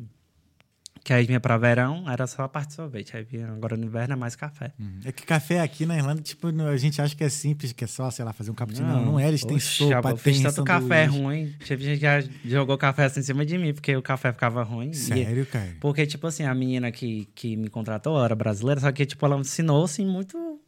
Que 1.10 1.14
aí 1.14 1.26
vinha 1.26 1.40
pra 1.40 1.58
verão, 1.58 2.08
era 2.08 2.24
só 2.24 2.44
a 2.44 2.48
parte 2.48 2.68
de 2.68 2.74
sorvete. 2.74 3.16
Aí 3.16 3.24
vinha 3.24 3.48
agora 3.48 3.76
no 3.76 3.84
inverno 3.84 4.12
é 4.12 4.16
mais 4.16 4.36
café. 4.36 4.72
É 5.04 5.10
que 5.10 5.26
café 5.26 5.58
aqui 5.58 5.84
na 5.84 5.96
Irlanda, 5.96 6.22
tipo, 6.22 6.46
a 6.46 6.76
gente 6.76 7.02
acha 7.02 7.16
que 7.16 7.24
é 7.24 7.28
simples, 7.28 7.72
que 7.72 7.82
é 7.82 7.86
só, 7.88 8.08
sei 8.12 8.24
lá, 8.24 8.32
fazer 8.32 8.52
um 8.52 8.54
cappuccino. 8.54 8.86
Não, 8.86 9.04
não, 9.04 9.18
é, 9.18 9.26
eles 9.26 9.44
têm 9.44 9.56
Oxe, 9.56 9.66
sopa, 9.66 10.14
tem 10.14 10.40
tanto 10.40 10.62
café 10.62 11.06
ruim. 11.06 11.52
Teve 11.66 11.82
gente 11.82 11.96
que 11.98 12.02
já 12.02 12.22
jogou 12.44 12.78
café 12.78 13.06
assim 13.06 13.18
em 13.18 13.22
cima 13.24 13.44
de 13.44 13.58
mim, 13.58 13.74
porque 13.74 13.96
o 13.96 14.00
café 14.00 14.32
ficava 14.32 14.62
ruim. 14.62 14.90
E- 14.90 14.94
Sério, 14.94 15.44
cara? 15.46 15.74
porque, 15.80 16.06
tipo 16.06 16.28
assim, 16.28 16.44
a 16.44 16.54
menina 16.54 16.92
que, 16.92 17.26
que 17.34 17.56
me 17.56 17.68
contratou 17.68 18.14
ela 18.14 18.26
era 18.26 18.36
brasileira, 18.36 18.80
só 18.80 18.92
que, 18.92 19.04
tipo, 19.04 19.26
ela 19.26 19.36
ensinou, 19.36 19.82
assim, 19.82 20.06
muito 20.06 20.60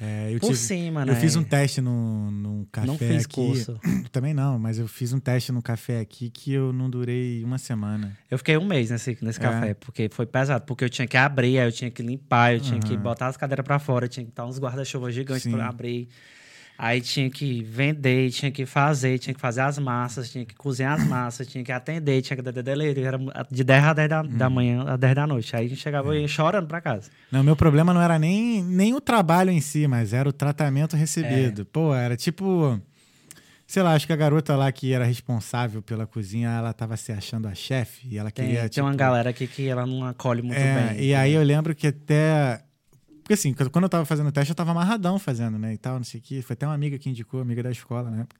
É, 0.00 0.32
eu 0.34 0.40
por 0.40 0.48
tive- 0.48 0.58
cima, 0.58 1.04
né? 1.04 1.12
Eu 1.12 1.16
fiz 1.16 1.36
um 1.36 1.42
teste 1.44 1.80
num, 1.80 2.30
num 2.30 2.66
café 2.70 2.86
Não 2.86 2.98
fiz 2.98 3.24
aqui. 3.24 3.34
curso. 3.34 3.78
Também 4.12 4.34
não, 4.34 4.58
mas 4.58 4.78
eu 4.78 4.88
fiz 4.88 5.12
um 5.12 5.20
teste 5.20 5.52
no 5.52 5.62
café 5.62 6.00
aqui 6.00 6.30
que 6.30 6.52
eu 6.52 6.72
não 6.72 6.90
durei 6.90 7.42
uma 7.44 7.58
semana. 7.58 8.16
Eu 8.30 8.36
fiquei 8.38 8.56
um 8.56 8.64
mês 8.66 8.90
nesse, 8.90 9.16
nesse 9.22 9.38
É. 9.38 9.42
café, 9.42 9.74
porque 9.74 10.08
foi 10.12 10.26
pesado. 10.26 10.64
Porque 10.64 10.84
eu 10.84 10.90
tinha 10.90 11.06
que 11.06 11.16
abrir, 11.16 11.58
aí 11.58 11.68
eu 11.68 11.72
tinha 11.72 11.90
que 11.90 12.02
limpar, 12.02 12.54
eu 12.54 12.60
tinha 12.60 12.80
que 12.80 12.94
Aham. 12.94 13.02
botar 13.02 13.26
as 13.28 13.36
cadeiras 13.36 13.64
pra 13.64 13.78
fora, 13.78 14.04
eu 14.06 14.08
tinha 14.08 14.24
que 14.24 14.30
estar 14.32 14.44
uns 14.44 14.58
guarda-chuva 14.58 15.10
gigantes 15.10 15.46
pra 15.50 15.68
abrir. 15.68 16.08
Aí 16.76 17.00
tinha 17.00 17.30
que 17.30 17.62
vender, 17.62 18.30
tinha 18.30 18.50
que 18.50 18.66
fazer, 18.66 19.16
tinha 19.20 19.32
que 19.32 19.40
fazer 19.40 19.60
as 19.60 19.78
massas, 19.78 20.28
tinha 20.30 20.44
que 20.44 20.54
cozinhar 20.56 21.00
as 21.00 21.06
massas, 21.06 21.46
tinha 21.46 21.62
que 21.62 21.70
atender, 21.70 22.20
tinha 22.20 22.36
que 22.36 22.42
dar 22.42 22.50
delivery. 22.50 23.02
Era 23.06 23.18
de 23.50 23.62
10 23.62 23.84
a 23.84 23.92
10 23.92 24.08
da, 24.08 24.22
da 24.22 24.50
manhã 24.50 24.84
a 24.88 24.96
10 24.96 25.14
da 25.14 25.26
noite. 25.26 25.54
Aí 25.54 25.66
a 25.66 25.68
gente 25.68 25.80
chegava 25.80 26.16
e 26.16 26.22
ia 26.22 26.28
chorando 26.28 26.66
pra 26.66 26.80
casa. 26.80 27.10
Não, 27.30 27.44
meu 27.44 27.54
problema 27.54 27.94
não 27.94 28.02
era 28.02 28.18
nem, 28.18 28.60
nem 28.64 28.92
o 28.92 29.00
trabalho 29.00 29.50
em 29.50 29.60
si, 29.60 29.86
mas 29.86 30.12
era 30.12 30.28
o 30.28 30.32
tratamento 30.32 30.96
recebido. 30.96 31.64
Pô, 31.64 31.94
era 31.94 32.16
tipo. 32.16 32.80
Sei 33.66 33.82
lá, 33.82 33.94
acho 33.94 34.06
que 34.06 34.12
a 34.12 34.16
garota 34.16 34.54
lá 34.56 34.70
que 34.70 34.92
era 34.92 35.04
responsável 35.04 35.80
pela 35.80 36.06
cozinha, 36.06 36.50
ela 36.50 36.72
tava 36.72 36.96
se 36.98 37.12
achando 37.12 37.48
a 37.48 37.54
chefe 37.54 38.06
e 38.10 38.18
ela 38.18 38.30
Tem, 38.30 38.44
queria. 38.46 38.60
tem 38.62 38.68
tipo, 38.68 38.86
uma 38.86 38.94
galera 38.94 39.30
aqui 39.30 39.46
que 39.46 39.66
ela 39.68 39.86
não 39.86 40.04
acolhe 40.06 40.42
muito 40.42 40.58
É, 40.58 40.88
bem. 40.92 41.04
e 41.04 41.14
aí 41.14 41.32
eu 41.32 41.42
lembro 41.42 41.74
que 41.74 41.86
até. 41.86 42.60
Porque 43.24 43.32
assim, 43.32 43.54
quando 43.54 43.84
eu 43.84 43.88
tava 43.88 44.04
fazendo 44.04 44.28
o 44.28 44.32
teste, 44.32 44.50
eu 44.50 44.54
tava 44.54 44.72
amarradão 44.72 45.18
fazendo, 45.18 45.58
né? 45.58 45.72
E 45.72 45.78
tal, 45.78 45.96
não 45.96 46.04
sei 46.04 46.20
o 46.20 46.22
que. 46.22 46.42
Foi 46.42 46.52
até 46.52 46.66
uma 46.66 46.74
amiga 46.74 46.98
que 46.98 47.08
indicou, 47.08 47.40
amiga 47.40 47.62
da 47.62 47.70
escola 47.70 48.10
na 48.10 48.20
época. 48.20 48.38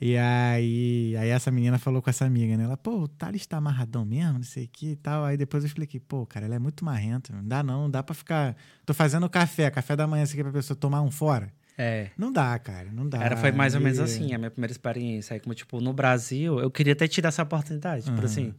E 0.00 0.16
aí, 0.16 1.14
aí 1.18 1.28
essa 1.28 1.50
menina 1.50 1.78
falou 1.78 2.00
com 2.00 2.08
essa 2.08 2.24
amiga, 2.24 2.56
né? 2.56 2.64
Ela, 2.64 2.78
pô, 2.78 3.02
o 3.02 3.06
Thales 3.06 3.46
tá 3.46 3.58
amarradão 3.58 4.02
mesmo, 4.06 4.38
não 4.38 4.42
sei 4.42 4.64
o 4.64 4.68
que 4.68 4.92
e 4.92 4.96
tal. 4.96 5.22
Aí 5.26 5.36
depois 5.36 5.62
eu 5.64 5.66
expliquei, 5.66 6.00
pô, 6.00 6.24
cara, 6.24 6.46
ela 6.46 6.54
é 6.54 6.58
muito 6.58 6.82
marrenta. 6.82 7.30
Não 7.30 7.46
dá 7.46 7.62
não, 7.62 7.82
não 7.82 7.90
dá 7.90 8.02
pra 8.02 8.14
ficar. 8.14 8.56
Tô 8.86 8.94
fazendo 8.94 9.28
café, 9.28 9.70
café 9.70 9.94
da 9.94 10.06
manhã, 10.06 10.22
assim, 10.22 10.36
que 10.36 10.42
pra 10.42 10.50
pessoa 10.52 10.74
tomar 10.74 11.02
um 11.02 11.10
fora. 11.10 11.52
É. 11.76 12.08
Não 12.16 12.32
dá, 12.32 12.58
cara, 12.58 12.90
não 12.90 13.06
dá. 13.06 13.22
Era, 13.22 13.36
foi 13.36 13.52
mais 13.52 13.74
ou 13.74 13.82
menos 13.82 13.98
assim, 13.98 14.32
a 14.32 14.38
minha 14.38 14.50
primeira 14.50 14.72
experiência. 14.72 15.34
Aí, 15.34 15.40
como, 15.40 15.54
tipo, 15.54 15.78
no 15.78 15.92
Brasil, 15.92 16.58
eu 16.58 16.70
queria 16.70 16.96
ter 16.96 17.08
tido 17.08 17.26
essa 17.26 17.42
oportunidade. 17.42 18.04
Tipo 18.04 18.16
Aham. 18.16 18.24
assim, 18.24 18.54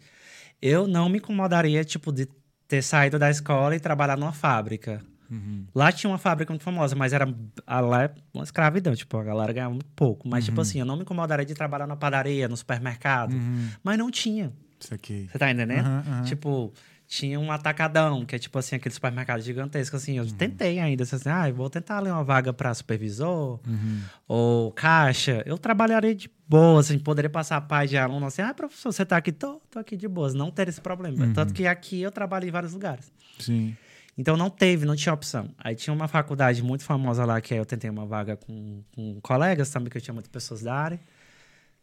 eu 0.61 0.85
não 0.87 1.09
me 1.09 1.17
incomodaria, 1.17 1.83
tipo, 1.83 2.11
de 2.11 2.27
ter 2.67 2.83
saído 2.83 3.17
da 3.17 3.31
escola 3.31 3.75
e 3.75 3.79
trabalhar 3.79 4.15
numa 4.17 4.31
fábrica. 4.31 5.03
Uhum. 5.31 5.65
Lá 5.73 5.91
tinha 5.91 6.11
uma 6.11 6.17
fábrica 6.17 6.51
muito 6.51 6.63
famosa, 6.63 6.95
mas 6.95 7.13
era 7.13 7.27
a- 7.65 7.79
lá 7.79 8.03
é 8.03 8.11
uma 8.33 8.43
escravidão, 8.43 8.93
tipo, 8.93 9.17
a 9.17 9.23
galera 9.23 9.53
ganhava 9.53 9.71
muito 9.73 9.89
pouco. 9.95 10.27
Mas, 10.27 10.43
tipo 10.45 10.59
assim, 10.59 10.79
eu 10.79 10.85
não 10.85 10.95
me 10.97 11.03
incomodaria 11.03 11.45
de 11.45 11.53
trabalhar 11.53 11.87
na 11.87 11.95
padaria, 11.95 12.47
no 12.49 12.57
supermercado. 12.57 13.33
Uhum. 13.33 13.69
Mas 13.83 13.97
não 13.97 14.11
tinha. 14.11 14.51
Isso 14.79 14.93
aqui. 14.93 15.29
Você 15.31 15.37
tá 15.39 15.49
entendendo? 15.51 15.87
Tipo, 16.25 16.73
tinha 17.07 17.39
um 17.39 17.51
atacadão, 17.51 18.25
que 18.25 18.35
é 18.35 18.39
tipo 18.39 18.57
assim, 18.57 18.75
aquele 18.75 18.93
supermercado 18.93 19.41
gigantesco, 19.41 19.95
assim. 19.95 20.19
Uhum. 20.19 20.25
Eu 20.25 20.31
tentei 20.33 20.79
ainda, 20.79 21.03
assim, 21.03 21.17
ah, 21.29 21.47
eu 21.49 21.53
vou 21.55 21.69
tentar 21.69 21.97
ali 21.99 22.09
uma 22.09 22.23
vaga 22.23 22.51
pra 22.53 22.73
supervisor 22.73 23.59
Uhum. 23.67 24.01
ou 24.27 24.71
caixa. 24.71 25.43
Eu 25.45 25.57
trabalharia 25.57 26.15
de 26.15 26.29
boa, 26.47 26.79
assim, 26.79 26.97
poderia 26.99 27.29
passar 27.29 27.61
pai 27.61 27.87
de 27.87 27.97
aluno 27.97 28.25
assim, 28.25 28.41
ah, 28.41 28.53
professor, 28.53 28.91
você 28.91 29.05
tá 29.05 29.17
aqui? 29.17 29.31
Tô, 29.31 29.61
tô 29.69 29.79
aqui 29.79 29.95
de 29.95 30.07
boas, 30.07 30.33
não 30.33 30.49
ter 30.51 30.67
esse 30.67 30.81
problema. 30.81 31.25
Uhum. 31.25 31.33
Tanto 31.33 31.53
que 31.53 31.67
aqui 31.67 32.01
eu 32.01 32.11
trabalhei 32.11 32.49
em 32.49 32.51
vários 32.51 32.73
lugares. 32.73 33.11
Sim. 33.39 33.75
Então 34.21 34.37
não 34.37 34.51
teve, 34.51 34.85
não 34.85 34.95
tinha 34.95 35.11
opção. 35.11 35.49
Aí 35.57 35.75
tinha 35.75 35.91
uma 35.91 36.07
faculdade 36.07 36.61
muito 36.61 36.83
famosa 36.83 37.25
lá, 37.25 37.41
que 37.41 37.55
aí 37.55 37.59
eu 37.59 37.65
tentei 37.65 37.89
uma 37.89 38.05
vaga 38.05 38.37
com, 38.37 38.83
com 38.95 39.19
colegas 39.19 39.71
também, 39.71 39.89
que 39.89 39.97
eu 39.97 40.01
tinha 40.01 40.13
muitas 40.13 40.31
pessoas 40.31 40.61
da 40.61 40.75
área. 40.75 40.99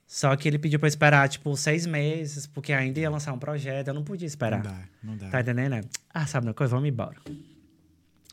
Só 0.07 0.35
que 0.37 0.47
ele 0.47 0.57
pediu 0.57 0.79
pra 0.79 0.87
eu 0.87 0.89
esperar, 0.89 1.29
tipo, 1.29 1.55
seis 1.57 1.85
meses, 1.85 2.47
porque 2.47 2.73
ainda 2.73 3.01
ia 3.01 3.11
lançar 3.11 3.33
um 3.33 3.41
projeto, 3.41 3.89
eu 3.89 3.95
não 3.95 4.05
podia 4.05 4.25
esperar. 4.25 4.63
Não 4.63 4.71
dá, 4.71 4.85
não 5.03 5.17
dá. 5.17 5.29
Tá 5.31 5.41
entendendo, 5.41 5.71
né? 5.71 5.81
Ah, 6.15 6.29
sabe 6.29 6.47
uma 6.47 6.55
coisa? 6.55 6.77
Vamos 6.77 6.89
embora. 6.89 7.17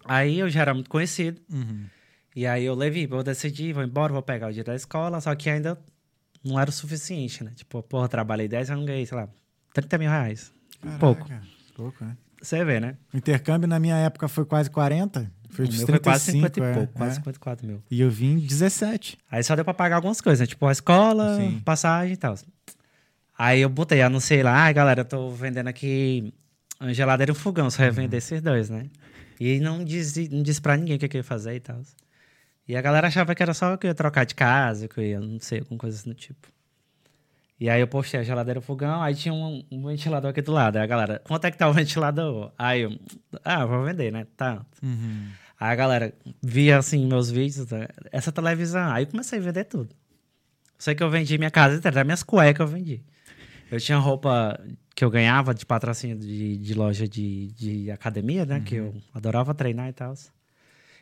Aí 0.06 0.38
eu 0.38 0.52
já 0.52 0.62
era 0.62 0.74
muito 0.76 0.90
conhecido. 0.90 1.42
Uhum. 1.52 1.88
E 2.36 2.46
aí 2.46 2.64
eu 2.64 2.76
levei, 2.76 3.08
eu 3.10 3.24
decidi, 3.24 3.74
vou 3.74 3.84
embora, 3.84 4.14
vou 4.14 4.22
pegar 4.22 4.48
o 4.48 4.50
dinheiro 4.52 4.68
da 4.70 4.76
escola, 4.76 5.20
só 5.20 5.34
que 5.34 5.50
ainda 5.50 5.80
não 6.44 6.60
era 6.60 6.70
o 6.70 6.74
suficiente, 6.74 7.44
né? 7.44 7.54
Tipo, 7.56 7.82
porra, 7.82 8.08
trabalhei 8.08 8.48
10 8.48 8.70
anos, 8.70 8.86
ganhei, 8.86 9.06
sei 9.08 9.18
lá, 9.18 9.28
30 9.74 9.98
mil 9.98 10.12
reais. 10.12 10.54
Caraca, 10.80 11.00
Pouco. 11.00 11.28
Pouco, 11.76 12.06
né? 12.06 12.16
Você 12.42 12.64
vê, 12.64 12.80
né? 12.80 12.98
O 13.14 13.18
intercâmbio 13.18 13.68
na 13.68 13.80
minha 13.80 13.96
época 13.98 14.28
foi 14.28 14.46
quase 14.46 14.70
40. 14.70 15.32
Foi 15.50 15.66
o 15.66 15.68
de 15.68 15.78
meu 15.78 15.88
foi 15.88 16.00
quase 16.00 16.32
35, 16.32 16.56
50 16.56 16.60
e 16.60 16.64
é, 16.64 16.74
pouco, 16.74 16.94
quase 16.94 17.12
é. 17.12 17.16
54 17.16 17.68
mil. 17.68 17.84
E 17.90 18.02
eu 18.02 18.10
vim 18.10 18.38
17. 18.38 19.18
Aí 19.32 19.44
só 19.44 19.56
deu 19.56 19.64
pra 19.64 19.74
pagar 19.74 19.96
algumas 19.98 20.20
coisas, 20.22 20.42
né? 20.42 20.46
Tipo 20.46 20.66
a 20.68 20.72
escola, 20.72 21.38
Sim. 21.38 21.62
passagem 21.64 22.14
e 22.14 22.18
tal. 22.18 22.36
Aí 23.38 23.62
eu 23.62 23.70
botei, 23.70 24.02
anunciei 24.02 24.44
lá, 24.44 24.64
ai 24.64 24.74
galera, 24.74 25.02
eu 25.02 25.06
tô 25.06 25.30
vendendo 25.32 25.68
aqui 25.68 26.34
uma 26.80 26.94
geladeira 26.94 27.32
e 27.32 27.34
um 27.34 27.36
fogão, 27.36 27.70
só 27.70 27.84
ia 27.84 27.90
Uhum. 27.90 27.96
vender 27.96 28.18
esses 28.18 28.42
dois, 28.42 28.70
né? 28.70 28.86
E 29.40 29.60
não 29.60 29.84
disse, 29.84 30.30
não 30.30 30.42
disse 30.44 30.62
pra 30.62 30.78
ninguém 30.78 30.96
o 30.96 31.00
que, 31.00 31.08
que 31.08 31.18
eu 31.18 31.20
ia 31.20 31.24
fazer 31.24 31.56
e 31.56 31.60
tal. 31.60 31.82
E 32.68 32.76
a 32.76 32.82
galera 32.82 33.08
achava 33.08 33.36
que 33.36 33.44
era 33.44 33.54
só 33.54 33.76
que 33.78 33.86
eu 33.88 33.90
ia 33.90 33.96
trocar 33.96 34.26
de 34.26 34.34
casa, 34.36 34.88
que 34.88 34.98
eu 35.00 35.04
ia, 35.04 35.20
não 35.20 35.40
sei, 35.40 35.60
alguma 35.60 35.78
coisa 35.78 35.98
assim 35.98 36.10
do 36.10 36.16
tipo. 36.16 36.48
E 37.60 37.70
aí 37.70 37.80
eu 37.80 37.88
postei 37.88 38.20
a 38.20 38.24
geladeira 38.24 38.60
o 38.60 38.62
fogão, 38.62 39.02
aí 39.02 39.16
tinha 39.16 39.34
um, 39.34 39.64
um 39.72 39.86
ventilador 39.86 40.32
aqui 40.32 40.42
do 40.42 40.52
lado. 40.52 40.76
Aí 40.76 40.84
a 40.84 40.88
galera, 40.88 41.22
quanto 41.26 41.46
é 41.46 41.52
que 41.52 41.58
tá 41.58 41.70
o 41.70 41.74
ventilador? 41.74 42.52
Aí 42.58 42.82
eu, 42.82 43.00
ah, 43.44 43.66
vou 43.66 43.84
vender, 43.84 44.12
né? 44.12 44.28
Tá. 44.36 44.66
Uhum. 44.84 45.30
Aí 45.58 45.72
a 45.72 45.76
galera 45.76 46.14
via 46.44 46.78
assim 46.78 47.06
meus 47.08 47.32
vídeos, 47.32 47.68
né? 47.72 47.88
essa 48.12 48.32
televisão. 48.32 48.92
Aí 48.92 49.04
eu 49.04 49.08
comecei 49.08 49.40
a 49.40 49.42
vender 49.42 49.64
tudo. 49.66 49.96
Sei 50.78 50.94
que 50.94 51.02
eu 51.02 51.10
vendi 51.10 51.38
minha 51.38 51.50
casa 51.52 51.78
inteira, 51.78 52.04
minhas 52.04 52.24
cuecas 52.24 52.70
eu 52.70 52.76
vendi. 52.76 53.02
Eu 53.72 53.80
tinha 53.80 53.98
roupa 53.98 54.60
que 54.94 55.04
eu 55.04 55.10
ganhava 55.10 55.54
de 55.54 55.66
patrocínio 55.66 56.18
de, 56.18 56.58
de 56.58 56.74
loja 56.74 57.08
de, 57.08 57.48
de 57.54 57.92
academia, 57.92 58.46
né? 58.46 58.60
Que 58.60 58.76
eu 58.76 58.94
adorava 59.14 59.54
treinar 59.54 59.88
e 59.88 59.94
tal. 59.94 60.14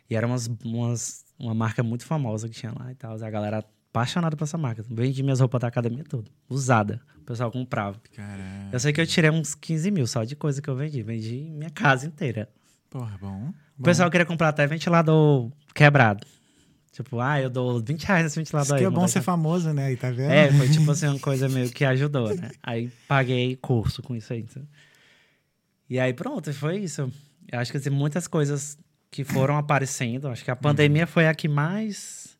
E 0.08 0.14
era 0.14 0.26
umas, 0.26 0.46
umas, 0.64 1.24
uma 1.38 1.54
marca 1.54 1.82
muito 1.82 2.06
famosa 2.06 2.48
que 2.48 2.54
tinha 2.54 2.72
lá 2.72 2.92
e 2.92 2.94
tal. 2.94 3.14
A 3.22 3.30
galera 3.30 3.64
apaixonada 3.94 4.36
por 4.36 4.42
essa 4.42 4.58
marca. 4.58 4.84
Vendi 4.90 5.22
minhas 5.22 5.38
roupas 5.38 5.60
da 5.60 5.68
academia 5.68 6.02
tudo. 6.02 6.28
Usada. 6.48 7.00
O 7.18 7.24
pessoal 7.24 7.50
comprava. 7.52 7.96
Caralho. 8.14 8.68
Eu 8.72 8.80
sei 8.80 8.92
que 8.92 9.00
eu 9.00 9.06
tirei 9.06 9.30
uns 9.30 9.54
15 9.54 9.90
mil 9.92 10.06
só 10.08 10.24
de 10.24 10.34
coisa 10.34 10.60
que 10.60 10.68
eu 10.68 10.74
vendi. 10.74 11.00
Vendi 11.02 11.52
minha 11.52 11.70
casa 11.70 12.04
inteira. 12.04 12.48
Porra, 12.90 13.16
bom. 13.20 13.54
O 13.78 13.82
pessoal 13.84 14.10
queria 14.10 14.26
comprar 14.26 14.48
até 14.48 14.66
ventilador 14.66 15.50
quebrado. 15.72 16.26
Tipo, 16.90 17.20
ah, 17.20 17.40
eu 17.40 17.48
dou 17.48 17.80
20 17.80 18.04
reais 18.04 18.24
nesse 18.24 18.36
ventilador 18.36 18.66
Isso 18.66 18.74
aí. 18.74 18.80
que 18.80 18.86
é 18.86 18.90
bom 18.90 19.06
ser 19.06 19.22
famoso, 19.22 19.72
né? 19.72 19.92
E 19.92 19.96
tá 19.96 20.10
vendo? 20.10 20.30
É, 20.30 20.50
foi 20.52 20.68
tipo 20.68 20.90
assim, 20.90 21.06
uma 21.06 21.18
coisa 21.18 21.48
meio 21.48 21.70
que 21.70 21.84
ajudou, 21.84 22.34
né? 22.34 22.50
Aí 22.62 22.90
paguei 23.08 23.56
curso 23.56 24.02
com 24.02 24.14
isso 24.14 24.32
aí. 24.32 24.40
entendeu? 24.40 24.68
E 25.88 25.98
aí 26.00 26.12
pronto, 26.12 26.52
foi 26.52 26.78
isso. 26.78 27.10
Eu 27.50 27.58
acho 27.60 27.70
que 27.70 27.78
assim, 27.78 27.90
muitas 27.90 28.26
coisas 28.26 28.76
que 29.10 29.22
foram 29.24 29.56
aparecendo. 29.56 30.28
Acho 30.28 30.44
que 30.44 30.50
a 30.50 30.56
pandemia 30.56 31.06
foi 31.06 31.26
a 31.28 31.34
que 31.34 31.48
mais. 31.48 32.33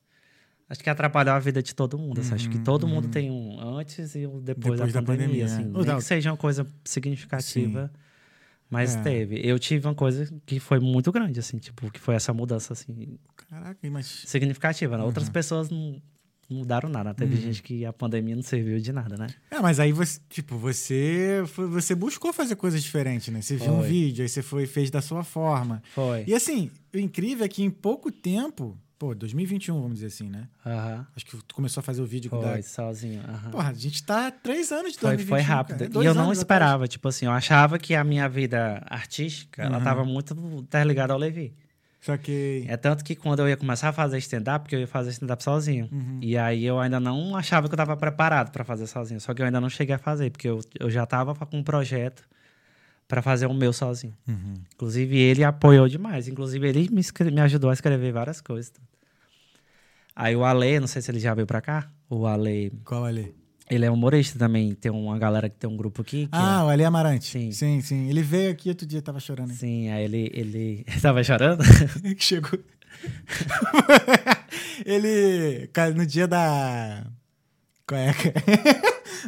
Acho 0.68 0.82
que 0.82 0.88
atrapalhou 0.90 1.34
a 1.34 1.38
vida 1.38 1.62
de 1.62 1.74
todo 1.74 1.98
mundo. 1.98 2.20
assim. 2.20 2.34
Acho 2.34 2.48
que 2.48 2.58
todo 2.58 2.88
mundo 2.88 3.08
tem 3.08 3.30
um 3.30 3.60
antes 3.60 4.14
e 4.14 4.26
um 4.26 4.40
depois, 4.40 4.74
Depois 4.78 4.92
da, 4.92 5.00
da 5.00 5.06
pandemia. 5.06 5.26
pandemia, 5.26 5.44
assim. 5.46 5.62
é. 5.62 5.66
Nem 5.66 5.84
Não, 5.84 5.96
que 5.98 6.04
seja 6.04 6.30
uma 6.30 6.36
coisa 6.36 6.66
significativa. 6.84 7.92
Mas 8.70 8.96
É. 8.96 9.02
teve. 9.02 9.40
Eu 9.46 9.58
tive 9.58 9.86
uma 9.86 9.94
coisa 9.94 10.32
que 10.46 10.58
foi 10.58 10.80
muito 10.80 11.12
grande, 11.12 11.38
assim, 11.38 11.58
tipo, 11.58 11.90
que 11.90 12.00
foi 12.00 12.14
essa 12.14 12.32
mudança, 12.32 12.72
assim, 12.72 13.18
Caraca, 13.48 13.78
mas. 13.90 14.06
significativa. 14.26 14.96
Né? 14.96 15.02
Uhum. 15.02 15.08
Outras 15.08 15.28
pessoas 15.28 15.68
não 15.70 16.00
não 16.50 16.58
mudaram 16.58 16.90
nada. 16.90 17.14
Teve 17.14 17.36
gente 17.36 17.62
que 17.62 17.86
a 17.86 17.92
pandemia 17.92 18.36
não 18.36 18.42
serviu 18.42 18.78
de 18.78 18.92
nada, 18.92 19.16
né? 19.16 19.28
É, 19.50 19.60
mas 19.60 19.80
aí 19.80 19.92
você, 19.92 20.20
tipo, 20.28 20.58
você, 20.58 21.42
foi- 21.46 21.66
você 21.66 21.94
buscou 21.94 22.34
fazer 22.34 22.54
coisas 22.54 22.82
diferentes, 22.82 23.28
né? 23.32 23.40
Você 23.40 23.56
viu 23.56 23.72
um 23.72 23.78
Foi. 23.78 23.88
vídeo, 23.88 24.22
aí 24.22 24.28
você 24.28 24.42
foi 24.42 24.66
fez 24.66 24.90
da 24.90 25.00
sua 25.00 25.24
forma. 25.24 25.82
Foi. 25.94 26.22
E 26.26 26.34
assim, 26.34 26.70
o 26.94 26.98
incrível 26.98 27.46
é 27.46 27.48
que 27.48 27.62
em 27.62 27.70
pouco 27.70 28.12
tempo, 28.12 28.76
pô, 29.08 29.14
2021, 29.14 29.74
vamos 29.80 29.94
dizer 29.96 30.06
assim, 30.06 30.28
né? 30.30 30.48
Aham. 30.64 31.06
Acho 31.14 31.26
que 31.26 31.36
tu 31.36 31.54
começou 31.54 31.80
a 31.80 31.84
fazer 31.84 32.00
o 32.00 32.06
vídeo 32.06 32.30
Foi, 32.30 32.40
da. 32.40 32.62
sozinho. 32.62 33.20
aham. 33.28 33.50
Porra, 33.50 33.68
a 33.70 33.74
gente 33.74 34.02
tá 34.02 34.30
três 34.30 34.72
anos 34.72 34.92
de 34.94 34.98
Foi, 34.98 35.10
2021. 35.10 35.28
foi 35.36 35.40
rápido. 35.42 35.78
cara. 35.90 36.02
E 36.04 36.06
eu 36.06 36.14
não 36.14 36.32
esperava, 36.32 36.88
tipo 36.88 37.06
assim, 37.08 37.26
eu 37.26 37.32
achava 37.32 37.78
que 37.78 37.94
a 37.94 38.02
minha 38.02 38.28
vida 38.28 38.82
artística, 38.86 39.62
ela 39.62 39.78
Uhum. 39.78 39.84
tava 39.84 40.04
muito 40.04 40.34
interligada 40.58 41.12
ao 41.12 41.18
Levi. 41.18 41.52
Só 42.00 42.16
que. 42.18 42.64
É 42.68 42.76
tanto 42.76 43.02
que 43.04 43.14
quando 43.14 43.40
eu 43.40 43.48
ia 43.48 43.56
começar 43.56 43.88
a 43.88 43.92
fazer 43.92 44.18
stand-up, 44.18 44.64
porque 44.64 44.76
eu 44.76 44.80
ia 44.80 44.86
fazer 44.86 45.10
stand-up 45.10 45.42
sozinho. 45.42 45.88
Uhum. 45.90 46.18
E 46.22 46.36
aí 46.36 46.64
eu 46.64 46.78
ainda 46.78 47.00
não 47.00 47.34
achava 47.36 47.66
que 47.68 47.72
eu 47.74 47.78
tava 47.78 47.96
preparado 47.96 48.50
pra 48.52 48.62
fazer 48.64 48.86
sozinho. 48.86 49.20
Só 49.20 49.32
que 49.32 49.40
eu 49.42 49.46
ainda 49.46 49.60
não 49.60 49.70
cheguei 49.70 49.94
a 49.94 49.98
fazer, 49.98 50.30
porque 50.30 50.48
eu, 50.48 50.60
eu 50.78 50.90
já 50.90 51.06
tava 51.06 51.34
com 51.34 51.56
um 51.58 51.62
projeto 51.62 52.22
pra 53.08 53.22
fazer 53.22 53.46
o 53.46 53.54
meu 53.54 53.72
sozinho. 53.72 54.14
Uhum. 54.28 54.54
Inclusive, 54.74 55.16
ele 55.16 55.44
apoiou 55.44 55.88
demais. 55.88 56.28
Inclusive, 56.28 56.68
ele 56.68 56.88
me, 56.90 57.02
me 57.32 57.40
ajudou 57.40 57.70
a 57.70 57.72
escrever 57.72 58.12
várias 58.12 58.40
coisas. 58.42 58.72
Aí 60.16 60.36
o 60.36 60.44
Ale, 60.44 60.78
não 60.80 60.86
sei 60.86 61.02
se 61.02 61.10
ele 61.10 61.18
já 61.20 61.34
veio 61.34 61.46
pra 61.46 61.60
cá. 61.60 61.88
O 62.08 62.26
Ale, 62.26 62.70
Qual 62.84 63.04
ali? 63.04 63.34
ele 63.70 63.84
é 63.84 63.90
humorista 63.90 64.38
também. 64.38 64.74
Tem 64.74 64.92
uma 64.92 65.18
galera 65.18 65.48
que 65.48 65.56
tem 65.56 65.68
um 65.68 65.76
grupo 65.76 66.02
aqui. 66.02 66.28
Ah, 66.30 66.64
o 66.64 66.68
Ali 66.68 66.84
Amarante. 66.84 67.24
Sim. 67.26 67.50
Sim, 67.50 67.80
sim. 67.80 68.08
Ele 68.08 68.22
veio 68.22 68.50
aqui 68.52 68.68
outro 68.68 68.86
dia, 68.86 69.00
tava 69.02 69.18
chorando. 69.18 69.50
hein? 69.50 69.56
Sim, 69.56 69.90
aí 69.90 70.04
ele, 70.04 70.30
ele 70.34 70.84
tava 71.02 71.24
chorando. 71.24 71.62
que 72.16 72.22
chegou. 72.24 72.58
ele. 74.84 75.68
cara, 75.72 75.92
No 75.92 76.06
dia 76.06 76.26
da. 76.28 77.04
Qual 77.86 78.00
é? 78.00 78.14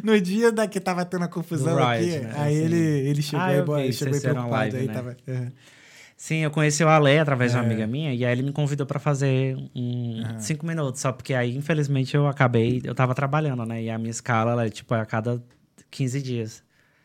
no 0.03 0.19
dia 0.21 0.51
da 0.51 0.67
que 0.67 0.81
tava 0.81 1.05
tendo 1.05 1.25
a 1.25 1.29
confusão 1.29 1.75
Do 1.77 1.83
aqui, 1.83 2.05
riot, 2.05 2.21
né? 2.25 2.33
aí 2.37 2.57
Assim. 2.57 2.65
ele, 2.65 2.77
ele 3.09 3.23
chegou 3.23 3.41
Ah, 3.45 3.47
aí, 3.77 3.85
ele 3.85 3.93
chegou 3.93 4.15
aí 4.15 4.21
preocupado 4.21 4.51
live, 4.53 4.77
aí, 4.79 4.87
né? 4.87 4.93
tava. 4.95 5.17
é. 5.27 5.53
Sim, 6.17 6.37
eu 6.39 6.51
conheci 6.51 6.83
o 6.83 6.89
Ale 6.89 7.19
através 7.19 7.53
de 7.53 7.59
uma 7.59 7.63
É. 7.65 7.67
amiga 7.67 7.87
minha. 7.87 8.15
E 8.15 8.25
aí 8.25 8.33
ele 8.33 8.43
me 8.43 8.53
convidou 8.53 8.87
pra 8.87 8.99
fazer 8.99 9.55
um, 9.75 10.23
Aham. 10.25 10.41
cinco 10.41 10.65
minutos. 10.67 11.01
Só 11.01 11.13
porque 11.13 11.35
aí, 11.35 11.55
infelizmente, 11.57 12.17
eu 12.17 12.27
acabei... 12.27 12.81
Eu 12.85 12.95
tava 12.95 13.15
trabalhando, 13.15 13.67
né? 13.67 13.83
E 13.83 13.91
a 13.91 13.99
minha 13.99 14.11
escala, 14.11 14.53
ela 14.53 14.67
é 14.67 14.71
tipo 14.71 14.95
a 14.95 15.05
cada 15.05 15.43
15 15.91 16.23
dias. 16.23 16.65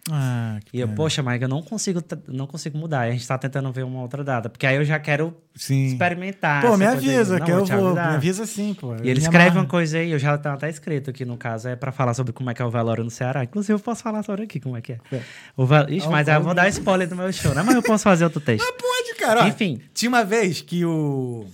Ah, 0.10 0.60
E 0.74 0.80
eu, 0.80 0.88
pena. 0.88 0.96
poxa, 0.98 1.22
mas 1.22 1.40
eu 1.42 1.48
não 1.48 1.62
consigo, 1.62 2.02
não 2.28 2.48
consigo 2.48 2.78
mudar. 2.78 3.08
E 3.08 3.10
a 3.10 3.14
gente 3.14 3.28
tá 3.28 3.38
tentando 3.38 3.72
ver 3.72 3.84
uma 3.84 4.02
outra 4.02 4.24
data. 4.24 4.50
Porque 4.50 4.66
aí 4.66 4.76
eu 4.76 4.84
já 4.84 5.00
quero 5.00 5.36
Sim. 5.56 5.86
experimentar. 5.86 6.62
Pô, 6.64 6.76
me 6.76 6.86
avisa, 6.86 7.38
Não, 7.38 7.46
que 7.46 7.52
eu 7.52 7.66
vou. 7.66 7.88
avisar. 7.90 8.10
Me 8.10 8.16
avisa 8.16 8.46
sim, 8.48 8.74
pô. 8.74 8.96
E 9.04 9.10
ele 9.10 9.20
escreve 9.20 9.58
uma 9.60 9.68
coisa 9.68 10.00
aí, 10.00 10.12
eu 10.12 10.18
já 10.18 10.38
tenho 10.38 10.56
até 10.56 10.70
escrito 10.70 11.10
aqui 11.12 11.24
no 11.24 11.38
caso, 11.38 11.68
é 11.68 11.76
pra 11.76 11.92
falar 11.92 12.14
sobre 12.16 12.34
como 12.34 12.50
é 12.50 12.54
que 12.54 12.62
é 12.62 12.66
o 12.66 12.72
velório 12.72 13.04
no 13.04 13.12
Ceará. 13.12 13.44
Inclusive, 13.44 13.74
eu 13.74 13.80
posso 13.80 14.02
falar 14.02 14.24
sobre 14.24 14.44
aqui 14.46 14.60
como 14.60 14.76
é 14.76 14.82
que 14.82 14.94
é. 14.94 14.98
É. 15.12 15.22
O 15.56 15.66
vel... 15.68 15.88
Ixi, 15.88 16.08
mas 16.10 16.28
aí 16.28 16.36
eu 16.36 16.42
vou 16.44 16.54
dar 16.56 16.68
spoiler 16.70 17.08
do 17.08 17.16
meu 17.16 17.32
show, 17.32 17.54
né? 17.54 17.62
Mas 17.62 17.76
eu 17.76 17.84
posso 17.84 18.04
fazer 18.04 18.24
outro 18.24 18.40
texto. 18.42 18.66
Pode, 18.74 19.16
cara. 19.20 19.48
Enfim. 19.48 19.80
Tinha 19.94 20.10
uma 20.10 20.24
vez 20.24 20.62
que 20.62 20.84
o. 20.84 21.46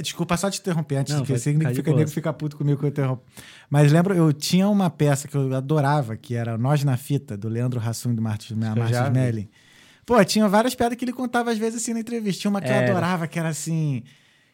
Desculpa 0.00 0.36
só 0.36 0.50
te 0.50 0.60
interromper 0.60 0.96
antes, 0.96 1.14
Não, 1.14 1.24
que 1.24 1.32
de 1.32 1.38
fica, 1.38 2.06
fica 2.06 2.32
puto 2.32 2.56
comigo 2.56 2.78
que 2.78 2.84
eu 2.84 2.88
interrompo. 2.88 3.22
Mas 3.70 3.90
lembro, 3.92 4.14
eu 4.14 4.32
tinha 4.32 4.68
uma 4.68 4.90
peça 4.90 5.26
que 5.26 5.36
eu 5.36 5.54
adorava, 5.54 6.16
que 6.16 6.34
era 6.34 6.56
Nós 6.58 6.84
na 6.84 6.96
Fita, 6.96 7.36
do 7.36 7.48
Leandro 7.48 7.80
Hassum 7.80 8.12
e 8.12 8.14
do 8.14 8.22
Martins, 8.22 8.56
Martins. 8.56 9.10
Melling. 9.12 9.48
Pô, 10.04 10.24
tinha 10.24 10.48
várias 10.48 10.74
piadas 10.74 10.96
que 10.96 11.04
ele 11.04 11.12
contava 11.12 11.50
às 11.50 11.58
vezes 11.58 11.82
assim 11.82 11.92
na 11.92 12.00
entrevista. 12.00 12.40
Tinha 12.42 12.50
uma 12.50 12.60
que 12.60 12.68
eu 12.68 12.74
adorava, 12.74 13.26
que 13.26 13.38
era 13.38 13.48
assim. 13.48 14.02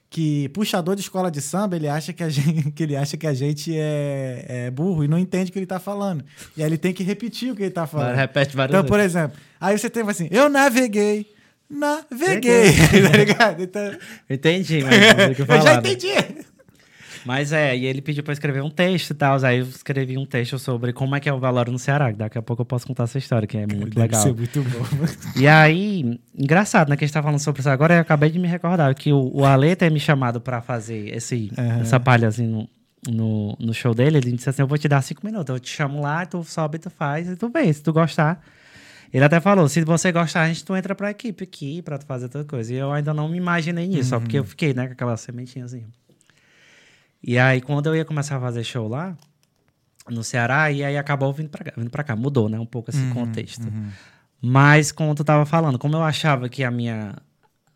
Que 0.09 0.51
puxador 0.51 0.95
de 0.95 1.01
escola 1.01 1.31
de 1.31 1.41
samba, 1.41 1.75
ele 1.75 1.89
acha 1.89 2.13
que 2.13 2.23
a 2.23 2.29
gente, 2.29 2.71
que 2.73 2.83
ele 2.83 2.95
acha 2.95 3.17
que 3.17 3.27
a 3.27 3.33
gente 3.33 3.75
é, 3.75 4.45
é 4.47 4.71
burro 4.71 5.05
e 5.05 5.09
não 5.09 5.19
entende 5.19 5.49
o 5.49 5.53
que 5.53 5.59
ele 5.59 5.65
tá 5.67 5.79
falando. 5.79 6.23
E 6.55 6.63
aí 6.63 6.69
ele 6.69 6.77
tem 6.77 6.93
que 6.93 7.03
repetir 7.03 7.51
o 7.51 7.57
que 7.57 7.63
ele 7.63 7.71
tá 7.71 7.87
falando. 7.87 8.15
Repete 8.15 8.55
várias 8.55 8.79
Então, 8.79 8.87
por 8.87 8.99
vezes. 8.99 9.17
exemplo, 9.17 9.39
aí 9.59 9.79
você 9.79 9.89
tem 9.89 10.03
assim, 10.03 10.29
eu 10.31 10.51
naveguei, 10.51 11.33
naveguei, 11.73 12.73
tá 13.11 13.17
ligado? 13.17 13.63
Então, 13.63 13.93
Entendi, 14.29 14.85
mas 14.85 14.95
eu 15.39 15.61
já 15.63 15.75
entendi. 15.75 16.13
Mas 17.25 17.53
é, 17.53 17.77
e 17.77 17.87
ele 17.87 18.03
pediu 18.03 18.23
pra 18.23 18.33
eu 18.33 18.35
escrever 18.35 18.63
um 18.63 18.71
texto 18.71 19.11
e 19.11 19.15
tal. 19.15 19.43
Aí 19.45 19.59
eu 19.59 19.65
escrevi 19.65 20.19
um 20.19 20.27
texto 20.27 20.59
sobre 20.59 20.93
como 20.93 21.15
é 21.15 21.21
que 21.21 21.29
é 21.29 21.33
o 21.33 21.39
velório 21.39 21.73
no 21.73 21.79
Ceará. 21.79 22.11
Daqui 22.11 22.37
a 22.37 22.43
pouco 22.43 22.63
eu 22.63 22.67
posso 22.67 22.87
contar 22.87 23.05
essa 23.05 23.19
história, 23.19 23.47
que 23.47 23.57
é 23.57 23.61
muito 23.67 23.91
Deve 23.95 24.01
legal. 24.01 24.23
ser 24.23 24.35
muito 24.35 24.61
bom. 24.63 24.85
E 25.41 25.47
aí, 25.47 26.19
engraçado, 26.37 26.89
né? 26.89 26.97
Que 26.97 27.05
a 27.05 27.07
gente 27.07 27.15
tá 27.15 27.23
falando 27.23 27.39
sobre 27.39 27.61
isso 27.61 27.71
agora, 27.71 27.95
eu 27.95 28.01
acabei 28.01 28.29
de 28.31 28.39
me 28.39 28.49
recordar 28.49 28.93
que 28.95 29.13
o, 29.13 29.31
o 29.33 29.45
Ale 29.45 29.77
ter 29.77 29.91
me 29.91 30.01
chamado 30.01 30.41
pra 30.41 30.61
fazer 30.61 31.15
esse, 31.15 31.51
Aham. 31.57 31.81
essa 31.83 32.01
palha 32.01 32.27
assim 32.29 32.47
no, 32.47 32.69
no, 33.09 33.57
no 33.59 33.73
show 33.73 33.95
dele. 33.95 34.19
Ele 34.19 34.33
disse 34.33 34.49
assim: 34.51 34.63
Eu 34.63 34.67
vou 34.67 34.77
te 34.79 34.89
dar 34.89 35.01
cinco 35.03 35.25
minutos, 35.25 35.55
eu 35.55 35.61
te 35.61 35.71
chamo 35.71 36.01
lá, 36.01 36.27
tu 36.27 36.43
sobe, 36.43 36.79
tu 36.79 36.91
faz 36.91 37.29
e 37.29 37.37
tu 37.37 37.49
vê. 37.49 37.73
Se 37.73 37.83
tu 37.83 37.93
gostar. 37.93 38.43
Ele 39.13 39.25
até 39.25 39.41
falou: 39.41 39.69
se 39.69 39.83
você 39.85 40.11
gostar, 40.11 40.43
a 40.43 40.49
gente 40.49 40.65
tu 40.65 40.75
entra 40.75 40.95
pra 40.95 41.11
equipe 41.11 41.45
aqui 41.45 41.83
pra 41.83 41.99
tu 41.99 42.07
fazer 42.07 42.25
outra 42.25 42.45
coisa. 42.45 42.73
E 42.73 42.77
eu 42.77 42.91
ainda 42.91 43.13
não 43.13 43.29
me 43.29 43.37
imaginei 43.37 43.87
nisso, 43.87 44.11
só 44.11 44.19
porque 44.21 44.39
eu 44.39 44.45
fiquei, 44.45 44.73
né, 44.73 44.87
com 44.87 44.93
aquela 44.95 45.17
sementinha 45.17 45.65
assim. 45.65 45.85
E 47.23 47.39
aí, 47.39 47.61
quando 47.61 47.87
eu 47.87 47.95
ia 47.95 48.05
começar 48.05 48.37
a 48.37 48.41
fazer 48.41 48.65
show 48.65 48.89
lá, 48.89 49.17
no 50.09 50.25
Ceará, 50.25 50.71
e 50.73 50.83
aí 50.83 50.97
acabou 50.97 51.33
vindo 51.33 51.49
pra 51.51 51.65
cá, 51.65 51.73
vindo 51.77 51.91
pra 51.91 52.03
cá. 52.03 52.17
Mudou, 52.17 52.49
né? 52.49 52.59
Um 52.59 52.67
pouco 52.67 52.91
esse 52.91 53.05
contexto. 53.13 53.67
Mas, 54.41 54.91
como 54.91 55.15
tu 55.15 55.23
tava 55.23 55.47
falando, 55.47 55.79
como 55.79 55.95
eu 55.95 56.03
achava 56.03 56.49
que 56.49 56.65
a 56.65 56.71
minha. 56.71 57.15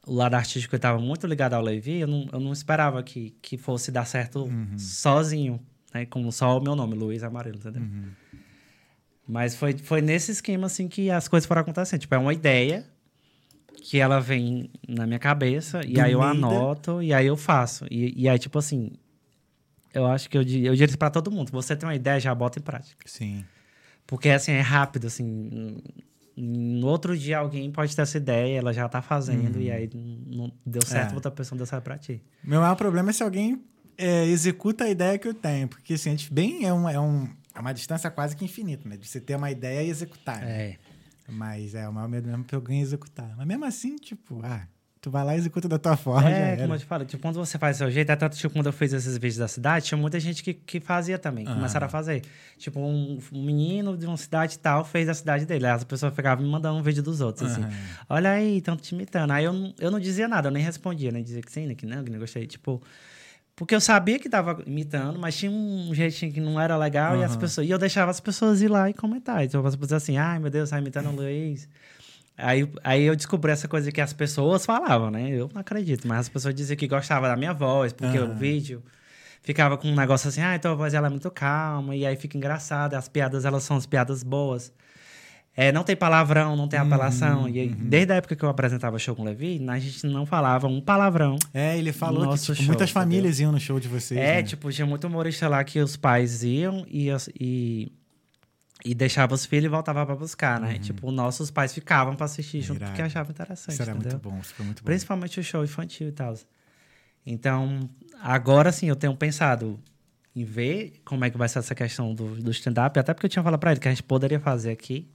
O 0.07 0.14
lado 0.14 0.34
artístico 0.34 0.76
estava 0.76 1.01
muito 1.01 1.26
ligado 1.26 1.55
ao 1.55 1.62
Levi, 1.62 1.99
eu 1.99 2.07
não, 2.07 2.28
eu 2.32 2.39
não 2.39 2.53
esperava 2.53 3.03
que, 3.03 3.34
que 3.43 3.59
fosse 3.59 3.91
dar 3.91 4.05
certo 4.07 4.49
sozinho, 4.78 5.61
né? 5.93 6.07
Como 6.07 6.30
só 6.30 6.57
o 6.59 6.62
meu 6.62 6.76
nome, 6.76 6.95
Luiz 6.95 7.24
Amarelo, 7.24 7.59
entendeu? 7.59 7.82
Mas 9.28 9.54
foi, 9.56 9.76
foi 9.76 10.00
nesse 10.00 10.30
esquema, 10.32 10.66
assim, 10.66 10.86
que 10.88 11.10
as 11.10 11.26
coisas 11.28 11.46
foram 11.46 11.62
acontecendo. 11.62 12.00
Tipo, 12.00 12.14
é 12.14 12.18
uma 12.18 12.32
ideia 12.32 12.86
que 13.82 13.98
ela 13.98 14.20
vem 14.20 14.70
na 14.88 15.06
minha 15.06 15.18
cabeça, 15.18 15.80
e 15.84 15.94
Do 15.94 16.00
aí 16.00 16.12
eu 16.12 16.20
nada. 16.20 16.32
anoto, 16.32 17.02
e 17.02 17.12
aí 17.12 17.26
eu 17.26 17.36
faço. 17.36 17.86
E, 17.90 18.12
e 18.22 18.28
aí, 18.28 18.38
tipo 18.38 18.58
assim, 18.58 18.92
eu 19.94 20.06
acho 20.06 20.28
que 20.30 20.36
eu, 20.36 20.42
eu 20.42 20.44
diria 20.74 20.84
isso 20.86 20.98
pra 20.98 21.10
todo 21.10 21.30
mundo. 21.30 21.50
Você 21.52 21.74
tem 21.76 21.88
uma 21.88 21.94
ideia, 21.94 22.18
já 22.20 22.34
bota 22.34 22.58
em 22.58 22.62
prática. 22.62 23.04
Sim. 23.08 23.44
Porque, 24.06 24.28
assim, 24.28 24.52
é 24.52 24.60
rápido, 24.60 25.06
assim. 25.08 25.78
No 26.36 26.86
outro 26.88 27.16
dia 27.16 27.38
alguém 27.38 27.70
pode 27.72 27.96
ter 27.96 28.02
essa 28.02 28.18
ideia, 28.18 28.58
ela 28.58 28.72
já 28.72 28.86
tá 28.88 29.00
fazendo, 29.00 29.58
e 29.60 29.70
aí 29.70 29.88
não 30.26 30.52
deu 30.66 30.82
certo, 30.84 31.12
É. 31.12 31.14
outra 31.14 31.30
pessoa 31.30 31.56
não 31.56 31.58
deu 31.58 31.66
certo 31.66 31.82
pra 31.82 31.96
ti. 31.96 32.22
Meu 32.44 32.60
maior 32.60 32.74
problema 32.76 33.10
é 33.10 33.12
se 33.12 33.22
alguém 33.22 33.60
é, 33.96 34.26
executa 34.26 34.84
a 34.84 34.90
ideia 34.90 35.18
que 35.18 35.26
eu 35.26 35.32
tenho. 35.34 35.66
Porque, 35.66 35.94
assim, 35.94 36.10
a 36.10 36.12
gente 36.12 36.32
bem 36.32 36.66
é, 36.66 36.72
um, 36.72 36.86
é, 36.88 37.00
um, 37.00 37.26
é 37.57 37.61
uma 37.61 37.72
distância 37.72 38.11
quase 38.11 38.36
que 38.36 38.44
infinita, 38.44 38.88
né? 38.88 38.96
De 38.96 39.07
você 39.09 39.20
ter 39.20 39.34
uma 39.34 39.50
ideia 39.50 39.82
e 39.82 39.88
executar. 39.90 40.40
né? 40.42 40.50
É. 40.50 40.76
Mas 41.28 41.74
é, 41.74 41.88
o 41.88 41.92
maior 41.92 42.09
medo 42.09 42.26
mesmo 42.28 42.42
é 42.42 42.46
pra 42.46 42.57
alguém 42.57 42.80
executar. 42.80 43.34
Mas 43.36 43.46
mesmo 43.46 43.64
assim, 43.64 43.96
tipo, 43.96 44.40
ah, 44.44 44.66
tu 45.00 45.11
vai 45.11 45.24
lá 45.24 45.34
e 45.34 45.38
executa 45.38 45.68
da 45.68 45.76
tua 45.78 45.96
forma. 45.96 46.30
É, 46.30 46.57
como 46.57 46.74
eu 46.74 46.78
te 46.78 46.84
falo, 46.84 47.04
tipo, 47.04 47.20
quando 47.20 47.34
você 47.34 47.59
faz 47.59 47.76
do 47.76 47.78
seu 47.78 47.90
jeito, 47.90 48.11
até 48.11 48.28
tipo, 48.28 48.52
quando 48.54 48.66
eu 48.66 48.72
fiz 48.72 48.92
esses 48.92 49.14
vídeos 49.14 49.38
da 49.38 49.48
cidade, 49.48 49.86
tinha 49.86 49.98
muita 49.98 50.20
gente 50.20 50.40
que, 50.42 50.54
que 50.54 50.78
fazia 50.78 51.18
também, 51.18 51.44
Aham. 51.46 51.57
começaram 51.57 51.86
a 51.86 51.88
fazer. 51.90 52.22
Tipo, 52.59 52.78
um, 52.78 53.18
um 53.32 53.42
menino 53.44 53.96
de 53.96 54.07
uma 54.07 54.16
cidade 54.16 54.57
tal 54.59 54.84
fez 54.84 55.09
a 55.09 55.14
cidade 55.14 55.44
dele. 55.46 55.66
Aí 55.66 55.72
as 55.72 55.82
pessoas 55.82 56.14
ficavam 56.14 56.44
me 56.44 56.50
mandando 56.50 56.78
um 56.78 56.82
vídeo 56.82 57.02
dos 57.02 57.20
outros, 57.20 57.50
assim. 57.50 57.64
Olha 58.09 58.30
aí, 58.30 58.59
estão 58.59 58.76
te 58.76 58.94
imitando. 58.94 59.32
Aí 59.32 59.44
eu, 59.44 59.52
não- 59.52 59.74
eu 59.80 59.90
não 59.90 59.98
dizia 59.98 60.28
nada, 60.28 60.46
eu 60.48 60.52
nem 60.52 60.62
respondia, 60.62 61.11
nem 61.11 61.24
dizia 61.24 61.42
que 61.42 61.50
sim, 61.50 61.74
que 61.74 61.86
não, 61.86 62.04
que 62.04 62.11
não 62.12 62.20
gostei. 62.20 62.46
Tipo, 62.46 62.80
porque 63.57 63.74
eu 63.74 63.80
sabia 63.80 64.18
que 64.18 64.28
tava 64.28 64.62
imitando, 64.66 65.18
mas 65.18 65.34
tinha 65.34 65.50
um 65.50 65.94
jeitinho 65.94 66.30
que 66.30 66.40
não 66.40 66.61
era 66.61 66.76
legal 66.76 67.16
e 67.16 67.24
as 67.24 67.36
pessoas. 67.36 67.66
E 67.66 67.70
eu 67.70 67.78
deixava 67.78 68.11
as 68.11 68.20
pessoas 68.20 68.61
ir 68.61 68.68
lá 68.68 68.90
e 68.90 68.94
comentar. 68.94 69.42
Então 69.42 69.64
as 69.66 69.74
pessoas 69.74 70.02
assim, 70.02 70.18
ai 70.18 70.38
meu 70.38 70.50
Deus, 70.50 70.68
tá 70.68 70.78
imitando 70.78 71.09
o 71.09 71.16
Luiz. 71.16 71.66
Aí, 72.36 72.70
aí 72.84 73.04
eu 73.04 73.16
descobri 73.16 73.50
essa 73.50 73.66
coisa 73.66 73.90
que 73.90 73.98
as 74.00 74.12
pessoas 74.12 74.66
falavam, 74.66 75.11
né? 75.11 75.30
Eu 75.30 75.48
não 75.54 75.61
acredito, 75.62 76.07
mas 76.07 76.20
as 76.20 76.28
pessoas 76.28 76.54
diziam 76.54 76.76
que 76.76 76.86
gostavam 76.86 77.28
da 77.30 77.34
minha 77.34 77.54
voz, 77.54 77.94
porque 77.94 78.18
Aham. 78.18 78.30
o 78.30 78.34
vídeo 78.34 78.82
ficava 79.40 79.78
com 79.78 79.88
um 79.88 79.94
negócio 79.94 80.28
assim, 80.28 80.42
ah, 80.42 80.54
então 80.54 80.72
a 80.72 80.74
voz 80.74 80.92
ela 80.92 81.07
é 81.07 81.11
muito 81.11 81.30
calma, 81.30 81.96
e 81.96 82.04
aí 82.04 82.14
fica 82.14 82.36
engraçado, 82.36 82.92
as 82.92 83.09
piadas 83.09 83.46
elas 83.46 83.62
são 83.62 83.78
as 83.78 83.86
piadas 83.86 84.22
boas. 84.22 84.70
É, 85.57 85.72
não 85.72 85.82
tem 85.82 85.96
palavrão, 85.96 86.54
não 86.54 86.68
tem 86.68 86.78
apelação. 86.78 87.48
E 87.48 87.59
aí, 87.61 87.68
desde 87.68 88.12
a 88.12 88.16
época 88.16 88.36
que 88.36 88.44
eu 88.44 88.48
apresentava 88.50 88.98
show 88.98 89.16
com 89.16 89.22
o 89.22 89.24
Levi, 89.24 89.64
a 89.66 89.78
gente 89.78 90.07
não 90.07 90.26
falava 90.26 90.66
um 90.66 90.82
palavrão. 90.82 91.36
É, 91.54 91.78
ele 91.78 91.92
falou 91.92 92.20
que 92.20 92.26
Nosso 92.26 92.44
tipo, 92.52 92.57
show, 92.57 92.66
muitas 92.66 92.90
entendeu? 92.90 93.02
famílias 93.02 93.40
iam 93.40 93.50
no 93.52 93.59
show 93.59 93.80
de 93.80 93.88
vocês. 93.88 94.20
É, 94.20 94.34
né? 94.36 94.42
tipo, 94.42 94.70
tinha 94.70 94.86
muito 94.86 95.07
humorista 95.07 95.48
lá 95.48 95.64
que 95.64 95.80
os 95.80 95.96
pais 95.96 96.42
iam 96.44 96.84
e, 96.90 97.09
e, 97.40 97.90
e 98.84 98.94
deixava 98.94 99.34
os 99.34 99.46
filhos 99.46 99.64
e 99.64 99.68
voltava 99.68 100.04
pra 100.04 100.14
buscar, 100.14 100.61
né? 100.61 100.78
Tipo, 100.78 101.11
nossos 101.11 101.50
pais 101.50 101.72
ficavam 101.72 102.14
pra 102.14 102.26
assistir 102.26 102.61
junto 102.61 102.76
Irado. 102.78 102.92
porque 102.92 103.02
achavam 103.02 103.30
interessante, 103.32 103.72
Isso 103.72 103.82
era 103.82 103.92
entendeu? 103.92 104.11
muito 104.12 104.28
bom, 104.30 104.38
isso 104.38 104.52
foi 104.54 104.66
muito 104.66 104.82
bom. 104.82 104.84
Principalmente 104.86 105.40
o 105.40 105.42
show 105.42 105.64
infantil 105.64 106.09
e 106.09 106.12
tal. 106.12 106.34
Então, 107.24 107.88
agora 108.22 108.70
sim, 108.70 108.88
eu 108.88 108.94
tenho 108.96 109.16
pensado 109.16 109.80
em 110.34 110.44
ver 110.44 111.00
como 111.04 111.24
é 111.24 111.30
que 111.30 111.38
vai 111.38 111.48
ser 111.48 111.61
essa 111.61 111.74
questão 111.74 112.14
do, 112.14 112.36
do 112.36 112.50
stand-up, 112.50 112.98
até 112.98 113.14
porque 113.14 113.24
eu 113.26 113.30
tinha 113.30 113.42
falado 113.42 113.59
pra 113.59 113.70
ele 113.72 113.80
que 113.80 113.88
a 113.88 113.90
gente 113.90 114.02
poderia 114.02 114.38
fazer 114.38 114.70
aqui, 114.70 115.09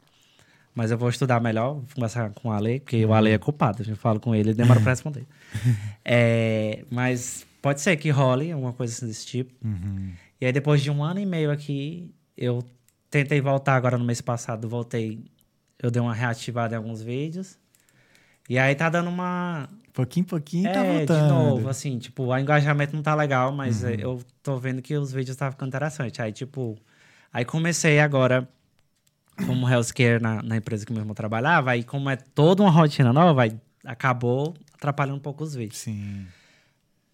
mas 0.76 0.92
eu 0.92 0.98
vou 0.98 1.10
estudar 1.10 1.40
melhor, 1.42 1.74
vou 1.76 1.86
conversar 1.96 2.30
com 2.32 2.50
o 2.50 2.52
Ale, 2.52 2.80
porque 2.80 3.06
o 3.06 3.14
Ale 3.14 3.32
é 3.32 3.38
culpado, 3.38 3.84
eu 3.88 3.96
falo 3.96 4.20
com 4.20 4.34
ele, 4.34 4.50
ele 4.50 4.54
demora 4.56 4.80
pra 4.80 4.92
responder. 4.92 5.26
É, 6.04 6.84
mas 6.90 7.46
pode 7.62 7.82
ser 7.82 7.96
que 7.98 8.10
role 8.10 8.52
alguma 8.52 8.74
coisa 8.74 8.94
assim 8.94 9.06
desse 9.08 9.26
tipo. 9.26 9.54
Uhum. 9.64 10.12
E 10.40 10.46
aí, 10.46 10.52
depois 10.52 10.82
de 10.82 10.90
um 10.90 11.04
ano 11.04 11.20
e 11.20 11.26
meio 11.26 11.52
aqui, 11.52 12.14
eu 12.36 12.64
tentei 13.10 13.40
voltar 13.42 13.76
agora 13.76 13.98
no 13.98 14.04
mês 14.06 14.22
passado, 14.22 14.68
voltei, 14.68 15.24
eu 15.78 15.92
dei 15.92 16.02
uma 16.02 16.14
reativada 16.14 16.74
em 16.74 16.78
alguns 16.78 17.02
vídeos. 17.02 17.60
E 18.50 18.58
aí 18.58 18.74
tá 18.74 18.90
dando 18.90 19.10
uma, 19.10 19.70
Pouquinho, 19.94 20.26
pouquinho 20.26 20.68
é, 20.68 20.74
tá 20.74 20.84
voltando. 20.84 21.22
de 21.22 21.28
novo, 21.30 21.70
assim, 21.70 22.00
tipo, 22.00 22.24
o 22.24 22.38
engajamento 22.38 22.96
não 22.96 23.04
tá 23.04 23.14
legal, 23.14 23.52
mas 23.52 23.84
Uhum. 23.84 23.90
é, 23.90 23.96
eu 24.00 24.22
tô 24.42 24.58
vendo 24.58 24.82
que 24.82 24.96
os 24.98 25.12
vídeos 25.12 25.36
tá 25.38 25.52
ficando 25.52 25.68
interessantes. 25.70 26.20
Aí, 26.20 26.32
tipo, 26.32 26.78
aí 27.32 27.44
comecei 27.46 28.00
agora 28.00 28.48
como 29.46 29.68
healthcare 29.70 30.22
na, 30.22 30.42
na 30.42 30.58
empresa 30.58 30.86
que 30.86 30.92
meu 30.94 31.02
irmão 31.02 31.14
trabalhava, 31.16 31.72
aí 31.72 31.84
como 31.84 32.10
é 32.10 32.16
toda 32.16 32.64
uma 32.64 32.72
rotina 32.72 33.12
nova, 33.14 33.44
aí 33.44 33.58
acabou 33.84 34.54
atrapalhando 34.74 35.18
um 35.18 35.22
pouco 35.22 35.44
os 35.44 35.54
vídeos. 35.56 35.80
Sim. 35.80 36.26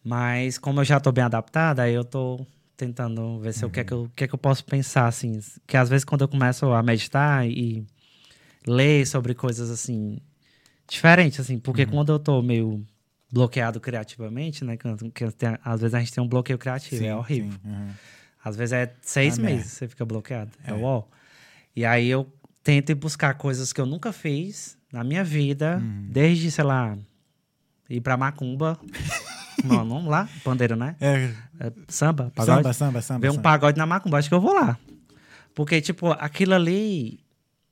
Mas 0.03 0.57
como 0.57 0.79
eu 0.79 0.85
já 0.85 0.99
tô 0.99 1.11
bem 1.11 1.23
adaptada, 1.23 1.83
aí 1.83 1.93
eu 1.93 2.03
tô 2.05 2.45
tentando 2.75 3.39
ver 3.39 3.53
se 3.53 3.65
o 3.65 3.69
que 3.69 3.79
é 3.79 3.83
que 3.83 3.91
eu, 3.93 4.09
que 4.15 4.23
é 4.23 4.27
que 4.27 4.35
eu 4.35 4.39
posso 4.39 4.63
pensar, 4.63 5.07
assim. 5.07 5.39
Que 5.65 5.75
às 5.75 5.89
vezes 5.89 6.05
quando 6.05 6.21
eu 6.21 6.27
começo 6.27 6.71
a 6.71 6.81
meditar 6.83 7.45
e 7.47 7.85
ler 8.65 9.05
sobre 9.05 9.33
coisas 9.33 9.69
assim, 9.69 10.19
diferentes, 10.87 11.39
assim, 11.39 11.57
porque 11.59 11.85
quando 11.85 12.11
eu 12.11 12.19
tô 12.19 12.41
meio 12.41 12.85
bloqueado 13.31 13.79
criativamente, 13.79 14.63
né? 14.63 14.77
Que, 14.77 15.11
que 15.11 15.31
tem- 15.31 15.57
às 15.63 15.81
vezes 15.81 15.93
a 15.93 15.99
gente 15.99 16.13
tem 16.13 16.23
um 16.23 16.27
bloqueio 16.27 16.57
criativo, 16.57 17.03
é 17.03 17.15
horrível. 17.15 17.51
sim, 17.51 17.59
uhum. 17.65 17.89
Às 18.43 18.55
vezes 18.55 18.71
é 18.73 18.93
seis 19.01 19.37
Ah, 19.37 19.41
meses 19.41 19.57
merda. 19.57 19.69
você 19.69 19.87
fica 19.89 20.05
bloqueado. 20.05 20.51
É, 20.63 20.71
É. 20.71 20.73
uau. 20.73 21.09
E 21.77 21.85
aí 21.85 22.07
eu 22.09 22.27
tento 22.63 22.89
ir 22.91 22.95
buscar 22.95 23.35
coisas 23.35 23.71
que 23.71 23.79
eu 23.79 23.85
nunca 23.85 24.11
fiz 24.11 24.75
na 24.91 25.03
minha 25.03 25.23
vida, 25.23 25.77
Uhum. 25.79 26.07
desde, 26.09 26.49
sei 26.49 26.63
lá, 26.63 26.97
ir 27.89 28.01
pra 28.01 28.17
macumba. 28.17 28.79
não 29.63 30.07
lá, 30.07 30.27
pandeiro, 30.43 30.75
né? 30.75 30.95
É, 30.99 31.29
É, 31.59 31.71
samba, 31.87 32.31
pagode. 32.35 32.57
samba, 32.63 32.73
samba, 32.73 33.01
samba. 33.01 33.19
Ver 33.19 33.29
um 33.31 33.41
pagode 33.41 33.77
na 33.77 33.85
macumba, 33.85 34.17
acho 34.17 34.27
que 34.27 34.33
eu 34.35 34.41
vou 34.41 34.53
lá. 34.53 34.77
Porque, 35.53 35.79
tipo, 35.81 36.11
aquilo 36.13 36.53
ali 36.55 37.19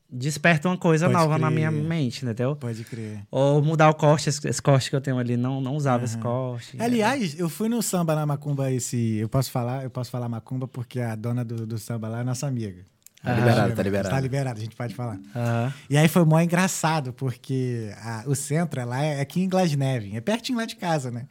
desperta 0.10 0.68
uma 0.70 0.78
coisa 0.78 1.08
Pode 1.08 1.18
nova 1.18 1.38
na 1.38 1.47
crer. 1.47 1.56
minha 1.56 1.72
mente, 1.72 2.24
entendeu? 2.24 2.56
Pode 2.56 2.84
crer. 2.84 3.24
Ou 3.32 3.62
mudar 3.64 3.89
o 3.89 3.93
corte, 3.95 4.30
esse, 4.30 4.47
esse 4.47 4.62
corte 4.62 4.89
que 4.89 4.95
eu 4.95 5.01
tenho 5.01 5.18
ali, 5.18 5.36
não, 5.36 5.60
não 5.62 5.76
usava 5.76 6.06
esse 6.06 6.18
corte. 6.18 6.78
Aliás, 6.80 7.38
eu 7.39 7.49
fui 7.49 7.70
no 7.70 7.82
samba 7.82 8.16
na 8.16 8.26
Macumba 8.26 8.72
esse. 8.72 9.16
Eu 9.18 9.28
posso 9.30 9.51
falar, 9.51 9.84
eu 9.84 9.89
posso 9.89 10.10
falar 10.12 10.30
Macumba 10.30 10.68
porque 10.68 10.99
a 10.99 11.16
dona 11.16 11.43
do, 11.43 11.66
do 11.68 11.78
samba 11.78 12.08
lá 12.08 12.20
é 12.22 12.24
nossa 12.24 12.47
amiga. 12.47 12.84
Tá 13.26 13.34
liberado, 13.36 13.69
tá 13.69 13.76
Tá 13.76 13.84
liberado. 13.84 14.21
liberado, 14.21 14.59
a 14.59 14.63
gente 14.63 14.76
pode 14.76 14.93
falar. 14.95 15.19
Aham. 15.36 15.73
E 15.89 15.97
aí 15.97 16.07
foi 16.07 16.23
mó 16.23 16.39
engraçado, 16.39 17.11
porque 17.13 17.91
a- 18.01 18.23
o 18.28 18.36
centro 18.36 18.80
é 18.80 18.86
lá 18.86 19.01
é 19.03 19.19
aqui 19.21 19.41
em 19.41 19.49
Glasnevin, 19.49 20.15
é 20.15 20.21
pertinho 20.21 20.57
lá 20.57 20.65
de 20.65 20.76
casa, 20.76 21.09
né? 21.11 21.26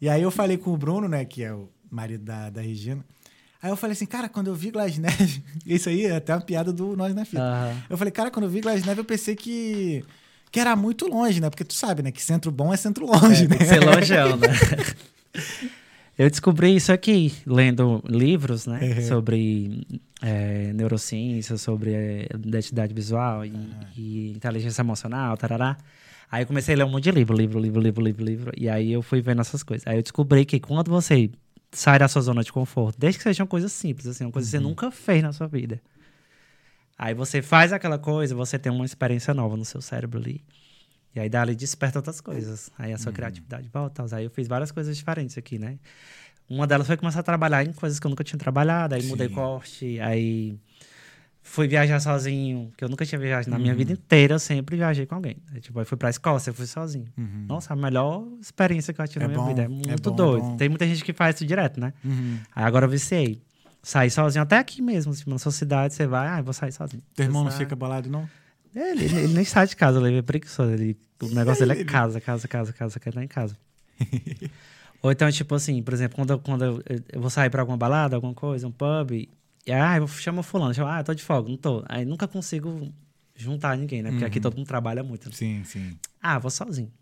E 0.00 0.08
aí 0.08 0.22
eu 0.22 0.30
falei 0.30 0.56
com 0.56 0.72
o 0.72 0.76
Bruno, 0.76 1.08
né, 1.08 1.24
que 1.24 1.42
é 1.44 1.52
o 1.52 1.68
marido 1.90 2.24
da, 2.24 2.50
da 2.50 2.60
Regina. 2.60 3.04
Aí 3.62 3.70
eu 3.70 3.76
falei 3.76 3.92
assim, 3.92 4.06
cara, 4.06 4.28
quando 4.28 4.46
eu 4.46 4.54
vi 4.54 4.70
Glasnevin, 4.70 5.42
isso 5.66 5.88
aí 5.88 6.06
é 6.06 6.16
até 6.16 6.34
uma 6.34 6.40
piada 6.40 6.72
do 6.72 6.96
Nós 6.96 7.14
na 7.14 7.24
Fita. 7.24 7.42
Aham. 7.42 7.76
Eu 7.90 7.98
falei, 7.98 8.10
cara, 8.10 8.30
quando 8.30 8.44
eu 8.46 8.50
vi 8.50 8.60
Glasnevin 8.60 8.98
eu 9.00 9.04
pensei 9.04 9.36
que, 9.36 10.02
que 10.50 10.58
era 10.58 10.74
muito 10.74 11.06
longe, 11.06 11.40
né? 11.40 11.50
Porque 11.50 11.64
tu 11.64 11.74
sabe, 11.74 12.02
né, 12.02 12.10
que 12.10 12.22
centro 12.22 12.50
bom 12.50 12.72
é 12.72 12.76
centro 12.78 13.04
longe, 13.06 13.44
É, 13.44 13.48
né? 13.48 13.56
tem 13.56 13.58
que 13.58 13.64
ser 13.66 13.80
longeão, 13.84 14.36
né? 14.36 14.48
Eu 16.20 16.28
descobri 16.28 16.76
isso 16.76 16.92
aqui, 16.92 17.32
lendo 17.46 18.04
livros, 18.06 18.66
né? 18.66 18.78
Uhum. 18.82 19.08
Sobre 19.08 19.86
é, 20.20 20.70
neurociência, 20.74 21.56
sobre 21.56 21.94
é, 21.94 22.28
identidade 22.34 22.92
visual 22.92 23.42
e, 23.42 23.54
e 23.96 24.30
inteligência 24.32 24.82
emocional, 24.82 25.34
tarará. 25.38 25.78
Aí 26.30 26.42
eu 26.42 26.46
comecei 26.46 26.74
a 26.74 26.76
ler 26.76 26.84
um 26.84 26.90
monte 26.90 27.04
de 27.04 27.12
livro, 27.12 27.34
livro, 27.34 27.58
livro, 27.58 27.80
livro, 27.80 28.04
livro, 28.04 28.22
livro. 28.22 28.52
E 28.54 28.68
aí 28.68 28.92
eu 28.92 29.00
fui 29.00 29.22
vendo 29.22 29.40
essas 29.40 29.62
coisas. 29.62 29.86
Aí 29.86 29.96
eu 29.96 30.02
descobri 30.02 30.44
que 30.44 30.60
quando 30.60 30.90
você 30.90 31.30
sai 31.72 31.98
da 31.98 32.06
sua 32.06 32.20
zona 32.20 32.44
de 32.44 32.52
conforto, 32.52 33.00
desde 33.00 33.16
que 33.16 33.22
sejam 33.22 33.46
coisas 33.46 33.72
simples, 33.72 34.06
assim, 34.06 34.24
uma 34.26 34.30
coisa 34.30 34.46
que 34.46 34.50
você 34.50 34.60
nunca 34.60 34.90
fez 34.90 35.22
na 35.22 35.32
sua 35.32 35.46
vida. 35.46 35.80
Aí 36.98 37.14
você 37.14 37.40
faz 37.40 37.72
aquela 37.72 37.98
coisa, 37.98 38.34
você 38.34 38.58
tem 38.58 38.70
uma 38.70 38.84
experiência 38.84 39.32
nova 39.32 39.56
no 39.56 39.64
seu 39.64 39.80
cérebro 39.80 40.18
ali. 40.18 40.44
E 41.14 41.20
aí 41.20 41.28
dali 41.28 41.54
desperta 41.56 41.98
outras 41.98 42.20
coisas. 42.20 42.70
Aí 42.78 42.92
a 42.92 42.98
sua 42.98 43.12
criatividade 43.12 43.68
volta. 43.72 44.04
Aí 44.14 44.24
eu 44.24 44.30
fiz 44.30 44.46
várias 44.46 44.70
coisas 44.70 44.96
diferentes 44.96 45.36
aqui, 45.36 45.58
né? 45.58 45.78
Uma 46.48 46.66
delas 46.66 46.86
foi 46.86 46.96
começar 46.96 47.20
a 47.20 47.22
trabalhar 47.22 47.64
em 47.64 47.72
coisas 47.72 47.98
que 47.98 48.06
eu 48.06 48.10
nunca 48.10 48.24
tinha 48.24 48.38
trabalhado. 48.38 48.94
Aí 48.94 49.02
mudei 49.04 49.28
Sim. 49.28 49.34
corte, 49.34 50.00
aí 50.00 50.56
fui 51.42 51.66
viajar 51.66 51.98
sozinho, 52.00 52.72
que 52.76 52.84
eu 52.84 52.88
nunca 52.88 53.04
tinha 53.04 53.18
viajado 53.18 53.50
na 53.50 53.58
minha 53.58 53.74
vida 53.74 53.92
inteira, 53.92 54.34
eu 54.34 54.38
sempre 54.38 54.76
viajei 54.76 55.06
com 55.06 55.14
alguém. 55.16 55.36
Aí, 55.52 55.60
tipo, 55.60 55.78
aí 55.78 55.84
fui 55.84 55.96
pra 55.96 56.10
Escócia, 56.10 56.50
eu 56.50 56.54
fui 56.54 56.66
sozinho. 56.66 57.06
Nossa, 57.48 57.72
a 57.72 57.76
melhor 57.76 58.24
experiência 58.40 58.92
que 58.92 59.00
eu 59.00 59.08
tive 59.08 59.24
É 59.24 59.28
na 59.28 59.32
minha 59.34 59.42
bom, 59.42 59.48
vida. 59.48 59.62
É 59.62 59.64
é 59.64 59.68
muito 59.68 60.10
bom, 60.10 60.14
é 60.14 60.16
doido. 60.16 60.42
bom. 60.44 60.56
Tem 60.56 60.68
muita 60.68 60.86
gente 60.86 61.02
que 61.04 61.12
faz 61.12 61.36
isso 61.36 61.46
direto, 61.46 61.80
né? 61.80 61.92
Uhum. 62.04 62.38
Aí 62.54 62.64
agora 62.64 62.86
eu 62.86 62.90
viciei. 62.90 63.42
Saí 63.82 64.10
sozinho, 64.10 64.42
até 64.42 64.58
aqui 64.58 64.82
mesmo, 64.82 65.14
tipo, 65.14 65.30
na 65.30 65.38
sua 65.38 65.52
cidade, 65.52 65.94
você 65.94 66.06
vai, 66.06 66.28
ah, 66.28 66.38
eu 66.38 66.44
vou 66.44 66.52
sair 66.52 66.70
sozinho. 66.72 67.02
Teu 67.14 67.24
irmão 67.24 67.42
não 67.44 67.50
fica 67.50 67.74
bolado, 67.74 68.10
não? 68.10 68.28
Ele, 68.74 69.04
ele- 69.04 69.16
ele 69.24 69.34
nem 69.34 69.44
sai 69.44 69.66
de 69.66 69.76
casa, 69.76 69.98
ele 70.06 70.18
é 70.18 70.22
preguiçoso. 70.22 70.70
Ele, 70.72 70.96
o 71.22 71.26
negócio 71.28 71.66
dele 71.66 71.80
é 71.80 71.84
casa, 71.84 72.20
casa, 72.20 72.46
casa, 72.48 72.72
casa, 72.72 73.00
quer 73.00 73.08
estar 73.10 73.22
em 73.24 73.28
casa. 73.28 73.56
Ou 75.02 75.10
então, 75.10 75.30
tipo 75.30 75.54
assim, 75.54 75.82
por 75.82 75.94
exemplo, 75.94 76.16
quando, 76.16 76.30
eu, 76.30 76.38
quando 76.38 76.64
eu, 76.64 76.82
eu 77.10 77.20
vou 77.20 77.30
sair 77.30 77.48
pra 77.50 77.62
alguma 77.62 77.78
balada, 77.78 78.16
alguma 78.16 78.34
coisa, 78.34 78.66
um 78.66 78.72
pub, 78.72 79.12
e 79.12 79.28
ah, 79.72 79.96
eu 79.96 80.06
chamo 80.08 80.42
fulano, 80.42 80.74
chamo, 80.74 80.88
ah, 80.88 81.02
tô 81.02 81.14
de 81.14 81.22
folga, 81.22 81.48
não 81.48 81.56
tô. 81.56 81.82
Aí 81.88 82.04
nunca 82.04 82.28
consigo 82.28 82.92
juntar 83.34 83.76
ninguém, 83.78 84.02
né? 84.02 84.10
Porque 84.10 84.24
aqui 84.24 84.40
todo 84.40 84.56
mundo 84.56 84.66
trabalha 84.66 85.02
muito. 85.02 85.28
né? 85.30 85.34
Sim, 85.34 85.62
sim. 85.64 85.96
Ah, 86.22 86.38
vou 86.38 86.50
sozinho. 86.50 86.92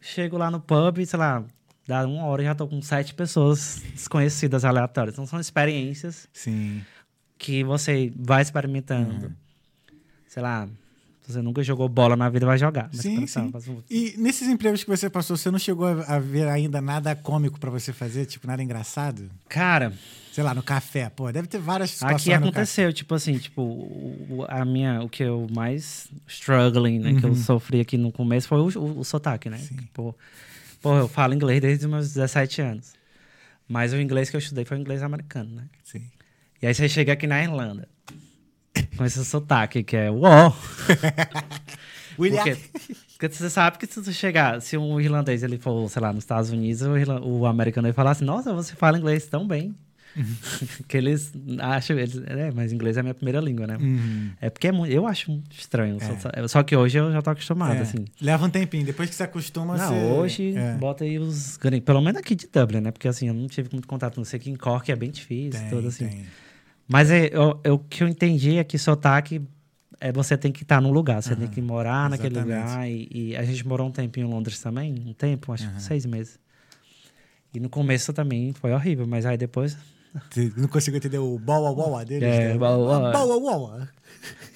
Chego 0.00 0.36
lá 0.36 0.50
no 0.50 0.60
pub, 0.60 1.04
sei 1.04 1.18
lá, 1.18 1.42
dá 1.86 2.06
uma 2.06 2.24
hora 2.26 2.42
e 2.42 2.44
já 2.44 2.54
tô 2.54 2.68
com 2.68 2.80
sete 2.80 3.12
pessoas 3.14 3.82
desconhecidas, 3.92 4.64
aleatórias. 4.64 5.14
Então 5.14 5.26
são 5.26 5.40
experiências 5.40 6.28
Sim. 6.32 6.84
que 7.36 7.64
você 7.64 8.12
vai 8.16 8.42
experimentando. 8.42 9.32
Sei 10.28 10.42
lá, 10.42 10.68
você 11.32 11.42
nunca 11.42 11.62
jogou 11.62 11.88
bola 11.88 12.16
na 12.16 12.28
vida, 12.28 12.46
vai 12.46 12.56
jogar. 12.56 12.88
Mas 12.92 13.02
Sim, 13.02 13.26
sim. 13.26 13.52
E 13.90 14.14
nesses 14.16 14.48
empregos 14.48 14.82
que 14.82 14.90
você 14.90 15.10
passou, 15.10 15.36
você 15.36 15.50
não 15.50 15.58
chegou 15.58 15.86
a, 15.86 16.18
ver 16.18 16.48
ainda 16.48 16.80
nada 16.80 17.14
cômico 17.14 17.60
pra 17.60 17.70
você 17.70 17.92
fazer? 17.92 18.24
Tipo, 18.26 18.46
nada 18.46 18.62
engraçado? 18.62 19.30
Cara, 19.48 19.92
Sei 20.38 20.44
lá, 20.44 20.54
no 20.54 20.62
café. 20.62 21.10
Pô, 21.10 21.32
deve 21.32 21.48
ter 21.48 21.58
várias 21.58 21.90
situações 21.90 22.22
aqui 22.22 22.32
aconteceu, 22.32 22.92
tipo 22.92 23.12
assim, 23.12 23.38
tipo, 23.38 24.46
a 24.48 24.64
minha, 24.64 25.02
o 25.02 25.08
que 25.08 25.24
eu 25.24 25.48
mais 25.50 26.08
struggling, 26.28 27.00
né, 27.00 27.18
que 27.18 27.26
eu 27.26 27.34
sofri 27.34 27.80
aqui 27.80 27.98
no 27.98 28.12
começo 28.12 28.46
foi 28.46 28.58
o, 28.58 28.78
o, 28.78 29.00
o 29.00 29.04
sotaque, 29.04 29.50
né? 29.50 29.60
Pô, 29.92 30.14
pô, 30.80 30.96
eu 30.96 31.08
falo 31.08 31.34
inglês 31.34 31.60
desde 31.60 31.86
os 31.86 31.90
meus 31.90 32.14
17 32.14 32.62
anos. 32.62 32.92
Mas 33.66 33.92
o 33.92 33.96
inglês 33.96 34.30
que 34.30 34.36
eu 34.36 34.38
estudei 34.38 34.64
foi 34.64 34.78
o 34.78 34.80
inglês 34.80 35.02
americano, 35.02 35.56
né? 35.56 35.64
Sim. 35.82 36.04
E 36.62 36.68
aí 36.68 36.72
você 36.72 36.88
chega 36.88 37.14
aqui 37.14 37.26
na 37.26 37.42
Irlanda 37.42 37.88
com 38.98 39.04
esse 39.04 39.24
sotaque 39.24 39.82
que 39.82 39.96
é 39.96 40.10
uó. 40.10 40.52
William. 42.18 42.42
Porque, 42.42 42.58
porque 43.12 43.28
você 43.28 43.48
sabe 43.48 43.78
que 43.78 43.86
se 43.86 44.02
você 44.02 44.12
chegar, 44.12 44.60
se 44.60 44.76
um 44.76 45.00
irlandês 45.00 45.42
ele 45.42 45.56
for, 45.56 45.88
sei 45.88 46.02
lá, 46.02 46.12
nos 46.12 46.24
Estados 46.24 46.50
Unidos, 46.50 46.82
o, 46.82 47.24
o 47.26 47.46
americano 47.46 47.86
vai 47.86 47.92
falar 47.92 48.10
assim, 48.10 48.24
nossa, 48.24 48.52
você 48.52 48.74
fala 48.74 48.98
inglês 48.98 49.26
tão 49.26 49.46
bem. 49.46 49.74
que 50.88 50.96
eles 50.96 51.32
acham, 51.60 51.96
eles, 51.96 52.20
é, 52.26 52.50
mas 52.50 52.72
inglês 52.72 52.96
é 52.96 53.00
a 53.00 53.02
minha 53.02 53.14
primeira 53.14 53.40
língua, 53.40 53.66
né? 53.66 53.76
Uhum. 53.76 54.30
É 54.40 54.50
porque 54.50 54.66
é 54.66 54.72
eu 54.88 55.06
acho 55.06 55.40
estranho. 55.50 55.98
Só, 56.00 56.48
só 56.48 56.62
que 56.62 56.74
hoje 56.74 56.98
eu 56.98 57.12
já 57.12 57.22
tô 57.22 57.30
acostumado, 57.30 57.74
É, 57.76 57.80
assim. 57.80 58.04
Leva 58.20 58.46
um 58.46 58.50
tempinho. 58.50 58.84
Depois 58.84 59.08
que 59.08 59.14
você 59.14 59.22
acostuma, 59.22 59.76
Não, 59.76 59.88
você... 59.88 59.94
hoje 59.94 60.56
É. 60.56 60.74
bota 60.74 61.04
aí 61.04 61.18
os. 61.18 61.58
Pelo 61.84 62.00
menos 62.00 62.18
aqui 62.20 62.34
de 62.34 62.48
Dublin, 62.52 62.80
né? 62.80 62.90
Porque 62.90 63.06
assim, 63.06 63.28
eu 63.28 63.34
não 63.34 63.46
tive 63.46 63.68
muito 63.70 63.86
contato. 63.86 64.16
Não 64.16 64.24
sei 64.24 64.40
que 64.40 64.50
em 64.50 64.56
Cork 64.56 64.90
é 64.90 64.96
bem 64.96 65.10
difícil, 65.10 65.60
Tem, 65.60 65.70
tudo 65.70 65.88
assim. 65.88 66.08
tem. 66.08 66.24
Mas 66.88 67.10
é, 67.10 67.26
eu- 67.32 67.60
eu- 67.62 67.74
o 67.74 67.78
que 67.78 68.02
eu 68.02 68.08
entendi 68.08 68.56
é 68.56 68.64
que 68.64 68.78
sotaque 68.78 69.40
é 70.00 70.10
você 70.12 70.36
tem 70.36 70.50
que 70.50 70.62
estar 70.62 70.80
num 70.80 70.90
lugar, 70.92 71.22
você 71.22 71.36
tem 71.36 71.48
que 71.48 71.60
morar 71.60 72.08
naquele 72.08 72.38
exatamente. 72.38 72.70
lugar. 72.70 72.88
E, 72.88 73.08
e 73.12 73.36
a 73.36 73.42
gente 73.42 73.66
morou 73.66 73.88
um 73.88 73.92
tempo 73.92 74.18
em 74.18 74.24
Londres 74.24 74.60
também, 74.60 74.94
um 75.06 75.12
tempo, 75.12 75.52
acho 75.52 75.68
que 75.70 75.82
seis 75.82 76.06
meses. 76.06 76.38
E 77.52 77.60
no 77.60 77.68
começo 77.68 78.12
também 78.12 78.52
foi 78.52 78.72
horrível, 78.72 79.06
mas 79.06 79.26
aí 79.26 79.36
depois. 79.36 79.76
Você 80.30 80.50
não 80.56 80.68
conseguiu 80.68 80.96
entender 80.98 81.18
o 81.18 81.38
boa 81.38 81.74
boa 81.74 82.04
deles? 82.04 82.26
É, 82.28 82.52
né? 82.52 82.58
boa 82.58 83.12
boa. 83.12 83.88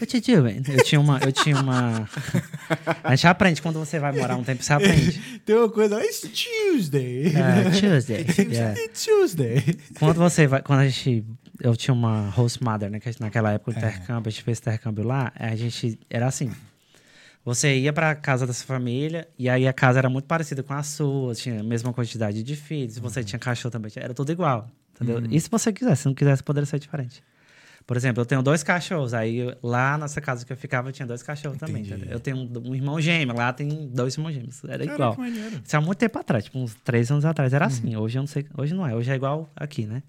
What 0.00 0.16
you 0.16 0.40
doing? 0.42 0.62
Eu 0.68 0.82
tinha 0.82 1.00
uma. 1.00 1.18
Eu 1.18 1.30
tinha 1.30 1.56
uma... 1.60 2.08
A 3.04 3.14
gente 3.14 3.26
aprende 3.26 3.62
quando 3.62 3.78
você 3.78 3.98
vai 3.98 4.12
morar 4.12 4.36
um 4.36 4.42
tempo, 4.42 4.62
você 4.62 4.72
aprende. 4.72 5.20
Tem 5.44 5.54
uma 5.56 5.68
coisa, 5.68 6.02
it's 6.02 6.20
Tuesday. 6.22 7.26
É, 7.36 7.70
Tuesday. 7.78 8.26
yeah. 8.50 8.80
It's 8.80 9.04
Tuesday. 9.04 9.62
Quando 9.98 10.16
você 10.16 10.46
vai. 10.46 10.62
Quando 10.62 10.80
a 10.80 10.88
gente. 10.88 11.24
Eu 11.60 11.76
tinha 11.76 11.94
uma 11.94 12.28
host 12.30 12.62
mother, 12.62 12.90
né? 12.90 12.98
Que 12.98 13.08
a 13.08 13.12
naquela 13.20 13.52
época, 13.52 13.70
o 13.70 13.74
intercâmbio, 13.74 14.28
a 14.28 14.30
gente 14.30 14.42
fez 14.42 14.58
intercâmbio 14.58 15.04
lá. 15.04 15.32
A 15.34 15.54
gente. 15.54 15.98
Era 16.08 16.26
assim. 16.26 16.52
Você 17.44 17.76
ia 17.76 17.92
pra 17.92 18.14
casa 18.14 18.46
dessa 18.46 18.64
família, 18.64 19.28
e 19.36 19.48
aí 19.48 19.66
a 19.66 19.72
casa 19.72 19.98
era 19.98 20.08
muito 20.08 20.26
parecida 20.26 20.62
com 20.62 20.72
a 20.74 20.82
sua, 20.82 21.34
tinha 21.34 21.58
a 21.58 21.62
mesma 21.62 21.92
quantidade 21.92 22.40
de 22.40 22.54
filhos, 22.54 22.98
você 22.98 23.24
tinha 23.24 23.36
cachorro 23.36 23.72
também, 23.72 23.90
era 23.96 24.14
tudo 24.14 24.30
igual. 24.30 24.70
Entendeu? 24.94 25.20
E 25.28 25.40
se 25.40 25.50
você 25.50 25.72
quisesse, 25.72 26.02
se 26.02 26.06
não 26.06 26.14
quisesse, 26.14 26.40
poderia 26.40 26.66
ser 26.66 26.78
diferente. 26.78 27.20
Por 27.86 27.96
exemplo, 27.96 28.20
eu 28.22 28.26
tenho 28.26 28.42
dois 28.42 28.62
cachorros, 28.62 29.12
aí 29.12 29.38
eu- 29.38 29.56
lá 29.62 29.98
nessa 29.98 30.20
casa 30.20 30.46
que 30.46 30.52
eu 30.52 30.56
ficava, 30.56 30.92
tinha 30.92 31.06
dois 31.06 31.22
cachorros 31.22 31.58
também. 31.58 31.82
Entendi. 31.82 31.94
entendeu? 31.94 32.12
Eu 32.12 32.20
tenho 32.20 32.36
um, 32.36 32.70
um 32.70 32.74
irmão 32.74 33.00
gêmeo, 33.00 33.36
lá 33.36 33.52
tem 33.52 33.88
dois 33.88 34.14
irmãos 34.14 34.32
gêmeos. 34.32 34.62
Era 34.64 34.78
Caraca, 34.84 34.94
igual. 34.94 35.16
maneiro. 35.18 35.60
Isso 35.64 35.76
há 35.76 35.80
muito 35.80 35.98
tempo 35.98 36.18
atrás, 36.18 36.44
tipo 36.44 36.58
uns 36.58 36.74
três 36.84 37.10
anos 37.10 37.24
atrás. 37.24 37.52
Era 37.52 37.66
assim. 37.66 37.94
Hoje 37.96 38.18
eu 38.18 38.22
não 38.22 38.26
sei. 38.26 38.46
Hoje 38.56 38.72
não 38.74 38.86
é. 38.86 38.94
Hoje 38.94 39.10
é 39.10 39.14
igual 39.14 39.50
aqui, 39.56 39.86
né? 39.86 40.02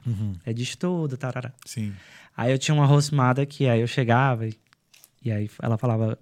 É 0.45 0.53
de 0.53 0.63
estudo, 0.63 1.17
tarará. 1.17 1.51
Sim. 1.65 1.93
Aí 2.37 2.51
eu 2.51 2.57
tinha 2.57 2.73
uma 2.75 2.85
hostmada 2.87 3.45
que 3.45 3.67
aí 3.67 3.81
eu 3.81 3.87
chegava 3.87 4.47
e, 4.47 4.53
e 5.23 5.31
aí 5.31 5.49
ela 5.61 5.77
falava. 5.77 6.17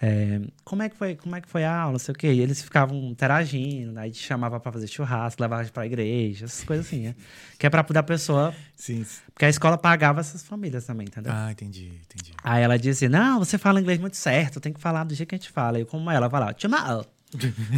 É, 0.00 0.40
como 0.62 0.82
é 0.82 0.88
que 0.90 0.96
foi 0.96 1.16
como 1.16 1.34
é 1.36 1.40
que 1.40 1.48
foi 1.48 1.64
a 1.64 1.74
aula 1.74 1.92
não 1.92 1.98
sei 1.98 2.12
o 2.12 2.16
quê 2.18 2.32
e 2.32 2.40
eles 2.40 2.60
ficavam 2.60 2.96
interagindo 3.08 3.98
aí 3.98 4.10
te 4.10 4.18
chamava 4.18 4.60
pra 4.60 4.70
fazer 4.70 4.86
churrasco 4.88 5.40
levava 5.42 5.66
pra 5.70 5.86
igreja 5.86 6.44
essas 6.44 6.64
coisas 6.64 6.86
assim 6.86 7.04
né? 7.08 7.14
que 7.58 7.66
é 7.66 7.70
pra 7.70 7.82
poder 7.82 8.00
a 8.00 8.02
pessoa 8.02 8.54
Sim. 8.76 9.06
porque 9.32 9.46
a 9.46 9.48
escola 9.48 9.78
pagava 9.78 10.20
essas 10.20 10.42
famílias 10.42 10.84
também 10.84 11.06
entendeu 11.06 11.32
Ah, 11.34 11.50
entendi, 11.50 11.92
entendi. 12.04 12.32
Aí 12.44 12.62
ela 12.62 12.78
disse: 12.78 13.08
Não, 13.08 13.38
você 13.38 13.56
fala 13.58 13.80
inglês 13.80 13.98
muito 13.98 14.16
certo, 14.16 14.60
tem 14.60 14.72
que 14.72 14.80
falar 14.80 15.04
do 15.04 15.14
jeito 15.14 15.28
que 15.28 15.34
a 15.34 15.38
gente 15.38 15.50
fala. 15.50 15.80
E 15.80 15.84
como 15.84 16.10
ela 16.10 16.28
falava, 16.30 16.52
Tchumal, 16.54 17.04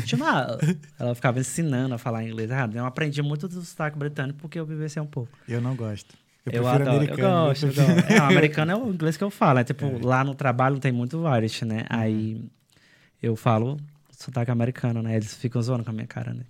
Tchumal. 0.05 0.59
Ela 0.99 1.15
ficava 1.15 1.41
ensinando 1.41 1.95
a 1.95 1.99
falar 1.99 2.25
inglês 2.25 2.51
errado. 2.51 2.77
Eu 2.77 2.85
aprendi 2.85 3.23
muito 3.23 3.49
do 3.49 3.63
sotaque 3.63 3.99
britânico 3.99 4.39
porque 4.41 4.59
eu 4.59 4.67
vivenciei 4.67 5.03
um 5.03 5.07
pouco. 5.07 5.31
Eu 5.49 5.61
não 5.61 5.75
gosto. 5.75 6.15
Eu, 6.47 6.53
Eu, 6.53 6.63
prefiro 6.63 6.83
adoro, 6.83 6.97
americano. 6.97 7.21
eu 7.29 7.47
gosto, 7.49 7.67
eu 7.67 7.73
prefiro- 7.73 7.95
gosto. 7.95 8.13
É, 8.13 8.19
o 8.21 8.23
americano 8.25 8.73
é 8.73 8.77
o 8.77 8.89
inglês 8.93 9.17
que 9.17 9.25
eu 9.25 9.31
falo. 9.31 9.59
É 9.59 9.65
tipo, 9.65 10.07
lá 10.07 10.25
no 10.25 10.35
trabalho 10.35 10.79
tem 10.79 10.93
muito 10.93 11.23
Irish, 11.37 11.63
né? 11.63 11.85
Aí 11.91 12.43
eu 13.23 13.37
falo 13.37 13.77
sotaque 14.17 14.51
americano, 14.51 15.03
né? 15.03 15.17
Eles 15.17 15.35
ficam 15.35 15.61
zoando 15.63 15.85
com 15.85 15.91
a 15.91 15.93
minha 15.93 16.07
cara, 16.07 16.33
né? 16.33 16.43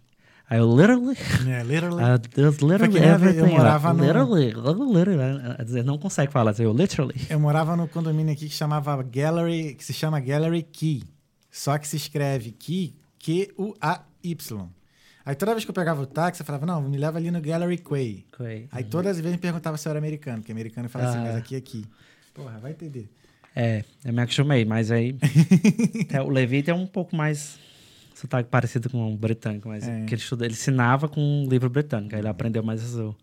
Aí 0.51 0.59
eu 0.59 0.71
literally. 0.75 1.17
É, 1.51 1.63
literally. 1.63 2.03
Uh, 2.03 2.19
there's 2.31 2.59
literally 2.61 2.93
Porque 2.93 2.99
eu- 3.05 3.13
everything. 3.15 3.51
morava 3.55 3.93
no- 3.93 4.03
literally, 4.05 4.53
literally. 4.55 5.65
Dizer, 5.65 5.85
não 5.85 5.99
consegue 5.99 6.33
falar, 6.33 6.55
eu 6.59 6.73
literally. 6.73 7.15
Eu 7.29 7.39
morava 7.41 7.77
no 7.77 7.87
condomínio 7.89 8.33
aqui 8.33 8.49
que 8.49 8.55
chamava 8.55 9.03
Gallery, 9.03 9.75
que 9.75 9.85
se 9.85 9.93
chama 9.93 10.21
Gallery 10.21 10.63
Key. 10.63 11.03
Só 11.51 11.77
que 11.77 11.87
se 11.89 11.97
escreve 11.97 12.53
Key, 12.53 12.95
Q-U-A-Y. 13.19 14.69
Aí 15.29 15.35
toda 15.35 15.53
vez 15.53 15.63
que 15.63 15.71
eu 15.71 15.75
pegava 15.75 16.01
o 16.01 16.07
táxi, 16.07 16.41
eu 16.41 16.47
falava, 16.47 16.65
não, 16.65 16.81
me 16.81 16.97
leva 16.97 17.19
ali 17.19 17.31
no 17.31 17.39
Gallery 17.39 17.77
Quay. 17.77 18.25
Aí 18.73 18.83
todas 18.85 19.11
as 19.11 19.17
vezes 19.19 19.33
me 19.33 19.39
perguntava 19.39 19.77
se 19.77 19.87
eu 19.87 19.91
era 19.91 19.99
americano, 19.99 20.39
porque 20.39 20.51
americano 20.53 20.89
fala 20.89 21.05
assim, 21.11 21.19
Ah. 21.19 21.23
mas 21.25 21.37
aqui 21.37 21.55
é 21.55 21.61
Key. 21.61 21.85
Porra, 22.33 22.59
vai 22.59 22.71
entender. 22.71 23.11
É, 23.55 23.85
eu 24.07 24.13
me 24.15 24.23
acostumei, 24.23 24.65
mas 24.65 24.91
aí. 24.91 25.19
é, 26.11 26.23
o 26.23 26.31
Levi 26.31 26.63
tem 26.63 26.73
um 26.73 26.87
pouco 26.87 27.15
mais. 27.15 27.59
Sotaque 28.15 28.49
parecido 28.49 28.89
com 28.89 29.13
o 29.13 29.17
britânico, 29.19 29.69
mas 29.69 29.87
É. 29.87 30.05
que 30.07 30.15
ele 30.15 30.23
estudou, 30.23 30.47
ele 30.47 30.55
ensinava 30.55 31.09
com 31.11 31.21
um 31.21 31.47
livro 31.47 31.69
britânico, 31.69 32.15
aí 32.15 32.23
ele 32.23 32.29
aprendeu 32.29 32.63
mais 32.63 32.83
isso. 32.83 33.15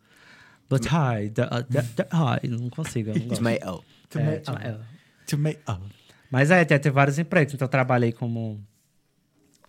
But 0.69 0.86
hi, 0.86 1.32
the, 1.32 1.41
uh, 1.44 1.64
the, 1.64 1.82
the, 1.82 2.07
hi, 2.14 2.48
não 2.48 2.69
consigo, 2.69 3.10
eu 3.10 3.15
não 3.15 3.22
gosto. 3.23 3.34
Ismael. 3.34 3.84
To 4.10 4.19
É, 4.19 4.23
make- 4.23 4.52
é. 4.64 4.77
To 5.26 5.38
make- 5.40 5.60
oh. 5.68 5.77
Mas 6.30 6.52
é, 6.52 6.64
tem, 6.65 6.77
tem 6.77 6.91
vários 6.91 7.18
empregos. 7.18 7.53
Então, 7.56 7.65
eu 7.65 7.69
trabalhei 7.69 8.11
como 8.11 8.64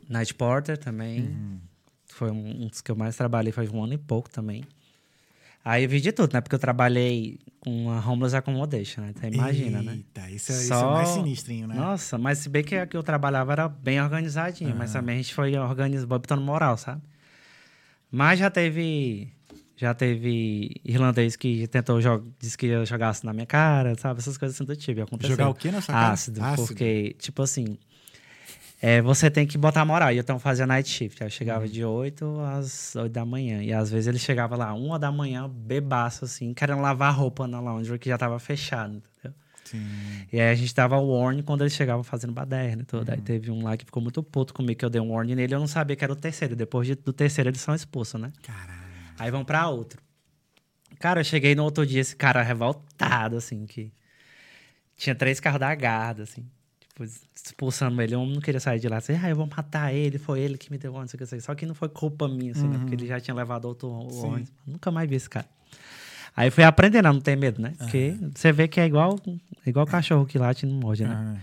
night 0.09 0.35
porter 0.35 0.77
também. 0.77 1.23
Uhum. 1.23 1.61
Foi 2.17 2.31
um, 2.31 2.67
dos 2.67 2.81
que 2.81 2.91
eu 2.91 2.97
mais 2.97 3.15
trabalhei, 3.15 3.53
foi 3.53 3.69
um 3.69 3.85
ano 3.85 3.93
e 3.93 3.99
pouco 3.99 4.31
também. 4.31 4.65
Aí 5.63 5.83
eu 5.83 5.89
vi 5.89 6.01
de 6.01 6.13
tudo, 6.13 6.33
né? 6.33 6.41
Porque 6.41 6.55
eu 6.55 6.59
trabalhei 6.59 7.39
com 7.61 7.91
a 7.91 7.99
homeless 8.01 8.35
accommodation, 8.35 9.03
né? 9.03 9.13
Então, 9.15 9.29
imagina, 9.29 9.83
né? 9.83 9.97
Eita, 9.97 10.31
isso, 10.31 10.51
é, 10.51 10.55
isso 10.55 10.73
é 10.73 10.83
mais 10.85 11.09
sinistrinho, 11.09 11.67
né? 11.67 11.75
Nossa, 11.75 12.17
mas 12.17 12.39
se 12.39 12.49
bem 12.49 12.65
que 12.65 12.75
a 12.75 12.87
que 12.87 12.97
eu 12.97 13.03
trabalhava 13.03 13.53
era 13.53 13.69
bem 13.69 14.01
organizadinha, 14.01 14.75
mas 14.75 14.95
também 14.95 15.17
a 15.17 15.19
gente 15.19 15.35
foi 15.35 15.59
organizando, 15.59 16.09
botando 16.09 16.41
moral, 16.41 16.79
sabe? 16.79 17.03
Mas 18.11 18.39
já 18.39 18.51
teve. 18.51 19.31
Já 19.77 19.93
teve 19.93 20.71
irlandês 20.83 21.37
que 21.37 21.67
tentou 21.67 22.01
jogar, 22.01 22.27
disse 22.41 22.57
que 22.57 22.65
eu 22.65 22.87
jogasse 22.87 23.27
na 23.27 23.35
minha 23.35 23.45
cara, 23.45 23.95
sabe? 23.97 24.21
Essas 24.21 24.39
coisas 24.39 24.57
assim 24.57 24.65
do 24.65 24.75
tipo. 24.75 25.03
Aconteceu. 25.03 25.37
Jogar 25.37 25.51
o 25.51 25.55
quê 25.55 25.71
na 25.71 25.83
sua 25.83 25.93
cara? 25.93 26.13
Ácido, 26.15 26.41
porque, 26.67 27.15
tipo 27.19 27.43
assim. 27.43 27.77
É, 28.81 29.01
você 29.01 29.31
tem 29.31 29.47
que 29.47 29.57
botar 29.57 29.85
moral. 29.85 30.13
E 30.13 30.17
eu 30.17 30.21
então 30.21 30.39
fazia 30.39 30.67
night 30.67 30.89
shift. 30.89 31.23
Aí 31.23 31.27
eu 31.27 31.31
chegava 31.31 31.65
Uhum. 31.65 31.71
de 31.71 31.85
8 31.85 32.41
às 32.41 32.95
8 32.95 33.13
da 33.13 33.25
manhã. 33.25 33.63
E 33.63 33.73
às 33.73 33.91
vezes 33.91 34.07
ele 34.07 34.19
chegava 34.19 34.55
lá, 34.57 34.75
uma 34.75 34.99
da 34.99 35.11
manhã, 35.11 35.49
bebaço, 35.49 36.25
assim, 36.27 36.53
querendo 36.53 36.81
lavar 36.83 37.15
roupa 37.15 37.47
na 37.47 37.59
laundry, 37.61 37.99
que 37.99 38.09
já 38.09 38.19
tava 38.19 38.39
fechado, 38.39 38.97
entendeu? 38.97 39.35
Sim. 39.65 40.27
E 40.33 40.39
aí 40.41 40.51
a 40.51 40.55
gente 40.55 40.73
dava 40.75 40.97
warning 40.99 41.43
quando 41.43 41.63
ele 41.63 41.71
chegava 41.71 42.05
fazendo 42.05 42.33
baderna 42.33 42.83
e 42.83 42.85
tudo. 42.85 43.09
Uhum. 43.09 43.15
Aí 43.15 43.21
teve 43.21 43.51
um 43.51 43.63
lá 43.65 43.77
que 43.77 43.85
ficou 43.85 44.03
muito 44.03 44.23
puto 44.23 44.53
comigo, 44.55 44.79
que 44.79 44.85
eu 44.85 44.91
dei 44.91 45.01
um 45.01 45.11
warning 45.13 45.35
nele, 45.35 45.55
eu 45.55 45.59
não 45.59 45.67
sabia 45.67 45.97
que 45.97 46.05
era 46.05 46.13
o 46.13 46.17
terceiro. 46.17 46.55
Depois 46.55 46.87
de- 46.87 46.95
do 46.97 47.13
terceiro, 47.13 47.49
eles 47.51 47.61
são 47.61 47.75
expulsos, 47.75 48.21
né? 48.21 48.31
Caralho. 48.43 48.77
Aí 49.19 49.31
vão 49.31 49.45
pra 49.45 49.69
outro. 49.69 50.01
Cara, 51.01 51.21
eu 51.21 51.25
cheguei 51.25 51.55
no 51.55 51.65
outro 51.65 51.85
dia, 51.87 52.01
esse 52.01 52.15
cara 52.15 52.43
revoltado, 52.43 53.37
assim, 53.39 53.67
que 53.67 53.93
tinha 54.97 55.15
três 55.15 55.41
carros 55.41 55.61
da 55.61 55.75
guarda, 55.75 56.23
assim, 56.23 56.47
expulsando 57.05 58.01
ele. 58.01 58.15
Eu 58.15 58.25
não 58.25 58.41
queria 58.41 58.61
sair 58.61 58.79
de 58.81 58.89
lá, 58.89 58.97
assim, 58.99 59.15
ah, 59.23 59.29
eu 59.29 59.37
vou 59.37 59.47
matar 59.47 59.93
ele, 59.93 60.19
foi 60.19 60.41
ele 60.41 60.57
que 60.57 60.71
me 60.71 60.79
deu 60.79 60.93
ônibus, 60.93 61.13
não 61.15 61.27
sei 61.27 61.39
o 61.39 61.41
que. 61.41 61.47
Só 61.47 61.55
que 61.55 61.67
não 61.67 61.75
foi 61.75 61.89
culpa 61.89 62.29
minha, 62.29 62.53
assim, 62.53 62.69
né? 62.69 62.79
Porque 62.79 62.95
ele 62.95 63.07
já 63.07 63.21
tinha 63.21 63.35
levado 63.35 63.67
outro 63.67 63.89
ônibus. 63.89 64.53
Nunca 64.67 64.91
mais 64.91 65.09
vi 65.09 65.17
esse 65.17 65.29
cara. 65.29 65.47
Aí 66.37 66.51
fui 66.51 66.65
aprendendo 66.65 67.07
a 67.07 67.13
não 67.13 67.21
ter 67.21 67.37
medo, 67.37 67.61
né? 67.63 67.73
Porque 67.79 68.17
você 68.35 68.53
vê 68.53 68.69
que 68.69 68.79
é 68.81 68.87
igual, 68.87 69.19
igual 69.67 69.87
cachorro 69.87 70.27
que 70.27 70.39
late 70.39 70.67
e 70.67 70.69
não 70.69 70.77
morde, 70.77 71.05
né? 71.05 71.15
Ah, 71.15 71.37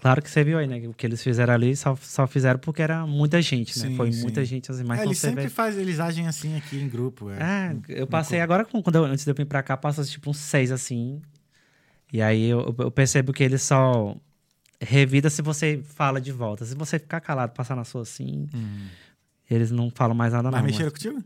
Claro 0.00 0.20
que 0.20 0.28
você 0.28 0.42
viu 0.42 0.58
aí, 0.58 0.66
né? 0.66 0.78
O 0.88 0.92
que 0.92 1.06
eles 1.06 1.22
fizeram 1.22 1.54
ali 1.54 1.76
só, 1.76 1.94
só 1.94 2.26
fizeram 2.26 2.58
porque 2.58 2.82
era 2.82 3.06
muita 3.06 3.40
gente, 3.40 3.78
né? 3.78 3.88
Sim, 3.88 3.94
Foi 3.96 4.10
sim. 4.10 4.20
muita 4.20 4.44
gente 4.44 4.68
assim, 4.68 4.82
mas 4.82 4.98
é, 4.98 5.04
eles 5.04 5.16
sempre 5.16 5.44
vê... 5.44 5.48
fazem, 5.48 5.80
eles 5.80 6.00
agem 6.00 6.26
assim 6.26 6.56
aqui 6.56 6.76
em 6.76 6.88
grupo. 6.88 7.30
É. 7.30 7.36
É, 7.36 7.76
eu 8.00 8.06
passei 8.08 8.40
agora, 8.40 8.64
com- 8.64 8.82
quando 8.82 8.96
eu, 8.96 9.04
antes 9.04 9.24
de 9.24 9.30
eu 9.30 9.34
vir 9.36 9.46
pra 9.46 9.62
cá, 9.62 9.76
passou 9.76 10.04
tipo 10.04 10.28
uns 10.28 10.38
seis 10.38 10.72
assim. 10.72 11.22
E 12.12 12.20
aí 12.20 12.48
eu, 12.48 12.74
eu 12.80 12.90
percebo 12.90 13.32
que 13.32 13.44
ele 13.44 13.56
só 13.58 14.16
revida 14.82 15.30
se 15.30 15.40
você 15.42 15.82
fala 15.84 16.20
de 16.20 16.32
volta. 16.32 16.64
Se 16.64 16.74
você 16.74 16.98
ficar 16.98 17.20
calado, 17.20 17.52
passar 17.52 17.76
na 17.76 17.84
sua 17.84 18.02
assim, 18.02 18.48
Hum. 18.54 18.88
eles 19.50 19.70
não 19.70 19.90
falam 19.90 20.14
mais 20.16 20.32
nada, 20.32 20.50
Mas 20.50 20.60
não. 20.60 20.66
mexeram 20.66 20.90
contigo? 20.90 21.24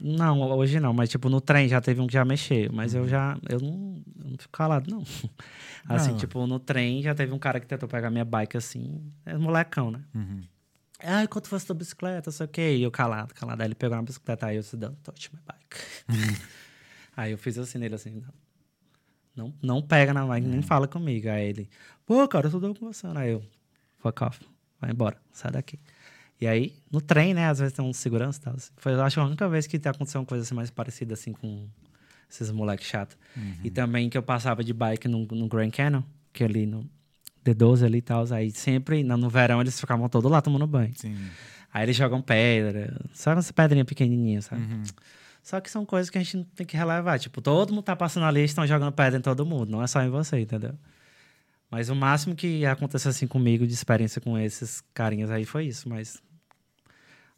Não, 0.00 0.40
hoje 0.56 0.80
não, 0.80 0.94
mas 0.94 1.10
tipo, 1.10 1.28
no 1.28 1.38
trem 1.40 1.68
já 1.68 1.82
teve 1.82 2.00
um 2.00 2.06
que 2.06 2.14
já 2.14 2.24
mexeu, 2.24 2.70
mas 2.72 2.94
Uhum. 2.94 3.00
eu 3.00 3.08
já, 3.08 3.38
eu 3.48 3.60
não, 3.60 4.02
eu 4.24 4.30
não 4.30 4.38
fico 4.38 4.50
calado, 4.52 4.90
não. 4.90 5.02
Assim, 5.88 6.10
Não. 6.12 6.16
tipo, 6.16 6.46
no 6.46 6.58
trem 6.58 7.02
já 7.02 7.14
teve 7.14 7.32
um 7.32 7.38
cara 7.38 7.60
que 7.60 7.66
tentou 7.66 7.88
pegar 7.88 8.10
minha 8.10 8.24
bike 8.24 8.56
assim, 8.56 9.00
é 9.24 9.36
molecão, 9.36 9.90
né? 9.90 10.00
Uhum. 10.14 10.42
Ah, 10.98 11.26
quanto 11.28 11.46
foi 11.48 11.58
a 11.58 11.60
sua 11.60 11.74
bicicleta, 11.74 12.30
sei 12.32 12.46
o 12.46 12.48
quê. 12.48 12.74
E 12.76 12.82
eu 12.82 12.90
calado, 12.90 13.34
calado. 13.34 13.60
Aí 13.62 13.68
ele 13.68 13.74
pegou 13.74 13.94
na 13.96 14.02
bicicleta, 14.02 14.46
aí 14.46 14.56
eu 14.56 14.62
se 14.62 14.76
dando, 14.78 14.96
touch 15.04 15.30
my 15.32 15.38
bike. 15.46 15.76
aí 17.16 17.32
eu 17.32 17.38
fiz 17.38 17.58
assim 17.58 17.76
nele, 17.78 17.94
assim, 17.94 18.10
não. 18.20 18.34
Não, 19.36 19.54
não 19.62 19.82
pega 19.82 20.14
na 20.14 20.24
bike, 20.26 20.46
nem 20.48 20.62
fala 20.62 20.88
comigo. 20.88 21.28
Aí 21.28 21.44
ele, 21.50 21.68
pô, 22.06 22.26
cara, 22.28 22.46
eu 22.46 22.50
só 22.50 22.60
tô 22.60 22.74
conversando. 22.74 23.18
Aí 23.18 23.32
eu, 23.32 23.42
fuck 23.98 24.24
off, 24.24 24.40
vai 24.80 24.90
embora, 24.92 25.20
sai 25.32 25.50
daqui. 25.50 25.78
E 26.40 26.46
aí, 26.46 26.74
no 26.90 27.00
trem, 27.00 27.34
né, 27.34 27.48
às 27.48 27.58
vezes 27.58 27.72
tem 27.72 27.84
um 27.84 27.92
segurança 27.92 28.38
e 28.38 28.42
tal. 28.42 28.54
assim. 28.54 28.70
Foi, 28.76 28.92
eu 28.92 29.02
acho, 29.02 29.20
a 29.20 29.24
única 29.24 29.48
vez 29.48 29.66
que 29.66 29.76
aconteceu 29.88 30.20
uma 30.20 30.26
coisa 30.26 30.44
assim 30.44 30.54
mais 30.54 30.70
parecida, 30.70 31.14
assim, 31.14 31.32
com 31.32 31.66
esses 32.30 32.50
moleques 32.50 32.86
chatos. 32.86 33.16
E 33.64 33.70
também 33.70 34.10
que 34.10 34.18
eu 34.18 34.22
passava 34.22 34.62
de 34.62 34.72
bike 34.72 35.08
no, 35.08 35.26
no 35.26 35.48
Grand 35.48 35.70
Canyon, 35.70 36.02
que 36.32 36.42
é 36.42 36.46
ali 36.46 36.66
no 36.66 36.88
D12 37.44 37.84
ali 37.86 37.98
e 37.98 38.02
tal. 38.02 38.24
Aí 38.32 38.50
sempre, 38.50 39.02
no, 39.02 39.16
no 39.16 39.30
verão, 39.30 39.60
eles 39.60 39.78
ficavam 39.80 40.08
todos 40.08 40.30
lá 40.30 40.42
tomando 40.42 40.66
banho. 40.66 40.92
Sim. 40.96 41.16
Aí 41.72 41.84
eles 41.84 41.96
jogam 41.96 42.20
pedra, 42.20 43.00
só 43.12 43.32
essa 43.32 43.52
pedrinha 43.52 43.84
pequenininha, 43.84 44.42
sabe? 44.42 44.62
Uhum. 44.62 44.82
Só 45.42 45.60
que 45.60 45.70
são 45.70 45.86
coisas 45.86 46.10
que 46.10 46.18
a 46.18 46.22
gente 46.22 46.44
tem 46.56 46.66
que 46.66 46.76
relevar. 46.76 47.18
Tipo, 47.18 47.40
todo 47.40 47.72
mundo 47.72 47.84
tá 47.84 47.94
passando 47.94 48.24
ali 48.24 48.42
estão 48.42 48.66
jogando 48.66 48.92
pedra 48.92 49.18
em 49.18 49.22
todo 49.22 49.46
mundo, 49.46 49.70
não 49.70 49.82
é 49.82 49.86
só 49.86 50.02
em 50.02 50.10
você, 50.10 50.40
entendeu? 50.40 50.74
Mas 51.70 51.88
o 51.88 51.94
máximo 51.96 52.34
que 52.34 52.64
aconteceu 52.64 53.10
assim 53.10 53.26
comigo 53.26 53.66
de 53.66 53.74
experiência 53.74 54.20
com 54.20 54.38
esses 54.38 54.82
carinhas 54.94 55.30
aí 55.30 55.44
foi 55.44 55.66
isso, 55.66 55.88
mas 55.88 56.22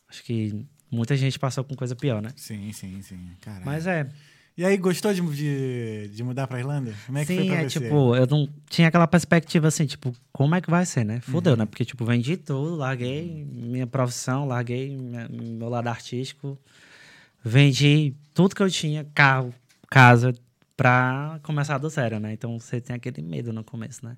acho 0.09 0.23
que 0.23 0.65
muita 0.91 1.17
gente 1.17 1.39
passou 1.39 1.65
com 1.65 1.75
coisa 1.75 1.97
pior, 1.97 2.21
né? 2.21 2.31
Sim, 2.37 2.73
sim, 2.73 3.01
sim. 3.03 3.31
Caralho. 3.41 3.65
Mas 3.65 3.87
é, 3.87 4.09
E 4.57 4.65
aí, 4.65 4.77
gostou 4.77 5.13
de, 5.15 5.21
de, 5.23 6.09
de 6.09 6.23
mudar 6.25 6.47
pra 6.47 6.59
Irlanda? 6.59 6.93
Como 7.07 7.17
é 7.19 7.21
que 7.23 7.27
sim, 7.29 7.37
foi 7.37 7.47
pra 7.47 7.57
é 7.57 7.65
você? 7.65 7.79
tipo, 7.81 8.15
eu 8.17 8.27
não 8.27 8.49
tinha 8.69 8.89
aquela 8.89 9.07
perspectiva 9.07 9.69
assim, 9.69 9.87
tipo, 9.87 10.13
como 10.33 10.55
é 10.55 10.61
que 10.61 10.71
vai 10.71 10.85
ser, 10.85 11.05
né? 11.05 11.21
Fudeu, 11.21 11.57
né? 11.57 11.65
Porque, 11.65 11.85
tipo, 11.85 12.05
vendi 12.05 12.37
tudo, 12.37 12.75
larguei 12.77 13.45
minha 13.51 13.87
profissão, 13.87 14.47
larguei 14.47 14.97
minha- 14.97 15.29
meu 15.31 15.69
lado 15.69 15.89
artístico, 15.89 16.59
vendi 17.45 18.15
tudo 18.35 18.55
que 18.55 18.63
eu 18.63 18.71
tinha, 18.71 19.05
carro, 19.15 19.55
casa, 19.91 20.35
pra 20.79 21.41
começar 21.43 21.77
do 21.77 21.89
zero, 21.91 22.21
né? 22.21 22.33
Então 22.33 22.57
você 22.59 22.81
tem 22.81 22.95
aquele 22.95 23.21
medo 23.21 23.53
no 23.53 23.65
começo, 23.65 24.07
né? 24.07 24.17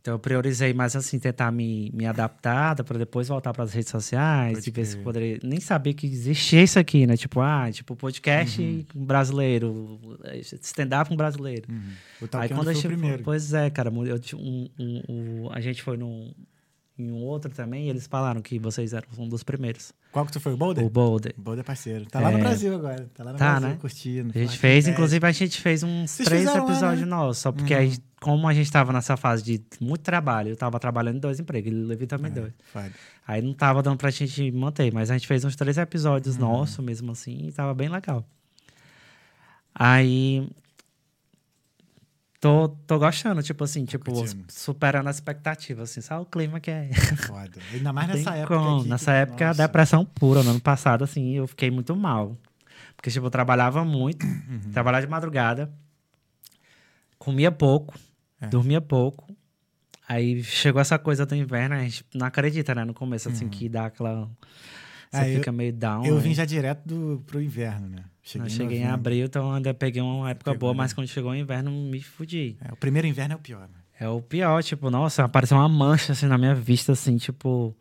Então 0.00 0.14
eu 0.14 0.18
priorizei 0.18 0.72
mais 0.72 0.96
assim, 0.96 1.18
tentar 1.18 1.50
me, 1.52 1.90
me 1.92 2.06
adaptar 2.06 2.74
para 2.82 2.96
depois 2.98 3.28
voltar 3.28 3.52
para 3.52 3.64
as 3.64 3.72
redes 3.74 3.90
sociais 3.90 4.54
Pode 4.54 4.70
e 4.70 4.72
ver 4.72 4.84
se 4.86 4.92
crer. 4.94 5.04
poderia. 5.04 5.38
Nem 5.42 5.60
sabia 5.60 5.92
que 5.92 6.06
existia 6.06 6.62
isso 6.62 6.78
aqui, 6.78 7.06
né? 7.06 7.16
Tipo, 7.16 7.40
ah, 7.40 7.68
tipo, 7.70 7.94
podcast 7.94 8.86
brasileiro, 8.94 10.00
stand-up 10.62 11.10
com 11.10 11.16
brasileiro. 11.16 11.70
Uhum. 11.70 12.28
Aí 12.32 12.48
quando 12.48 12.70
eu 12.70 12.74
cheguei, 12.76 13.18
pois 13.18 13.52
é, 13.52 13.68
cara, 13.68 13.90
eu 13.90 14.18
um, 14.36 14.68
um- 14.78 15.02
um- 15.08 15.50
a 15.52 15.60
gente 15.60 15.82
foi 15.82 15.96
num, 15.98 16.32
em 16.98 17.10
um 17.12 17.22
outro 17.22 17.50
também 17.52 17.88
eles 17.88 18.06
falaram 18.06 18.42
que 18.42 18.58
vocês 18.58 18.92
eram 18.92 19.06
um 19.18 19.28
dos 19.28 19.42
primeiros. 19.42 19.92
Qual 20.12 20.26
que 20.26 20.32
tu 20.32 20.40
foi? 20.40 20.52
O 20.54 20.56
Boulder? 20.56 20.84
O 20.84 20.90
Boulder. 20.90 21.34
O 21.38 21.40
Boulder 21.40 21.62
é 21.62 21.66
parceiro. 21.66 22.06
Tá 22.06 22.20
lá 22.20 22.30
no 22.30 22.38
É. 22.38 22.40
Brasil 22.40 22.74
agora. 22.74 23.08
Tá 23.14 23.22
lá 23.24 23.32
no 23.32 23.38
Tá, 23.38 23.50
Brasil, 23.52 23.68
né? 23.68 23.78
curtindo. 23.80 24.32
A 24.34 24.38
gente 24.38 24.58
fez, 24.58 24.84
Fest. 24.84 24.88
inclusive 24.88 25.26
a 25.26 25.32
gente 25.32 25.60
fez 25.60 25.82
uns 25.82 26.10
Vocês 26.10 26.28
três 26.28 26.46
episódios 26.54 27.00
né? 27.00 27.06
nossos, 27.06 27.38
só 27.42 27.52
porque 27.52 27.72
Uhum. 27.74 27.80
aí, 27.80 27.98
como 28.20 28.48
a 28.48 28.54
gente 28.54 28.70
tava 28.72 28.92
nessa 28.92 29.16
fase 29.16 29.42
de 29.44 29.62
muito 29.80 30.02
trabalho, 30.02 30.48
eu 30.50 30.56
tava 30.56 30.78
trabalhando 30.80 31.16
em 31.16 31.20
dois 31.20 31.38
empregos, 31.38 31.70
ele 31.72 31.84
Levi 31.84 32.06
também 32.06 32.32
dois. 32.32 32.52
Foda. 32.72 32.90
Aí 33.26 33.40
não 33.42 33.52
tava 33.54 33.82
dando 33.82 33.96
pra 33.98 34.10
gente 34.10 34.50
manter, 34.50 34.92
mas 34.92 35.10
a 35.10 35.14
gente 35.14 35.26
fez 35.26 35.44
uns 35.44 35.54
três 35.54 35.78
episódios 35.78 36.34
Uhum. 36.36 36.40
nossos 36.42 36.84
mesmo 36.84 37.12
assim 37.12 37.46
e 37.48 37.52
tava 37.52 37.74
bem 37.74 37.88
legal. 37.88 38.24
Aí. 39.74 40.48
Tô, 42.40 42.68
tô 42.68 42.98
gostando, 43.00 43.42
tipo 43.42 43.64
assim, 43.64 43.84
tipo, 43.84 44.12
curtindo. 44.12 44.44
superando 44.48 45.08
a 45.08 45.10
expectativa, 45.10 45.82
assim, 45.82 46.00
sabe 46.00 46.22
o 46.22 46.24
clima 46.26 46.60
que 46.60 46.70
é. 46.70 46.88
Foda. 46.92 47.58
Ainda 47.72 47.92
mais 47.92 48.06
Tem 48.12 48.16
nessa 48.18 48.36
época. 48.36 48.56
aqui, 48.78 48.88
Nessa 48.88 49.04
que- 49.10 49.16
época, 49.16 49.44
a 49.44 49.48
nossa. 49.48 49.62
depressão 49.66 50.04
pura. 50.04 50.42
No 50.44 50.50
ano 50.50 50.60
passado, 50.60 51.02
assim, 51.02 51.32
eu 51.34 51.48
fiquei 51.48 51.68
muito 51.70 51.96
mal. 51.96 52.36
Porque, 52.94 53.10
tipo, 53.10 53.26
eu 53.26 53.30
trabalhava 53.30 53.84
muito, 53.84 54.24
Uhum. 54.24 54.70
trabalhava 54.72 55.04
de 55.04 55.10
madrugada, 55.10 55.72
comia 57.18 57.50
pouco, 57.50 57.94
É. 58.40 58.46
dormia 58.46 58.80
pouco. 58.80 59.26
Aí 60.08 60.42
chegou 60.42 60.80
essa 60.80 60.98
coisa 60.98 61.26
do 61.26 61.34
inverno, 61.34 61.74
a 61.74 61.82
gente 61.82 62.04
não 62.14 62.26
acredita, 62.26 62.74
né? 62.74 62.84
No 62.84 62.94
começo, 62.94 63.28
assim, 63.28 63.48
que 63.48 63.68
dá 63.68 63.86
aquela. 63.86 64.22
Você 65.10 65.16
Uhum. 65.16 65.22
Ah, 65.22 65.28
eu- 65.28 65.38
fica 65.38 65.52
meio 65.52 65.72
down. 65.72 66.04
Eu 66.06 66.14
né? 66.16 66.20
vim 66.20 66.34
já 66.34 66.44
direto 66.44 66.86
do, 66.86 67.22
pro 67.26 67.42
inverno, 67.42 67.88
né? 67.88 68.04
Eu 68.36 68.44
em 68.46 68.48
cheguei 68.50 68.78
em 68.78 68.86
abril, 68.86 69.26
então 69.26 69.52
ainda 69.52 69.72
peguei 69.72 70.02
uma 70.02 70.30
época 70.30 70.50
Pegou, 70.52 70.58
boa, 70.68 70.72
né? 70.74 70.78
mas 70.78 70.92
quando 70.92 71.06
chegou 71.06 71.30
o 71.30 71.34
inverno, 71.34 71.70
me 71.70 72.02
fudi. 72.02 72.56
É, 72.62 72.72
o 72.72 72.76
primeiro 72.76 73.06
inverno 73.06 73.34
é 73.34 73.36
o 73.36 73.40
pior, 73.40 73.62
né? 73.68 73.78
É 74.00 74.08
o 74.08 74.20
pior, 74.20 74.62
tipo, 74.62 74.90
nossa, 74.90 75.24
apareceu 75.24 75.56
uma 75.56 75.68
mancha 75.68 76.12
assim 76.12 76.26
na 76.26 76.36
minha 76.36 76.54
vista, 76.54 76.92
assim, 76.92 77.16
tipo. 77.16 77.74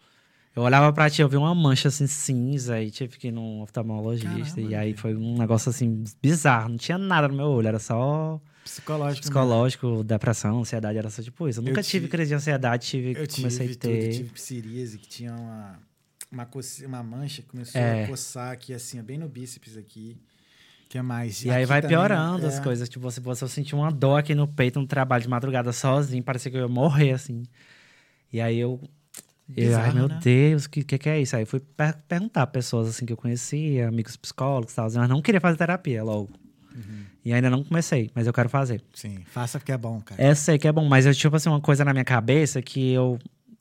Eu 0.56 0.64
olhava 0.64 0.92
pra 0.92 1.08
ti, 1.08 1.22
eu 1.22 1.30
vi 1.30 1.38
uma 1.38 1.54
mancha 1.54 1.88
assim 1.90 2.08
cinza 2.08 2.82
e 2.82 2.90
tive 2.90 3.16
que 3.20 3.28
ir 3.28 3.32
num 3.32 3.62
oftalmologista. 3.62 4.56
Caramba, 4.56 4.62
e 4.72 4.76
aí 4.76 4.94
foi 4.96 5.16
um 5.16 5.38
negócio 5.38 5.70
assim 5.70 6.04
bizarro, 6.20 6.70
não 6.70 6.78
tinha 6.78 6.98
nada 6.98 7.28
no 7.28 7.36
meu 7.36 7.46
olho, 7.46 7.68
era 7.68 7.78
só 7.78 8.42
Psicológico. 8.64 9.16
né? 9.18 9.22
psicológico, 9.22 10.04
depressão, 10.04 10.60
ansiedade, 10.62 10.98
era 10.98 11.12
só 11.12 11.22
tipo 11.22 11.48
isso. 11.48 11.60
Eu 11.60 11.64
nunca 11.64 11.84
tive 11.84 12.06
tive- 12.06 12.08
crise 12.08 12.30
de 12.30 12.36
ansiedade, 12.36 12.88
tive, 12.88 13.10
Eu 13.12 13.28
comecei 13.28 13.68
tive 13.68 13.78
a 13.78 13.80
ter. 13.80 14.04
tudo, 14.08 14.18
tive 14.18 14.30
psoríase, 14.32 14.98
que 14.98 15.08
tinha 15.08 15.36
uma, 15.36 15.80
uma, 16.32 16.48
uma 16.88 17.04
mancha 17.04 17.44
que 17.44 17.50
começou 17.50 17.80
É. 17.80 18.06
a 18.06 18.08
coçar 18.08 18.52
aqui, 18.52 18.74
assim, 18.74 19.00
bem 19.04 19.20
no 19.20 19.30
bíceps 19.30 19.78
aqui. 19.78 20.18
Que 20.88 20.98
é 20.98 21.02
mais? 21.02 21.44
E 21.44 21.52
aí 21.52 21.66
vai 21.66 21.82
também, 21.82 21.98
piorando 21.98 22.46
as 22.48 22.60
é. 22.60 22.64
coisas. 22.64 22.88
Tipo, 22.90 23.04
você, 23.04 23.20
você 23.20 23.44
eu 23.44 23.48
senti 23.48 23.76
uma 23.76 23.92
dor 23.92 24.18
aqui 24.18 24.34
no 24.34 24.48
peito, 24.48 24.80
no 24.80 24.88
trabalho 24.88 25.24
de 25.24 25.30
madrugada 25.30 25.72
sozinho, 25.74 26.24
parecia 26.24 26.52
que 26.52 26.58
eu 26.58 26.62
ia 26.62 26.68
morrer, 26.68 27.12
assim. 27.12 27.44
E 28.32 28.42
aí 28.42 28.58
eu. 28.58 28.80
eu 29.56 29.78
ai, 29.78 29.92
Bizarro, 29.92 29.96
meu 29.96 30.08
né? 30.08 30.20
Deus, 30.22 30.66
o 30.66 30.70
que, 30.70 30.84
que, 30.84 30.98
que 30.98 31.10
é 31.10 31.22
isso? 31.22 31.36
Aí 31.36 31.46
fui 31.46 31.60
per- 31.60 31.98
perguntar 32.08 32.44
a 32.44 32.48
pessoas 32.48 32.88
assim 32.90 33.06
que 33.06 33.14
eu 33.14 33.18
conhecia, 33.18 33.88
amigos 33.88 34.18
psicólogos 34.18 34.74
e 34.74 34.76
tal, 34.76 34.86
mas 34.94 35.10
não 35.10 35.22
queria 35.22 35.42
fazer 35.42 35.58
terapia 35.58 36.04
logo. 36.04 36.30
E 37.24 37.34
ainda 37.34 37.50
não 37.50 37.64
comecei, 37.64 38.10
mas 38.16 38.26
eu 38.26 38.32
quero 38.32 38.48
fazer. 38.48 38.82
Sim, 38.94 39.18
faça 39.26 39.60
porque 39.60 39.72
é 39.72 39.78
bom, 39.78 40.00
cara. 40.00 40.22
É, 40.22 40.34
sei 40.34 40.58
que 40.58 40.68
é 40.68 40.72
bom, 40.72 40.88
mas 40.88 41.06
eu 41.06 41.14
tipo 41.14 41.36
assim, 41.36 41.50
uma 41.50 41.60
coisa 41.60 41.84
na 41.84 41.92
minha 41.92 42.06
cabeça 42.06 42.62
que 42.62 42.94
eu 42.94 43.20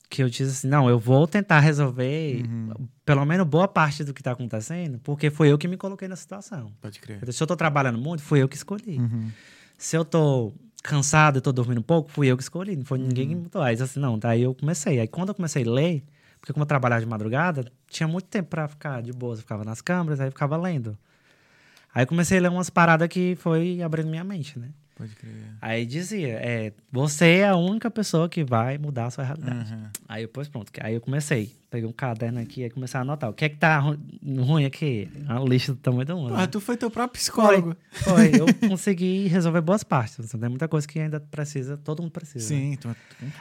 que 0.09 0.23
eu 0.23 0.29
disse 0.29 0.45
assim, 0.45 0.69
não, 0.69 0.89
eu 0.89 0.99
vou 0.99 1.27
tentar 1.27 1.61
resolver 1.61 2.45
pelo 3.05 3.25
menos 3.25 3.47
boa 3.47 3.67
parte 3.67 4.05
do 4.05 4.15
que 4.15 4.23
tá 4.23 4.33
acontecendo, 4.33 4.99
porque 5.01 5.31
foi 5.31 5.49
eu 5.51 5.59
que 5.59 5.67
me 5.67 5.77
coloquei 5.77 6.09
na 6.09 6.17
situação. 6.17 6.73
Pode 6.81 7.01
crer. 7.01 7.33
Se 7.33 7.43
eu 7.43 7.47
tô 7.47 7.57
trabalhando 7.57 7.99
muito, 7.99 8.23
fui 8.23 8.43
eu 8.43 8.49
que 8.49 8.57
escolhi. 8.57 8.99
Se 9.77 9.97
eu 9.97 10.05
tô 10.05 10.53
cansado, 10.83 11.39
eu 11.39 11.43
tô 11.43 11.53
dormindo 11.53 11.83
pouco, 11.83 12.11
fui 12.11 12.29
eu 12.29 12.37
que 12.37 12.43
escolhi, 12.43 12.77
não 12.77 12.85
foi 12.85 12.99
ninguém 12.99 13.29
que 13.29 13.35
me 13.35 13.43
botou. 13.43 13.61
Aí 13.61 13.75
assim, 13.81 13.99
não, 13.99 14.19
daí 14.19 14.43
eu 14.43 14.55
comecei. 14.55 15.01
Aí 15.01 15.09
quando 15.09 15.31
eu 15.31 15.35
comecei 15.35 15.65
a 15.65 15.71
ler, 15.71 16.05
porque 16.41 16.53
como 16.53 16.63
eu 16.63 16.67
trabalhava 16.67 17.01
de 17.01 17.09
madrugada, 17.09 17.71
tinha 17.89 18.07
muito 18.07 18.27
tempo 18.27 18.49
pra 18.49 18.69
ficar 18.69 19.03
de 19.03 19.13
boa, 19.13 19.35
eu 19.35 19.39
ficava 19.39 19.65
nas 19.65 19.81
câmeras, 19.81 20.21
aí 20.21 20.29
eu 20.29 20.33
ficava 20.33 20.57
lendo. 20.57 20.97
Aí 21.93 22.05
eu 22.05 22.07
comecei 22.07 22.39
a 22.39 22.41
ler 22.43 22.49
umas 22.49 22.71
paradas 22.71 23.09
que 23.09 23.35
foi 23.37 23.83
abrindo 23.83 24.09
minha 24.09 24.23
mente, 24.23 24.59
né? 24.59 24.69
Pode 24.97 25.15
crer. 25.15 25.31
Aí 25.61 25.85
dizia, 25.85 26.29
é, 26.41 26.73
você 26.91 27.27
é 27.41 27.49
a 27.49 27.55
única 27.57 27.91
pessoa 27.91 28.31
que 28.31 28.43
vai 28.43 28.79
mudar 28.79 29.07
a 29.07 29.11
sua 29.11 29.25
realidade. 29.25 29.71
Uhum. 29.75 29.83
Aí 30.09 30.23
depois 30.23 30.49
pronto, 30.49 30.73
aí 30.81 30.95
eu 30.95 31.03
comecei, 31.03 31.55
peguei 31.71 31.87
um 31.87 31.93
caderno 31.93 32.41
aqui 32.41 32.63
e 32.65 32.71
comecei 32.71 32.97
a 32.97 33.03
anotar. 33.03 33.29
O 33.29 33.35
que 33.35 33.45
é 33.45 33.49
que 33.51 33.57
tá 33.59 33.79
ru- 33.79 33.99
ruim 34.39 34.65
aqui? 34.65 35.07
A 35.29 35.39
lista 35.41 35.75
do 35.75 35.79
tamanho 35.79 36.07
do 36.07 36.17
mundo. 36.17 36.29
Porra, 36.31 36.41
né? 36.41 36.47
tu 36.47 36.61
foi 36.61 36.79
teu 36.79 36.91
próprio 36.91 37.21
Foi, 37.21 37.45
psicólogo. 37.55 37.77
foi. 37.93 38.31
Eu 38.41 38.47
consegui 38.71 39.27
resolver 39.27 39.61
boas 39.61 39.85
partes. 39.85 40.19
Assim, 40.19 40.39
Tem 40.39 40.49
muita 40.49 40.67
coisa 40.67 40.89
que 40.89 40.99
ainda 40.99 41.21
precisa, 41.21 41.77
todo 41.77 42.01
mundo 42.01 42.13
precisa. 42.13 42.55
né? 42.55 42.61
Sim, 42.61 42.77
tu, 42.81 42.89
tu- 42.89 42.95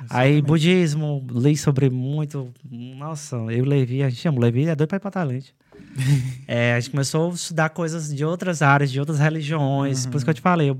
Aí, 0.09 0.31
exatamente. 0.33 0.41
budismo, 0.41 1.25
li 1.31 1.55
sobre 1.55 1.89
muito. 1.89 2.53
Nossa, 2.69 3.37
eu 3.37 3.63
Levi, 3.63 4.03
a 4.03 4.09
gente 4.09 4.21
chama 4.21 4.41
Levi, 4.41 4.67
é 4.67 4.75
doido 4.75 4.89
pra 4.89 4.97
ir 4.97 4.99
pra 4.99 5.09
talente. 5.11 5.55
é, 6.47 6.73
a 6.73 6.79
gente 6.81 6.91
começou 6.91 7.31
a 7.31 7.33
estudar 7.33 7.69
coisas 7.69 8.13
de 8.13 8.25
outras 8.25 8.61
áreas, 8.61 8.91
de 8.91 8.99
outras 8.99 9.19
religiões. 9.19 10.05
Por 10.05 10.17
isso 10.17 10.25
que 10.25 10.29
eu 10.29 10.33
te 10.33 10.41
falei, 10.41 10.69
eu 10.69 10.75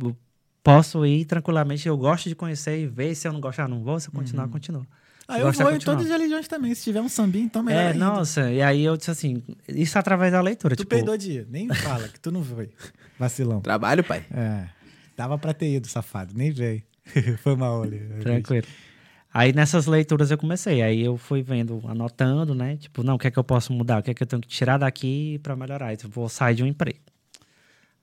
posso 0.66 1.06
ir 1.06 1.26
tranquilamente, 1.26 1.88
eu 1.88 1.96
gosto 1.96 2.28
de 2.28 2.34
conhecer 2.36 2.80
e 2.80 2.88
ver. 2.88 3.14
Se 3.14 3.28
eu 3.28 3.32
não 3.32 3.40
gostar, 3.40 3.70
não 3.70 3.84
vou. 3.84 4.00
Se 4.00 4.10
eu 4.10 4.12
continuar, 4.12 4.48
continuo. 4.48 4.86
Ah, 5.28 5.40
eu 5.40 5.46
gostar, 5.46 5.64
vou 5.66 5.74
em 5.76 5.80
todas 5.80 6.06
as 6.06 6.12
religiões 6.12 6.48
também. 6.48 6.74
Se 6.74 6.84
tiver 6.84 7.02
um 7.02 7.10
sambinho, 7.10 7.46
então 7.46 7.62
melhor 7.64 7.80
É, 7.80 7.88
ainda. 7.90 8.00
nossa, 8.00 8.52
e 8.52 8.62
aí 8.62 8.84
eu 8.84 8.98
disse 8.98 9.12
assim, 9.12 9.44
isso 9.70 9.98
através 9.98 10.32
da 10.32 10.42
leitura. 10.42 10.76
Tu 10.76 10.80
tipo, 10.80 10.90
peidou 10.90 11.16
dia. 11.18 11.48
Nem 11.50 11.68
fala 11.70 12.08
que 12.08 12.20
tu 12.20 12.32
não 12.32 12.44
foi. 12.44 12.70
Vacilão. 13.18 13.62
Trabalho, 13.62 14.04
pai. 14.04 14.26
É. 14.32 14.68
Dava 15.16 15.38
pra 15.38 15.54
ter 15.54 15.72
ido, 15.76 15.88
safado. 15.88 16.34
Nem 16.36 16.52
veio. 16.52 16.84
foi 17.42 17.56
mal 17.56 17.84
ali. 17.84 18.00
Tranquilo. 18.22 18.68
Aí 19.34 19.52
nessas 19.54 19.86
leituras 19.86 20.32
eu 20.32 20.38
comecei. 20.38 20.82
Aí 20.82 21.04
eu 21.04 21.16
fui 21.18 21.42
vendo, 21.44 21.82
anotando, 21.88 22.56
né? 22.56 22.78
Tipo, 22.78 23.04
não, 23.04 23.16
o 23.16 23.20
que 23.20 23.28
é 23.28 23.32
que 23.32 23.38
eu 23.38 23.44
posso 23.44 23.72
mudar? 23.74 24.00
O 24.00 24.04
que 24.04 24.12
é 24.12 24.14
que 24.14 24.24
eu 24.24 24.28
tenho 24.28 24.42
que 24.42 24.48
tirar 24.48 24.78
daqui 24.78 25.40
pra 25.44 25.56
melhorar? 25.56 25.94
Então, 25.94 26.10
vou 26.10 26.28
sair 26.30 26.56
de 26.56 26.64
um 26.64 26.68
emprego. 26.68 27.00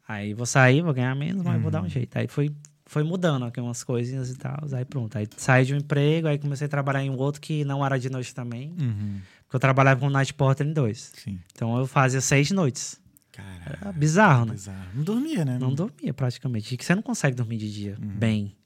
Aí 0.06 0.34
vou 0.34 0.46
sair, 0.46 0.82
vou 0.82 0.92
ganhar 0.92 1.14
menos, 1.14 1.42
mas 1.42 1.60
vou 1.62 1.70
dar 1.70 1.82
um 1.82 1.88
jeito. 1.88 2.16
Aí 2.18 2.26
foi, 2.28 2.50
foi 2.86 3.02
mudando 3.02 3.44
aqui 3.44 3.60
umas 3.60 3.82
coisinhas 3.84 4.30
e 4.30 4.36
tal. 4.36 4.56
Aí 4.72 4.84
pronto. 4.84 5.16
Aí 5.16 5.28
saí 5.36 5.64
de 5.64 5.74
um 5.74 5.78
emprego, 5.78 6.28
aí 6.28 6.38
comecei 6.38 6.66
a 6.66 6.68
trabalhar 6.70 7.02
em 7.04 7.10
um 7.10 7.16
outro 7.16 7.40
que 7.40 7.64
não 7.64 7.84
era 7.84 7.98
de 7.98 8.10
noite 8.10 8.34
também. 8.34 8.74
Uhum. 8.80 9.20
Porque 9.44 9.56
eu 9.56 9.60
trabalhava 9.60 10.00
com 10.00 10.10
Night 10.10 10.34
Porter 10.34 10.66
em 10.66 10.72
dois. 10.72 11.12
Sim. 11.14 11.38
Então 11.54 11.76
eu 11.78 11.86
fazia 11.86 12.20
seis 12.20 12.50
noites. 12.50 13.00
Caralho. 13.30 13.78
Era 13.80 13.92
bizarro, 13.92 14.44
né? 14.46 14.52
Bizarro. 14.52 14.88
Não 14.94 15.04
dormia, 15.04 15.44
né? 15.44 15.58
Não 15.58 15.72
dormia 15.74 16.12
praticamente. 16.12 16.74
E 16.74 16.76
que 16.76 16.84
você 16.84 16.94
não 16.94 17.02
consegue 17.02 17.34
dormir 17.36 17.56
de 17.56 17.72
dia 17.72 17.96
Uhum. 18.00 18.08
bem. 18.08 18.56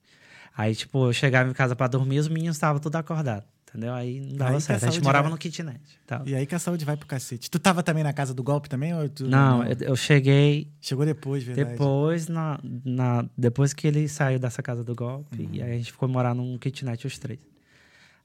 Aí, 0.56 0.74
tipo, 0.74 1.06
eu 1.06 1.12
chegava 1.12 1.48
em 1.50 1.52
casa 1.52 1.76
pra 1.76 1.86
dormir, 1.86 2.18
os 2.18 2.28
meninos 2.28 2.56
estavam 2.56 2.80
tudo 2.80 2.96
acordados. 2.96 3.46
Entendeu? 3.68 3.92
Aí 3.92 4.20
não 4.20 4.36
dava 4.36 4.50
Aí 4.50 4.56
que 4.56 4.56
a 4.56 4.60
certo. 4.60 4.84
A 4.86 4.90
gente 4.90 5.02
morava 5.02 5.24
vai. 5.24 5.32
no 5.32 5.38
kitnet. 5.38 5.80
e 5.80 6.06
Tal. 6.06 6.26
E 6.26 6.34
aí 6.34 6.46
que 6.46 6.54
a 6.54 6.58
saúde 6.58 6.84
vai 6.84 6.96
pro 6.96 7.06
cacete. 7.06 7.50
Tu 7.50 7.58
tava 7.58 7.82
também 7.82 8.02
na 8.04 8.12
casa 8.12 8.32
do 8.32 8.42
golpe 8.42 8.68
também? 8.68 8.94
Ou 8.94 9.08
tu... 9.08 9.26
Não, 9.26 9.64
eu, 9.64 9.76
eu 9.80 9.96
cheguei 9.96 10.70
Chegou 10.80 11.04
depois, 11.04 11.42
verdade. 11.42 11.70
depois, 11.70 12.28
na, 12.28 12.58
na, 12.84 13.28
depois 13.36 13.74
que 13.74 13.86
ele 13.86 14.08
saiu 14.08 14.38
dessa 14.38 14.62
casa 14.62 14.82
do 14.84 14.94
golpe. 14.94 15.42
Uhum. 15.42 15.48
E 15.52 15.62
aí 15.62 15.72
a 15.72 15.76
gente 15.76 15.92
ficou 15.92 16.08
morar 16.08 16.34
num 16.34 16.56
kitnet 16.58 17.06
os 17.06 17.18
três. 17.18 17.40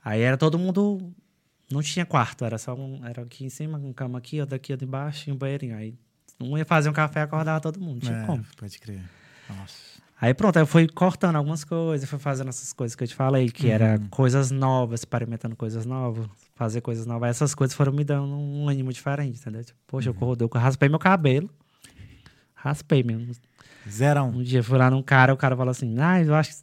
Aí 0.03 0.21
era 0.21 0.37
todo 0.37 0.57
mundo. 0.57 1.11
Não 1.71 1.81
tinha 1.81 2.05
quarto, 2.05 2.45
era 2.45 2.57
só 2.57 2.73
um. 2.75 3.03
Era 3.05 3.23
aqui 3.23 3.45
em 3.45 3.49
cima, 3.49 3.77
uma 3.77 3.93
cama 3.93 4.19
aqui, 4.19 4.39
outra 4.39 4.55
aqui, 4.55 4.71
outra 4.71 4.85
embaixo 4.85 5.29
e 5.29 5.33
um 5.33 5.37
banheirinho. 5.37 5.75
Aí 5.75 5.95
um 6.39 6.57
ia 6.57 6.65
fazer 6.65 6.89
um 6.89 6.93
café 6.93 7.19
e 7.19 7.23
acordava 7.23 7.59
todo 7.59 7.79
mundo. 7.79 8.01
Tinha 8.01 8.17
É, 8.17 8.25
como. 8.25 8.43
Pode 8.57 8.79
crer. 8.79 9.01
Nossa. 9.49 9.90
Aí 10.21 10.33
pronto, 10.35 10.55
aí 10.57 10.61
eu 10.61 10.67
fui 10.67 10.87
cortando 10.87 11.35
algumas 11.35 11.63
coisas, 11.63 12.07
fui 12.07 12.19
fazendo 12.19 12.49
essas 12.49 12.71
coisas 12.71 12.95
que 12.95 13.03
eu 13.03 13.07
te 13.07 13.15
falei, 13.15 13.49
que 13.49 13.69
era 13.71 13.97
Uhum. 13.99 14.07
coisas 14.09 14.51
novas, 14.51 14.99
experimentando 15.01 15.55
coisas 15.55 15.83
novas, 15.83 16.27
fazer 16.53 16.79
coisas 16.81 17.07
novas. 17.07 17.23
Aí 17.23 17.29
essas 17.31 17.55
coisas 17.55 17.75
foram 17.75 17.91
me 17.91 18.03
dando 18.03 18.27
um 18.35 18.69
ânimo 18.69 18.93
diferente, 18.93 19.39
entendeu? 19.39 19.63
Tipo, 19.63 19.79
poxa, 19.87 20.09
Uhum. 20.11 20.15
eu, 20.15 20.19
corro- 20.19 20.37
eu 20.39 20.47
raspei 20.61 20.87
meu 20.89 20.99
cabelo. 20.99 21.49
Raspei 22.53 23.01
mesmo. 23.03 23.31
Zero 23.89 24.19
a 24.19 24.23
um. 24.23 24.43
Dia 24.43 24.59
eu 24.59 24.63
fui 24.63 24.77
lá 24.77 24.89
num 24.91 25.01
cara, 25.01 25.33
o 25.33 25.37
cara 25.37 25.55
falou 25.57 25.71
assim, 25.71 25.95
ah, 25.99 26.21
eu 26.23 26.35
acho 26.35 26.51
que 26.51 26.57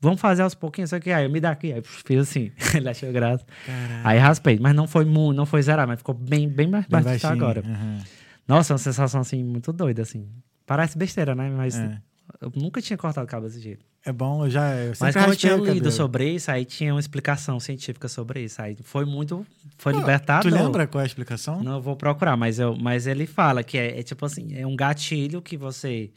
vamos 0.00 0.20
fazer 0.20 0.42
aos 0.42 0.54
pouquinhos, 0.54 0.88
isso 0.90 0.94
aqui. 0.96 1.10
Aí 1.10 1.24
eu 1.24 1.30
me 1.30 1.40
dá 1.40 1.50
aqui. 1.50 1.72
Aí 1.72 1.82
fiz 2.06 2.20
assim, 2.20 2.52
ele 2.76 2.88
achou 2.88 3.10
graça. 3.12 3.44
Caralho. 3.66 4.00
Aí 4.06 4.18
raspei, 4.18 4.58
mas 4.60 4.74
não 4.74 4.86
foi 4.86 5.04
muito, 5.04 5.36
não 5.36 5.46
foi 5.46 5.60
zerar, 5.62 5.88
mas 5.88 5.98
ficou 5.98 6.14
bem, 6.14 6.48
bem 6.48 6.68
mais 6.68 6.86
baixo 6.86 7.18
que 7.18 7.26
agora. 7.26 7.62
Uhum. 7.66 7.98
Nossa, 8.46 8.72
é 8.72 8.74
uma 8.74 8.78
sensação 8.78 9.20
assim, 9.20 9.42
muito 9.42 9.72
doida, 9.72 10.02
assim. 10.02 10.28
Parece 10.64 10.96
besteira, 10.96 11.34
né? 11.34 11.50
Mas 11.50 11.74
É. 11.76 12.00
eu 12.40 12.52
nunca 12.54 12.80
tinha 12.80 12.96
cortado 12.96 13.26
o 13.26 13.28
cabelo 13.28 13.48
desse 13.48 13.62
jeito. 13.62 13.84
É 14.04 14.12
bom, 14.12 14.44
eu 14.44 14.50
já. 14.50 14.74
Eu 14.76 14.92
Mas 15.00 15.14
como 15.14 15.32
eu 15.32 15.36
tinha 15.36 15.56
lido 15.56 15.90
sobre 15.90 16.28
isso, 16.30 16.50
aí 16.50 16.64
tinha 16.64 16.92
uma 16.92 17.00
explicação 17.00 17.58
científica 17.58 18.06
sobre 18.06 18.42
isso. 18.44 18.60
Aí 18.60 18.76
foi 18.82 19.04
muito. 19.04 19.46
Foi 19.78 19.94
libertador. 19.94 20.50
Tu 20.50 20.54
lembra 20.54 20.86
qual 20.86 21.00
é 21.00 21.04
a 21.04 21.06
explicação? 21.06 21.62
Não 21.62 21.74
eu 21.74 21.80
vou 21.80 21.96
procurar, 21.96 22.36
mas, 22.36 22.58
eu, 22.58 22.76
mas 22.76 23.06
ele 23.06 23.26
fala 23.26 23.62
que 23.62 23.78
é, 23.78 23.98
é 23.98 24.02
tipo 24.02 24.26
assim: 24.26 24.56
é 24.56 24.66
um 24.66 24.76
gatilho 24.76 25.40
que 25.40 25.56
você 25.56 26.10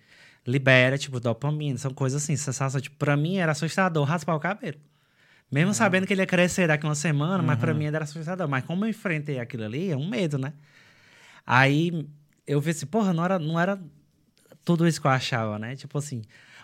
libera, 0.45 0.97
tipo, 0.97 1.19
dopamina, 1.19 1.77
são 1.77 1.93
coisas 1.93 2.21
assim, 2.21 2.35
sensação. 2.35 2.81
Tipo, 2.81 2.97
pra 2.97 3.15
mim 3.15 3.37
era 3.37 3.53
assustador 3.53 4.03
raspar 4.05 4.35
o 4.35 4.39
cabelo. 4.39 4.77
Mesmo 5.49 5.73
sabendo 5.73 6.05
que 6.05 6.13
ele 6.13 6.21
ia 6.21 6.27
crescer 6.27 6.67
daqui 6.67 6.85
uma 6.85 6.95
semana, 6.95 7.41
mas 7.41 7.57
pra 7.57 7.73
mim 7.73 7.85
era 7.85 8.03
assustador. 8.03 8.49
Mas 8.49 8.65
como 8.65 8.83
eu 8.83 8.89
enfrentei 8.89 9.39
aquilo 9.39 9.63
ali, 9.63 9.91
é 9.91 9.95
um 9.95 10.07
medo, 10.07 10.37
né? 10.37 10.51
Aí 11.45 12.05
eu 12.45 12.59
vi 12.59 12.71
assim, 12.71 12.85
porra, 12.85 13.13
não 13.13 13.23
era, 13.23 13.39
não 13.39 13.57
era 13.57 13.79
tudo 14.67 14.85
isso 14.85 14.99
que 14.99 15.07
eu 15.07 15.11
achava, 15.11 15.57
né? 15.57 15.77
Tipo 15.77 15.97
assim, 15.97 16.21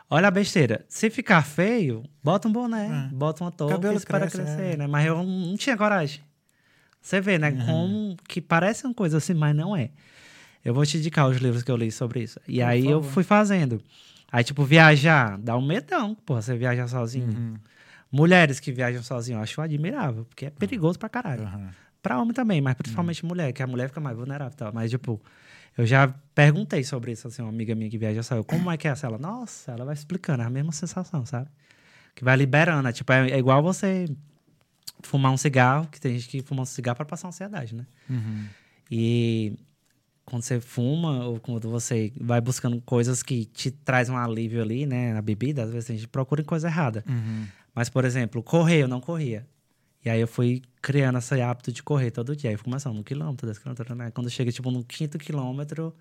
olha 0.09 0.27
a 0.27 0.31
besteira. 0.31 0.84
Se 0.89 1.09
ficar 1.09 1.41
feio, 1.41 2.03
bota 2.21 2.49
um 2.49 2.51
boné, 2.51 3.07
É. 3.09 3.15
bota 3.15 3.45
uma 3.45 3.51
touca 3.51 3.75
Cabelo 3.75 3.93
e 3.93 3.97
espera 3.97 4.27
cresce, 4.30 4.38
crescer, 4.38 4.73
é. 4.73 4.77
né? 4.77 4.88
Mas 4.88 5.05
eu 5.05 5.23
não, 5.23 5.55
tinha 5.55 5.77
coragem. 5.77 6.19
Você 7.01 7.21
vê, 7.21 7.38
né? 7.39 7.51
Uhum. 7.51 7.65
Como 7.65 8.17
que 8.27 8.41
parece 8.41 8.84
uma 8.85 8.93
coisa 8.93 9.17
assim, 9.19 9.34
mas 9.34 9.55
não 9.55 9.73
é. 9.73 9.89
Eu 10.65 10.73
vou 10.73 10.85
te 10.85 10.97
indicar 10.97 11.30
os 11.30 11.38
livros 11.38 11.63
que 11.63 11.71
eu 11.71 11.77
li 11.77 11.89
sobre 11.93 12.21
isso. 12.23 12.41
E 12.45 12.57
Por 12.57 12.63
aí 12.65 12.85
eu 12.85 13.01
favor. 13.01 13.13
fui 13.13 13.23
fazendo. 13.23 13.81
Aí, 14.30 14.43
tipo, 14.43 14.65
viajar, 14.65 15.38
dá 15.38 15.55
um 15.55 15.65
medão, 15.65 16.13
porra, 16.25 16.41
você 16.41 16.57
viajar 16.57 16.88
sozinho. 16.89 17.27
Uhum. 17.27 17.53
Mulheres 18.11 18.59
que 18.59 18.71
viajam 18.71 19.01
sozinho, 19.01 19.38
eu 19.38 19.41
acho 19.43 19.61
admirável, 19.61 20.25
porque 20.25 20.47
é 20.47 20.49
perigoso 20.49 20.99
pra 20.99 21.07
caralho. 21.07 21.43
Aham. 21.43 21.69
Pra 22.01 22.19
homem 22.19 22.34
também, 22.34 22.59
mas 22.59 22.73
principalmente 22.75 23.25
mulher, 23.25 23.53
que 23.53 23.63
a 23.63 23.67
mulher 23.67 23.88
fica 23.88 24.01
mais 24.01 24.17
vulnerável 24.17 24.53
e 24.53 24.57
tal. 24.57 24.71
Mas, 24.73 24.91
tipo, 24.91 25.21
eu 25.77 25.85
já 25.85 26.07
perguntei 26.35 26.83
sobre 26.83 27.11
isso, 27.11 27.27
assim, 27.27 27.41
uma 27.41 27.49
amiga 27.49 27.73
minha 27.75 27.89
que 27.89 27.97
viaja 27.97 28.23
saiu. 28.23 28.43
Como 28.43 28.69
é 28.71 28.77
que 28.77 28.87
é 28.87 28.91
essa? 28.91 29.07
Ela, 29.07 29.17
nossa, 29.17 29.71
ela 29.71 29.85
vai 29.85 29.93
explicando, 29.93 30.43
é 30.43 30.45
a 30.45 30.49
mesma 30.49 30.71
sensação, 30.71 31.25
sabe? 31.25 31.49
Que 32.15 32.23
vai 32.23 32.35
liberando. 32.35 32.87
É, 32.87 32.91
tipo, 32.91 33.11
é, 33.11 33.31
é 33.31 33.37
igual 33.37 33.61
você 33.63 34.07
fumar 35.01 35.31
um 35.31 35.37
cigarro, 35.37 35.87
que 35.87 35.99
tem 35.99 36.17
gente 36.17 36.27
que 36.27 36.41
fuma 36.41 36.61
um 36.61 36.65
cigarro 36.65 36.95
pra 36.95 37.05
passar 37.05 37.27
ansiedade, 37.27 37.75
né? 37.75 37.85
Uhum. 38.09 38.45
E 38.89 39.57
quando 40.25 40.43
você 40.43 40.59
fuma 40.59 41.25
ou 41.25 41.39
quando 41.39 41.69
você 41.69 42.11
vai 42.19 42.39
buscando 42.39 42.81
coisas 42.81 43.21
que 43.21 43.45
te 43.45 43.71
traz 43.71 44.09
um 44.09 44.17
alívio 44.17 44.61
ali, 44.61 44.85
né, 44.85 45.13
na 45.13 45.21
bebida, 45.21 45.63
às 45.63 45.71
vezes 45.71 45.89
a 45.89 45.93
gente 45.93 46.07
procura 46.07 46.41
em 46.41 46.45
coisa 46.45 46.67
errada. 46.67 47.03
Uhum. 47.07 47.45
Mas, 47.75 47.89
por 47.89 48.05
exemplo, 48.05 48.41
correr, 48.41 48.83
eu 48.83 48.87
não 48.87 49.01
corria. 49.01 49.45
E 50.05 50.09
aí 50.09 50.19
eu 50.19 50.27
fui 50.27 50.61
criando 50.81 51.17
esse 51.17 51.39
hábito 51.41 51.71
de 51.71 51.81
correr 51.81 52.11
todo 52.11 52.35
dia. 52.35 52.49
Aí 52.49 52.57
começando 52.57 52.97
um 52.97 53.03
quilômetro, 53.03 53.45
dois 53.47 53.57
quilômetros, 53.57 53.97
né? 53.97 54.11
Quando 54.11 54.30
chega, 54.30 54.51
tipo, 54.51 54.69
no 54.69 54.84
quinto 54.84 55.17
quilômetro, 55.17 55.95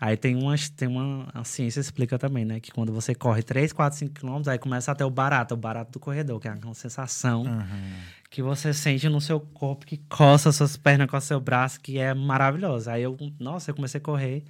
aí 0.00 0.16
tem 0.16 0.34
uma, 0.36 0.54
tem 0.74 0.88
uma... 0.88 1.28
A 1.34 1.44
ciência 1.44 1.78
explica 1.80 2.18
também, 2.18 2.44
né? 2.46 2.60
Que 2.60 2.72
quando 2.72 2.92
você 2.92 3.14
corre 3.14 3.42
3, 3.42 3.72
4, 3.72 3.98
5 3.98 4.14
quilômetros, 4.14 4.48
aí 4.48 4.58
começa 4.58 4.90
a 4.90 4.94
ter 4.94 5.04
o 5.04 5.10
barato, 5.10 5.52
o 5.52 5.56
barato 5.56 5.92
do 5.92 6.00
corredor, 6.00 6.40
que 6.40 6.48
é 6.48 6.52
uma 6.52 6.72
sensação 6.74 7.42
Uhum. 7.42 7.92
que 8.30 8.40
você 8.42 8.72
sente 8.72 9.06
no 9.10 9.20
seu 9.20 9.38
corpo, 9.38 9.84
que 9.84 9.98
coça 10.08 10.50
suas 10.50 10.76
pernas 10.78 11.10
com 11.10 11.16
o 11.18 11.20
seu 11.20 11.38
braço, 11.38 11.78
que 11.78 11.98
é 11.98 12.14
maravilhoso. 12.14 12.88
Aí 12.88 13.02
eu, 13.02 13.16
nossa, 13.38 13.70
eu 13.70 13.74
comecei 13.74 13.98
a 13.98 14.02
correr. 14.02 14.42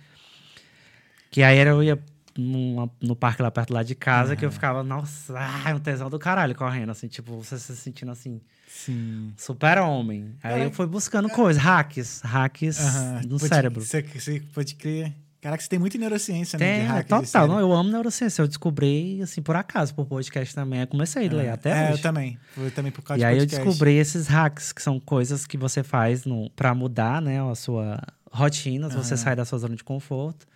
Que 1.30 1.42
aí 1.42 1.58
eu 1.58 1.82
ia 1.82 1.98
numa- 2.36 2.90
no 3.00 3.16
parque 3.16 3.42
lá 3.42 3.50
perto 3.50 3.72
lá 3.72 3.82
de 3.82 3.94
casa, 3.94 4.36
que 4.36 4.44
eu 4.44 4.52
ficava, 4.52 4.82
nossa, 4.82 5.34
ai, 5.38 5.74
um 5.74 5.78
tesão 5.80 6.08
do 6.08 6.18
caralho 6.18 6.54
correndo, 6.54 6.90
assim, 6.90 7.08
tipo, 7.08 7.36
você 7.42 7.58
se 7.58 7.74
sentindo 7.76 8.10
assim, 8.12 8.40
Sim. 8.84 9.32
super 9.36 9.78
homem. 9.78 10.34
Aí 10.42 10.62
eu 10.62 10.70
fui 10.72 10.86
buscando 10.86 11.28
coisas, 11.28 11.62
hacks, 11.62 12.20
hacks 12.24 12.80
Aham. 12.80 13.20
no 13.28 13.38
Pode- 13.38 13.48
cérebro. 13.48 13.80
Você, 13.84 14.02
você 14.02 14.40
pode 14.54 14.74
crer. 14.74 15.12
Caraca, 15.40 15.60
você 15.60 15.68
tem 15.68 15.78
muita 15.78 15.98
neurociência, 15.98 16.56
né? 16.56 16.64
Tem, 16.64 16.80
de 16.82 16.86
é 16.86 16.88
hack 16.88 17.02
de 17.02 17.08
total. 17.08 17.48
Não, 17.48 17.58
eu 17.58 17.72
amo 17.72 17.90
neurociência. 17.90 18.42
Eu 18.42 18.46
descobri, 18.48 19.20
assim, 19.22 19.42
por 19.42 19.56
acaso, 19.56 19.92
por 19.92 20.06
podcast 20.06 20.54
também. 20.54 20.80
Eu 20.80 20.86
comecei 20.86 21.26
a 21.28 21.32
ler 21.32 21.48
até 21.50 21.70
é, 21.70 21.82
hoje. 21.84 21.92
eu 21.94 22.02
também. 22.02 22.38
Foi 22.54 22.70
também 22.70 22.92
por 22.92 23.02
causa 23.02 23.18
E 23.18 23.20
de 23.20 23.24
aí 23.26 23.34
eu 23.38 23.40
podcast. 23.40 23.64
descobri 23.66 23.94
esses 23.96 24.28
hacks, 24.28 24.72
que 24.72 24.80
são 24.80 25.00
coisas 25.00 25.44
que 25.44 25.56
você 25.58 25.82
faz 25.82 26.24
no, 26.24 26.48
pra 26.50 26.72
mudar, 26.76 27.20
né, 27.20 27.42
a 27.42 27.54
sua 27.56 28.00
rotina, 28.30 28.88
você 28.88 29.16
sai 29.16 29.34
da 29.34 29.44
sua 29.44 29.58
zona 29.58 29.74
de 29.74 29.82
conforto. 29.82 30.46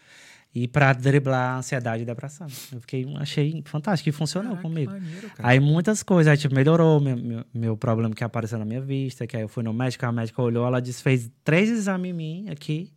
E 0.58 0.66
pra 0.66 0.94
driblar 0.94 1.50
a 1.50 1.58
ansiedade 1.58 2.02
e 2.02 2.06
depressão. 2.06 2.46
Eu 2.72 2.80
fiquei, 2.80 3.06
achei 3.18 3.62
fantástico 3.66 4.08
e 4.08 4.12
funcionou 4.12 4.52
Caraca, 4.52 4.66
comigo. 4.66 4.90
maneiro. 4.90 5.30
Aí 5.38 5.60
muitas 5.60 6.02
coisas, 6.02 6.30
aí, 6.30 6.38
tipo, 6.38 6.54
melhorou 6.54 6.98
meu, 6.98 7.14
meu, 7.14 7.44
meu 7.52 7.76
problema 7.76 8.14
que 8.14 8.24
apareceu 8.24 8.58
na 8.58 8.64
minha 8.64 8.80
vista, 8.80 9.26
que 9.26 9.36
aí 9.36 9.42
eu 9.42 9.48
fui 9.48 9.62
no 9.62 9.74
médico, 9.74 10.06
a 10.06 10.10
médica 10.10 10.40
olhou, 10.40 10.66
ela 10.66 10.80
disse, 10.80 11.02
fez 11.02 11.30
três 11.44 11.68
exames 11.68 12.10
em 12.10 12.14
mim 12.14 12.48
aqui 12.48 12.90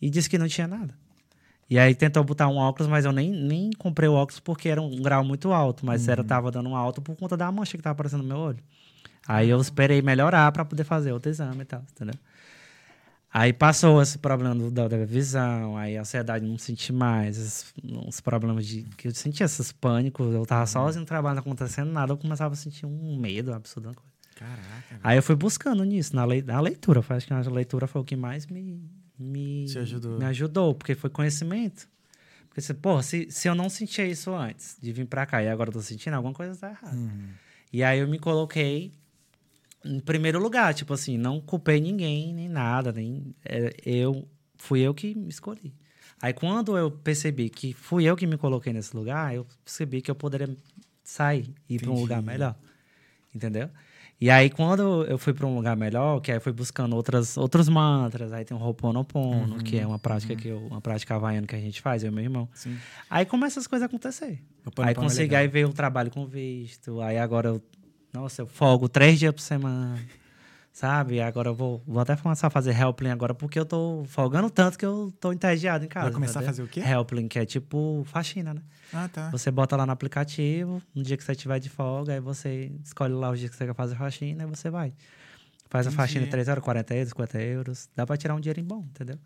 e 0.00 0.08
disse 0.08 0.30
que 0.30 0.38
não 0.38 0.48
tinha 0.48 0.66
nada. 0.66 0.94
E 1.68 1.78
aí 1.78 1.94
tentou 1.94 2.24
botar 2.24 2.48
um 2.48 2.56
óculos, 2.56 2.88
mas 2.88 3.04
eu 3.04 3.12
nem, 3.12 3.30
nem 3.30 3.70
comprei 3.76 4.08
o 4.08 4.14
óculos 4.14 4.40
porque 4.40 4.70
era 4.70 4.80
um 4.80 4.96
grau 4.96 5.22
muito 5.22 5.52
alto, 5.52 5.84
mas 5.84 6.08
era, 6.08 6.24
tava 6.24 6.50
dando 6.50 6.70
um 6.70 6.76
alto 6.76 7.02
por 7.02 7.14
conta 7.14 7.36
da 7.36 7.52
mancha 7.52 7.76
que 7.76 7.82
tava 7.82 7.92
aparecendo 7.92 8.22
no 8.22 8.28
meu 8.28 8.38
olho. 8.38 8.64
Aí 9.28 9.50
eu 9.50 9.60
esperei 9.60 10.00
melhorar 10.00 10.50
pra 10.50 10.64
poder 10.64 10.84
fazer 10.84 11.12
outro 11.12 11.30
exame 11.30 11.60
e 11.60 11.64
tal, 11.66 11.84
entendeu? 11.92 12.14
Aí 13.38 13.52
passou 13.52 14.00
esse 14.00 14.16
problema 14.16 14.54
do- 14.54 14.70
da, 14.70 14.88
da 14.88 15.04
visão, 15.04 15.76
aí 15.76 15.94
a 15.98 16.00
ansiedade 16.00 16.46
não 16.46 16.56
senti 16.56 16.90
mais, 16.90 17.36
esses, 17.36 17.74
uns 17.84 18.18
problemas 18.18 18.66
de. 18.66 18.84
que 18.96 19.08
eu 19.08 19.14
sentia 19.14 19.44
esses 19.44 19.70
pânicos, 19.72 20.34
eu 20.34 20.46
tava 20.46 20.66
sozinho 20.66 21.00
no 21.00 21.06
trabalho, 21.06 21.34
não 21.34 21.40
acontecendo 21.42 21.90
nada, 21.92 22.12
eu 22.14 22.16
começava 22.16 22.54
a 22.54 22.56
sentir 22.56 22.86
um 22.86 23.14
medo 23.18 23.52
absurdo. 23.52 23.94
Caraca. 24.34 25.00
Aí 25.02 25.18
eu 25.18 25.22
fui 25.22 25.34
buscando 25.36 25.84
nisso, 25.84 26.16
na, 26.16 26.24
lei, 26.24 26.40
na 26.40 26.58
leitura. 26.62 27.02
foi- 27.02 27.16
Acho 27.16 27.26
que 27.26 27.34
a 27.34 27.40
leitura 27.50 27.86
foi 27.86 28.00
o 28.00 28.04
que 28.04 28.16
mais 28.16 28.46
me, 28.46 28.80
me, 29.18 29.66
Te 29.66 29.78
ajudou. 29.80 30.18
me 30.18 30.24
ajudou, 30.24 30.74
porque 30.74 30.94
foi 30.94 31.10
conhecimento. 31.10 31.86
Porque, 32.48 32.62
se, 32.62 32.72
porra, 32.72 33.02
se, 33.02 33.30
se 33.30 33.48
eu 33.48 33.54
não 33.54 33.68
sentia 33.68 34.06
isso 34.06 34.34
antes 34.34 34.78
de 34.80 34.92
vir 34.94 35.04
pra 35.06 35.26
cá 35.26 35.42
e 35.42 35.48
agora 35.48 35.68
eu 35.68 35.74
tô 35.74 35.82
sentindo, 35.82 36.14
alguma 36.14 36.32
coisa 36.32 36.56
tá 36.58 36.70
errada. 36.70 36.96
Uhum. 36.96 37.28
E 37.70 37.84
aí 37.84 37.98
eu 37.98 38.08
me 38.08 38.18
coloquei 38.18 38.92
em 39.86 40.00
primeiro 40.00 40.38
lugar, 40.38 40.74
tipo 40.74 40.92
assim, 40.92 41.16
não 41.16 41.40
culpei 41.40 41.80
ninguém, 41.80 42.32
nem 42.32 42.48
nada, 42.48 42.92
nem 42.92 43.34
é, 43.44 43.74
eu 43.84 44.28
fui 44.56 44.80
eu 44.80 44.92
que 44.94 45.14
me 45.14 45.28
escolhi. 45.28 45.72
Aí 46.20 46.32
quando 46.32 46.76
eu 46.76 46.90
percebi 46.90 47.48
que 47.50 47.72
fui 47.72 48.04
eu 48.04 48.16
que 48.16 48.26
me 48.26 48.38
coloquei 48.38 48.72
nesse 48.72 48.96
lugar, 48.96 49.34
eu 49.34 49.46
percebi 49.64 50.00
que 50.00 50.10
eu 50.10 50.14
poderia 50.14 50.48
sair 51.04 51.54
e 51.68 51.76
ir 51.76 51.80
para 51.80 51.90
um 51.90 52.00
lugar 52.00 52.22
melhor. 52.22 52.56
Entendeu? 53.34 53.68
E 54.18 54.30
aí 54.30 54.48
quando 54.48 55.04
eu 55.04 55.18
fui 55.18 55.34
para 55.34 55.46
um 55.46 55.54
lugar 55.54 55.76
melhor, 55.76 56.20
que 56.20 56.30
aí 56.30 56.38
eu 56.38 56.40
fui 56.40 56.52
buscando 56.52 56.96
outras 56.96 57.36
outros 57.36 57.68
mantras, 57.68 58.32
aí 58.32 58.46
tem 58.46 58.56
o 58.56 58.60
Ho'oponopono, 58.60 59.62
que 59.62 59.78
é 59.78 59.86
uma 59.86 59.98
prática 59.98 60.34
que 60.34 60.48
eu, 60.48 60.58
uma 60.58 60.80
prática 60.80 61.14
havaiana 61.14 61.46
que 61.46 61.54
a 61.54 61.60
gente 61.60 61.82
faz, 61.82 62.02
eu 62.02 62.10
e 62.10 62.14
meu 62.14 62.24
irmão. 62.24 62.48
Sim. 62.54 62.78
Aí 63.10 63.26
começam 63.26 63.60
as 63.60 63.66
coisas 63.66 63.82
a 63.82 63.86
acontecer. 63.86 64.42
Aí 64.78 64.92
é 64.92 64.94
consegui, 64.94 65.22
legal. 65.24 65.40
aí 65.42 65.48
veio 65.48 65.68
o 65.68 65.72
trabalho 65.72 66.10
com 66.10 66.26
visto. 66.26 67.02
Aí 67.02 67.18
agora 67.18 67.48
eu, 67.48 67.62
nossa, 68.12 68.42
eu 68.42 68.46
folgo 68.46 68.88
três 68.88 69.18
dias 69.18 69.32
por 69.32 69.40
semana. 69.40 69.98
Sabe? 70.72 71.22
Agora 71.22 71.48
eu 71.48 71.54
vou, 71.54 71.82
vou 71.86 72.00
até 72.00 72.14
começar 72.16 72.48
a 72.48 72.50
fazer 72.50 72.78
helpling 72.78 73.08
agora, 73.08 73.32
porque 73.32 73.58
eu 73.58 73.64
tô 73.64 74.04
folgando 74.08 74.50
tanto 74.50 74.78
que 74.78 74.84
eu 74.84 75.10
tô 75.18 75.32
entediado 75.32 75.86
em 75.86 75.88
casa. 75.88 76.04
Vai 76.06 76.12
começar 76.14 76.40
a 76.40 76.42
fazer 76.42 76.62
o 76.62 76.68
quê? 76.68 76.80
Helpling, 76.80 77.28
que 77.28 77.38
é 77.38 77.46
tipo 77.46 78.02
faxina, 78.04 78.52
né? 78.52 78.60
Ah, 78.92 79.08
tá. 79.08 79.30
Você 79.30 79.50
bota 79.50 79.74
lá 79.74 79.86
no 79.86 79.92
aplicativo, 79.92 80.82
no 80.94 81.02
dia 81.02 81.16
que 81.16 81.24
você 81.24 81.34
tiver 81.34 81.58
de 81.60 81.70
folga, 81.70 82.12
aí 82.12 82.20
você 82.20 82.70
escolhe 82.84 83.14
lá 83.14 83.30
os 83.30 83.38
dias 83.38 83.50
que 83.50 83.56
você 83.56 83.64
quer 83.66 83.74
fazer 83.74 83.94
faxina 83.96 84.42
e 84.42 84.46
você 84.46 84.68
vai. 84.68 84.92
Faz 85.70 85.86
a 85.86 85.88
Entendi. 85.88 85.96
faxina 85.96 86.26
em 86.26 86.28
3 86.28 86.46
horas, 86.48 86.62
40 86.62 86.94
euros, 86.94 87.08
50 87.08 87.40
euros. 87.40 87.88
Dá 87.96 88.06
pra 88.06 88.16
tirar 88.18 88.34
um 88.34 88.40
dinheirinho 88.40 88.66
bom, 88.66 88.84
entendeu? 88.90 89.18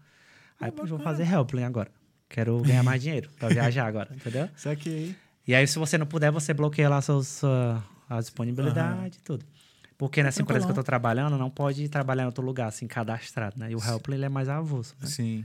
Aí 0.60 0.70
Ah, 0.70 0.80
eu 0.82 0.86
vou 0.86 1.00
fazer 1.00 1.24
helpling 1.28 1.64
agora. 1.64 1.90
Quero 2.28 2.60
ganhar 2.62 2.84
mais 2.84 3.02
dinheiro 3.02 3.28
pra 3.40 3.48
viajar 3.48 3.86
agora, 3.86 4.14
entendeu? 4.14 4.48
Só 4.56 4.72
que 4.76 5.16
E 5.48 5.52
aí, 5.52 5.66
se 5.66 5.80
você 5.80 5.98
não 5.98 6.06
puder, 6.06 6.30
você 6.30 6.54
bloqueia 6.54 6.88
lá 6.88 7.02
seus, 7.02 7.26
sua, 7.26 7.82
a 8.18 8.20
disponibilidade 8.20 9.18
e 9.18 9.22
tudo. 9.22 9.44
Porque 9.96 10.22
nessa 10.22 10.40
empresa 10.40 10.64
que 10.64 10.70
eu 10.70 10.74
tô 10.74 10.82
trabalhando, 10.82 11.36
não 11.36 11.50
pode 11.50 11.88
trabalhar 11.88 12.22
em 12.22 12.26
outro 12.26 12.44
lugar, 12.44 12.68
assim, 12.68 12.86
cadastrado, 12.86 13.58
né? 13.58 13.70
E 13.70 13.76
o 13.76 13.78
Helpline, 13.78 14.16
ele 14.16 14.24
é 14.24 14.28
mais 14.28 14.48
avulso, 14.48 14.96
né? 15.00 15.06
Sim. 15.06 15.44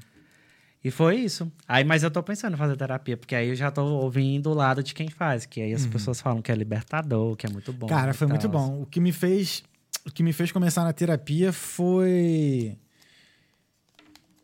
E 0.81 0.91
foi 0.91 1.15
isso. 1.15 1.51
Aí, 1.67 1.83
mas 1.83 2.03
eu 2.03 2.11
tô 2.11 2.21
pensando 2.21 2.53
em 2.53 2.57
fazer 2.57 2.77
terapia, 2.77 3.17
porque 3.17 3.35
aí 3.35 3.49
eu 3.49 3.55
já 3.55 3.71
tô 3.71 3.83
ouvindo 3.83 4.51
o 4.51 4.53
lado 4.53 4.83
de 4.83 4.93
quem 4.93 5.09
faz, 5.09 5.45
que 5.45 5.59
aí 5.59 5.73
as 5.73 5.85
pessoas 5.87 6.21
falam 6.21 6.41
que 6.41 6.51
é 6.51 6.55
libertador, 6.55 7.35
que 7.35 7.45
é 7.45 7.49
muito 7.49 7.73
bom. 7.73 7.87
Uhum. 7.87 7.89
Cara, 7.89 8.13
foi 8.13 8.27
muito 8.27 8.47
tal. 8.47 8.51
bom. 8.51 8.81
O 8.83 8.85
que 8.85 8.99
me 8.99 9.11
fez, 9.11 9.63
o 10.05 10.11
que 10.11 10.21
me 10.21 10.31
fez 10.31 10.51
começar 10.51 10.83
na 10.83 10.93
terapia 10.93 11.51
foi 11.51 12.77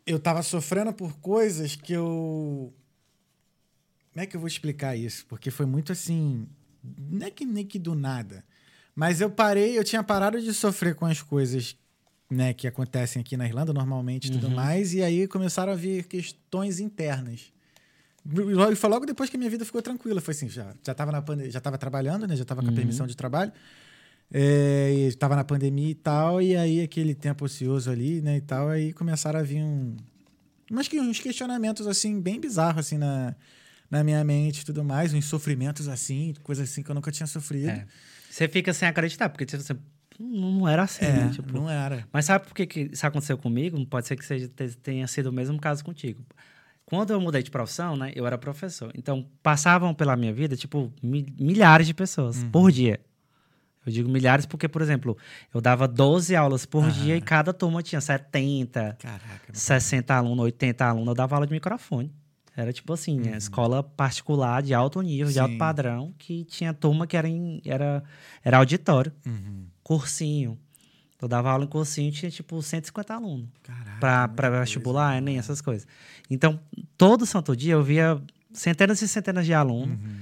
eu 0.06 0.18
tava 0.18 0.42
sofrendo 0.42 0.92
por 0.92 1.16
coisas 1.18 1.76
que 1.76 1.92
eu 1.92 2.72
Como 4.12 4.22
é 4.22 4.26
que 4.26 4.36
eu 4.36 4.40
vou 4.40 4.48
explicar 4.48 4.96
isso? 4.96 5.24
Porque 5.26 5.50
foi 5.50 5.64
muito 5.64 5.92
assim, 5.92 6.46
não 6.84 7.26
é 7.26 7.30
que 7.30 7.44
nem 7.44 7.64
que 7.64 7.78
do 7.78 7.94
nada. 7.94 8.44
Mas 8.94 9.20
eu 9.20 9.30
parei, 9.30 9.78
eu 9.78 9.84
tinha 9.84 10.02
parado 10.02 10.40
de 10.40 10.52
sofrer 10.52 10.94
com 10.94 11.06
as 11.06 11.22
coisas 11.22 11.76
né, 12.30 12.52
que 12.54 12.66
acontecem 12.66 13.20
aqui 13.20 13.36
na 13.36 13.46
Irlanda 13.46 13.72
normalmente 13.72 14.28
e 14.28 14.32
tudo 14.32 14.46
Uhum. 14.48 14.54
mais, 14.54 14.94
e 14.94 15.02
aí 15.02 15.26
começaram 15.28 15.72
a 15.72 15.76
vir 15.76 16.04
questões 16.06 16.80
internas. 16.80 17.52
E 18.24 18.40
logo- 18.40 18.74
foi 18.76 18.88
logo 18.90 19.04
depois 19.04 19.28
que 19.28 19.36
a 19.36 19.38
minha 19.38 19.50
vida 19.50 19.64
ficou 19.64 19.82
tranquila. 19.82 20.20
Foi 20.20 20.32
assim, 20.32 20.48
já, 20.48 20.74
já 20.86 20.94
tava 20.94 21.10
na 21.12 21.22
já 21.50 21.60
tava 21.60 21.76
trabalhando, 21.76 22.26
né? 22.26 22.36
Já 22.36 22.44
tava 22.44 22.60
com 22.62 22.68
a 22.68 22.70
Uhum. 22.70 22.74
permissão 22.74 23.06
de 23.06 23.16
trabalho. 23.16 23.52
É, 24.34 24.94
e 25.10 25.12
tava 25.14 25.36
na 25.36 25.44
pandemia 25.44 25.90
e 25.90 25.94
tal, 25.94 26.40
e 26.40 26.56
aí 26.56 26.80
aquele 26.80 27.14
tempo 27.14 27.44
ocioso 27.44 27.90
ali, 27.90 28.22
né, 28.22 28.38
e 28.38 28.40
tal, 28.40 28.68
aí 28.70 28.92
começaram 28.94 29.38
a 29.38 29.42
vir 29.42 29.62
um, 29.62 29.94
umas 30.70 30.88
que- 30.88 30.98
uns 30.98 31.20
questionamentos, 31.20 31.86
assim, 31.86 32.18
bem 32.18 32.40
bizarros, 32.40 32.86
assim, 32.86 32.96
na, 32.96 33.34
na 33.92 34.02
minha 34.02 34.24
mente 34.24 34.60
e 34.60 34.64
tudo 34.64 34.82
mais, 34.82 35.12
uns 35.12 35.26
sofrimentos, 35.26 35.86
assim, 35.86 36.32
coisas 36.42 36.66
assim 36.70 36.82
que 36.82 36.90
eu 36.90 36.94
nunca 36.94 37.12
tinha 37.12 37.26
sofrido. 37.26 37.68
É. 37.68 37.86
Você 38.30 38.48
fica 38.48 38.72
sem 38.72 38.88
acreditar, 38.88 39.28
porque 39.28 39.44
tipo, 39.44 39.62
você 39.62 39.76
não 40.18 40.66
era 40.66 40.84
assim, 40.84 41.04
É, 41.04 41.12
né? 41.12 41.30
Tipo, 41.30 41.52
não 41.52 41.68
era. 41.68 42.08
Mas 42.10 42.24
sabe 42.24 42.46
por 42.46 42.54
que, 42.54 42.64
que 42.66 42.80
isso 42.90 43.06
aconteceu 43.06 43.36
comigo? 43.36 43.84
Pode 43.84 44.06
ser 44.06 44.16
que 44.16 44.24
seja, 44.24 44.48
te- 44.48 44.76
tenha 44.78 45.06
sido 45.06 45.26
o 45.26 45.32
mesmo 45.32 45.60
caso 45.60 45.84
contigo. 45.84 46.24
Quando 46.86 47.12
eu 47.12 47.20
mudei 47.20 47.42
de 47.42 47.50
profissão, 47.50 47.94
né? 47.94 48.12
Eu 48.16 48.26
era 48.26 48.38
professor. 48.38 48.90
Então, 48.96 49.26
passavam 49.42 49.92
pela 49.94 50.16
minha 50.16 50.32
vida, 50.32 50.56
tipo, 50.56 50.90
mi- 51.02 51.26
milhares 51.38 51.86
de 51.86 51.92
pessoas 51.92 52.42
por 52.50 52.72
dia. 52.72 52.98
Eu 53.84 53.92
digo 53.92 54.08
milhares 54.08 54.46
porque, 54.46 54.68
por 54.68 54.80
exemplo, 54.80 55.18
eu 55.52 55.60
dava 55.60 55.86
12 55.86 56.34
aulas 56.34 56.64
por 56.64 56.90
dia 56.90 57.16
e 57.16 57.20
cada 57.20 57.52
turma 57.52 57.82
tinha 57.82 58.00
70, 58.00 58.96
Caraca. 58.98 59.52
60 59.52 60.14
alunos, 60.14 60.44
80 60.44 60.86
alunos. 60.86 61.08
Eu 61.08 61.14
dava 61.14 61.34
aula 61.34 61.46
de 61.46 61.52
microfone. 61.52 62.10
Era 62.56 62.72
tipo 62.72 62.92
assim, 62.92 63.18
né, 63.18 63.36
escola 63.38 63.82
particular 63.82 64.62
de 64.62 64.74
alto 64.74 65.00
nível, 65.00 65.32
de 65.32 65.38
alto 65.38 65.52
Sim. 65.52 65.58
padrão, 65.58 66.14
que 66.18 66.44
tinha 66.44 66.74
turma 66.74 67.06
que 67.06 67.16
era, 67.16 67.26
em- 67.28 67.62
era, 67.64 68.02
era 68.44 68.58
auditório 68.58 69.10
Uhum. 69.26 69.64
cursinho. 69.82 70.58
Eu 71.20 71.28
dava 71.28 71.50
aula 71.50 71.64
em 71.64 71.68
cursinho 71.68 72.10
tinha, 72.10 72.30
tipo, 72.30 72.60
150 72.60 73.14
alunos. 73.14 73.46
Muita 73.66 73.94
pra 74.00 74.28
coisa. 74.28 74.60
vestibular, 74.60 75.16
Enem, 75.16 75.38
essas 75.38 75.60
coisas. 75.60 75.86
Então, 76.28 76.58
todo 76.98 77.24
santo 77.24 77.56
dia 77.56 77.74
eu 77.74 77.82
via 77.82 78.20
centenas 78.52 79.00
e 79.02 79.08
centenas 79.08 79.46
de 79.46 79.54
alunos, 79.54 79.96
Uhum. 79.98 80.16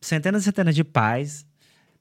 centenas 0.00 0.42
e 0.42 0.44
centenas 0.44 0.74
de 0.74 0.84
pais, 0.84 1.46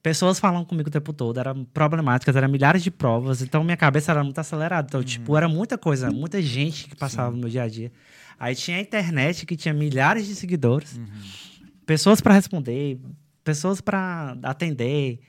pessoas 0.03 0.37
falando 0.39 0.65
comigo 0.65 0.89
o 0.89 0.91
tempo 0.91 1.13
todo, 1.13 1.39
eram 1.39 1.63
problemáticas, 1.63 2.35
eram 2.35 2.49
milhares 2.49 2.83
de 2.83 2.91
provas, 2.91 3.41
então 3.41 3.63
minha 3.63 3.77
cabeça 3.77 4.11
era 4.11 4.23
muito 4.23 4.37
acelerada. 4.39 4.85
Então, 4.89 5.01
tipo, 5.03 5.37
era 5.37 5.47
muita 5.47 5.77
coisa, 5.77 6.11
muita 6.11 6.41
gente 6.41 6.87
que 6.89 6.95
passava 6.95 7.31
no 7.31 7.37
meu 7.37 7.49
dia 7.49 7.63
a 7.63 7.67
dia. 7.69 7.91
Aí 8.43 8.55
tinha 8.55 8.77
a 8.77 8.81
internet 8.81 9.45
que 9.45 9.55
tinha 9.55 9.73
milhares 9.73 10.25
de 10.25 10.33
seguidores, 10.35 10.99
pessoas 11.85 12.19
para 12.21 12.33
responder, 12.33 12.99
pessoas 13.43 13.79
para 13.81 14.35
atender. 14.43 15.19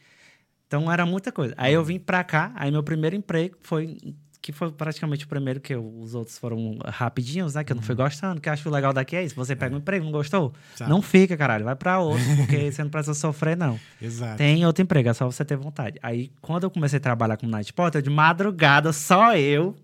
Então 0.66 0.90
era 0.90 1.04
muita 1.04 1.30
coisa. 1.30 1.54
Aí 1.58 1.74
eu 1.74 1.84
vim 1.84 1.98
pra 1.98 2.24
cá, 2.24 2.52
aí 2.54 2.70
meu 2.70 2.82
primeiro 2.82 3.14
emprego 3.14 3.56
foi 3.60 3.98
que 4.40 4.50
foi 4.50 4.72
praticamente 4.72 5.24
o 5.24 5.28
primeiro 5.28 5.60
que 5.60 5.72
eu- 5.72 5.86
os 6.00 6.16
outros 6.16 6.36
foram 6.36 6.76
rapidinhos, 6.84 7.54
né, 7.54 7.62
que 7.62 7.70
eu 7.70 7.76
não 7.76 7.82
fui 7.82 7.94
gostando, 7.94 8.40
que 8.40 8.48
eu 8.48 8.52
acho 8.52 8.60
que 8.62 8.68
o 8.68 8.72
legal 8.72 8.92
daqui 8.92 9.14
é 9.14 9.22
isso, 9.24 9.36
você 9.36 9.54
pega 9.54 9.72
um 9.72 9.78
emprego, 9.78 10.04
não 10.04 10.10
gostou? 10.10 10.52
Sabe. 10.74 10.90
Não 10.90 11.00
fica, 11.00 11.36
caralho, 11.36 11.64
vai 11.64 11.76
pra 11.76 12.00
outro, 12.00 12.24
porque 12.38 12.56
você 12.72 12.82
não 12.82 12.90
precisa 12.90 13.14
sofrer 13.14 13.56
não. 13.56 13.78
Exato. 14.00 14.38
Tem 14.38 14.66
outro 14.66 14.82
emprego, 14.82 15.08
é 15.10 15.14
só 15.14 15.30
você 15.30 15.44
ter 15.44 15.56
vontade. 15.56 15.96
Aí, 16.02 16.32
quando 16.40 16.64
eu 16.64 16.70
comecei 16.72 16.96
a 16.96 17.00
trabalhar 17.00 17.36
como 17.36 17.52
night 17.52 17.72
porter, 17.72 18.02
de 18.02 18.10
madrugada, 18.10 18.92
só 18.92 19.36
eu 19.36 19.76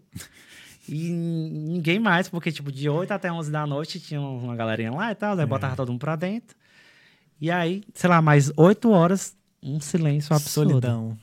e 0.89 1.11
ninguém 1.13 1.99
mais, 1.99 2.29
porque, 2.29 2.51
tipo, 2.53 2.71
de 2.73 2.89
8 2.89 3.13
até 3.13 3.31
11 3.33 3.51
da 3.51 3.67
noite 3.67 4.01
tinha 4.01 4.21
uma 4.21 4.55
galerinha 4.57 4.91
lá 4.93 5.11
e 5.13 5.15
tal, 5.15 5.39
aí 5.39 5.47
botava 5.47 5.77
todo 5.77 5.91
mundo 5.91 6.01
pra 6.01 6.17
dentro. 6.17 6.57
E 7.41 7.51
aí, 7.51 7.83
sei 7.95 8.11
lá, 8.11 8.21
mais 8.21 8.51
8 8.57 8.91
horas, 8.91 9.37
um 9.63 9.81
silêncio 9.81 10.35
absurdo. 10.35 10.71
Solidão. 10.71 11.19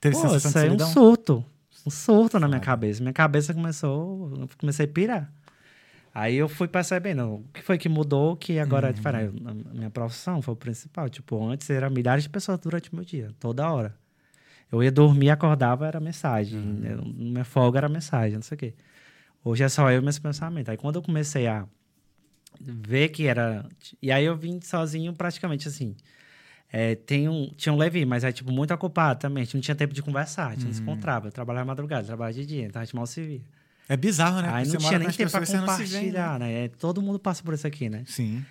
Teve 0.00 0.14
Pô, 0.16 0.22
sensação 0.22 0.38
isso 0.48 0.50
de 0.52 0.56
é 0.58 0.60
um 0.60 0.62
solidão? 0.62 0.88
surto. 0.92 1.44
Um 1.86 1.90
surto 1.90 2.38
na 2.38 2.46
minha 2.46 2.60
cabeça. 2.60 3.02
Minha 3.02 3.12
cabeça 3.12 3.52
começou, 3.54 4.30
eu 4.38 4.48
comecei 4.58 4.84
a 4.86 4.88
pirar. 4.88 5.32
Aí 6.14 6.34
eu 6.36 6.48
fui 6.48 6.66
percebendo 6.68 7.24
o 7.34 7.44
que 7.54 7.62
foi 7.62 7.78
que 7.78 7.88
mudou, 7.88 8.36
que 8.36 8.58
agora 8.58 8.86
Uhum. 8.86 8.90
é 8.90 8.92
diferente. 8.92 9.42
A 9.46 9.54
minha 9.74 9.90
profissão 9.90 10.42
foi 10.42 10.54
o 10.54 10.56
principal. 10.56 11.08
Tipo, 11.08 11.44
antes 11.46 11.70
era 11.70 11.88
milhares 11.88 12.24
de 12.24 12.28
pessoas 12.30 12.58
durante 12.58 12.92
o 12.92 12.96
meu 12.96 13.04
dia, 13.04 13.30
toda 13.38 13.70
hora. 13.70 13.94
Eu 14.72 14.82
ia 14.82 14.90
dormir, 14.92 15.30
acordava, 15.30 15.86
era 15.86 15.98
mensagem. 16.00 16.58
Uhum. 16.58 16.80
Eu- 16.84 17.04
minha 17.04 17.44
folga 17.44 17.78
era 17.78 17.88
mensagem, 17.88 18.34
não 18.34 18.42
sei 18.42 18.54
o 18.56 18.58
quê. 18.58 18.74
Hoje 19.44 19.64
é 19.64 19.68
só 19.68 19.90
eu 19.90 20.00
e 20.00 20.02
meus 20.02 20.18
pensamentos. 20.18 20.68
Aí 20.68 20.76
quando 20.76 20.96
eu 20.96 21.02
comecei 21.02 21.46
a 21.46 21.66
ver 22.60 23.08
que 23.08 23.26
era. 23.26 23.66
E 24.02 24.12
aí 24.12 24.24
eu 24.24 24.36
vim 24.36 24.60
sozinho 24.60 25.12
praticamente 25.14 25.68
assim. 25.68 25.96
É, 26.72 26.94
tem 26.94 27.28
um, 27.28 27.50
tinha 27.56 27.72
um 27.72 27.76
Levi, 27.76 28.04
mas 28.04 28.22
é 28.22 28.30
tipo 28.30 28.52
muito 28.52 28.72
ocupado 28.72 29.18
também. 29.18 29.42
A 29.42 29.44
gente 29.44 29.54
não 29.54 29.60
tinha 29.60 29.74
tempo 29.74 29.92
de 29.92 30.02
conversar, 30.02 30.48
a 30.48 30.50
gente 30.50 30.66
não 30.66 30.72
se 30.72 30.80
encontrava. 30.80 31.28
Eu 31.28 31.32
trabalhava 31.32 31.66
madrugada, 31.66 32.06
trabalhava 32.06 32.34
de 32.34 32.46
dia, 32.46 32.66
então 32.66 32.80
a 32.80 32.84
gente 32.84 32.94
mal 32.94 33.06
se 33.06 33.22
via. 33.22 33.42
É 33.88 33.96
bizarro, 33.96 34.40
né? 34.40 34.48
Aí 34.52 34.64
Porque 34.64 34.78
não 34.78 34.88
tinha 34.88 34.98
nem 35.00 35.08
tempo 35.08 35.36
não 35.36 35.44
se 35.44 35.52
vê, 35.52 35.58
né? 35.58 35.66
compartilhar, 35.66 36.38
né? 36.38 36.64
É, 36.64 36.68
Todo 36.68 37.02
mundo 37.02 37.18
passa 37.18 37.42
por 37.42 37.54
isso 37.54 37.66
aqui, 37.66 37.88
né? 37.88 38.04
Sim. 38.06 38.44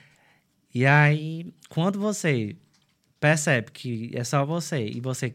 E 0.75 0.85
aí, 0.85 1.53
quando 1.69 1.97
você 1.97 2.57
percebe 3.21 3.71
que 3.71 4.11
é 4.13 4.23
só 4.23 4.45
você 4.45 4.85
e 4.85 4.99
você 4.99 5.33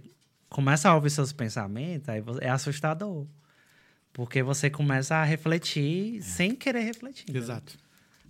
começa 0.50 0.90
a 0.90 0.94
ouvir 0.94 1.08
seus 1.08 1.32
pensamentos, 1.32 2.08
aí 2.08 2.22
é 2.40 2.50
assustador. 2.50 3.26
Porque 4.14 4.42
você 4.42 4.70
começa 4.70 5.16
a 5.16 5.24
refletir 5.24 6.22
sem 6.22 6.54
querer 6.54 6.80
refletir. 6.84 7.24
entendeu? 7.24 7.42
Exato. 7.42 7.76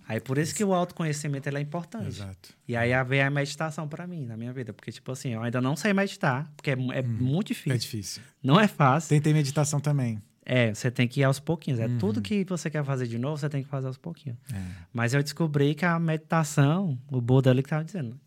Aí 0.07 0.19
por 0.19 0.37
isso 0.37 0.53
que 0.53 0.63
o 0.63 0.73
autoconhecimento 0.73 1.47
é 1.49 1.61
importante. 1.61 2.07
Exato. 2.07 2.53
E 2.67 2.75
aí 2.75 2.91
veio 3.05 3.25
a 3.25 3.29
meditação 3.29 3.87
pra 3.87 4.05
mim, 4.05 4.25
na 4.25 4.35
minha 4.35 4.51
vida. 4.51 4.73
Porque, 4.73 4.91
tipo 4.91 5.11
assim, 5.11 5.29
eu 5.29 5.41
ainda 5.41 5.61
não 5.61 5.75
sei 5.75 5.93
meditar, 5.93 6.51
porque 6.57 6.71
é, 6.71 6.73
é 6.73 7.01
muito 7.01 7.47
difícil. 7.47 7.73
É 7.73 7.77
difícil. 7.77 8.21
Não 8.43 8.59
é 8.59 8.67
fácil. 8.67 9.09
Tentei 9.09 9.31
meditação 9.33 9.79
também. 9.79 10.21
É, 10.43 10.71
você 10.73 10.91
tem 10.91 11.07
que 11.07 11.21
ir 11.21 11.23
aos 11.23 11.39
pouquinhos. 11.39 11.79
É 11.79 11.87
Uhum. 11.87 11.97
tudo 11.97 12.21
que 12.21 12.43
você 12.43 12.69
quer 12.69 12.83
fazer 12.83 13.07
de 13.07 13.17
novo, 13.17 13.37
você 13.37 13.49
tem 13.49 13.63
que 13.63 13.69
fazer 13.69 13.87
aos 13.87 13.97
pouquinhos. 13.97 14.37
É. 14.53 14.61
Mas 14.93 15.13
eu 15.15 15.23
descobri 15.23 15.73
que 15.73 15.85
a 15.85 15.97
meditação, 15.99 16.99
o 17.11 17.19
Buda 17.21 17.49
ali 17.49 17.63
que 17.63 17.69
tava 17.69 17.83
dizendo, 17.83 18.19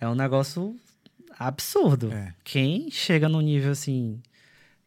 é 0.00 0.08
um 0.08 0.14
negócio 0.14 0.76
absurdo. 1.38 2.12
É. 2.12 2.34
Quem 2.44 2.88
chega 2.90 3.28
num 3.28 3.40
nível 3.40 3.72
assim 3.72 4.20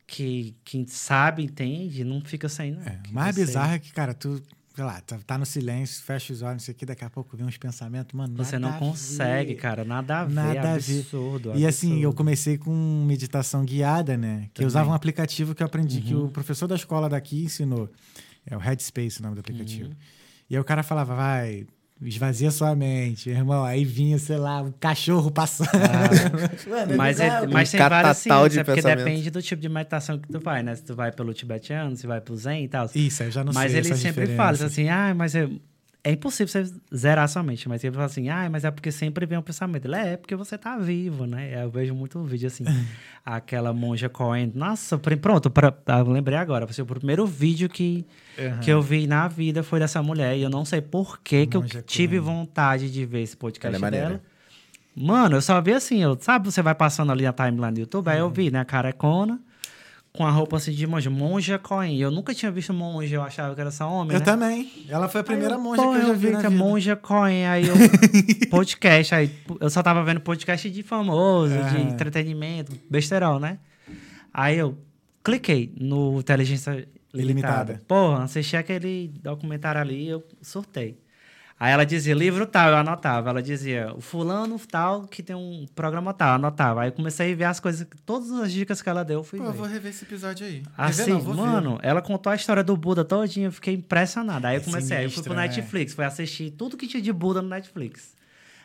que 0.09 0.55
quem 0.63 0.85
sabe, 0.87 1.43
entende, 1.43 2.03
não 2.03 2.21
fica 2.21 2.49
sem, 2.49 2.71
não. 2.71 2.81
É, 2.81 2.99
Que 3.03 3.11
o 3.11 3.13
mais 3.13 3.35
você- 3.35 3.45
bizarro 3.45 3.73
é 3.73 3.79
que, 3.79 3.91
cara, 3.93 4.13
tu, 4.13 4.41
sei 4.75 4.83
lá, 4.83 4.99
tá, 5.01 5.19
tá 5.25 5.37
no 5.37 5.45
silêncio, 5.45 6.03
fecha 6.03 6.33
os 6.33 6.41
olhos, 6.41 6.53
não 6.53 6.59
sei 6.59 6.73
o 6.73 6.77
que, 6.77 6.85
daqui 6.85 7.05
a 7.05 7.09
pouco 7.09 7.35
vem 7.37 7.45
uns 7.45 7.57
pensamentos, 7.57 8.13
mano. 8.17 8.35
Você 8.37 8.57
não 8.57 8.73
consegue, 8.73 9.55
cara. 9.55 9.83
Nada 9.85 10.21
a 10.21 10.25
ver. 10.25 10.33
Nada 10.33 10.59
a 10.73 10.77
ver. 10.77 10.99
absurdo, 10.99 11.53
E 11.55 11.65
assim, 11.65 11.89
eu 11.89 11.95
absurdo. 11.95 12.15
comecei 12.17 12.57
com 12.57 13.03
meditação 13.05 13.63
guiada, 13.63 14.17
né? 14.17 14.49
Que 14.53 14.63
eu 14.63 14.67
usava 14.67 14.85
Também. 14.85 14.93
um 14.93 14.95
aplicativo 14.95 15.53
que 15.53 15.61
eu 15.61 15.67
aprendi, 15.67 16.01
que 16.01 16.15
Uhum. 16.15 16.25
o 16.25 16.29
professor 16.31 16.67
da 16.67 16.75
escola 16.75 17.07
daqui 17.07 17.43
ensinou. 17.43 17.89
É 18.45 18.55
o 18.55 18.59
Headspace 18.59 19.19
o 19.19 19.23
nome 19.23 19.35
do 19.35 19.39
aplicativo. 19.41 19.89
Uhum. 19.89 19.95
E 20.49 20.55
aí 20.55 20.59
o 20.59 20.63
cara 20.63 20.81
falava, 20.81 21.13
vai, 21.13 21.67
esvazia 22.01 22.49
sua 22.51 22.75
mente, 22.75 23.29
irmão. 23.29 23.63
Aí 23.63 23.83
vinha, 23.83 24.17
sei 24.17 24.37
lá, 24.37 24.61
um 24.61 24.71
cachorro 24.71 25.29
passando. 25.31 25.69
Mano, 26.69 26.93
Ah. 26.93 26.95
Mas, 26.97 27.19
é, 27.19 27.23
bizarro. 27.25 27.49
mas 27.51 27.71
tem 27.71 27.79
Um 27.79 27.83
várias 27.89 28.01
catatal 28.03 28.15
ciências, 28.15 28.51
de 28.53 28.63
porque 28.63 28.81
pensamento. 28.81 29.05
depende 29.05 29.29
do 29.31 29.41
tipo 29.41 29.61
de 29.61 29.69
meditação 29.69 30.17
que 30.17 30.27
tu 30.27 30.39
vai, 30.39 30.63
né? 30.63 30.75
Se 30.75 30.83
tu 30.83 30.95
vai 30.95 31.11
pelo 31.11 31.33
tibetano, 31.33 31.95
se 31.95 32.07
vai 32.07 32.21
pro 32.21 32.35
zen 32.35 32.63
e 32.63 32.67
tal. 32.67 32.89
Isso, 32.95 33.23
eu 33.23 33.31
já 33.31 33.43
não 33.43 33.51
mas 33.53 33.71
sei 33.71 33.79
ele 33.81 33.87
essas 33.89 33.99
sempre 33.99 34.35
fala 34.35 34.51
assim, 34.51 34.87
ah, 34.89 35.13
mas 35.15 35.35
é, 35.35 35.49
é 36.03 36.11
impossível 36.11 36.47
você 36.47 36.73
zerar 36.95 37.27
sua 37.27 37.43
mente. 37.43 37.67
Mas 37.67 37.83
ele 37.83 37.93
fala 37.93 38.05
assim, 38.05 38.29
ah, 38.29 38.47
mas 38.49 38.63
é 38.63 38.71
porque 38.71 38.91
sempre 38.91 39.25
vem 39.25 39.37
um 39.37 39.41
pensamento. 39.41 39.85
Ele 39.85 39.95
é, 39.95 40.13
é 40.13 40.17
porque 40.17 40.35
você 40.35 40.57
tá 40.57 40.77
vivo, 40.77 41.25
né? 41.25 41.63
Eu 41.63 41.69
vejo 41.69 41.93
muito 41.93 42.23
vídeo 42.23 42.47
assim, 42.47 42.63
aquela 43.25 43.73
monja 43.73 44.07
Cohen. 44.09 44.51
Nossa, 44.55 44.97
pr- 44.97 45.17
pronto, 45.17 45.49
pra, 45.49 45.73
eu 45.87 46.09
lembrei 46.11 46.37
agora. 46.37 46.65
Foi 46.67 46.83
o 46.83 46.87
primeiro 46.87 47.25
vídeo 47.25 47.67
que, 47.69 48.05
Aham. 48.39 48.59
que 48.59 48.71
eu 48.71 48.81
vi 48.81 49.07
na 49.07 49.27
vida 49.27 49.61
foi 49.63 49.79
dessa 49.79 50.01
mulher. 50.01 50.37
E 50.37 50.41
eu 50.41 50.49
não 50.49 50.63
sei 50.65 50.81
por 50.81 51.19
que, 51.21 51.45
que 51.45 51.57
eu 51.57 51.61
Monja 51.61 51.81
tive 51.81 52.17
vontade 52.19 52.89
de 52.91 53.05
ver 53.05 53.21
esse 53.21 53.35
podcast 53.35 53.75
Ela 53.75 53.87
é 53.87 53.91
dela. 53.91 54.21
Mano, 54.95 55.37
eu 55.37 55.41
só 55.41 55.61
vi 55.61 55.73
assim, 55.73 56.01
eu, 56.01 56.17
sabe, 56.19 56.51
você 56.51 56.61
vai 56.61 56.75
passando 56.75 57.11
ali 57.11 57.23
na 57.23 57.31
timeline 57.31 57.71
do 57.73 57.79
YouTube, 57.81 58.07
Uhum. 58.07 58.13
aí 58.13 58.19
eu 58.19 58.29
vi, 58.29 58.49
né, 58.51 58.59
a 58.59 58.65
carecona, 58.65 59.39
com 60.19 60.25
a 60.25 60.31
roupa 60.31 60.57
assim 60.57 60.73
de 60.73 60.85
monja, 60.85 61.09
monja 61.09 61.57
Cohen. 61.57 61.97
Eu 61.97 62.11
nunca 62.11 62.33
tinha 62.33 62.51
visto 62.51 62.73
monja, 62.73 63.15
eu 63.15 63.21
achava 63.21 63.55
que 63.55 63.61
era 63.61 63.71
só 63.71 63.89
homem, 63.89 64.13
Eu 64.13 64.19
né? 64.19 64.25
também. 64.25 64.69
Ela 64.89 65.07
foi 65.07 65.21
a 65.21 65.23
primeira 65.23 65.55
eu, 65.55 65.59
monja 65.61 65.81
pô, 65.81 65.93
que 65.93 65.97
eu 65.97 66.07
já 66.07 66.13
vi 66.13 66.29
na 66.31 66.41
que 66.41 66.45
é 66.45 66.49
monja 66.49 66.93
Cohen, 66.97 67.47
aí 67.47 67.65
eu... 67.65 67.75
podcast, 68.51 69.15
aí 69.15 69.31
eu 69.61 69.69
só 69.69 69.81
tava 69.81 70.03
vendo 70.03 70.19
podcast 70.19 70.69
de 70.69 70.83
famoso, 70.83 71.53
de 71.53 71.77
Ah. 71.77 71.79
entretenimento, 71.79 72.77
besterol, 72.89 73.39
né? 73.39 73.59
Aí 74.33 74.57
eu 74.57 74.77
cliquei 75.23 75.73
no 75.79 76.19
Inteligência 76.19 76.73
Limitada. 76.73 76.91
Ilimitada. 77.13 77.81
Porra, 77.87 78.23
assisti 78.23 78.57
aquele 78.57 79.13
documentário 79.23 79.79
ali 79.79 80.05
eu 80.09 80.21
surtei. 80.41 80.99
Aí 81.59 81.73
ela 81.73 81.85
dizia, 81.85 82.13
livro 82.15 82.45
tal, 82.45 82.69
eu 82.69 82.77
anotava. 82.77 83.29
Ela 83.31 83.43
dizia, 83.43 83.93
o 83.93 83.99
fulano 83.99 84.57
tal 84.59 85.03
que 85.03 85.21
tem 85.21 85.35
um 85.35 85.65
programa 85.75 86.13
tal, 86.13 86.29
eu 86.29 86.35
anotava. 86.35 86.83
Aí 86.83 86.87
eu 86.87 86.93
comecei 86.93 87.33
a 87.33 87.35
ver 87.35 87.43
as 87.43 87.59
coisas, 87.59 87.85
todas 88.05 88.31
as 88.31 88.51
dicas 88.53 88.81
que 88.81 88.87
ela 88.87 89.03
deu, 89.03 89.19
eu 89.19 89.23
fui 89.25 89.39
Pô, 89.39 89.45
ver. 89.45 89.49
eu 89.51 89.53
vou 89.55 89.67
rever 89.67 89.91
esse 89.91 90.05
episódio 90.05 90.47
aí. 90.47 90.63
Assim, 90.77 91.11
não, 91.11 91.19
vou 91.19 91.33
ver. 91.33 91.41
mano, 91.41 91.77
ela 91.83 92.01
contou 92.01 92.31
a 92.31 92.35
história 92.35 92.63
do 92.63 92.77
Buda 92.77 93.03
todinha, 93.03 93.47
eu 93.47 93.51
fiquei 93.51 93.73
impressionado. 93.73 94.47
Aí 94.47 94.55
eu 94.55 94.61
É 94.61 94.63
comecei, 94.63 94.95
aí 94.97 95.03
eu 95.03 95.09
fui 95.09 95.21
pro 95.21 95.33
sinistro, 95.33 95.33
né? 95.35 95.57
Netflix, 95.57 95.93
fui 95.93 96.05
assistir 96.05 96.51
tudo 96.51 96.77
que 96.77 96.87
tinha 96.87 97.03
de 97.03 97.11
Buda 97.11 97.41
no 97.41 97.49
Netflix. 97.49 98.15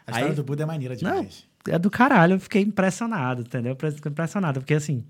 A 0.07 0.13
história 0.13 0.31
Aí- 0.31 0.37
do 0.37 0.45
Buda 0.45 0.63
é 0.63 0.67
maneira 0.67 0.95
Não, 0.95 0.99
demais. 1.21 1.45
é 1.69 1.79
do 1.79 1.91
caralho, 1.91 2.35
eu 2.35 2.41
fiquei 2.41 2.63
impressionado, 2.63 3.43
entendeu? 3.43 3.75
Fiquei 3.75 4.11
impressionado, 4.13 4.61
porque 4.61 4.75
assim, 4.75 5.03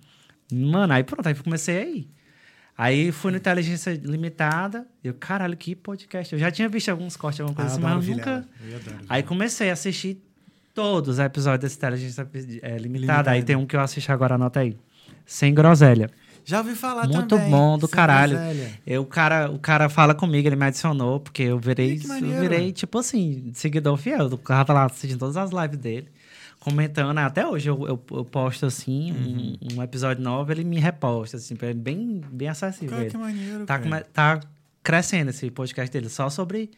mano, 0.50 0.92
aí 0.94 1.04
pronto, 1.04 1.26
aí 1.26 1.34
comecei 1.34 1.76
aí. 1.78 2.08
Aí 2.76 3.12
fui 3.12 3.30
no 3.30 3.36
Inteligência 3.36 3.92
Limitada, 4.02 4.86
eu, 5.02 5.14
caralho, 5.14 5.56
que 5.56 5.76
podcast. 5.76 6.32
Eu 6.32 6.38
já 6.40 6.50
tinha 6.50 6.68
visto 6.68 6.88
alguns 6.88 7.16
cortes, 7.16 7.40
alguma 7.40 7.54
coisa 7.54 7.70
Ah, 7.70 7.74
assim, 7.74 7.82
eu 7.82 7.88
mas 7.96 8.08
eu 8.08 8.16
nunca. 8.16 8.48
Eu 8.68 8.76
adoro 8.76 8.96
Aí 9.08 9.22
comecei 9.22 9.70
a 9.70 9.74
assistir 9.74 10.20
todos 10.74 11.10
os 11.10 11.18
episódios 11.20 11.60
desse 11.60 11.76
Inteligência 11.76 12.28
eh, 12.32 12.76
Limitada. 12.76 12.78
Limitada. 12.80 13.30
Aí 13.30 13.42
tem 13.44 13.54
um 13.54 13.64
que 13.64 13.76
eu 13.76 13.80
assisti 13.80 14.10
agora, 14.10 14.34
anota 14.34 14.60
aí. 14.60 14.76
Sem 15.24 15.54
groselha. 15.54 16.10
Já 16.44 16.58
ouvi 16.58 16.74
falar 16.74 17.06
Muito 17.08 17.36
também. 17.36 17.50
bom, 17.50 17.78
do 17.78 17.88
caralho. 17.88 18.38
Eu, 18.86 19.00
o, 19.02 19.06
cara, 19.06 19.50
o 19.50 19.58
cara 19.58 19.88
fala 19.88 20.14
comigo, 20.14 20.46
ele 20.46 20.56
me 20.56 20.66
adicionou, 20.66 21.18
porque 21.18 21.44
eu 21.44 21.58
virei, 21.58 21.98
eu 22.20 22.40
virei 22.40 22.70
tipo 22.70 22.98
assim, 22.98 23.50
seguidor 23.54 23.96
fiel. 23.96 24.26
O 24.26 24.36
cara 24.36 24.64
tá 24.64 24.74
lá 24.74 24.84
assistindo 24.84 25.18
todas 25.18 25.38
as 25.38 25.50
lives 25.50 25.78
dele, 25.78 26.08
comentando. 26.64 27.16
Até 27.18 27.46
hoje 27.46 27.68
eu, 27.68 27.86
eu, 27.86 28.02
eu 28.10 28.24
posto 28.24 28.64
assim, 28.64 29.12
Uhum. 29.12 29.56
um, 29.60 29.78
um 29.78 29.82
episódio 29.82 30.22
novo, 30.22 30.50
ele 30.50 30.64
me 30.64 30.78
reposta, 30.80 31.36
assim, 31.36 31.54
é 31.60 31.74
bem, 31.74 32.22
bem 32.32 32.48
acessível. 32.48 32.96
Cara, 32.96 33.10
que 33.10 33.16
maneiro, 33.18 33.66
tá, 33.66 33.78
cara. 33.78 34.06
tá 34.12 34.40
crescendo 34.82 35.30
esse 35.30 35.50
podcast 35.50 35.92
dele, 35.92 36.08
só 36.08 36.30
sobre 36.30 36.70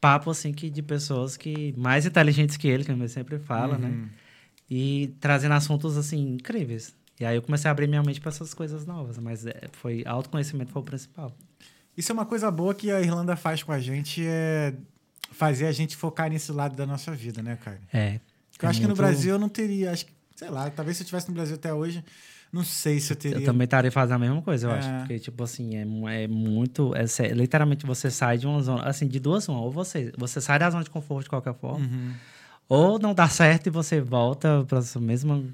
papo 0.00 0.30
assim 0.30 0.52
que 0.52 0.70
de 0.70 0.82
pessoas 0.82 1.36
que 1.36 1.74
mais 1.76 2.06
inteligentes 2.06 2.56
que 2.56 2.68
ele, 2.68 2.84
que 2.84 2.90
ele 2.90 3.08
sempre 3.08 3.38
fala, 3.38 3.76
né? 3.76 3.88
Uhum. 3.88 4.08
E 4.70 5.14
trazendo 5.20 5.54
assuntos 5.54 5.96
assim 5.96 6.34
incríveis. 6.34 6.94
E 7.20 7.24
aí 7.24 7.36
eu 7.36 7.42
comecei 7.42 7.68
a 7.68 7.72
abrir 7.72 7.88
minha 7.88 8.02
mente 8.02 8.20
para 8.20 8.30
essas 8.30 8.54
coisas 8.54 8.86
novas, 8.86 9.18
mas 9.18 9.44
é, 9.44 9.62
foi 9.72 10.04
autoconhecimento 10.06 10.72
foi 10.72 10.82
o 10.82 10.84
principal. 10.84 11.36
Isso 11.96 12.12
é 12.12 12.14
uma 12.14 12.24
coisa 12.24 12.50
boa 12.50 12.72
que 12.74 12.90
a 12.92 13.00
Irlanda 13.00 13.34
faz 13.34 13.62
com 13.62 13.72
a 13.72 13.80
gente, 13.80 14.24
é 14.24 14.72
fazer 15.32 15.66
a 15.66 15.72
gente 15.72 15.96
focar 15.96 16.30
nesse 16.30 16.52
lado 16.52 16.76
da 16.76 16.86
nossa 16.86 17.12
vida, 17.12 17.42
né, 17.42 17.58
cara? 17.62 17.80
É. 17.92 18.20
Eu 18.62 18.68
acho 18.68 18.80
que 18.80 18.86
no 18.86 18.88
muito- 18.90 18.98
Brasil 18.98 19.32
eu 19.34 19.38
não 19.38 19.48
teria, 19.48 19.92
acho 19.92 20.06
que, 20.06 20.12
sei 20.36 20.50
lá, 20.50 20.68
talvez 20.70 20.96
se 20.96 21.02
eu 21.02 21.04
estivesse 21.04 21.28
no 21.28 21.34
Brasil 21.34 21.54
até 21.56 21.72
hoje, 21.72 22.04
não 22.52 22.64
sei 22.64 22.98
se 22.98 23.12
eu 23.12 23.16
teria. 23.16 23.38
Eu 23.38 23.44
também 23.44 23.64
estaria 23.64 23.90
fazendo 23.92 24.16
a 24.16 24.18
mesma 24.18 24.40
coisa, 24.42 24.66
eu 24.66 24.70
É. 24.72 24.78
acho. 24.78 24.98
Porque, 25.00 25.18
tipo 25.18 25.42
assim, 25.44 25.76
é, 25.76 26.22
é 26.24 26.26
muito. 26.28 26.92
É, 26.94 27.04
literalmente 27.34 27.84
você 27.86 28.10
sai 28.10 28.38
de 28.38 28.46
uma 28.46 28.60
zona. 28.62 28.82
Assim, 28.84 29.06
de 29.06 29.20
duas 29.20 29.44
zonas. 29.44 29.62
Ou 29.62 29.70
você, 29.70 30.12
você 30.16 30.40
sai 30.40 30.58
da 30.58 30.70
zona 30.70 30.82
de 30.84 30.90
conforto 30.90 31.24
de 31.24 31.30
qualquer 31.30 31.54
forma, 31.54 31.84
Uhum. 31.86 32.12
ou 32.68 32.98
não 32.98 33.12
dá 33.14 33.28
certo 33.28 33.66
e 33.66 33.70
você 33.70 34.00
volta 34.00 34.64
para 34.66 34.80
o 34.96 35.00
mesmo, 35.00 35.52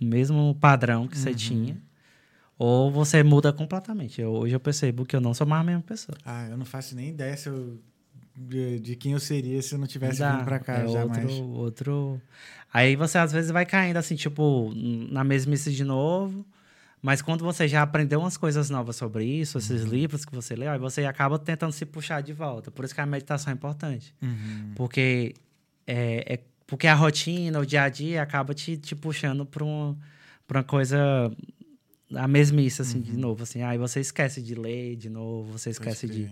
mesmo 0.00 0.56
padrão 0.60 1.06
que 1.06 1.16
Uhum. 1.16 1.22
você 1.22 1.34
tinha. 1.34 1.76
Ou 2.58 2.90
você 2.92 3.22
muda 3.22 3.52
completamente. 3.52 4.20
Eu- 4.20 4.32
hoje 4.32 4.54
eu 4.54 4.60
percebo 4.60 5.04
que 5.04 5.16
eu 5.16 5.20
não 5.20 5.34
sou 5.34 5.46
mais 5.46 5.62
a 5.62 5.64
mesma 5.64 5.82
pessoa. 5.82 6.16
Ah, 6.24 6.46
eu 6.48 6.56
não 6.56 6.64
faço 6.66 6.94
nem 6.94 7.08
ideia 7.08 7.36
se 7.36 7.48
eu, 7.48 7.78
de, 8.34 8.80
de 8.80 8.96
quem 8.96 9.12
eu 9.12 9.20
seria 9.20 9.60
se 9.62 9.74
eu 9.74 9.78
não 9.78 9.86
tivesse 9.86 10.18
Dá, 10.20 10.32
vindo 10.36 10.44
pra 10.44 10.58
cá 10.58 10.78
é 10.78 10.88
jamais. 10.88 11.30
outro, 11.30 11.46
outro. 11.48 12.22
Aí 12.72 12.96
você 12.96 13.18
às 13.18 13.32
vezes 13.32 13.50
vai 13.50 13.66
caindo 13.66 13.96
assim, 13.98 14.14
tipo, 14.16 14.72
na 14.74 15.22
mesmice 15.22 15.72
de 15.72 15.84
novo. 15.84 16.44
Mas 17.04 17.20
quando 17.20 17.44
você 17.44 17.66
já 17.66 17.82
aprendeu 17.82 18.20
umas 18.20 18.36
coisas 18.36 18.70
novas 18.70 18.94
sobre 18.94 19.24
isso, 19.24 19.58
esses 19.58 19.82
Uhum. 19.82 19.90
livros 19.90 20.24
que 20.24 20.32
você 20.32 20.54
leu, 20.54 20.70
aí 20.70 20.78
você 20.78 21.04
acaba 21.04 21.36
tentando 21.38 21.72
se 21.72 21.84
puxar 21.84 22.20
de 22.22 22.32
volta. 22.32 22.70
Por 22.70 22.84
isso 22.84 22.94
que 22.94 23.00
a 23.00 23.06
meditação 23.06 23.50
é 23.50 23.54
importante. 23.54 24.14
Uhum. 24.22 24.70
Porque, 24.76 25.34
é, 25.84 26.34
é- 26.34 26.40
porque 26.64 26.86
a 26.86 26.94
rotina, 26.94 27.58
o 27.58 27.66
dia 27.66 27.82
a 27.82 27.88
dia, 27.88 28.22
acaba 28.22 28.54
te, 28.54 28.76
te 28.76 28.94
puxando 28.94 29.44
para 29.44 29.64
uma, 29.64 29.98
pra 30.46 30.58
uma 30.60 30.64
coisa. 30.64 30.96
A 32.14 32.28
mesmice, 32.28 32.82
assim, 32.82 32.98
Uhum. 32.98 33.02
de 33.04 33.16
novo. 33.16 33.42
Assim, 33.42 33.62
aí 33.62 33.76
você 33.78 33.98
esquece 33.98 34.40
de 34.40 34.54
ler 34.54 34.94
de 34.96 35.10
novo, 35.10 35.58
você 35.58 35.70
esquece 35.70 36.06
de 36.06 36.30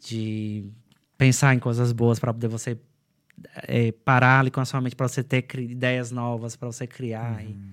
de 0.00 0.64
pensar 1.18 1.54
em 1.54 1.58
coisas 1.58 1.92
boas 1.92 2.18
para 2.18 2.32
poder 2.32 2.48
você 2.48 2.78
é, 3.66 3.92
parar 3.92 4.40
ali 4.40 4.50
com 4.50 4.60
a 4.60 4.64
sua 4.64 4.80
mente 4.80 4.96
para 4.96 5.06
você 5.08 5.22
ter 5.22 5.44
ideias 5.58 6.10
novas 6.10 6.56
para 6.56 6.68
você 6.70 6.86
criar 6.86 7.44
e- 7.44 7.48
Uhum. 7.48 7.72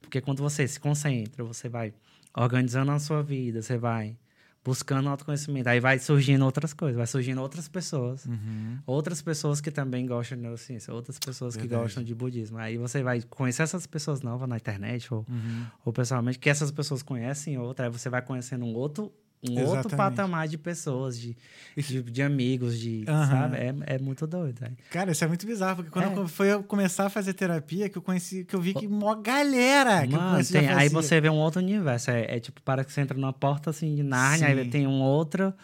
porque 0.00 0.20
quando 0.20 0.42
você 0.42 0.66
se 0.66 0.80
concentra 0.80 1.44
você 1.44 1.68
vai 1.68 1.94
organizando 2.36 2.90
a 2.90 2.98
sua 2.98 3.22
vida 3.22 3.62
você 3.62 3.76
vai 3.78 4.16
buscando 4.64 5.08
autoconhecimento 5.08 5.66
aí 5.68 5.80
vai 5.80 5.98
surgindo 5.98 6.44
outras 6.44 6.74
coisas 6.74 6.96
vai 6.96 7.06
surgindo 7.06 7.40
outras 7.40 7.68
pessoas 7.68 8.26
Uhum. 8.26 8.78
outras 8.86 9.22
pessoas 9.22 9.60
que 9.62 9.70
também 9.70 10.04
gostam 10.06 10.36
de 10.36 10.42
neurociência 10.42 10.92
outras 10.92 11.18
pessoas 11.18 11.56
que 11.56 11.62
Verdade. 11.62 11.82
gostam 11.84 12.02
de 12.04 12.14
budismo 12.14 12.58
aí 12.58 12.76
você 12.76 13.02
vai 13.02 13.22
conhecer 13.22 13.62
essas 13.62 13.86
pessoas 13.86 14.20
novas 14.20 14.46
na 14.48 14.56
internet 14.56 15.12
ou, 15.12 15.24
Uhum. 15.28 15.66
ou 15.86 15.92
pessoalmente 15.92 16.38
que 16.38 16.50
essas 16.50 16.70
pessoas 16.70 17.02
conhecem 17.02 17.56
outra 17.58 17.86
aí 17.86 17.90
você 17.90 18.10
vai 18.10 18.20
conhecendo 18.20 18.64
um 18.66 18.74
outro 18.74 19.10
um 19.42 19.52
outro 19.60 19.62
Exatamente. 19.88 19.96
patamar 19.96 20.48
de 20.48 20.58
pessoas, 20.58 21.18
de, 21.18 21.36
de, 21.76 22.02
de 22.02 22.22
amigos, 22.22 22.78
de. 22.78 23.04
Aham. 23.06 23.26
Sabe? 23.30 23.56
É, 23.56 23.74
é 23.94 23.98
muito 23.98 24.26
doido. 24.26 24.58
aí. 24.64 24.72
Cara, 24.90 25.12
isso 25.12 25.24
é 25.24 25.28
muito 25.28 25.46
bizarro, 25.46 25.76
porque 25.76 25.90
quando 25.90 26.06
É. 26.12 26.18
eu 26.22 26.26
foi 26.28 26.52
eu 26.52 26.62
começar 26.62 27.06
a 27.06 27.10
fazer 27.10 27.34
terapia, 27.34 27.88
que 27.88 27.96
eu 27.98 28.02
conheci, 28.02 28.44
que 28.44 28.54
eu 28.56 28.60
vi 28.60 28.74
que 28.74 28.88
mó 28.88 29.14
galera 29.14 30.06
que 30.06 30.14
Mano, 30.16 30.44
tem- 30.44 30.68
aí 30.68 30.88
você 30.88 31.20
vê 31.20 31.28
um 31.30 31.36
outro 31.36 31.60
universo. 31.60 32.10
É, 32.10 32.36
é 32.36 32.40
tipo, 32.40 32.60
para 32.62 32.84
que 32.84 32.92
você 32.92 33.00
entra 33.00 33.16
numa 33.16 33.32
porta 33.32 33.70
assim 33.70 33.94
de 33.94 34.02
Nárnia, 34.02 34.48
Sim. 34.48 34.60
aí 34.60 34.68
tem 34.68 34.86
um 34.86 35.00
outro, 35.02 35.54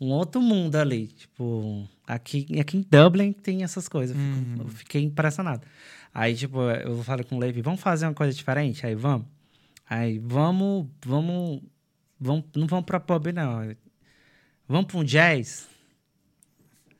um 0.00 0.08
outro 0.08 0.40
mundo 0.40 0.76
ali. 0.76 1.08
Tipo, 1.08 1.86
aqui, 2.06 2.46
aqui 2.58 2.78
em 2.78 2.86
Dublin 2.90 3.32
tem 3.32 3.62
essas 3.62 3.88
coisas. 3.88 4.16
Eu, 4.16 4.22
fico- 4.22 4.38
Uhum. 4.48 4.56
eu 4.60 4.68
fiquei 4.68 5.02
impressionado. 5.02 5.62
Aí, 6.14 6.34
tipo, 6.34 6.62
eu 6.62 7.02
falo 7.04 7.22
com 7.26 7.36
o 7.36 7.38
Levi, 7.38 7.60
vamos 7.60 7.80
fazer 7.80 8.06
uma 8.06 8.14
coisa 8.14 8.32
diferente? 8.32 8.86
Aí 8.86 8.94
vamos. 8.94 9.26
Aí 9.88 10.18
vamos, 10.18 10.86
vamos, 11.04 11.60
vamos 12.20 12.44
não 12.54 12.66
vamos 12.66 12.84
pra 12.84 13.00
pub, 13.00 13.26
não. 13.32 13.74
Vamos 14.68 14.86
pra 14.86 14.98
um 14.98 15.04
jazz? 15.04 15.66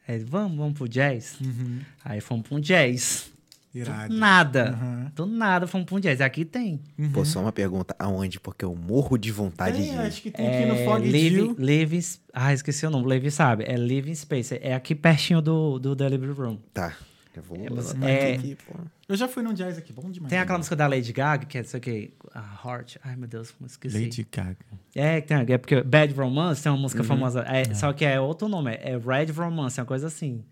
Aí, 0.07 0.19
vamos, 0.25 0.57
vamos 0.57 0.73
pro 0.73 0.89
jazz? 0.89 1.39
Uhum. 1.39 1.81
Aí 2.03 2.21
fomos 2.21 2.49
pra 2.49 2.57
um 2.57 2.61
jazz. 2.61 3.31
Irado. 3.75 4.09
Do 4.09 4.19
nada. 4.19 4.71
Aham. 4.71 5.13
Do 5.15 5.27
nada 5.27 5.67
fomos 5.67 5.87
pra 5.87 5.97
um 5.97 6.01
jazz. 6.01 6.23
Aqui 6.23 6.47
tem. 6.47 6.81
Pô, 7.13 7.25
só 7.27 7.41
uma 7.41 7.53
pergunta. 7.53 7.95
Aonde? 7.99 8.41
Porque 8.41 8.65
eu 8.65 8.75
morro 8.75 9.19
de 9.19 9.31
vontade 9.31 9.77
Tem, 9.77 9.91
de 9.91 9.97
ir. 9.97 10.01
acho 10.01 10.23
que 10.23 10.31
tem 10.31 10.47
aqui 10.49 10.65
no 10.67 10.77
Fog 10.87 11.13
Deal. 11.13 11.55
Living, 11.59 12.01
ah, 12.33 12.55
esqueci 12.55 12.87
o 12.87 12.91
nome. 12.91 13.07
Levi 13.07 13.31
sabe. 13.31 13.65
É 13.69 13.77
Living 13.77 14.15
Space. 14.15 14.59
É 14.63 14.75
aqui 14.75 14.95
pertinho 14.95 15.43
do, 15.43 15.79
do 15.79 15.95
Delivery 15.95 16.33
Room. 16.33 16.59
Tá. 16.73 16.97
Vou 17.41 17.57
É, 17.57 17.69
você- 17.71 17.93
anotar 17.97 18.11
é- 18.11 18.35
aqui, 18.35 18.57
pô. 18.67 18.75
Eu 19.09 19.17
já 19.17 19.27
fui 19.29 19.43
num 19.43 19.53
jazz 19.55 19.79
aqui, 19.79 19.93
bom 19.93 20.11
demais. 20.11 20.31
Tem 20.31 20.39
aquela 20.39 20.59
música 20.59 20.77
da 20.77 20.87
Lady 20.87 21.13
Gaga, 21.13 21.47
que 21.47 21.57
é 21.59 21.61
isso 21.63 21.77
aqui. 21.77 22.13
A 22.35 22.61
Heart. 22.65 22.97
Ai, 23.05 23.17
meu 23.17 23.27
Deus, 23.29 23.55
esqueci. 23.67 23.99
Lady 24.03 24.27
Gaga. 24.31 24.57
É, 24.95 25.21
tem, 25.21 25.37
é 25.49 25.59
porque 25.59 25.83
Bad 25.83 26.13
Romance 26.15 26.63
tem 26.63 26.71
uma 26.71 26.79
música 26.79 27.03
Uhum. 27.03 27.09
famosa. 27.09 27.41
É, 27.49 27.73
Só 27.75 27.93
que 27.93 28.05
é 28.05 28.21
outro 28.21 28.49
nome. 28.49 28.73
É 28.75 28.97
Red 28.99 29.33
Romance, 29.33 29.79
é 29.79 29.83
uma 29.83 29.87
coisa 29.87 30.07
assim. 30.09 30.45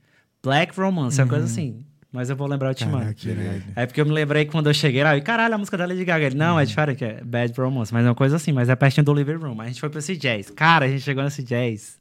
Black 0.42 0.78
Romance, 0.78 1.20
é 1.20 1.24
uma 1.24 1.30
coisa 1.30 1.44
assim. 1.44 1.84
Mas 2.12 2.30
eu 2.30 2.36
vou 2.36 2.46
lembrar 2.46 2.70
o 2.70 2.74
te 2.74 2.86
mando. 2.86 3.08
Uhum. 3.08 3.14
Caraca, 3.14 3.28
irado. 3.42 3.62
É 3.76 3.84
porque 3.84 4.00
eu 4.00 4.06
me 4.06 4.12
lembrei 4.12 4.46
quando 4.46 4.68
eu 4.68 4.74
cheguei 4.74 5.02
lá, 5.04 5.14
e 5.16 5.20
caralho, 5.20 5.54
a 5.54 5.58
música 5.58 5.76
da 5.76 5.84
Lady 5.84 6.02
Gaga. 6.04 6.24
Ele, 6.26 6.34
não, 6.36 6.58
é 6.58 6.64
diferente, 6.64 7.04
é 7.04 7.22
Bad 7.22 7.52
Romance, 7.60 7.92
mas 7.92 8.06
é 8.06 8.08
uma 8.08 8.14
coisa 8.14 8.36
assim, 8.36 8.52
mas 8.52 8.68
é 8.70 8.76
pertinho 8.76 9.04
do 9.04 9.12
Living 9.12 9.34
Room. 9.34 9.60
A 9.60 9.66
gente 9.66 9.80
foi 9.80 9.90
pra 9.90 9.98
esse 9.98 10.16
jazz. 10.16 10.48
Cara, 10.50 10.86
a 10.86 10.88
gente 10.88 11.02
chegou 11.02 11.22
nesse 11.22 11.42
jazz 11.42 11.98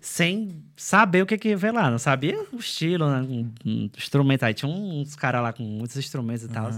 sem 0.00 0.62
saber 0.76 1.22
o 1.22 1.26
que 1.26 1.36
que 1.36 1.54
lá. 1.54 1.90
Não 1.90 1.98
sabia 1.98 2.38
o 2.52 2.56
estilo, 2.56 3.10
né? 3.10 3.20
Um, 3.20 3.52
um 3.64 3.90
instrumento. 3.96 4.44
Aí 4.44 4.54
tinha 4.54 4.70
uns 4.70 5.14
caras 5.14 5.42
lá 5.42 5.52
com 5.52 5.62
muitos 5.62 5.96
instrumentos 5.96 6.44
e 6.44 6.48
tal. 6.48 6.70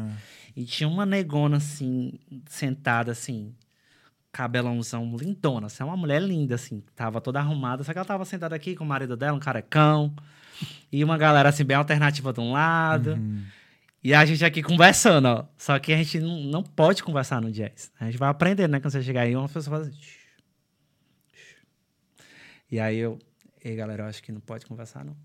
E 0.57 0.65
tinha 0.65 0.89
uma 0.89 1.07
negona, 1.07 1.59
assim, 1.59 2.15
sentada, 2.47 3.13
assim, 3.13 3.55
cabelãozão 4.33 5.17
lindona. 5.17 5.67
Assim, 5.67 5.83
uma 5.83 5.97
mulher 5.97 6.21
linda, 6.21 6.55
assim. 6.55 6.83
Tava 6.97 7.21
toda 7.21 7.39
arrumada. 7.39 7.85
Só 7.85 7.93
que 7.93 7.99
ela 7.99 8.07
tava 8.07 8.25
sentada 8.25 8.55
aqui 8.57 8.75
com 8.75 8.85
o 8.85 8.87
marido 8.87 9.17
dela, 9.17 9.37
um 9.37 9.41
carecão. 9.41 10.15
E 10.93 11.03
uma 11.05 11.17
galera, 11.17 11.49
assim, 11.49 11.65
bem 11.65 11.77
alternativa 11.77 12.33
de 12.33 12.41
um 12.41 12.53
lado. 12.53 13.19
E 14.03 14.15
a 14.15 14.25
gente 14.25 14.45
aqui 14.45 14.63
conversando, 14.63 15.27
ó. 15.27 15.45
Só 15.59 15.79
que 15.79 15.93
a 15.93 15.97
gente 15.97 16.19
não, 16.21 16.41
não 16.41 16.63
pode 16.63 17.03
conversar 17.03 17.41
no 17.41 17.53
jazz. 17.53 17.93
A 18.01 18.07
gente 18.07 18.19
vai 18.19 18.31
aprendendo, 18.31 18.71
né? 18.73 18.81
Quando 18.81 18.93
você 18.93 19.03
chegar 19.03 19.23
aí, 19.23 19.37
uma 19.37 19.49
pessoa 19.49 19.79
faz 19.79 19.89
assim... 19.89 20.20
E 22.71 22.79
aí 22.81 22.99
eu... 22.99 23.19
Ei, 23.63 23.77
galera, 23.77 24.05
eu 24.05 24.07
acho 24.09 24.23
que 24.23 24.33
não 24.33 24.41
pode 24.41 24.65
conversar, 24.67 25.05
não. 25.05 25.17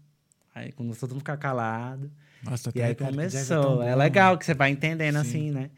Aí 0.54 0.72
quando 0.72 0.96
todo 0.96 1.12
mundo 1.12 1.20
ficar 1.20 1.38
calado... 1.38 2.12
Nossa, 2.44 2.72
E 2.76 2.82
aí 2.82 2.94
tão 2.94 3.08
começou. 3.08 3.82
É, 3.82 3.92
bom. 3.94 3.98
legal 3.98 4.38
que 4.38 4.46
você 4.46 4.54
vai 4.54 4.70
entendendo 4.70 5.16
Sim. 5.16 5.22
assim, 5.22 5.52
né? 5.52 5.70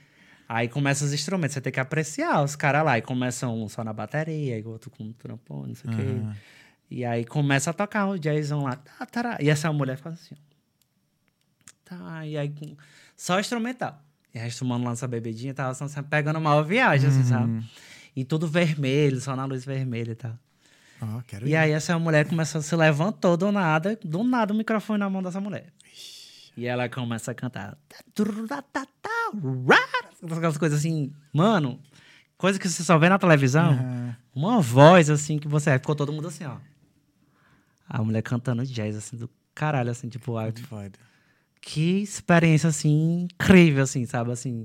Aí 0.49 0.68
começa 0.68 1.03
os 1.06 1.14
instrumentos, 1.14 1.53
você 1.53 1.61
tem 1.61 1.72
que 1.72 1.80
apreciar 1.80 2.44
os 2.44 2.56
caras 2.56 2.84
lá. 2.84 2.98
E 2.98 3.02
começa 3.02 3.48
um 3.48 3.68
só 3.69 3.84
na 3.84 3.94
bateria, 3.94 4.57
e 4.57 4.64
outro 4.64 4.89
com 4.89 5.11
trompone, 5.14 5.69
não 5.69 5.76
sei 5.76 5.91
o 5.91 5.95
quê. 5.95 6.02
Aham. 6.02 6.35
E 6.89 7.06
aí 7.06 7.26
começa 7.26 7.69
a 7.69 7.73
tocar 7.73 8.07
o 8.07 8.18
jazzão 8.18 8.64
lá. 8.64 8.76
Tá, 8.77 9.06
tará. 9.06 9.38
E 9.41 9.49
essa 9.49 9.72
mulher 9.72 9.98
faz 9.98 10.15
assim, 10.15 10.35
ó. 10.35 10.48
Tá, 11.85 12.26
e 12.26 12.38
aí 12.38 12.53
só 13.15 13.39
instrumental. 13.39 14.02
E 14.34 14.39
a 14.39 14.44
gente 14.44 14.60
tomando 14.60 14.84
lá 14.84 14.89
nossa 14.91 15.07
bebidinha, 15.07 15.53
tava 15.53 15.73
só 15.73 16.03
pegando 16.03 16.38
uma 16.39 16.61
viagem, 16.64 17.10
assim, 17.10 17.19
Uhum. 17.19 17.26
sabe? 17.26 17.65
E 18.15 18.26
tudo 18.26 18.48
vermelho, 18.48 19.19
só 19.22 19.35
na 19.35 19.45
luz 19.45 19.64
vermelha 19.64 20.11
e 20.11 20.15
tal. 20.15 20.38
Ó, 21.02 21.22
quero 21.28 21.48
E 21.48 21.52
ir. 21.52 21.56
aí 21.56 21.72
essa 21.72 21.98
mulher 21.99 22.28
começou, 22.28 22.61
se 22.61 22.76
levantou 22.76 23.38
do 23.38 23.52
nada, 23.52 23.98
do 24.03 24.24
nada 24.24 24.53
o 24.53 24.57
microfone 24.57 24.99
na 24.99 25.10
mão 25.10 25.22
dessa 25.22 25.40
mulher. 25.40 25.72
E 26.56 26.65
ela 26.65 26.90
começa 26.90 27.32
a 27.32 27.36
cantar. 27.36 27.78
Aquelas 30.24 30.57
coisas 30.57 30.80
assim, 30.80 31.14
mano, 31.32 31.80
coisa 32.38 32.57
que 32.60 32.68
você 32.68 32.84
só 32.84 32.98
vê 32.98 33.10
na 33.10 33.19
televisão. 33.19 33.72
Aham. 33.74 34.15
Uma 34.34 34.60
voz 34.61 35.10
assim 35.10 35.38
que 35.40 35.48
você. 35.48 35.78
Ficou 35.80 35.95
todo 35.95 36.11
mundo 36.14 36.28
assim, 36.28 36.45
ó. 36.45 36.57
A 37.88 38.03
mulher 38.03 38.22
cantando 38.22 38.65
jazz, 38.65 38.95
assim, 38.95 39.15
do 39.18 39.30
caralho, 39.56 39.90
assim, 39.91 40.10
tipo, 40.10 40.36
ah, 40.38 40.44
Muito 40.44 40.61
foda. 40.64 40.91
que 41.61 42.02
experiência, 42.02 42.69
assim, 42.69 43.24
incrível, 43.32 43.84
assim, 43.84 44.06
sabe, 44.06 44.32
assim. 44.32 44.64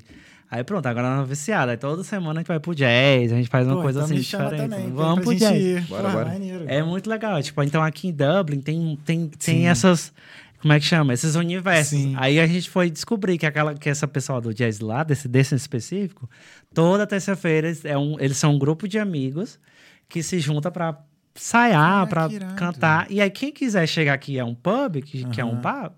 Aí 0.54 0.62
pronto, 0.62 0.84
agora 0.84 1.16
nós 1.16 1.26
viciada. 1.26 1.70
Aí 1.70 1.78
toda 1.78 2.04
semana 2.04 2.40
a 2.40 2.42
gente 2.42 2.48
vai 2.48 2.60
pro 2.60 2.74
jazz, 2.74 3.32
a 3.32 3.36
gente 3.36 3.48
faz 3.48 3.66
uma 3.66 3.76
Pô, 3.76 3.82
coisa 3.84 4.00
então 4.00 4.12
assim 4.14 4.20
diferente. 4.22 4.56
também, 4.56 4.92
Vamos 4.92 5.24
pro 5.24 5.34
jazz. 5.34 5.56
ir. 5.56 5.80
Bora, 5.88 6.08
bora. 6.10 6.24
maneiro. 6.26 6.64
É 6.68 6.82
muito 6.82 7.08
legal. 7.08 7.42
Tipo, 7.42 7.62
então 7.62 7.82
aqui 7.82 8.08
em 8.08 8.12
Dublin 8.12 8.60
tem, 8.60 8.98
tem, 9.02 9.28
tem 9.28 9.38
Sim. 9.60 9.66
essas. 9.66 10.12
Como 10.60 10.74
é 10.74 10.78
que 10.78 10.84
chama? 10.84 11.14
Esses 11.14 11.36
universos. 11.36 11.98
Sim. 11.98 12.14
Aí 12.18 12.38
a 12.38 12.46
gente 12.46 12.68
foi 12.68 12.90
descobrir 12.90 13.38
que, 13.38 13.46
aquela, 13.46 13.74
que 13.74 13.88
essa 13.88 14.06
pessoa 14.06 14.42
do 14.42 14.52
jazz 14.52 14.78
lá, 14.78 15.02
desse, 15.02 15.26
desse 15.26 15.54
específico, 15.54 16.28
toda 16.74 17.06
terça-feira 17.06 17.68
eles, 17.68 17.84
é 17.86 17.96
um, 17.96 18.20
eles 18.20 18.36
são 18.36 18.54
um 18.54 18.58
grupo 18.58 18.86
de 18.86 18.98
amigos 18.98 19.58
que 20.06 20.22
se 20.22 20.38
junta 20.38 20.70
pra 20.70 20.98
ensaiar, 21.34 22.02
Ah, 22.02 22.28
irado. 22.30 22.54
cantar. 22.56 23.06
E 23.10 23.22
aí, 23.22 23.30
quem 23.30 23.50
quiser 23.50 23.86
chegar 23.88 24.12
aqui 24.12 24.38
é 24.38 24.44
um 24.44 24.54
pub, 24.54 25.00
que, 25.02 25.24
que 25.30 25.40
é 25.40 25.44
um 25.44 25.56
bar, 25.56 25.92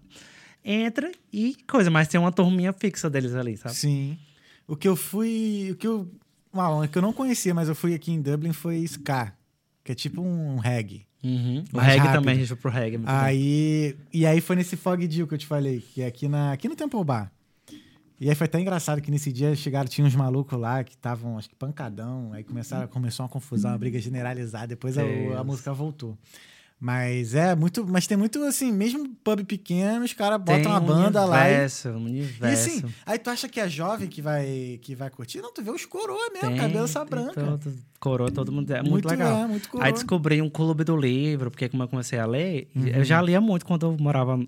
entra 0.64 1.10
e 1.32 1.56
coisa, 1.68 1.90
mas 1.90 2.06
tem 2.06 2.20
uma 2.20 2.30
turminha 2.30 2.72
fixa 2.72 3.10
deles 3.10 3.34
ali, 3.34 3.56
sabe? 3.56 3.74
Sim. 3.74 4.16
O 4.66 4.76
que 4.76 4.88
eu 4.88 4.96
fui. 4.96 5.70
O 5.72 5.76
que 5.76 5.86
eu. 5.86 6.08
Uma, 6.52 6.84
o 6.84 6.88
que 6.88 6.96
eu 6.96 7.02
não 7.02 7.12
conhecia, 7.12 7.52
mas 7.52 7.68
eu 7.68 7.74
fui 7.74 7.94
aqui 7.94 8.12
em 8.12 8.20
Dublin 8.20 8.52
foi 8.52 8.78
Ska. 8.84 9.32
Que 9.82 9.92
é 9.92 9.94
tipo 9.94 10.22
um 10.22 10.56
reggae. 10.58 11.06
Uhum. 11.22 11.64
O 11.72 11.78
reggae 11.78 11.98
rápido. 11.98 12.20
também, 12.20 12.34
a 12.34 12.38
gente 12.38 12.48
foi 12.48 12.56
pro 12.56 12.70
reggae. 12.70 12.96
é 12.96 12.98
bom. 12.98 13.04
Aí. 13.06 13.96
E 14.12 14.26
aí 14.26 14.40
foi 14.40 14.56
nesse 14.56 14.76
Fog 14.76 15.06
Deal 15.06 15.26
que 15.26 15.34
eu 15.34 15.38
te 15.38 15.46
falei, 15.46 15.80
que 15.80 16.02
é 16.02 16.06
aqui, 16.06 16.28
na, 16.28 16.52
aqui 16.52 16.68
no 16.68 16.76
Temple 16.76 17.02
Bar. 17.02 17.32
E 18.20 18.28
aí 18.28 18.34
foi 18.34 18.44
até 18.46 18.60
engraçado 18.60 19.00
que 19.00 19.10
nesse 19.10 19.32
dia 19.32 19.54
chegaram, 19.56 19.88
tinha 19.88 20.06
uns 20.06 20.14
malucos 20.14 20.58
lá 20.58 20.84
que 20.84 20.92
estavam, 20.92 21.36
acho 21.36 21.48
que 21.48 21.54
pancadão. 21.54 22.32
Aí 22.32 22.44
começaram, 22.44 22.86
começou 22.86 23.24
uma 23.24 23.28
confusão, 23.28 23.72
uma 23.72 23.78
briga 23.78 23.98
generalizada. 23.98 24.68
Depois 24.68 24.96
a, 24.96 25.02
a 25.38 25.44
música 25.44 25.72
voltou. 25.72 26.16
Mas 26.80 27.34
é 27.34 27.54
muito. 27.54 27.86
Mas 27.86 28.06
tem 28.06 28.16
muito 28.16 28.42
assim, 28.44 28.70
mesmo 28.72 29.08
pub 29.24 29.42
pequeno, 29.44 30.04
os 30.04 30.12
caras 30.12 30.38
botam 30.38 30.62
Tem 30.62 30.70
uma 30.72 30.80
um 30.80 30.84
banda 30.86 31.24
lá. 31.24 31.38
E, 31.48 31.52
universo, 31.52 31.88
um 31.90 31.92
e 32.08 32.10
universo. 32.10 32.70
assim, 32.86 32.94
aí 33.06 33.18
tu 33.18 33.30
acha 33.30 33.48
que 33.48 33.58
é 33.60 33.68
jovem 33.68 34.08
que 34.08 34.20
vai, 34.20 34.78
que 34.82 34.94
vai 34.94 35.08
curtir? 35.08 35.40
Não, 35.40 35.52
tu 35.52 35.62
vê 35.62 35.70
os 35.70 35.86
coroa 35.86 36.30
mesmo, 36.32 36.48
Tem, 36.50 36.56
cabeça 36.58 37.04
branca. 37.04 37.40
todo- 37.40 37.74
coroa, 38.00 38.30
todo 38.30 38.52
mundo. 38.52 38.70
É 38.72 38.82
muito, 38.82 39.08
legal. 39.08 39.44
É, 39.44 39.46
muito 39.46 39.68
coroa. 39.68 39.86
Aí 39.86 39.92
descobri 39.92 40.42
um 40.42 40.50
clube 40.50 40.84
do 40.84 40.96
livro, 40.96 41.50
porque 41.50 41.68
como 41.68 41.82
eu 41.82 41.88
comecei 41.88 42.18
a 42.18 42.26
ler, 42.26 42.68
Uhum. 42.76 42.86
eu 42.88 43.04
já 43.04 43.22
lia 43.22 43.40
muito 43.40 43.64
quando 43.64 43.86
eu 43.86 43.96
morava 43.98 44.38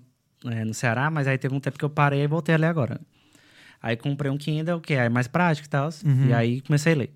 é, 0.45 0.63
no 0.63 0.73
Ceará, 0.73 1.09
mas 1.09 1.27
aí 1.27 1.37
teve 1.39 1.55
um 1.55 1.59
tempo 1.59 1.79
que 1.79 1.85
eu 1.85 1.89
parei 1.89 2.21
e 2.21 2.27
voltei 2.27 2.53
a 2.53 2.57
ler 2.57 2.67
agora. 2.67 3.01
Aí 3.81 3.95
comprei 3.95 4.29
um 4.29 4.37
Kindle, 4.37 4.79
que 4.81 4.93
é 4.93 5.07
mais 5.09 5.27
prático 5.27 5.65
e 5.67 5.69
tal, 5.69 5.89
Uhum. 6.05 6.27
e 6.27 6.33
aí 6.33 6.61
comecei 6.61 6.93
a 6.93 6.97
ler. 6.97 7.13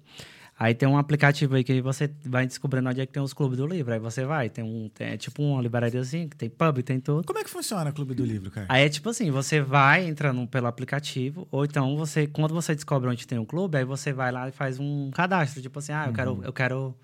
Aí 0.63 0.75
tem 0.75 0.87
um 0.87 0.95
aplicativo 0.95 1.55
aí 1.55 1.63
que 1.63 1.81
você 1.81 2.07
vai 2.23 2.45
descobrindo 2.45 2.87
onde 2.87 3.01
é 3.01 3.05
que 3.07 3.11
tem 3.11 3.23
os 3.23 3.33
clubes 3.33 3.57
do 3.57 3.65
livro. 3.65 3.91
Aí 3.93 3.99
você 3.99 4.23
vai, 4.25 4.47
tem 4.47 4.63
um. 4.63 4.89
Tem, 4.93 5.07
é 5.07 5.17
tipo 5.17 5.41
uma 5.41 5.59
livrariazinha 5.59 6.27
que 6.27 6.35
tem 6.37 6.49
pub, 6.51 6.83
tem 6.83 6.99
tudo. 6.99 7.25
Como 7.25 7.39
é 7.39 7.43
que 7.43 7.49
funciona 7.49 7.89
o 7.89 7.93
Clube 7.93 8.13
do 8.13 8.23
Livro, 8.23 8.51
cara? 8.51 8.67
Aí 8.69 8.83
é 8.83 8.89
tipo 8.89 9.09
assim, 9.09 9.31
você 9.31 9.59
vai 9.59 10.05
entrando 10.07 10.45
pelo 10.45 10.67
aplicativo, 10.67 11.47
ou 11.49 11.65
então 11.65 11.97
você, 11.97 12.27
quando 12.27 12.53
você 12.53 12.75
descobre 12.75 13.09
onde 13.09 13.25
tem 13.25 13.39
um 13.39 13.45
clube, 13.45 13.75
aí 13.79 13.83
você 13.85 14.13
vai 14.13 14.31
lá 14.31 14.49
e 14.49 14.51
faz 14.51 14.79
um 14.79 15.09
cadastro, 15.09 15.63
tipo 15.63 15.79
assim, 15.79 15.93
ah, 15.93 16.03
eu 16.05 16.13
quero, 16.13 16.29
eu 16.45 16.53
quero, 16.53 16.95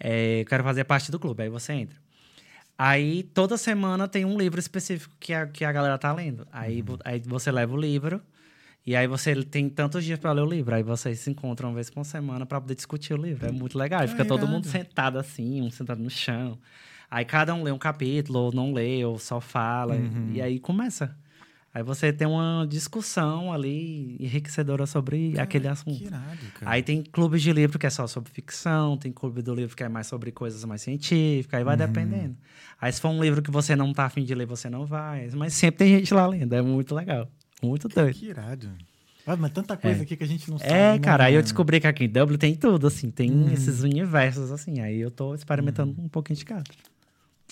é, 0.00 0.40
eu 0.40 0.44
quero 0.46 0.64
fazer 0.64 0.82
parte 0.82 1.12
do 1.12 1.20
clube, 1.20 1.44
aí 1.44 1.48
você 1.48 1.74
entra. 1.74 1.96
Aí 2.76 3.22
toda 3.34 3.56
semana 3.56 4.06
tem 4.08 4.24
um 4.24 4.36
livro 4.38 4.58
específico 4.58 5.14
que 5.20 5.32
a, 5.32 5.46
que 5.46 5.64
a 5.64 5.70
galera 5.72 5.98
tá 5.98 6.12
lendo. 6.12 6.46
Aí, 6.52 6.82
vo- 6.82 6.98
aí 7.04 7.20
você 7.20 7.50
leva 7.52 7.74
o 7.74 7.76
livro 7.76 8.20
e 8.88 8.96
aí 8.96 9.06
você 9.06 9.34
tem 9.44 9.68
tantos 9.68 10.02
dias 10.02 10.18
para 10.18 10.32
ler 10.32 10.40
o 10.40 10.46
livro. 10.46 10.74
Aí 10.74 10.82
vocês 10.82 11.20
se 11.20 11.30
encontram 11.30 11.68
uma 11.68 11.74
vez 11.74 11.90
por 11.90 12.06
semana 12.06 12.46
para 12.46 12.58
poder 12.58 12.74
discutir 12.74 13.12
o 13.12 13.18
livro. 13.18 13.46
É 13.46 13.52
muito 13.52 13.76
legal. 13.76 14.00
Aí 14.00 14.08
fica 14.08 14.24
todo 14.24 14.38
irado. 14.38 14.50
mundo 14.50 14.66
sentado 14.66 15.18
assim, 15.18 15.60
um 15.60 15.70
sentado 15.70 16.02
no 16.02 16.08
chão. 16.08 16.58
Aí 17.10 17.22
cada 17.22 17.54
um 17.54 17.62
lê 17.62 17.70
um 17.70 17.76
capítulo, 17.76 18.38
ou 18.38 18.50
não 18.50 18.72
lê, 18.72 19.04
ou 19.04 19.18
só 19.18 19.42
fala. 19.42 19.94
E 20.32 20.40
aí 20.40 20.58
começa. 20.58 21.14
Aí 21.74 21.82
você 21.82 22.14
tem 22.14 22.26
uma 22.26 22.66
discussão 22.66 23.52
ali 23.52 24.16
enriquecedora 24.18 24.86
sobre 24.86 25.38
aquele 25.38 25.68
assunto. 25.68 26.02
Irado, 26.02 26.38
cara. 26.58 26.72
Aí 26.72 26.82
tem 26.82 27.02
clubes 27.02 27.42
de 27.42 27.52
livro 27.52 27.78
que 27.78 27.86
é 27.86 27.90
só 27.90 28.06
sobre 28.06 28.32
ficção, 28.32 28.96
tem 28.96 29.12
clube 29.12 29.42
do 29.42 29.54
livro 29.54 29.76
que 29.76 29.84
é 29.84 29.88
mais 29.90 30.06
sobre 30.06 30.32
coisas 30.32 30.64
mais 30.64 30.80
científicas, 30.80 31.58
aí 31.58 31.62
vai 31.62 31.76
dependendo. 31.76 32.38
Aí 32.80 32.90
se 32.90 33.02
for 33.02 33.10
um 33.10 33.22
livro 33.22 33.42
que 33.42 33.50
você 33.50 33.76
não 33.76 33.92
tá 33.92 34.06
afim 34.06 34.24
de 34.24 34.34
ler, 34.34 34.46
você 34.46 34.70
não 34.70 34.86
vai. 34.86 35.28
Mas 35.34 35.52
sempre 35.52 35.76
tem 35.76 35.98
gente 35.98 36.14
lá 36.14 36.26
lendo, 36.26 36.54
é 36.54 36.62
muito 36.62 36.94
legal. 36.94 37.28
Muito 37.62 37.88
doido. 37.88 38.14
Que 38.14 38.26
irado. 38.26 38.70
Ah, 39.26 39.36
mas 39.36 39.50
tanta 39.52 39.76
coisa 39.76 40.00
É. 40.00 40.02
aqui 40.02 40.16
que 40.16 40.24
a 40.24 40.26
gente 40.26 40.50
não 40.50 40.58
sabe. 40.58 40.72
É, 40.72 40.92
né, 40.92 40.98
cara, 40.98 41.24
aí 41.24 41.34
eu 41.34 41.42
descobri 41.42 41.80
que 41.80 41.86
aqui 41.86 42.04
em 42.04 42.08
Dublin 42.08 42.38
tem 42.38 42.54
tudo, 42.54 42.86
assim, 42.86 43.10
tem 43.10 43.30
Uhum. 43.30 43.52
esses 43.52 43.82
universos, 43.82 44.50
assim. 44.50 44.80
Aí 44.80 44.98
eu 45.00 45.10
tô 45.10 45.34
experimentando 45.34 45.94
um 46.00 46.08
pouquinho 46.08 46.38
de 46.38 46.44
cada. 46.46 46.64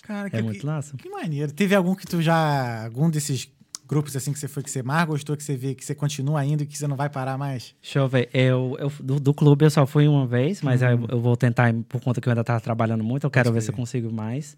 Cara, 0.03 0.29
É 0.29 0.31
que, 0.31 0.43
muito 0.43 0.65
massa. 0.67 0.97
que 0.97 1.09
maneiro. 1.11 1.53
Teve 1.53 1.75
algum 1.75 1.95
que 1.95 2.07
tu 2.07 2.23
já. 2.23 2.85
Algum 2.85 3.11
desses 3.11 3.49
grupos 3.89 4.17
assim 4.17 4.33
que 4.33 4.39
você 4.39 4.49
foi 4.49 4.63
que 4.63 4.71
você 4.71 4.83
mais 4.83 5.07
gostou, 5.07 5.37
que 5.37 5.43
você 5.45 5.57
vê 5.57 5.75
que 5.75 5.85
você 5.85 5.95
continua 5.95 6.45
indo 6.45 6.63
e 6.63 6.67
que 6.67 6.77
você 6.79 6.87
não 6.89 6.97
vai 6.97 7.09
parar 7.11 7.37
mais? 7.39 7.75
Deixa 7.83 7.99
eu 8.01 8.09
ver. 8.09 8.29
Eu, 8.33 8.77
eu, 8.81 8.91
do, 9.01 9.21
do 9.21 9.35
clube 9.35 9.65
eu 9.65 9.71
só 9.71 9.87
fui 9.87 10.09
uma 10.09 10.27
vez, 10.27 10.61
mas 10.63 10.83
aí 10.83 10.93
eu, 10.95 11.07
eu 11.09 11.21
vou 11.21 11.37
tentar, 11.37 11.73
por 11.89 12.01
conta 12.01 12.21
que 12.21 12.29
eu 12.29 12.31
ainda 12.33 12.43
tava 12.43 12.61
trabalhando 12.61 13.05
muito, 13.05 13.25
eu 13.25 13.31
quero 13.31 13.49
Uhum. 13.49 13.55
Pode 13.55 13.61
ver 13.61 13.65
se 13.67 13.71
eu 13.71 13.77
consigo 13.77 14.13
mais. 14.13 14.57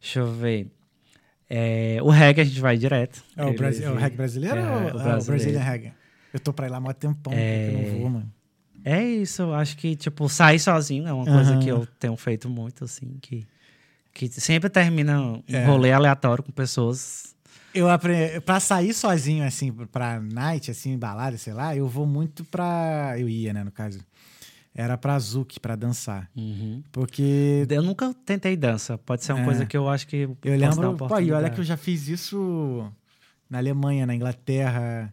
Deixa 0.00 0.20
eu 0.20 0.32
ver. 0.32 0.66
É, 1.52 1.98
o 2.00 2.08
reggae 2.10 2.40
a 2.42 2.44
gente 2.44 2.60
vai 2.60 2.76
direto. 2.78 3.24
É 3.36 3.44
o, 3.44 3.52
Brasi 3.52 3.82
é 3.82 3.90
o 3.90 3.96
reggae 3.96 4.16
brasileiro 4.16 4.56
É, 4.56 4.62
ou 4.62 4.68
o 4.68 4.88
é 4.88 4.90
o 4.90 4.92
brasileiro. 4.92 5.24
Brazilian 5.26 5.60
reggae? 5.62 5.92
Eu 6.32 6.38
tô 6.38 6.52
pra 6.52 6.68
ir 6.68 6.70
lá 6.70 6.76
há 6.76 6.80
mó 6.80 6.92
tempão, 6.92 7.32
É. 7.34 7.64
que 7.64 7.74
eu 7.76 7.80
não 7.80 8.00
vou, 8.00 8.08
mano. 8.08 8.32
É 8.84 9.02
isso, 9.04 9.42
eu 9.42 9.52
acho 9.54 9.76
que, 9.76 9.96
tipo, 9.96 10.28
sair 10.28 10.60
sozinho 10.60 11.06
é 11.08 11.12
uma 11.12 11.24
coisa 11.26 11.50
Aham. 11.54 11.58
que 11.58 11.68
eu 11.68 11.84
tenho 11.98 12.16
feito 12.16 12.48
muito, 12.48 12.84
assim, 12.84 13.18
que, 13.20 13.46
que 14.14 14.28
sempre 14.28 14.70
termina 14.70 15.20
um 15.20 15.42
É. 15.48 15.66
rolê 15.66 15.90
aleatório 15.92 16.42
com 16.44 16.52
pessoas. 16.52 17.34
Eu 17.74 17.90
aprendi, 17.90 18.40
pra 18.40 18.58
sair 18.60 18.94
sozinho, 18.94 19.44
assim, 19.44 19.72
pra 19.72 20.18
night, 20.20 20.70
assim, 20.70 20.96
balada, 20.96 21.36
sei 21.36 21.52
lá, 21.52 21.74
eu 21.76 21.86
vou 21.88 22.06
muito 22.06 22.44
pra. 22.44 23.14
Eu 23.18 23.28
ia, 23.28 23.52
né, 23.52 23.62
no 23.64 23.70
caso. 23.72 23.98
Era 24.74 24.96
pra 24.96 25.18
Zuki, 25.18 25.58
pra 25.58 25.74
dançar. 25.74 26.30
Uhum. 26.36 26.82
Porque 26.92 27.66
Eu 27.68 27.82
nunca 27.82 28.14
tentei 28.24 28.56
dança, 28.56 28.96
pode 28.98 29.24
ser 29.24 29.32
uma 29.32 29.42
É. 29.42 29.44
coisa 29.44 29.66
que 29.66 29.76
eu 29.76 29.88
acho 29.88 30.06
que 30.06 30.28
eu 30.44 30.56
lembro. 30.56 30.96
Pô, 30.96 31.18
e 31.18 31.32
olha 31.32 31.50
que 31.50 31.58
eu 31.60 31.64
já 31.64 31.76
fiz 31.76 32.06
isso 32.08 32.90
na 33.48 33.58
Alemanha, 33.58 34.06
na 34.06 34.14
Inglaterra. 34.14 35.12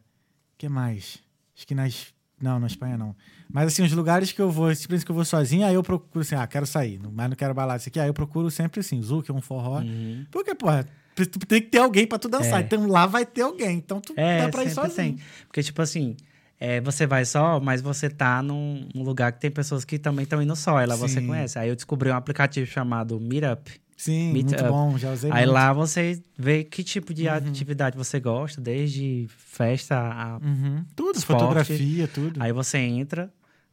O 0.53 0.57
que 0.57 0.69
mais? 0.69 1.19
Acho 1.55 1.65
que 1.67 1.73
nas. 1.75 2.13
Não, 2.39 2.59
na 2.59 2.67
Espanha 2.67 2.97
não. 2.99 3.15
Mas 3.51 3.67
assim, 3.67 3.81
os 3.81 3.91
lugares 3.93 4.31
que 4.31 4.39
eu 4.39 4.51
vou, 4.51 4.73
simplesmente 4.75 5.05
que 5.05 5.11
eu 5.11 5.15
vou 5.15 5.25
sozinho, 5.25 5.65
aí 5.65 5.73
eu 5.73 5.81
procuro 5.81 6.21
assim, 6.21 6.35
ah, 6.35 6.45
quero 6.45 6.67
sair, 6.67 6.99
mas 7.11 7.29
não 7.29 7.35
quero 7.35 7.51
balada 7.55 7.79
isso 7.79 7.89
aqui. 7.89 7.99
Aí 7.99 8.07
eu 8.07 8.13
procuro 8.13 8.51
sempre 8.51 8.79
assim, 8.81 9.01
Zuki, 9.01 9.31
um 9.31 9.41
forró. 9.41 9.79
Uhum. 9.79 10.23
Porque, 10.29 10.53
porra, 10.53 10.87
tu 11.15 11.25
tem 11.47 11.61
que 11.63 11.69
ter 11.69 11.79
alguém 11.79 12.05
pra 12.05 12.19
tu 12.19 12.29
dançar. 12.29 12.61
É. 12.61 12.63
Então 12.63 12.85
lá 12.85 13.07
vai 13.07 13.25
ter 13.25 13.41
alguém. 13.41 13.77
Então 13.77 13.99
tu 13.99 14.13
É, 14.15 14.43
dá 14.43 14.49
pra 14.49 14.63
ir 14.63 14.69
sozinho. 14.69 15.15
tem. 15.15 15.19
Porque, 15.47 15.63
tipo 15.63 15.81
assim, 15.81 16.15
é, 16.59 16.81
você 16.81 17.05
vai 17.05 17.23
só, 17.25 17.59
mas 17.59 17.81
você 17.81 18.09
tá 18.09 18.41
num, 18.41 18.87
num 18.93 19.03
lugar 19.03 19.31
que 19.31 19.39
tem 19.39 19.51
pessoas 19.51 19.85
que 19.85 19.99
também 19.99 20.23
estão 20.23 20.41
indo 20.41 20.55
só. 20.55 20.77
Aí 20.77 20.85
lá 20.87 20.95
você 20.95 21.19
Sim. 21.21 21.27
conhece. 21.27 21.59
Aí 21.59 21.69
eu 21.69 21.75
descobri 21.75 22.09
um 22.09 22.15
aplicativo 22.15 22.65
chamado 22.69 23.19
Meetup. 23.19 23.71
Sim, 23.95 24.31
Meet 24.31 24.45
muito 24.45 24.61
up. 24.61 24.69
bom, 24.69 24.97
já 24.97 25.11
usei 25.11 25.31
Aí 25.31 25.45
muito. 25.45 25.53
lá 25.55 25.73
você 25.73 26.21
vê 26.37 26.63
que 26.63 26.83
tipo 26.83 27.13
de 27.15 27.27
Uhum. 27.27 27.33
atividade 27.35 27.97
você 27.97 28.19
gosta, 28.19 28.61
desde 28.61 29.25
festa 29.29 29.95
a 29.97 30.37
Uhum. 30.37 30.85
Tudo, 30.95 31.17
Esporte. 31.17 31.41
fotografia, 31.41 32.07
tudo. 32.07 32.41
Aí 32.41 32.51
você 32.51 32.77
entra, 32.77 33.31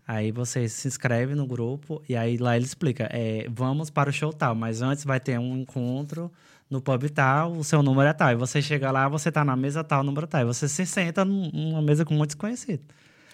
aí 0.08 0.32
você 0.32 0.66
se 0.66 0.88
inscreve 0.88 1.34
no 1.34 1.46
grupo 1.46 2.02
e 2.08 2.16
aí 2.16 2.38
lá 2.38 2.56
ele 2.56 2.64
explica, 2.64 3.06
é, 3.12 3.46
vamos 3.50 3.90
para 3.90 4.08
o 4.08 4.12
show 4.14 4.32
tal, 4.32 4.54
mas 4.54 4.80
antes 4.80 5.04
vai 5.04 5.20
ter 5.20 5.38
um 5.38 5.58
encontro 5.58 6.32
no 6.70 6.80
pub 6.80 7.04
tal, 7.10 7.52
o 7.52 7.62
seu 7.64 7.82
número 7.82 8.08
é 8.08 8.12
tal. 8.12 8.30
E 8.32 8.34
você 8.36 8.60
chega 8.62 8.90
lá, 8.90 9.08
você 9.08 9.30
tá 9.30 9.44
na 9.44 9.54
mesa 9.56 9.84
tal, 9.84 10.00
o 10.00 10.04
número 10.04 10.26
tal. 10.26 10.40
E 10.42 10.44
você 10.44 10.68
se 10.68 10.84
senta 10.86 11.24
num- 11.24 11.50
numa 11.52 11.82
mesa 11.82 12.04
com 12.04 12.14
muito 12.14 12.30
desconhecido. 12.30 12.82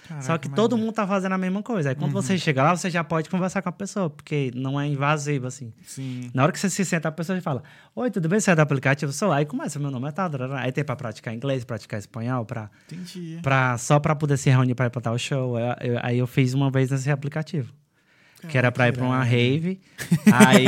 Caraca, 0.08 0.26
Só 0.26 0.38
que 0.38 0.48
todo 0.48 0.76
mundo 0.76 0.92
tá 0.92 1.06
fazendo 1.06 1.32
a 1.34 1.38
mesma 1.38 1.62
coisa. 1.62 1.90
Aí 1.90 1.94
quando 1.94 2.12
Uhum. 2.16 2.20
você 2.20 2.36
chega 2.36 2.64
lá, 2.64 2.74
você 2.74 2.90
já 2.90 3.04
pode 3.04 3.30
conversar 3.30 3.62
com 3.62 3.68
a 3.68 3.72
pessoa, 3.72 4.10
porque 4.10 4.50
não 4.56 4.80
é 4.80 4.84
invasivo, 4.84 5.46
assim. 5.46 5.72
Sim. 5.86 6.28
Na 6.34 6.42
hora 6.42 6.50
que 6.50 6.58
você 6.58 6.68
se 6.68 6.84
senta, 6.84 7.08
a 7.08 7.12
pessoa 7.12 7.40
fala: 7.40 7.62
Oi, 7.94 8.10
tudo 8.10 8.28
bem? 8.28 8.40
Você 8.40 8.50
é 8.50 8.56
do 8.56 8.60
aplicativo? 8.60 9.12
Sou. 9.12 9.30
Aí 9.30 9.46
começa, 9.46 9.78
meu 9.78 9.88
nome 9.88 10.08
é 10.08 10.10
tal. 10.10 10.28
Aí 10.56 10.72
tem 10.72 10.82
pra 10.82 10.96
praticar 10.96 11.32
inglês, 11.32 11.64
praticar 11.64 12.00
espanhol, 12.00 12.44
pra, 12.44 12.68
Entendi. 12.90 13.38
pra, 13.40 13.78
só 13.78 14.00
pra 14.00 14.16
poder 14.16 14.36
se 14.36 14.50
reunir 14.50 14.74
pra 14.74 14.86
ir 14.86 14.90
pra 14.90 15.00
tal 15.00 15.16
show. 15.16 15.54
Aí 16.02 16.18
eu 16.18 16.26
fiz 16.26 16.54
uma 16.54 16.72
vez 16.72 16.90
nesse 16.90 17.08
aplicativo. 17.08 17.72
Que 18.48 18.56
era 18.58 18.70
pra 18.72 18.88
ir 18.88 18.92
pra 18.92 19.04
uma 19.04 19.22
rave. 19.22 19.80
Aí, 20.32 20.66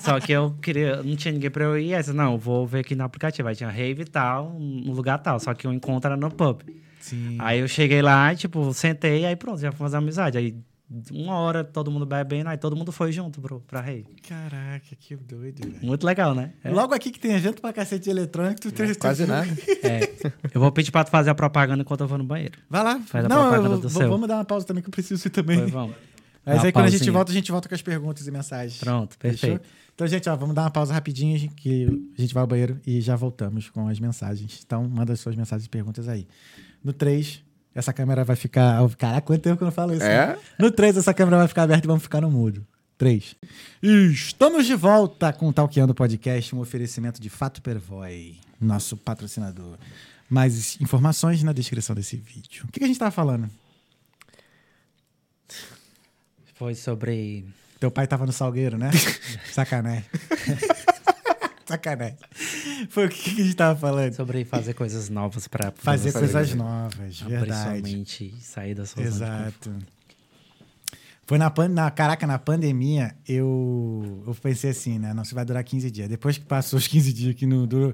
só 0.00 0.18
que 0.20 0.32
eu 0.32 0.54
queria, 0.60 1.02
não 1.02 1.16
tinha 1.16 1.32
ninguém 1.32 1.50
pra 1.50 1.64
eu 1.64 1.78
ir. 1.78 1.94
Aí 1.94 2.02
eu 2.06 2.14
não, 2.14 2.32
eu 2.32 2.38
vou 2.38 2.66
ver 2.66 2.80
aqui 2.80 2.94
no 2.94 3.04
aplicativo. 3.04 3.48
Aí 3.48 3.54
tinha 3.56 3.70
rave 3.70 4.02
e 4.02 4.06
tal, 4.06 4.50
no 4.58 4.92
lugar 4.92 5.18
tal. 5.18 5.38
Só 5.40 5.54
que 5.54 5.66
o 5.66 5.72
encontro 5.72 6.08
era 6.10 6.16
no 6.16 6.30
pub. 6.30 6.62
Sim. 7.00 7.36
Aí 7.40 7.58
eu 7.60 7.68
cheguei 7.68 8.00
lá, 8.00 8.34
tipo, 8.34 8.72
sentei, 8.72 9.24
aí 9.26 9.34
pronto, 9.36 9.60
já 9.60 9.70
fui 9.72 9.78
fazer 9.78 9.96
amizade. 9.96 10.38
Aí 10.38 10.54
uma 11.10 11.36
hora 11.36 11.64
todo 11.64 11.90
mundo 11.90 12.04
bebendo, 12.04 12.50
aí 12.50 12.58
todo 12.58 12.76
mundo 12.76 12.92
foi 12.92 13.10
junto 13.12 13.40
pro, 13.40 13.60
pra 13.60 13.80
rave. 13.80 14.04
Caraca, 14.28 14.94
que 15.00 15.16
doido, 15.16 15.62
velho. 15.66 15.78
Muito 15.82 16.04
legal, 16.06 16.34
né? 16.34 16.52
É. 16.62 16.70
Logo 16.70 16.92
aqui 16.94 17.10
que 17.10 17.18
tem 17.18 17.32
evento 17.32 17.62
pra 17.62 17.72
cacete 17.72 18.04
de 18.04 18.10
eletrônico, 18.10 18.60
tu 18.60 18.70
tem 18.70 18.94
Quase 18.94 19.26
nada. 19.26 19.48
É. 19.82 20.12
Eu 20.54 20.60
vou 20.60 20.70
pedir 20.70 20.92
pra 20.92 21.02
tu 21.02 21.10
fazer 21.10 21.30
a 21.30 21.34
propaganda 21.34 21.80
enquanto 21.80 22.02
eu 22.02 22.06
vou 22.06 22.18
no 22.18 22.24
banheiro. 22.24 22.58
Vai 22.68 22.84
lá. 22.84 23.00
Faz 23.06 23.24
a 23.24 23.28
Não, 23.28 23.40
propaganda 23.48 23.74
eu, 23.76 23.80
do 23.80 23.88
vou- 23.88 24.02
seu. 24.02 24.08
vamos 24.10 24.28
dar 24.28 24.34
uma 24.36 24.44
pausa 24.44 24.66
também 24.66 24.82
que 24.82 24.88
eu 24.88 24.92
preciso 24.92 25.26
ir 25.26 25.30
também. 25.30 25.58
Pois 25.58 25.70
vamos. 25.70 25.96
Mas 26.44 26.58
aí 26.60 26.66
uma 26.66 26.72
quando 26.72 26.86
a 26.86 26.88
gente 26.88 26.98
pausinha. 26.98 27.12
volta, 27.12 27.30
a 27.30 27.34
gente 27.34 27.52
volta 27.52 27.68
com 27.68 27.74
as 27.74 27.82
perguntas 27.82 28.26
e 28.26 28.30
mensagens. 28.30 28.78
Pronto, 28.78 29.16
Fechou? 29.18 29.38
perfeito. 29.50 29.82
Então, 29.94 30.06
gente, 30.06 30.28
ó, 30.28 30.36
vamos 30.36 30.54
dar 30.54 30.62
uma 30.62 30.70
pausa 30.70 30.92
rapidinho 30.92 31.50
que 31.50 31.86
a 32.16 32.20
gente 32.20 32.32
vai 32.32 32.40
ao 32.40 32.46
banheiro 32.46 32.80
e 32.86 33.00
já 33.00 33.14
voltamos 33.14 33.68
com 33.68 33.86
as 33.88 34.00
mensagens. 34.00 34.60
Então, 34.64 34.88
manda 34.88 35.12
as 35.12 35.20
suas 35.20 35.36
mensagens 35.36 35.66
e 35.66 35.68
perguntas 35.68 36.08
aí. 36.08 36.26
No 36.82 36.92
3, 36.92 37.42
essa 37.74 37.92
câmera 37.92 38.24
vai 38.24 38.34
ficar. 38.34 38.88
Caraca, 38.96 39.20
quanto 39.20 39.42
tempo 39.42 39.56
que 39.58 39.62
eu 39.62 39.66
não 39.66 39.72
falo 39.72 39.92
isso? 39.94 40.02
É? 40.02 40.28
né? 40.28 40.38
No 40.58 40.70
3, 40.70 40.96
essa 40.96 41.14
câmera 41.14 41.38
vai 41.38 41.48
ficar 41.48 41.62
aberta 41.64 41.86
e 41.86 41.88
vamos 41.88 42.02
ficar 42.02 42.20
no 42.20 42.30
mudo. 42.30 42.66
3. 42.98 43.36
Estamos 43.82 44.66
de 44.66 44.74
volta 44.74 45.32
com 45.32 45.48
o 45.48 45.52
Talkeando 45.52 45.94
Podcast, 45.94 46.54
um 46.54 46.60
oferecimento 46.60 47.20
de 47.20 47.28
Fato 47.28 47.60
Pervoy, 47.60 48.36
nosso 48.60 48.96
patrocinador. 48.96 49.76
Mais 50.28 50.80
informações 50.80 51.42
na 51.42 51.52
descrição 51.52 51.94
desse 51.94 52.16
vídeo. 52.16 52.64
O 52.64 52.72
que 52.72 52.78
que 52.78 52.84
a 52.84 52.88
gente 52.88 52.98
tava 52.98 53.10
falando? 53.10 53.50
Foi 56.62 56.76
sobre. 56.76 57.44
Teu 57.80 57.90
pai 57.90 58.06
tava 58.06 58.24
no 58.24 58.30
salgueiro, 58.30 58.78
né? 58.78 58.88
Sacanagem. 59.52 60.04
Sacanagem. 61.66 62.16
Foi 62.88 63.06
o 63.06 63.08
que 63.08 63.30
a 63.30 63.44
gente 63.44 63.56
tava 63.56 63.76
falando? 63.76 64.14
Sobre 64.14 64.44
fazer 64.44 64.72
coisas 64.72 65.08
novas 65.08 65.48
pra 65.48 65.72
pra 65.72 65.82
Fazer 65.82 66.12
você 66.12 66.18
coisas 66.20 66.54
novas, 66.54 66.94
abrir 67.00 67.12
sua 67.14 67.28
verdade. 67.28 67.82
mente 67.82 68.32
e 68.38 68.40
sair 68.40 68.76
da 68.76 68.86
sua. 68.86 69.02
Exato. 69.02 69.74
Foi 71.26 71.36
na, 71.36 71.50
pan- 71.50 71.66
na 71.68 71.90
caraca, 71.90 72.28
na 72.28 72.38
pandemia, 72.38 73.12
eu, 73.28 74.22
eu 74.24 74.34
pensei 74.36 74.70
assim, 74.70 75.00
né? 75.00 75.12
Não, 75.12 75.24
isso 75.24 75.34
vai 75.34 75.44
durar 75.44 75.64
15 75.64 75.90
dias. 75.90 76.08
Depois 76.08 76.38
que 76.38 76.44
passou 76.44 76.78
os 76.78 76.86
15 76.86 77.12
dias 77.12 77.34
que 77.34 77.44
não 77.44 77.66
durou, 77.66 77.92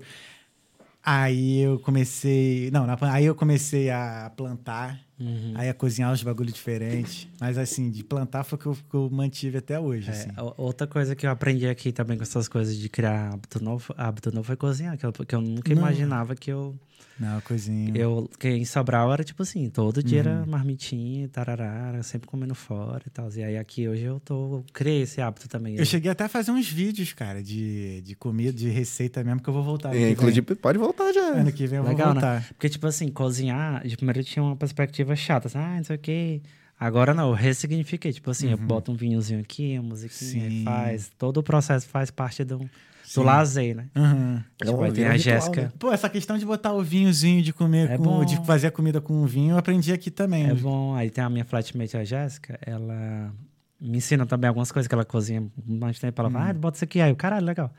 aí 1.10 1.60
eu 1.60 1.78
comecei, 1.78 2.70
não, 2.70 2.86
na 2.86 2.96
aí 3.12 3.24
eu 3.24 3.34
comecei 3.34 3.90
a 3.90 4.30
plantar, 4.36 5.00
Uhum. 5.20 5.52
aí 5.56 5.68
a 5.68 5.74
cozinhar 5.74 6.12
os 6.12 6.22
bagulho 6.22 6.52
diferentes. 6.52 7.26
Mas 7.40 7.58
assim, 7.58 7.90
de 7.90 8.04
plantar 8.04 8.44
foi 8.44 8.56
o 8.56 8.60
que 8.60 8.66
eu, 8.66 8.74
que 8.74 8.94
eu 8.94 9.10
mantive 9.10 9.58
até 9.58 9.78
hoje, 9.80 10.08
É, 10.08 10.12
assim. 10.12 10.28
outra 10.56 10.86
coisa 10.86 11.16
que 11.16 11.26
eu 11.26 11.30
aprendi 11.30 11.66
aqui 11.66 11.90
também 11.90 12.16
com 12.16 12.22
essas 12.22 12.46
coisas 12.46 12.76
de 12.76 12.88
criar 12.88 13.34
hábito 13.34 13.62
novo, 13.62 13.92
hábito 13.96 14.30
novo 14.32 14.46
foi 14.46 14.54
cozinhar, 14.56 14.96
que 14.96 15.04
eu, 15.04 15.12
que 15.12 15.34
eu 15.34 15.40
nunca 15.40 15.74
Não. 15.74 15.80
imaginava 15.80 16.36
que 16.36 16.52
eu, 16.52 16.78
Não, 17.18 17.40
cozinha. 17.40 17.92
eu. 17.96 18.30
Que 18.38 18.48
em 18.48 18.64
Sobral 18.64 19.12
era 19.12 19.24
tipo 19.24 19.42
assim, 19.42 19.68
todo 19.68 20.02
dia 20.02 20.22
Uhum. 20.22 20.28
era 20.28 20.46
marmitinha, 20.46 21.28
tarará, 21.28 21.88
era 21.92 22.02
sempre 22.02 22.28
comendo 22.28 22.54
fora 22.54 23.02
e 23.06 23.10
tal. 23.10 23.28
E 23.34 23.42
aí 23.42 23.56
aqui 23.56 23.88
hoje 23.88 24.02
eu 24.04 24.20
tô. 24.20 24.62
Criei 24.72 25.02
esse 25.02 25.20
hábito 25.20 25.48
também. 25.48 25.76
Eu 25.76 25.84
cheguei 25.84 26.10
até 26.10 26.24
a 26.24 26.28
fazer 26.28 26.50
uns 26.52 26.68
vídeos, 26.68 27.12
cara, 27.12 27.42
de, 27.42 28.00
de 28.02 28.14
comida, 28.14 28.52
de 28.52 28.68
receita 28.68 29.24
mesmo, 29.24 29.40
que 29.42 29.48
eu 29.48 29.54
vou 29.54 29.62
voltar. 29.64 29.88
ano 29.88 29.96
que 29.96 30.00
E, 30.02 30.04
vem. 30.04 30.12
Inclusive, 30.12 30.54
pode 30.54 30.78
voltar 30.78 31.12
já. 31.12 31.20
Ano 31.32 31.52
que 31.52 31.66
vem 31.66 31.78
eu 31.78 31.84
Legal, 31.84 32.12
vou 32.12 32.14
né? 32.14 32.20
voltar. 32.20 32.48
Porque, 32.50 32.68
tipo 32.68 32.86
assim, 32.86 33.08
cozinhar, 33.08 33.86
de 33.86 33.96
primeiro 33.96 34.20
eu 34.20 34.24
tinha 34.24 34.42
uma 34.42 34.56
perspectiva 34.56 35.16
chata, 35.16 35.48
assim, 35.48 35.58
ah, 35.58 35.76
não 35.76 35.84
sei 35.84 35.96
o 35.96 35.98
quê. 35.98 36.40
Agora 36.80 37.12
não, 37.12 37.30
eu 37.30 37.34
ressignifiquei. 37.34 38.12
Tipo 38.12 38.30
assim, 38.30 38.50
eu 38.52 38.56
boto 38.56 38.92
um 38.92 38.94
vinhozinho 38.94 39.40
aqui, 39.40 39.76
uma 39.78 39.88
musiquinha, 39.88 40.44
Uhum. 40.44 40.60
E 40.60 40.64
faz. 40.64 41.10
Todo 41.18 41.38
o 41.38 41.42
processo 41.42 41.88
faz 41.88 42.10
parte 42.12 42.44
do, 42.44 42.60
Sim. 43.08 43.20
do 43.20 43.26
lazer, 43.26 43.74
né? 43.76 43.86
Aham. 43.96 44.44
Tipo, 44.58 44.72
um- 44.76 44.82
aí 44.82 44.92
tem 44.92 45.06
a 45.06 45.16
Jéssica. 45.16 45.62
né? 45.62 45.72
Pô, 45.78 45.92
essa 45.92 46.08
questão 46.08 46.36
de 46.38 46.44
botar 46.44 46.72
o 46.72 46.82
vinhozinho, 46.82 47.42
de 47.42 47.52
comer, 47.52 47.90
É 47.90 47.96
com, 47.96 48.02
bom. 48.04 48.24
de 48.24 48.36
fazer 48.44 48.66
a 48.66 48.70
comida 48.70 49.00
com 49.00 49.22
o 49.22 49.26
vinho, 49.26 49.52
eu 49.52 49.58
aprendi 49.58 49.92
aqui 49.92 50.10
também. 50.10 50.46
É 50.48 50.54
bom. 50.54 50.94
Aí 50.94 51.10
tem 51.10 51.22
a 51.24 51.30
minha 51.30 51.44
flatmate, 51.44 51.96
a 51.96 52.04
Jéssica, 52.04 52.58
ela 52.60 53.32
me 53.80 53.98
ensina 53.98 54.26
também 54.26 54.48
algumas 54.48 54.70
coisas 54.72 54.86
que 54.88 54.94
ela 54.94 55.04
cozinha 55.04 55.46
mais 55.66 55.98
tempo. 55.98 56.20
Ela 56.20 56.28
Hum. 56.28 56.32
fala, 56.32 56.48
ah, 56.50 56.52
bota 56.54 56.76
isso 56.76 56.84
aqui. 56.84 57.00
Aí, 57.00 57.10
eu, 57.10 57.16
caralho, 57.16 57.46
legal. 57.46 57.72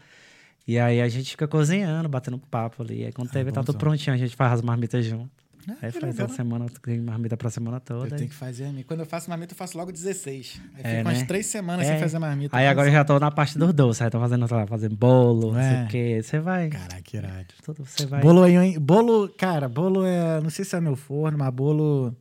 E 0.68 0.78
aí 0.80 1.02
a 1.02 1.08
gente 1.10 1.32
fica 1.32 1.48
cozinhando, 1.48 2.08
batendo 2.08 2.38
papo 2.38 2.84
ali. 2.84 3.06
Aí 3.06 3.12
quando 3.12 3.30
teve, 3.32 3.52
tá 3.52 3.64
tudo 3.64 3.78
prontinho, 3.78 4.14
a 4.16 4.18
gente 4.18 4.36
faz 4.36 4.54
as 4.54 4.62
marmitas 4.62 5.04
junto. 5.06 5.30
Ah, 5.68 5.74
Aí 5.82 5.92
faz 5.92 6.04
legal. 6.04 6.26
a 6.26 6.30
semana, 6.30 6.66
tem 6.82 7.00
marmita 7.00 7.36
pra 7.38 7.50
semana 7.50 7.80
toda. 7.80 8.00
Eu 8.02 8.04
aí- 8.14 8.18
tenho 8.18 8.30
que 8.30 8.36
fazer 8.36 8.66
a 8.66 8.72
minha. 8.72 8.84
Quando 8.84 9.02
eu 9.02 9.06
faço 9.06 9.30
marmita, 9.30 9.54
eu 9.54 9.58
faço 9.58 9.78
logo 9.78 9.92
16. 9.92 10.60
Aí 10.76 10.82
É, 10.84 10.90
fico 10.98 11.10
umas 11.10 11.20
né? 11.20 11.26
três 11.26 11.46
semanas 11.46 11.86
É. 11.88 11.92
sem 11.92 12.00
fazer 12.00 12.18
marmita. 12.20 12.58
Aí 12.58 12.68
agora 12.68 12.88
eu 12.88 12.92
já 12.94 13.04
tô 13.04 13.20
na 13.20 13.30
parte 13.30 13.58
dos 13.58 13.74
doces, 13.74 14.02
aí 14.02 14.10
tô 14.10 14.20
fazendo, 14.20 14.48
sei 14.48 14.58
lá, 14.58 14.66
fazendo 14.66 14.96
bolo, 14.96 15.52
não 15.54 15.60
sei 15.62 15.78
É. 15.78 15.84
o 15.84 15.88
quê. 15.88 16.22
Você 16.24 16.40
vai. 16.40 16.70
Caraca, 16.70 17.02
irado. 17.18 17.46
Tudo 17.64 17.86
você 17.86 18.06
vai. 18.06 18.22
Bolo 18.22 18.44
aí, 18.44 18.56
hein? 18.56 18.80
Bolo, 18.80 19.30
cara, 19.38 19.68
bolo 19.70 20.06
é. 20.06 20.40
Não 20.42 20.50
sei 20.50 20.64
se 20.66 20.76
é 20.76 20.82
meu 20.82 20.96
forno, 20.96 21.38
mas 21.38 21.54
bolo. 21.54 22.16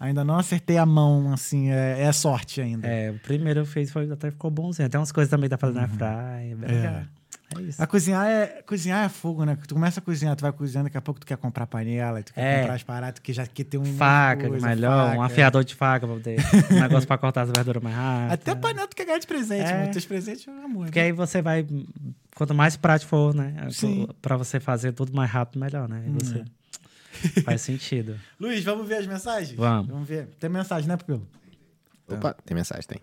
Ainda 0.00 0.22
não 0.24 0.38
acertei 0.38 0.76
a 0.78 0.86
mão, 0.86 1.32
assim, 1.32 1.70
é, 1.70 2.02
é 2.02 2.12
sorte 2.12 2.60
ainda. 2.60 2.86
É, 2.86 3.10
o 3.10 3.18
primeiro 3.18 3.60
eu 3.60 3.66
fiz 3.66 3.90
foi, 3.90 4.08
até 4.08 4.30
ficou 4.30 4.48
bonzinho. 4.48 4.86
Até 4.86 4.96
umas 4.96 5.10
coisas 5.10 5.28
também 5.28 5.48
tá 5.48 5.58
fazendo 5.58 5.80
na 5.80 5.88
praia. 5.88 6.54
Bem 6.54 6.70
É. 6.70 7.04
É 7.56 7.62
isso. 7.62 7.82
A 7.82 7.86
cozinhar 7.86 8.26
é, 8.26 8.46
cozinhar 8.66 9.04
é 9.06 9.08
fogo, 9.08 9.44
né? 9.44 9.56
Tu 9.66 9.74
começa 9.74 10.00
a 10.00 10.02
cozinhar, 10.02 10.36
tu 10.36 10.42
vai 10.42 10.52
cozinhando, 10.52 10.84
daqui 10.84 10.98
a 10.98 11.00
pouco 11.00 11.18
tu 11.18 11.26
quer 11.26 11.36
comprar 11.38 11.66
panela, 11.66 12.22
tu 12.22 12.34
quer 12.34 12.40
É. 12.42 12.58
comprar 12.60 12.74
as 12.74 12.82
paradas, 12.82 13.14
tu 13.14 13.22
quer, 13.22 13.32
já 13.32 13.46
quer 13.46 13.64
ter 13.64 13.78
um 13.78 13.84
Faca, 13.96 14.48
coisa, 14.48 14.66
melhor, 14.66 15.08
um 15.08 15.10
faca. 15.12 15.24
afiador 15.24 15.64
de 15.64 15.74
faca 15.74 16.06
pra 16.06 16.14
poder. 16.16 16.36
um 16.70 16.80
negócio 16.80 17.06
pra 17.08 17.16
cortar 17.16 17.42
as 17.42 17.50
verduras 17.50 17.82
mais 17.82 17.96
rápido. 17.96 18.32
Até 18.32 18.54
panela 18.54 18.86
tu 18.86 18.94
quer 18.94 19.06
ganhar 19.06 19.18
de 19.18 19.26
presente, 19.26 19.62
É. 19.70 19.86
Teus 19.86 20.04
presentes 20.04 20.46
é 20.46 20.50
amor. 20.50 20.84
Porque 20.86 21.00
aí 21.00 21.12
você 21.12 21.40
vai. 21.40 21.66
Quanto 22.36 22.54
mais 22.54 22.76
prático 22.76 23.08
for, 23.08 23.34
né? 23.34 23.68
Sim. 23.70 24.06
Pra 24.20 24.36
você 24.36 24.60
fazer 24.60 24.92
tudo 24.92 25.12
mais 25.14 25.30
rápido, 25.30 25.58
melhor, 25.58 25.88
né? 25.88 26.02
Você. 26.20 26.44
Faz 27.42 27.62
sentido. 27.62 28.14
Luiz, 28.38 28.62
vamos 28.62 28.86
ver 28.86 28.96
as 28.98 29.06
mensagens? 29.06 29.52
Vamos. 29.56 29.88
Vamos 29.88 30.06
ver. 30.06 30.28
Tem 30.38 30.48
mensagem, 30.50 30.86
né, 30.88 30.96
Pupilo? 30.96 31.26
Opa, 32.06 32.34
tem 32.44 32.54
mensagem, 32.54 32.84
tem. 32.86 33.00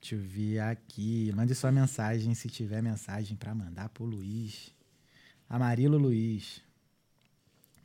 Deixa 0.00 0.14
eu 0.14 0.20
ver 0.20 0.60
aqui. 0.60 1.32
Mande 1.34 1.54
sua 1.54 1.72
mensagem 1.72 2.34
se 2.34 2.48
tiver 2.48 2.82
mensagem 2.82 3.36
pra 3.36 3.54
mandar 3.54 3.88
pro 3.88 4.04
Luiz. 4.04 4.74
Amarilo 5.48 5.98
Luiz. 5.98 6.62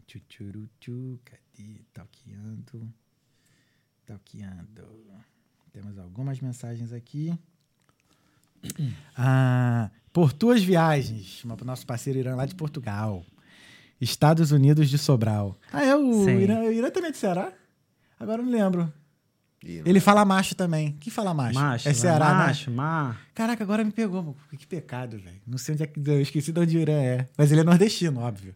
Tchutchuruchu, 0.05 1.19
cadê? 1.23 1.81
Talqueando. 1.93 2.93
Talqueando. 4.05 4.87
Temos 5.71 5.97
algumas 5.97 6.39
mensagens 6.39 6.91
aqui. 6.91 7.33
Ah, 9.17 9.89
por 10.13 10.31
tuas 10.31 10.63
viagens. 10.63 11.43
Uma 11.43 11.55
pro 11.57 11.65
nosso 11.65 11.85
parceiro 11.85 12.19
Irã 12.19 12.35
lá 12.35 12.45
de 12.45 12.55
Portugal. 12.55 13.25
Estados 13.99 14.51
Unidos 14.51 14.89
de 14.89 14.97
Sobral. 14.97 15.59
Ah, 15.71 15.83
é 15.83 15.95
o. 15.95 16.29
Irã, 16.29 16.59
o 16.61 16.71
Irã 16.71 16.89
também 16.89 17.09
é 17.09 17.11
de 17.11 17.17
Ceará? 17.17 17.53
Agora 18.19 18.41
eu 18.41 18.45
não 18.45 18.51
lembro. 18.51 18.93
E- 19.63 19.81
Ele 19.85 19.99
fala 19.99 20.25
macho 20.25 20.55
também. 20.55 20.95
Quem 20.99 21.11
fala 21.13 21.33
macho? 21.33 21.59
Macho, 21.59 21.87
é 21.89 21.93
Ceará, 21.93 22.29
né? 22.29 22.33
macho, 22.47 22.71
macho. 22.71 23.19
Caraca, 23.35 23.63
agora 23.63 23.83
me 23.83 23.91
pegou. 23.91 24.23
pô. 24.23 24.57
Que 24.57 24.65
pecado, 24.65 25.17
velho. 25.19 25.41
Não 25.45 25.57
sei 25.57 25.73
onde 25.75 25.83
é 25.83 25.87
que. 25.87 25.99
Eu 26.03 26.21
esqueci 26.21 26.51
de 26.51 26.59
onde 26.59 26.77
o 26.77 26.79
Irã 26.81 26.93
é. 26.93 27.27
Mas 27.37 27.51
ele 27.51 27.61
é 27.61 27.63
nordestino, 27.63 28.19
óbvio. 28.21 28.55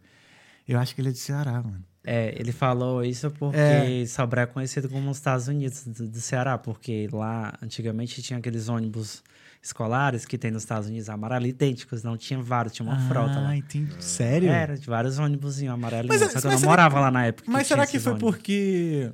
Eu 0.66 0.78
acho 0.80 0.94
que 0.94 1.00
ele 1.00 1.10
é 1.10 1.12
de 1.12 1.18
Ceará, 1.18 1.62
mano. 1.62 1.84
É, 2.08 2.34
ele 2.38 2.52
falou 2.52 3.04
isso 3.04 3.30
porque 3.32 3.56
É. 3.58 4.06
Sobral 4.06 4.44
é 4.44 4.46
conhecido 4.46 4.88
como 4.88 5.10
os 5.10 5.16
Estados 5.16 5.48
Unidos 5.48 5.84
do, 5.84 6.08
do 6.08 6.20
Ceará, 6.20 6.56
porque 6.56 7.08
lá 7.12 7.52
antigamente 7.62 8.22
tinha 8.22 8.38
aqueles 8.38 8.68
ônibus 8.68 9.22
escolares 9.62 10.24
que 10.24 10.38
tem 10.38 10.52
nos 10.52 10.62
Estados 10.62 10.88
Unidos 10.88 11.08
amarelo 11.08 11.46
idênticos, 11.46 12.04
não 12.04 12.16
tinha 12.16 12.40
vários, 12.40 12.72
tinha 12.72 12.86
uma 12.88 12.96
frota 13.08 13.40
lá. 13.40 13.48
Ah, 13.50 13.56
entendi. 13.56 13.92
Sério? 13.98 14.48
Era, 14.48 14.78
de 14.78 14.86
vários 14.86 15.18
ônibus 15.18 15.60
amarelos. 15.64 16.08
Mas, 16.08 16.20
Só 16.20 16.28
que 16.28 16.36
eu 16.36 16.42
mas 16.44 16.44
não 16.52 16.58
será 16.58 16.70
morava 16.70 17.00
lá 17.00 17.10
na 17.10 17.26
época. 17.26 17.50
Mas 17.50 17.66
será 17.66 17.84
que 17.86 17.98
foi 17.98 18.12
ônibus. 18.12 18.30
porque 18.36 19.12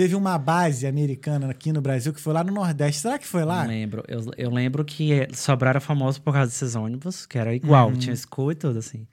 teve 0.00 0.14
uma 0.14 0.38
base 0.38 0.86
americana 0.86 1.50
aqui 1.50 1.72
no 1.72 1.80
Brasil 1.80 2.12
que 2.12 2.20
foi 2.20 2.32
lá 2.32 2.44
no 2.44 2.52
Nordeste? 2.52 3.00
Será 3.02 3.18
que 3.18 3.26
foi 3.26 3.44
lá? 3.44 3.62
Não 3.62 3.68
lembro. 3.70 4.04
Eu, 4.06 4.20
eu 4.36 4.48
lembro 4.48 4.84
que 4.84 5.12
eh, 5.12 5.28
Sobral 5.32 5.70
era 5.70 5.80
famoso 5.80 6.22
por 6.22 6.32
causa 6.32 6.48
desses 6.52 6.76
ônibus, 6.76 7.26
que 7.26 7.36
era 7.36 7.52
igual, 7.52 7.88
Uhum. 7.88 7.96
tinha 7.98 8.14
escuro 8.14 8.52
e 8.52 8.54
tudo 8.54 8.78
assim. 8.78 9.08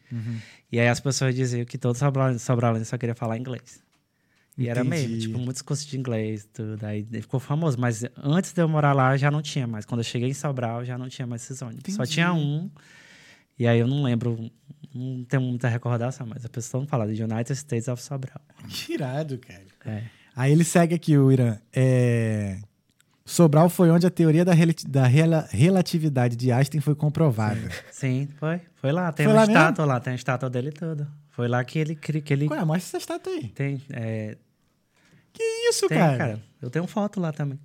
E 0.71 0.79
aí 0.79 0.87
as 0.87 0.99
pessoas 0.99 1.33
diziam 1.33 1.65
que 1.65 1.75
todo 1.79 1.95
Sobral- 1.97 2.37
sobralense 2.37 2.85
só 2.85 2.99
queria 2.99 3.15
falar 3.15 3.35
inglês. 3.39 3.83
E 4.55 4.69
era 4.69 4.83
mesmo, 4.83 5.07
Entendi. 5.09 5.25
tipo, 5.27 5.39
muitos 5.39 5.63
cursos 5.63 5.87
de 5.87 5.97
inglês, 5.97 6.47
tudo. 6.53 6.81
Aí 6.85 7.03
ficou 7.19 7.39
famoso. 7.39 7.77
Mas 7.79 8.03
antes 8.15 8.53
de 8.53 8.61
eu 8.61 8.69
morar 8.69 8.93
lá, 8.93 9.17
já 9.17 9.31
não 9.31 9.41
tinha 9.41 9.65
mais. 9.65 9.85
Quando 9.85 10.01
eu 10.01 10.05
cheguei 10.05 10.29
em 10.29 10.33
Sobral, 10.35 10.85
já 10.85 10.99
não 10.99 11.09
tinha 11.09 11.25
mais 11.25 11.41
esses 11.41 11.61
ônibus. 11.63 11.95
Só 11.95 12.03
Entendi. 12.03 12.11
tinha 12.13 12.31
um. 12.31 12.69
E 13.57 13.65
aí 13.67 13.79
eu 13.79 13.87
não 13.87 14.03
lembro, 14.03 14.51
não 14.93 15.23
tenho 15.25 15.41
muita 15.41 15.67
recordação, 15.67 16.27
mas 16.27 16.45
a 16.45 16.49
pessoa 16.49 16.81
não 16.81 16.87
fala 16.87 17.11
de 17.11 17.23
United 17.23 17.51
States 17.53 17.87
of 17.87 18.01
Sobral. 18.03 18.39
Que 18.69 18.93
irado, 18.93 19.37
cara. 19.39 19.65
É. 19.87 20.03
Aí 20.35 20.51
ele 20.51 20.63
segue 20.63 20.93
aqui, 20.95 21.17
o 21.17 21.31
Irã. 21.31 21.57
É... 21.73 22.59
Sobral 23.25 23.69
foi 23.69 23.89
onde 23.89 24.05
a 24.05 24.09
teoria 24.11 24.45
da, 24.45 24.53
relati- 24.53 24.87
da 24.87 25.07
rela- 25.07 25.47
relatividade 25.49 26.35
de 26.35 26.51
Einstein 26.51 26.79
foi 26.81 26.93
comprovada. 26.93 27.59
Sim, 27.91 28.27
foi. 28.37 28.61
Foi 28.75 28.91
lá. 28.91 29.11
Tem 29.11 29.25
Foi 29.25 29.33
uma 29.33 29.41
lá 29.41 29.47
mesmo? 29.47 29.59
estátua 29.59 29.85
lá, 29.85 29.99
tem 29.99 30.13
a 30.13 30.15
estátua 30.15 30.49
dele 30.49 30.71
tudo. 30.71 31.07
Foi 31.31 31.47
lá 31.47 31.63
que 31.63 31.79
ele 31.79 31.95
que 31.95 32.31
ele 32.33 32.47
Ué, 32.47 32.63
mostra 32.63 32.75
essa 32.89 32.97
estátua 32.97 33.33
aí. 33.33 33.47
tem. 33.49 33.81
é, 33.91 34.37
Que 35.33 35.41
isso, 35.69 35.87
tem, 35.87 35.97
cara? 35.97 36.17
cara. 36.17 36.43
Eu 36.61 36.69
tenho 36.69 36.85
foto 36.85 37.19
lá 37.19 37.31
também. 37.33 37.59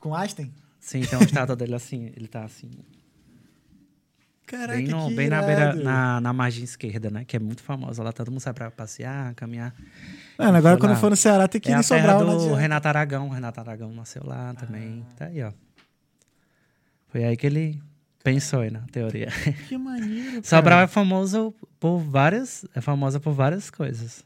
Com 0.00 0.14
Einstein? 0.14 0.50
Sim, 0.80 1.02
tem 1.02 1.18
uma 1.18 1.24
estátua 1.26 1.54
dele 1.56 1.74
assim. 1.74 2.10
Ele 2.16 2.26
tá 2.26 2.44
assim. 2.44 2.70
Caraca, 4.46 4.76
bem 4.78 4.86
no- 4.88 5.10
bem 5.10 5.28
na, 5.28 5.42
beira, 5.42 5.74
na, 5.74 6.20
na 6.20 6.32
margem 6.32 6.64
esquerda, 6.64 7.10
né? 7.10 7.24
Que 7.24 7.36
é 7.36 7.38
muito 7.38 7.62
famosa. 7.62 8.02
Lá 8.02 8.12
todo 8.12 8.30
mundo 8.30 8.40
sai 8.40 8.52
pra 8.52 8.70
passear, 8.70 9.34
caminhar. 9.34 9.74
Mano, 10.38 10.58
agora 10.58 10.76
quando 10.76 10.92
lá. 10.92 10.96
for 10.96 11.10
no 11.10 11.16
Ceará 11.16 11.46
tem 11.46 11.60
que 11.60 11.68
é 11.68 11.72
ir 11.72 11.74
a 11.76 11.80
em 11.80 11.82
Sobral. 11.82 12.24
do 12.24 12.32
adianta. 12.32 12.56
Renato 12.56 12.88
Aragão. 12.88 13.28
Renato 13.28 13.60
Aragão 13.60 13.92
nasceu 13.92 14.22
lá 14.24 14.54
também. 14.54 15.04
Tá 15.16 15.26
aí, 15.26 15.42
ó. 15.42 15.52
Foi 17.08 17.24
aí 17.24 17.36
que 17.36 17.46
ele 17.46 17.80
pensou 18.22 18.60
aí 18.60 18.70
na 18.70 18.80
teoria. 18.80 19.28
Que 19.68 19.78
maneiro, 19.78 20.42
Sobral 20.46 20.80
é 20.80 20.86
famoso 20.86 21.54
por 21.78 21.98
várias... 21.98 22.64
É 22.74 22.80
famosa 22.80 23.20
por 23.20 23.32
várias 23.32 23.70
coisas. 23.70 24.24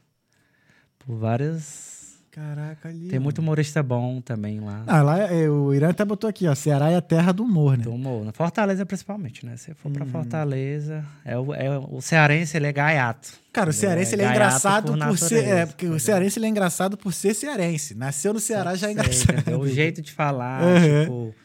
Por 0.97 1.17
várias... 1.17 1.98
Caraca, 2.31 2.89
ali. 2.89 3.07
Tem 3.07 3.19
muito 3.19 3.39
humorista 3.39 3.81
bom 3.81 4.21
também 4.21 4.59
lá. 4.59 4.83
Ah, 4.87 5.01
lá 5.01 5.17
é, 5.19 5.49
o 5.49 5.73
Irã 5.73 5.89
até 5.89 6.05
botou 6.05 6.29
aqui, 6.29 6.47
ó. 6.47 6.53
Ceará 6.55 6.89
é 6.91 6.95
a 6.95 7.01
terra 7.01 7.31
do 7.31 7.43
humor, 7.43 7.77
né? 7.77 7.83
Do 7.83 7.91
humor. 7.93 8.23
Na 8.23 8.31
Fortaleza, 8.31 8.85
principalmente, 8.85 9.45
né? 9.45 9.57
Se 9.57 9.73
for 9.73 9.91
pra 9.91 10.05
Uhum. 10.05 10.11
Fortaleza... 10.11 11.03
É 11.25 11.37
o, 11.37 11.53
é 11.53 11.77
o 11.79 11.99
cearense, 12.01 12.55
ele 12.55 12.67
é 12.67 12.71
gaiato. 12.71 13.29
Cara, 13.51 13.71
o 13.71 13.73
cearense 13.73 14.13
ele 14.15 14.21
é, 14.21 14.25
gaiato 14.25 14.39
engraçado 14.39 14.85
por, 14.85 15.17
ser. 15.17 15.35
natureza, 15.35 15.59
É, 15.59 15.65
porque 15.65 15.87
o 15.87 15.99
cearense 15.99 16.37
ele 16.39 16.45
é 16.45 16.49
engraçado 16.49 16.97
por 16.97 17.13
ser 17.13 17.33
cearense. 17.33 17.95
Nasceu 17.95 18.31
no 18.33 18.39
Ceará 18.39 18.75
já 18.75 18.87
é 18.89 18.91
engraçado. 18.91 19.39
entendeu? 19.39 19.59
O 19.59 19.67
jeito 19.67 20.01
de 20.01 20.11
falar, 20.11 20.61
Uhum. 20.63 21.01
tipo... 21.03 21.35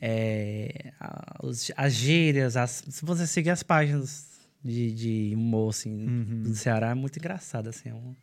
é, 0.00 0.92
a- 0.98 1.36
os- 1.42 1.70
as 1.76 1.92
gírias, 1.92 2.56
as- 2.56 2.82
se 2.88 3.04
você 3.04 3.26
seguir 3.26 3.50
as 3.50 3.62
páginas 3.62 4.26
de, 4.64 4.92
de 4.92 5.32
humor, 5.36 5.70
assim, 5.70 6.06
Uhum. 6.06 6.42
do 6.44 6.54
Ceará, 6.54 6.90
é 6.90 6.94
muito 6.94 7.18
engraçado, 7.18 7.68
assim. 7.68 7.90
É 7.90 7.94
um, 7.94 8.14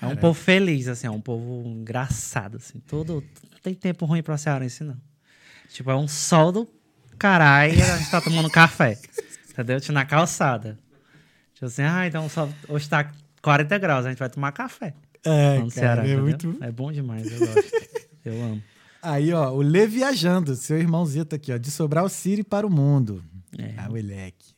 é 0.00 0.06
um 0.06 0.16
povo 0.16 0.38
feliz, 0.38 0.88
assim, 0.88 1.06
é 1.06 1.10
um 1.10 1.20
povo 1.20 1.68
engraçado, 1.68 2.56
assim. 2.56 2.78
Todo, 2.80 3.24
não 3.50 3.58
tem 3.62 3.74
tempo 3.74 4.04
ruim 4.04 4.22
pra 4.22 4.36
cearense, 4.36 4.84
não. 4.84 4.96
Tipo, 5.68 5.90
é 5.90 5.96
um 5.96 6.08
sol 6.08 6.52
do 6.52 6.68
caralho 7.18 7.74
e 7.74 7.82
a 7.82 7.96
gente 7.96 8.10
tá 8.10 8.20
tomando 8.20 8.50
café, 8.50 8.98
entendeu? 9.50 9.80
Tipo, 9.80 9.92
na 9.92 10.04
calçada. 10.04 10.78
Tipo 11.54 11.66
assim, 11.66 11.82
ah, 11.82 12.06
então 12.06 12.28
só, 12.28 12.48
hoje 12.68 12.88
tá 12.88 13.10
40 13.42 13.78
graus, 13.78 14.06
a 14.06 14.10
gente 14.10 14.18
vai 14.18 14.28
tomar 14.28 14.52
café. 14.52 14.94
É, 15.24 15.56
cara, 15.56 15.70
Ceará, 15.70 16.06
é 16.06 16.16
muito. 16.16 16.56
É 16.60 16.70
bom 16.70 16.92
demais, 16.92 17.30
eu 17.30 17.38
gosto. 17.38 17.72
eu 18.24 18.42
amo. 18.44 18.62
Aí, 19.02 19.32
ó, 19.32 19.52
o 19.52 19.62
Lê 19.62 19.86
Viajando, 19.86 20.54
seu 20.56 20.78
irmãozito 20.78 21.34
aqui, 21.34 21.52
ó, 21.52 21.56
de 21.56 21.70
Sobral 21.70 22.08
City 22.08 22.42
para 22.42 22.66
o 22.66 22.70
mundo. 22.70 23.22
É. 23.58 23.74
Ah, 23.76 23.88
moleque. 23.88 24.55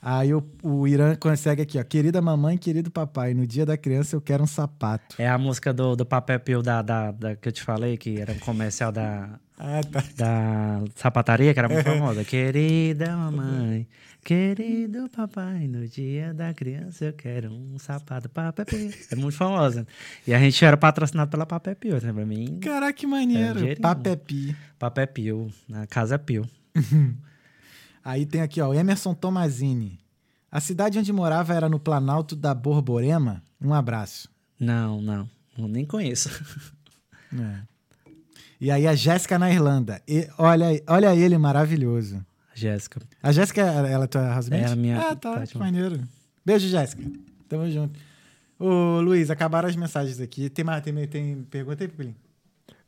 Aí 0.00 0.32
o, 0.32 0.44
o 0.62 0.86
Irã 0.86 1.16
consegue 1.16 1.62
aqui, 1.62 1.76
ó. 1.78 1.82
Querida 1.82 2.22
mamãe, 2.22 2.56
querido 2.56 2.88
papai, 2.90 3.34
no 3.34 3.44
dia 3.46 3.66
da 3.66 3.76
criança 3.76 4.14
eu 4.14 4.20
quero 4.20 4.44
um 4.44 4.46
sapato. 4.46 5.16
É 5.18 5.28
a 5.28 5.36
música 5.36 5.72
do, 5.72 5.96
do 5.96 6.06
Papel 6.06 6.38
Pio 6.38 6.62
da, 6.62 6.82
da, 6.82 7.10
da- 7.10 7.34
que 7.36 7.48
eu 7.48 7.52
te 7.52 7.62
falei, 7.62 7.96
que 7.96 8.20
era 8.20 8.32
um 8.32 8.38
comercial 8.38 8.92
da, 8.92 9.40
Ah, 9.58 9.80
tá. 9.90 10.04
da 10.16 10.84
sapataria, 10.94 11.52
que 11.52 11.58
era 11.58 11.68
muito 11.68 11.82
famosa. 11.84 12.24
Querida 12.24 13.16
mamãe, 13.16 13.88
querido 14.22 15.08
papai, 15.08 15.66
no 15.66 15.84
dia 15.88 16.32
da 16.32 16.54
criança 16.54 17.06
eu 17.06 17.12
quero 17.12 17.50
um 17.52 17.76
sapato 17.76 18.28
Papel 18.28 18.66
Pio. 18.66 18.90
É 19.10 19.16
muito 19.16 19.36
famosa. 19.36 19.84
E 20.24 20.32
a 20.32 20.38
gente 20.38 20.64
era 20.64 20.76
patrocinado 20.76 21.28
pela 21.28 21.44
Papel 21.44 21.74
Pio, 21.74 21.94
né? 22.00 22.12
Pra 22.12 22.24
mim, 22.24 22.60
Caraca, 22.60 22.92
que 22.92 23.04
maneiro. 23.06 23.50
É, 23.50 23.54
dinheirinho. 23.54 23.82
Papepi. 23.82 24.56
Papel 24.78 25.08
Pio, 25.08 25.48
na 25.68 25.88
Casa 25.88 26.16
Pio. 26.20 26.48
Aí 28.08 28.24
tem 28.24 28.40
aqui, 28.40 28.58
ó, 28.58 28.70
o 28.70 28.74
Emerson 28.74 29.12
Tomazini. 29.12 29.98
A 30.50 30.60
cidade 30.60 30.98
onde 30.98 31.12
morava 31.12 31.52
era 31.52 31.68
no 31.68 31.78
Planalto 31.78 32.34
da 32.34 32.54
Borborema. 32.54 33.42
Um 33.60 33.74
abraço. 33.74 34.30
Não, 34.58 35.02
não, 35.02 35.28
eu 35.58 35.68
nem 35.68 35.84
conheço. 35.84 36.30
É. 37.30 37.60
E 38.58 38.70
aí 38.70 38.86
a 38.86 38.94
Jéssica 38.94 39.38
na 39.38 39.50
Irlanda. 39.52 40.00
E 40.08 40.26
olha, 40.38 40.82
olha 40.86 41.14
ele 41.14 41.36
maravilhoso. 41.36 42.24
Jéssica. 42.54 43.02
A 43.22 43.30
Jéssica, 43.32 43.60
ela 43.60 44.04
é 44.04 44.06
tua 44.06 44.34
housemate? 44.34 44.64
É 44.64 44.68
a 44.68 44.74
minha- 44.76 44.98
Ah, 44.98 45.14
tá, 45.14 45.34
tá, 45.34 45.40
que 45.42 45.48
tipo- 45.48 45.58
maneiro. 45.58 46.00
Beijo, 46.42 46.66
Jéssica. 46.68 47.02
Tamo 47.46 47.70
junto. 47.70 48.00
Ô, 48.58 49.02
Luiz, 49.02 49.30
acabaram 49.30 49.68
as 49.68 49.76
mensagens 49.76 50.18
aqui. 50.18 50.48
Tem 50.48 50.64
mais, 50.64 50.82
tem, 50.82 51.06
tem 51.06 51.42
pergunta 51.42 51.84
aí, 51.84 51.88
Pipilinho? 51.88 52.16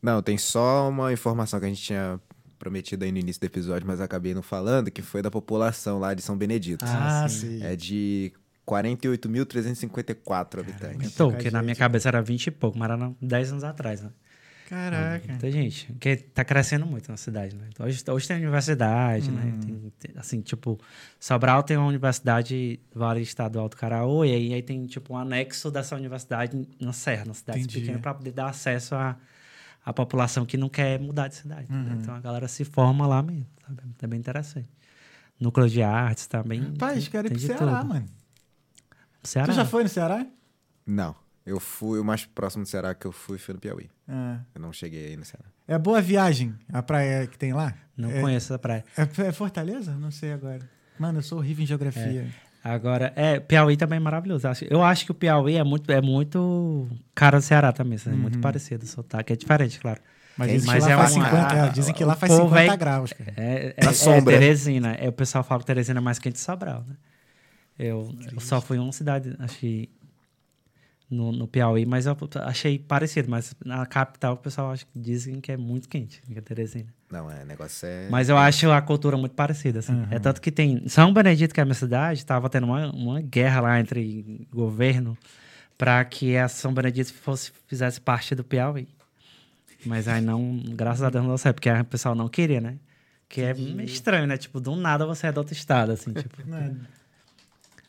Não, 0.01 0.23
tem 0.23 0.39
só 0.39 0.89
uma 0.89 1.13
informação 1.13 1.61
que 1.61 1.67
a 1.67 1.69
gente 1.69 1.83
tinha 1.83 2.19
prometido 2.61 3.05
aí 3.05 3.11
no 3.11 3.19
início 3.19 3.41
do 3.41 3.45
episódio, 3.47 3.89
mas 3.89 4.01
acabei 4.01 4.33
não 4.35 4.43
falando, 4.43 4.89
que 4.91 5.03
foi 5.03 5.21
da 5.23 5.31
população 5.31 5.99
lá 5.99 6.15
de 6.15 6.23
São 6.23 6.37
Benedito. 6.37 6.85
Ah, 6.87 7.25
Ah, 7.25 7.29
sim. 7.29 7.61
É 7.65 7.75
de 7.75 8.33
48.354 8.65 10.61
habitantes. 10.61 11.13
Então, 11.13 11.31
porque 11.31 11.51
na 11.51 11.63
minha 11.63 11.75
cabeça 11.77 12.09
era 12.09 12.23
20 12.23 12.47
e 12.47 12.51
pouco, 12.51 12.79
mas 12.79 12.87
era 12.89 12.97
não- 12.97 13.17
10 13.21 13.51
anos 13.53 13.65
atrás, 13.65 14.01
né? 14.03 14.11
Caraca. 14.69 15.27
Muita 15.27 15.51
gente. 15.51 15.87
Porque 15.87 16.15
tá 16.17 16.45
crescendo 16.45 16.87
muito 16.87 17.11
na 17.11 17.17
cidade, 17.17 17.57
né? 17.57 17.65
Então, 17.73 17.85
hoje, 17.87 18.05
hoje 18.09 18.29
tem 18.29 18.37
universidade, 18.37 19.29
né? 19.29 19.43
Uhum. 19.47 19.59
Tem- 19.61 19.93
tem- 19.99 20.13
assim, 20.17 20.41
tipo, 20.43 20.79
Sobral 21.19 21.65
tem 21.65 21.77
uma 21.77 21.89
universidade 21.89 22.79
Vale 22.95 23.21
Estadual 23.21 23.69
do 23.69 23.77
Caraú, 23.77 24.25
e 24.25 24.33
aí, 24.33 24.55
aí 24.55 24.63
tem, 24.63 24.87
tipo, 24.87 25.15
um 25.15 25.17
anexo 25.17 25.73
dessa 25.73 25.97
universidade 25.97 26.69
na 26.81 26.93
Serra, 26.93 27.25
na 27.25 27.35
cidade 27.35 27.61
Entendi. 27.61 27.81
pequena, 27.81 27.99
para 27.99 28.15
poder 28.15 28.31
dar 28.31 28.47
acesso 28.51 28.95
à, 28.95 29.17
à 29.91 29.93
população 29.93 30.47
que 30.47 30.57
não 30.57 30.69
quer 30.69 30.99
mudar 30.99 31.29
de 31.29 31.35
cidade. 31.35 31.67
Uhum. 31.71 31.81
entendeu? 31.81 32.01
Então, 32.01 32.15
a 32.15 32.21
galera 32.21 32.49
se 32.49 32.65
forma 32.65 33.07
lá 33.07 33.23
mesmo, 33.23 33.47
sabe? 33.67 33.83
É 34.01 34.07
bem 34.07 34.19
interessante. 34.19 34.69
Núcleo 35.39 35.69
de 35.69 35.83
artes, 35.83 36.27
tá 36.27 36.43
bem. 36.43 36.61
Rapaz, 36.61 37.09
quero 37.09 37.27
ir 37.27 37.31
pro 37.31 37.39
de 37.39 37.47
Ceará, 37.47 37.79
tudo. 37.81 37.89
mano. 37.89 38.07
Ceará. 39.23 39.47
Tu 39.47 39.55
já 39.55 39.65
foi 39.65 39.83
no 39.83 39.89
Ceará? 39.89 40.27
Não. 40.87 41.15
Eu 41.45 41.59
fui, 41.59 41.99
o 41.99 42.05
mais 42.05 42.25
próximo 42.25 42.63
do 42.65 42.69
Ceará 42.69 42.95
que 42.95 43.07
eu 43.07 43.13
fui 43.13 43.39
foi 43.39 43.55
no 43.55 43.61
Piauí. 43.61 43.91
É. 44.07 44.39
Eu 44.55 44.61
não 44.61 44.73
cheguei 44.73 45.09
aí 45.09 45.17
no 45.17 45.25
Ceará. 45.25 45.47
É 45.67 45.79
boa 45.79 45.99
a 45.99 46.01
viagem, 46.01 46.55
a 46.73 46.83
praia 46.83 47.27
que 47.27 47.39
tem 47.39 47.53
lá? 47.53 47.75
Não 47.97 48.11
é, 48.11 48.21
conheço 48.21 48.53
essa 48.53 48.59
praia. 48.59 48.85
É, 48.97 49.03
é 49.29 49.33
Fortaleza? 49.33 49.95
Não 49.95 50.11
sei 50.11 50.33
agora. 50.33 50.69
Mano, 50.99 51.19
eu 51.19 51.23
sou 51.23 51.39
horrível 51.39 51.65
em 51.65 51.67
geografia. 51.67 52.29
Agora, 52.63 53.13
é, 53.17 53.41
Piauí 53.41 53.77
também 53.77 53.97
é 53.97 54.01
maravilhoso. 54.01 54.47
Acho- 54.47 54.65
Eu 54.69 54.83
acho 54.83 55.05
que 55.07 55.11
o 55.11 55.15
Piauí 55.15 55.57
é 55.57 55.65
muito, 55.65 55.91
é 55.91 56.01
muito 56.01 56.87
cara 57.15 57.39
do 57.39 57.43
Ceará 57.43 57.73
também. 57.73 57.95
assim, 57.95 58.11
É 58.11 58.15
muito 58.15 58.39
parecido 58.39 58.85
o 58.85 58.87
sotaque. 58.89 59.33
É 59.33 59.37
diferente, 59.37 59.81
claro. 59.81 60.01
Mas, 60.37 60.53
dizem, 60.53 60.67
mas 60.67 60.85
que 60.85 60.89
lá 60.91 60.95
é 60.95 60.99
faz 60.99 61.17
uma- 61.17 61.25
50, 61.27 61.55
é, 61.55 61.61
a- 61.61 61.69
dizem 61.69 61.95
que 61.95 62.05
o 62.05 62.07
lá 62.07 62.15
faz 62.17 62.33
povo 62.33 62.49
50 62.49 62.73
é- 62.73 62.77
graus. 62.77 63.13
cara. 63.13 63.33
É, 63.37 63.75
é, 63.77 63.85
Na 63.85 63.91
é 63.91 63.95
sombra. 63.95 64.39
Teresina. 64.39 64.93
É, 64.95 65.09
o 65.09 65.13
pessoal 65.13 65.43
fala 65.45 65.61
que 65.61 65.67
Teresina 65.67 66.01
é 66.01 66.03
mais 66.03 66.19
quente 66.19 66.35
que 66.35 66.41
Sobral, 66.41 66.85
né? 66.87 66.95
Eu, 67.79 68.15
eu 68.33 68.41
só 68.41 68.61
fui 68.61 68.77
em 68.77 68.81
uma 68.81 68.93
cidade, 68.93 69.35
achei 69.39 69.89
no, 71.11 71.33
no 71.33 71.49
Piauí, 71.49 71.85
mas 71.85 72.07
eu 72.07 72.17
achei 72.43 72.79
parecido. 72.79 73.29
Mas 73.31 73.55
na 73.65 73.85
capital 73.85 74.35
o 74.35 74.37
pessoal 74.37 74.71
acha, 74.71 74.87
dizem 74.95 75.41
que 75.41 75.51
é 75.53 75.57
muito 75.57 75.89
quente, 75.89 76.23
que 76.23 76.39
é 76.39 76.41
Teresina. 76.41 76.87
Não, 77.11 77.29
é, 77.31 77.45
negócio 77.45 77.87
é. 77.89 78.09
Mas 78.09 78.29
eu 78.29 78.39
acho 78.39 78.71
a 78.71 78.81
cultura 78.81 79.17
muito 79.17 79.35
parecida, 79.35 79.81
assim. 79.81 80.07
É 80.11 80.19
tanto 80.21 80.41
que 80.41 80.53
tem... 80.53 80.87
São 80.89 81.13
Benedito, 81.13 81.53
que 81.53 81.59
é 81.61 81.63
a 81.63 81.67
minha 81.67 81.75
cidade, 81.75 82.25
tava 82.25 82.49
tendo 82.49 82.67
uma, 82.67 82.91
uma 82.93 83.21
guerra 83.21 83.61
lá 83.63 83.81
entre 83.81 84.47
governo 84.53 85.19
para 85.77 86.05
que 86.05 86.37
a 86.37 86.47
São 86.47 86.73
Benedito 86.73 87.13
fosse, 87.13 87.51
fizesse 87.67 88.01
parte 88.01 88.35
do 88.35 88.45
Piauí. 88.45 88.87
Mas 89.85 90.07
aí 90.07 90.21
não... 90.21 90.63
Graças 90.69 91.03
a 91.03 91.11
Deus 91.11 91.23
não 91.25 91.31
deu 91.31 91.39
certo, 91.39 91.57
porque 91.57 91.71
o 91.71 91.85
pessoal 91.85 92.15
não 92.15 92.29
queria, 92.29 92.61
né? 92.61 92.77
Que 93.29 93.41
é 93.43 93.55
meio 93.55 93.83
estranho, 93.89 94.27
né? 94.27 94.37
Tipo, 94.37 94.61
do 94.61 94.77
nada 94.77 95.05
você 95.07 95.27
é 95.29 95.33
do 95.33 95.39
outro 95.39 95.55
estado, 95.55 95.91
assim, 95.93 96.13
tipo... 96.15 96.37
Não 96.47 96.59
é- 96.59 96.73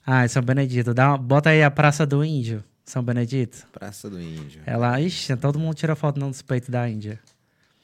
Ah, 0.05 0.27
São 0.27 0.41
Benedito. 0.41 0.93
Dá 0.93 1.09
uma- 1.09 1.17
bota 1.17 1.49
aí 1.51 1.61
a 1.61 1.69
Praça 1.69 2.05
do 2.07 2.23
Índio, 2.25 2.63
São 2.85 3.03
Benedito. 3.03 3.65
Praça 3.71 4.09
do 4.09 4.19
Índio. 4.21 4.61
Ela... 4.65 4.99
Ixi, 4.99 5.35
todo 5.37 5.57
mundo 5.59 5.75
tira 5.75 5.95
foto 5.95 6.19
nos 6.19 6.41
peitos 6.41 6.69
da 6.69 6.89
Índia. 6.89 7.19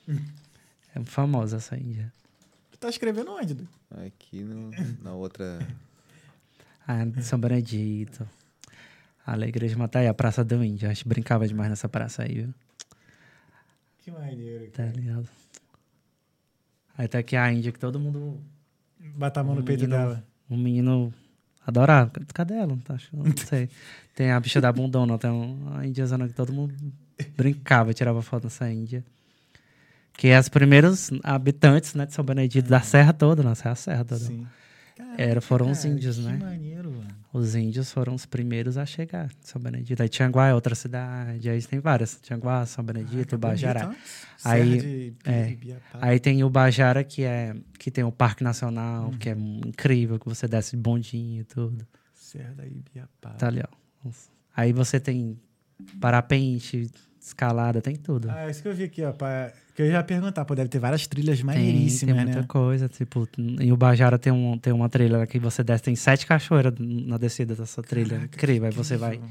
É 0.95 1.03
famosa 1.03 1.57
essa 1.57 1.77
Índia. 1.77 2.11
Tu 2.71 2.77
tá 2.79 2.89
escrevendo 2.89 3.31
onde? 3.31 3.53
Du? 3.53 3.67
Aqui 4.03 4.41
no- 4.43 4.71
na 5.03 5.13
outra. 5.13 5.59
Ah, 6.87 7.05
São 7.21 7.37
Benedito. 7.39 8.27
A 9.25 9.37
igreja 9.45 9.77
mata 9.77 9.99
aí, 9.99 10.07
a 10.07 10.13
Praça 10.13 10.43
do 10.43 10.63
Índio. 10.63 10.89
A 10.89 10.93
gente 10.93 11.07
brincava 11.07 11.47
demais 11.47 11.69
nessa 11.69 11.87
praça 11.87 12.23
aí, 12.23 12.33
viu? 12.41 12.53
Que 13.99 14.09
maneiro. 14.09 14.71
Tá 14.71 14.85
ligado? 14.85 15.27
Aí 16.97 17.07
tá 17.07 17.19
aqui 17.19 17.35
a 17.35 17.51
Índia 17.51 17.71
que 17.71 17.77
todo 17.79 17.99
mundo. 17.99 18.41
Bata 18.99 19.41
a 19.41 19.43
mão 19.43 19.53
no 19.53 19.63
peito 19.63 19.81
Menino. 19.81 19.99
dela. 19.99 20.23
Um 20.49 20.57
menino 20.57 21.13
adorava. 21.65 22.11
Cadê 22.33 22.55
ela? 22.55 22.67
Não, 22.67 22.79
tá, 22.79 22.95
acho, 22.95 23.15
não 23.15 23.25
sei. 23.37 23.69
Tem 24.17 24.31
a 24.31 24.39
bicha 24.39 24.59
da 24.59 24.73
bundona, 24.73 25.15
tem 25.19 25.29
uma 25.29 25.85
índiazona 25.85 26.27
que 26.27 26.33
todo 26.33 26.51
mundo 26.51 26.73
brincava, 27.37 27.93
tirava 27.93 28.19
foto 28.23 28.45
nessa 28.45 28.67
Índia. 28.67 29.05
Que 30.13 30.29
é 30.29 30.39
os 30.39 30.49
primeiros 30.49 31.11
habitantes, 31.23 31.93
né, 31.93 32.07
de 32.07 32.15
São 32.15 32.25
Benedito, 32.25 32.67
da 32.67 32.81
serra 32.81 33.13
toda, 33.13 33.43
nossa, 33.43 33.69
é 33.69 33.71
a 33.71 33.75
serra 33.75 34.03
toda. 34.03 34.21
Sim. 34.21 34.47
Era, 35.15 35.39
foram 35.39 35.69
os 35.69 35.77
cara, 35.83 35.93
índios, 35.93 36.17
que 36.17 36.23
né? 36.23 36.37
maneiro, 36.41 36.91
mano. 36.91 37.07
Os 37.31 37.53
índios 37.53 37.91
foram 37.91 38.15
os 38.15 38.25
primeiros 38.25 38.75
a 38.75 38.87
chegar, 38.87 39.29
São 39.41 39.61
Benedito. 39.61 40.01
Aí 40.01 40.09
Tianguá 40.09 40.47
é 40.47 40.53
outra 40.55 40.73
cidade, 40.73 41.47
aí 41.47 41.61
tem 41.61 41.79
várias. 41.79 42.19
Tianguá, 42.19 42.65
São 42.65 42.83
Benedito, 42.83 43.35
Ah, 43.35 43.37
Bajará. 43.37 43.95
Aí- 44.43 45.13
Serra 45.23 45.37
é. 45.37 45.57
Aí 46.01 46.19
tem 46.19 46.43
o 46.43 46.49
Bajara, 46.49 47.03
que 47.03 47.21
é 47.21 47.55
que 47.77 47.91
tem 47.91 48.03
o 48.03 48.11
Parque 48.11 48.43
Nacional, 48.43 49.09
Uhum. 49.11 49.17
que 49.19 49.29
é 49.29 49.33
incrível, 49.37 50.17
que 50.17 50.27
você 50.27 50.47
desce 50.47 50.75
de 50.75 50.81
bondinho 50.81 51.41
e 51.41 51.43
tudo. 51.43 51.85
Serra 52.15 52.55
da 52.55 52.65
Ibiapaba. 52.65 53.35
Tá 53.35 53.45
ali, 53.49 53.61
ó. 53.61 53.86
Aí 54.55 54.73
você 54.73 54.99
tem 54.99 55.39
parapente, 55.99 56.89
escalada, 57.19 57.81
tem 57.81 57.95
tudo. 57.95 58.29
Ah, 58.29 58.49
isso 58.49 58.61
que 58.61 58.67
eu 58.67 58.73
vi 58.73 58.83
aqui, 58.85 59.03
ó. 59.03 59.11
Pra... 59.11 59.51
Que 59.75 59.81
eu 59.83 59.87
ia 59.87 60.03
perguntar, 60.03 60.45
pô, 60.45 60.55
deve 60.55 60.69
ter 60.69 60.79
várias 60.79 61.05
trilhas 61.05 61.37
tem, 61.37 61.45
maneiríssimas, 61.45 62.15
tem 62.15 62.25
muita 62.25 62.41
né? 62.41 62.47
coisa. 62.47 62.89
Tipo, 62.89 63.27
em 63.37 63.71
Ubajara 63.71 64.17
tem, 64.17 64.33
um, 64.33 64.57
tem 64.57 64.73
uma 64.73 64.89
trilha 64.89 65.25
que 65.27 65.37
você 65.37 65.63
desce, 65.63 65.83
tem 65.83 65.95
sete 65.95 66.25
cachoeiras 66.25 66.73
na 66.79 67.17
descida 67.17 67.55
dessa 67.55 67.83
trilha. 67.83 68.17
Caraca, 68.17 68.35
incrível. 68.35 68.67
Aí 68.67 68.73
você 68.73 68.97
vai. 68.97 69.21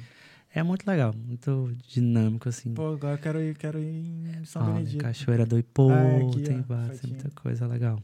É 0.55 0.63
muito 0.63 0.87
legal, 0.87 1.15
muito 1.15 1.71
dinâmico, 1.89 2.49
assim. 2.49 2.73
Pô, 2.73 2.93
agora 2.95 3.15
eu 3.15 3.19
quero 3.19 3.43
ir, 3.43 3.57
quero 3.57 3.79
ir 3.79 4.39
em 4.41 4.45
São 4.45 4.63
Olha, 4.63 4.75
Benedito. 4.75 5.03
Cachoeira 5.03 5.45
do 5.45 5.59
Ipô, 5.59 5.91
Ah, 5.91 6.29
aqui, 6.29 6.41
tem 6.43 6.61
ó, 6.61 6.63
várias, 6.63 7.01
tem 7.01 7.11
muita 7.11 7.31
coisa 7.31 7.67
legal. 7.67 8.03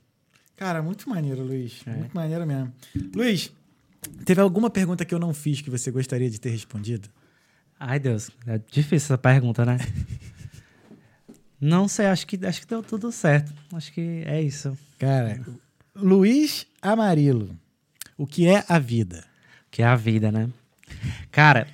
Cara, 0.56 0.82
muito 0.82 1.08
maneiro, 1.08 1.42
Luiz. 1.42 1.82
É. 1.86 1.94
Muito 1.94 2.14
maneiro 2.14 2.46
mesmo. 2.46 2.72
Luiz, 3.14 3.50
teve 4.24 4.40
alguma 4.40 4.70
pergunta 4.70 5.04
que 5.04 5.14
eu 5.14 5.18
não 5.18 5.32
fiz 5.34 5.60
que 5.60 5.70
você 5.70 5.90
gostaria 5.90 6.28
de 6.30 6.40
ter 6.40 6.50
respondido? 6.50 7.08
Ai, 7.78 7.98
Deus, 7.98 8.30
é 8.46 8.58
difícil 8.58 9.06
essa 9.14 9.18
pergunta, 9.18 9.64
né? 9.64 9.78
Não 11.60 11.86
sei, 11.86 12.06
acho 12.06 12.26
que, 12.26 12.44
acho 12.44 12.60
que 12.60 12.66
deu 12.66 12.82
tudo 12.82 13.12
certo. 13.12 13.52
Acho 13.72 13.92
que 13.92 14.22
é 14.26 14.42
isso. 14.42 14.76
Cara, 14.98 15.40
Luiz 15.94 16.66
Amarilo, 16.80 17.56
o 18.18 18.26
que 18.26 18.48
é 18.48 18.64
a 18.68 18.80
vida? 18.80 19.24
Que 19.70 19.80
é 19.82 19.86
a 19.86 19.94
vida, 19.94 20.32
né? 20.32 20.50
Cara, 21.30 21.68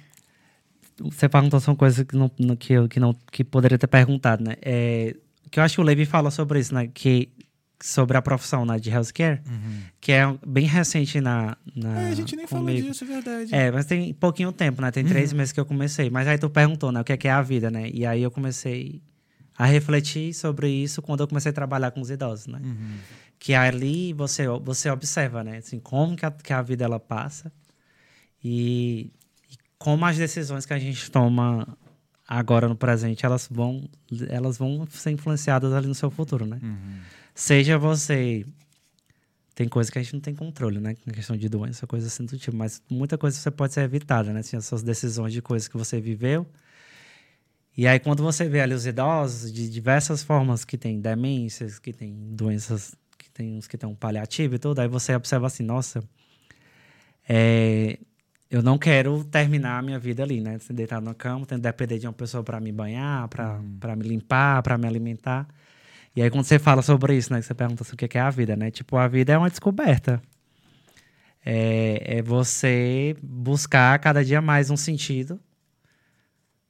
você 0.99 1.27
perguntou 1.27 1.59
são 1.59 1.75
coisas 1.75 2.05
que 2.07 2.15
não, 2.17 2.31
não- 2.39 2.55
que, 2.57 2.75
eu, 2.75 2.87
que 2.87 3.01
não 3.01 3.15
que 3.33 3.43
poderia 3.43 3.79
ter 3.79 3.87
perguntado, 3.87 4.45
né? 4.45 4.57
É, 4.61 5.17
que 5.51 5.59
eu 5.59 5.65
acho 5.65 5.77
que 5.77 5.81
o 5.81 5.85
Levi 5.85 6.05
falou 6.05 6.31
sobre 6.31 6.61
isso, 6.61 6.75
né? 6.75 6.89
Que, 6.93 7.31
sobre 7.81 8.17
a 8.17 8.23
profissão 8.23 8.65
né, 8.67 8.79
de 8.79 8.91
healthcare, 8.91 9.41
que 10.01 10.13
é 10.13 10.25
bem 10.47 10.67
recente 10.67 11.21
na. 11.21 11.57
na 11.75 12.03
É, 12.03 12.09
a 12.11 12.15
gente 12.15 12.35
nem 12.35 12.47
falou 12.47 12.67
comigo. 12.67 12.89
disso, 12.89 13.05
é 13.05 13.07
verdade. 13.07 13.55
É, 13.55 13.71
mas 13.71 13.87
tem 13.87 14.13
pouquinho 14.15 14.51
tempo, 14.53 14.83
né? 14.83 14.91
Tem 14.91 15.05
três 15.05 15.33
meses 15.33 15.53
que 15.53 15.61
eu 15.61 15.67
comecei. 15.67 16.11
Mas 16.11 16.27
aí 16.27 16.39
tu 16.39 16.51
perguntou, 16.51 16.91
né? 16.91 17.01
O 17.01 17.05
que 17.05 17.13
é, 17.13 17.17
que 17.17 17.29
é 17.29 17.31
a 17.31 17.43
vida, 17.43 17.71
né? 17.71 17.89
E 17.93 18.05
aí 18.05 18.23
eu 18.23 18.31
comecei 18.31 19.01
a 19.57 19.65
refletir 19.67 20.33
sobre 20.35 20.69
isso 20.69 21.03
quando 21.03 21.21
eu 21.21 21.29
comecei 21.29 21.51
a 21.51 21.53
trabalhar 21.53 21.91
com 21.91 22.01
os 22.01 22.11
idosos, 22.11 22.47
né? 22.47 22.61
Que 23.39 23.55
ali 23.55 24.13
você, 24.13 24.47
você 24.63 24.91
observa, 24.91 25.45
né? 25.45 25.59
Assim, 25.59 25.79
como 25.79 26.17
que 26.17 26.27
a, 26.27 26.31
que 26.31 26.53
a 26.53 26.63
vida 26.63 26.85
ela 26.85 26.99
passa 26.99 27.53
e, 28.43 29.13
e 29.51 29.57
como 29.79 30.05
as 30.05 30.17
decisões 30.17 30.65
que 30.67 30.73
a 30.73 30.79
gente 30.79 31.11
toma 31.11 31.77
agora 32.27 32.69
no 32.69 32.77
presente, 32.77 33.25
elas 33.25 33.49
vão, 33.51 33.89
elas 34.29 34.59
vão 34.59 34.87
ser 34.91 35.11
influenciadas 35.13 35.73
ali 35.73 35.87
no 35.87 35.95
seu 35.95 36.11
futuro, 36.11 36.45
né? 36.45 36.59
Seja 37.39 37.79
você 37.79 38.45
tem 39.55 39.69
coisa 39.69 39.93
que 39.93 39.97
a 39.97 40.03
gente 40.03 40.13
não 40.13 40.21
tem 40.21 40.35
controle, 40.35 40.81
né? 40.81 40.97
Na 41.07 41.13
questão 41.13 41.37
de 41.37 41.49
doença, 41.49 41.87
coisa 41.87 42.09
assim 42.09 42.25
do 42.25 42.37
tipo. 42.37 42.57
Mas 42.57 42.83
muita 42.91 43.17
coisa 43.17 43.39
você 43.39 43.49
pode 43.49 43.73
ser 43.75 43.83
evitada, 43.83 44.33
né? 44.33 44.41
Assim, 44.41 44.57
as 44.57 44.65
suas 44.67 44.83
decisões 44.83 45.33
de 45.33 45.41
coisas 45.41 45.69
que 45.69 45.77
você 45.77 46.01
viveu. 46.01 46.45
E 47.77 47.87
aí, 47.87 48.01
quando 48.01 48.25
você 48.25 48.49
vê 48.49 48.61
ali 48.61 48.75
os 48.75 48.87
idosos 48.87 49.53
de 49.53 49.71
diversas 49.71 50.21
formas, 50.21 50.65
que 50.65 50.77
tem 50.77 51.01
demências, 51.01 51.79
que 51.79 51.93
tem 51.93 52.13
doenças, 52.35 52.97
que 53.17 53.31
tem 53.31 53.57
uns 53.57 53.69
que 53.69 53.79
tem 53.79 53.89
um 53.89 53.95
paliativo 53.95 54.57
e 54.57 54.59
tudo, 54.59 54.81
aí 54.81 54.89
você 54.89 55.15
observa 55.15 55.47
assim, 55.47 55.63
nossa, 55.63 56.03
é, 57.29 58.01
eu 58.51 58.65
não 58.65 58.77
quero 58.77 59.23
terminar 59.23 59.79
a 59.79 59.83
minha 59.83 59.99
vida 60.01 60.25
ali, 60.25 60.41
né? 60.41 60.59
Deitar 60.71 61.01
na 61.01 61.15
cama, 61.15 61.47
tendo 61.47 61.61
que 61.61 61.69
depender 61.69 62.01
de 62.01 62.07
uma 62.09 62.13
pessoa 62.13 62.43
para 62.43 62.59
me 62.59 62.73
banhar, 62.73 63.29
para 63.29 63.95
me 63.95 64.03
limpar, 64.09 64.61
para 64.65 64.77
me 64.77 64.89
alimentar. 64.89 65.47
E 66.15 66.23
aí, 66.23 66.31
quando 66.31 66.45
você 66.45 66.59
fala 66.59 66.83
sobre 66.83 67.17
isso, 67.17 67.33
né? 67.33 67.41
Você 67.41 67.55
pergunta 67.55 67.83
assim, 67.83 67.95
o 67.95 67.97
que 67.97 68.09
que 68.09 68.19
é 68.19 68.21
a 68.21 68.31
vida, 68.31 68.57
né? 68.57 68.71
Tipo, 68.71 68.97
a 68.97 69.07
vida 69.07 69.33
é 69.33 69.39
uma 69.39 69.49
descoberta. 69.49 70.21
É, 71.45 72.19
é 72.19 72.23
você 72.23 73.17
buscar 73.23 73.99
cada 73.99 74.25
dia 74.25 74.41
mais 74.41 74.71
um 74.71 74.77
sentido. 74.77 75.41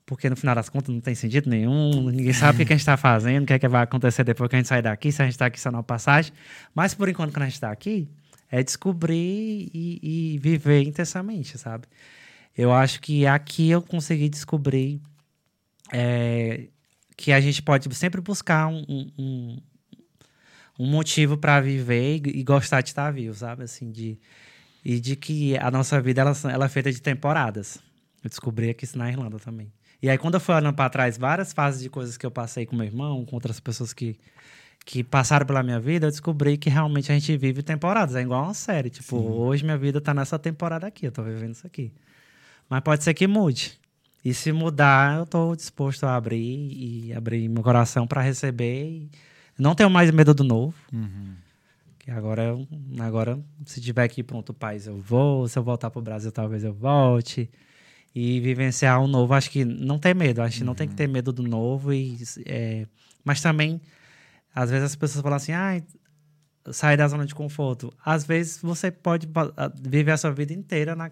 Porque 0.05 0.31
no 0.31 0.36
final 0.36 0.55
das 0.55 0.70
contas 0.70 0.94
não 0.94 1.02
tem 1.02 1.15
sentido 1.15 1.51
nenhum, 1.51 2.10
ninguém 2.10 2.32
sabe 2.32 2.62
o 2.62 2.66
que 2.66 2.73
a 2.73 2.77
gente 2.77 2.81
está 2.81 2.97
fazendo, 2.97 3.43
o 3.43 3.47
que, 3.47 3.52
é 3.52 3.59
que 3.59 3.69
vai 3.69 3.82
acontecer 3.82 4.24
depois 4.24 4.48
que 4.48 4.56
a 4.56 4.59
gente 4.59 4.66
sair 4.69 4.81
daqui, 4.81 5.12
se 5.12 5.20
a 5.20 5.27
gente 5.27 5.35
está 5.35 5.44
aqui 5.47 5.60
só 5.60 5.70
na 5.70 5.82
passagem. 5.82 6.32
Mas 6.74 6.94
por 6.94 7.10
enquanto, 7.10 7.31
quando 7.31 7.43
a 7.43 7.44
gente 7.44 7.55
está 7.55 7.70
aqui, 7.70 8.09
é 8.51 8.62
descobrir 8.62 9.70
e, 9.74 10.35
e 10.35 10.39
viver 10.39 10.82
intensamente, 10.82 11.59
sabe? 11.59 11.86
Eu 12.56 12.73
acho 12.73 13.01
que 13.01 13.27
aqui 13.27 13.70
eu 13.70 13.82
consegui 13.82 14.31
descobrir 14.31 14.98
é, 15.93 16.69
que 17.19 17.32
a 17.32 17.40
gente 17.40 17.61
pode 17.61 17.93
sempre 17.97 18.20
buscar 18.20 18.69
um, 18.69 18.85
um- 19.19 19.59
um, 20.78 20.86
motivo 20.86 21.36
para 21.36 21.61
viver 21.61 22.24
e, 22.24 22.39
e 22.39 22.45
gostar 22.45 22.81
de 22.81 22.90
estar 22.90 23.11
vivo, 23.11 23.35
sabe? 23.35 23.65
Assim, 23.65 23.90
de, 23.90 24.16
e 24.85 25.01
de 25.01 25.16
que 25.16 25.59
a 25.59 25.69
nossa 25.69 26.01
vida 26.01 26.20
ela, 26.20 26.32
ela 26.45 26.66
é 26.66 26.69
feita 26.69 26.93
de 26.93 27.03
temporadas. 27.03 27.81
Eu 28.23 28.31
descobri 28.31 28.70
aqui 28.70 28.85
isso 28.85 28.97
na 28.97 29.11
Irlanda 29.11 29.36
também. 29.40 29.73
E 30.01 30.09
aí, 30.09 30.16
quando 30.16 30.35
eu 30.35 30.40
fui 30.40 30.55
olhando 30.55 30.77
para 30.77 30.89
trás, 30.89 31.19
várias 31.19 31.53
fases 31.53 31.82
de 31.82 31.90
coisas 31.90 32.16
que 32.16 32.24
eu 32.24 32.31
passei 32.31 32.65
com 32.65 32.77
meu 32.77 32.86
irmão, 32.86 33.24
com 33.24 33.35
outras 33.35 33.59
pessoas 33.59 33.93
que, 33.93 34.16
que 34.86 35.03
passaram 35.03 35.45
pela 35.45 35.61
minha 35.65 35.81
vida, 35.81 36.07
eu 36.07 36.11
descobri 36.12 36.57
que 36.57 36.70
realmente 36.70 37.11
a 37.11 37.15
gente 37.16 37.36
vive 37.36 37.65
temporadas. 37.65 38.15
É 38.15 38.20
igual 38.23 38.45
uma 38.45 38.55
série. 38.55 38.90
Tipo, 38.90 39.16
hoje 39.16 39.65
minha 39.65 39.77
vida 39.77 40.01
tá 40.01 40.15
nessa 40.15 40.39
temporada 40.39 40.86
aqui, 40.86 41.07
eu 41.07 41.11
tô 41.11 41.24
vivendo 41.24 41.51
isso 41.55 41.66
aqui. 41.66 41.93
Mas 42.70 42.81
pode 42.81 43.03
ser 43.03 43.12
que 43.12 43.27
mude. 43.27 43.77
E 44.28 44.34
se 44.34 44.52
mudar, 44.52 45.20
eu 45.20 45.26
tô 45.26 45.56
disposto 45.56 46.05
a 46.05 46.14
abrir 46.14 46.70
e 46.70 47.14
abrir 47.14 47.48
meu 47.48 47.62
coração 47.62 48.06
para 48.06 48.20
receber. 48.20 49.09
Não 49.59 49.74
tenho 49.74 49.88
mais 49.88 50.10
medo 50.10 50.34
do 50.34 50.44
novo. 50.44 50.74
Que 51.98 52.05
Que 52.05 52.10
agora, 52.10 52.55
agora, 53.00 53.40
se 53.64 53.80
tiver 53.80 54.02
aqui 54.02 54.22
para 54.22 54.36
outro 54.36 54.52
país, 54.52 54.86
eu 54.86 54.98
vou. 54.98 55.48
Se 55.48 55.59
eu 55.59 55.62
voltar 55.62 55.88
pro 55.90 56.02
Brasil, 56.02 56.30
talvez 56.30 56.62
eu 56.62 56.74
volte. 56.74 57.50
E 58.14 58.38
vivenciar 58.40 59.00
o 59.00 59.09
novo, 59.09 59.32
acho 59.32 59.50
que 59.50 59.64
não 59.64 59.98
tem 59.98 60.12
medo. 60.12 60.42
Acho 60.42 60.59
que 60.59 60.64
não 60.64 60.74
tem 60.74 60.86
que 60.86 60.94
ter 60.94 61.09
medo 61.09 61.32
do 61.32 61.42
novo. 61.42 61.90
E, 61.90 62.18
é, 62.44 62.86
mas 63.24 63.40
também, 63.40 63.80
às 64.55 64.68
vezes 64.68 64.84
as 64.84 64.94
pessoas 64.94 65.22
falam 65.22 65.36
assim, 65.36 65.52
ah, 65.52 65.80
sair 66.70 66.98
da 66.98 67.09
zona 67.09 67.24
de 67.24 67.34
conforto. 67.34 67.90
Às 68.05 68.24
vezes 68.26 68.60
você 68.60 68.90
pode 68.90 69.26
viver 69.80 70.10
a 70.10 70.18
sua 70.18 70.32
vida 70.32 70.52
inteira 70.52 70.94
na, 70.94 71.10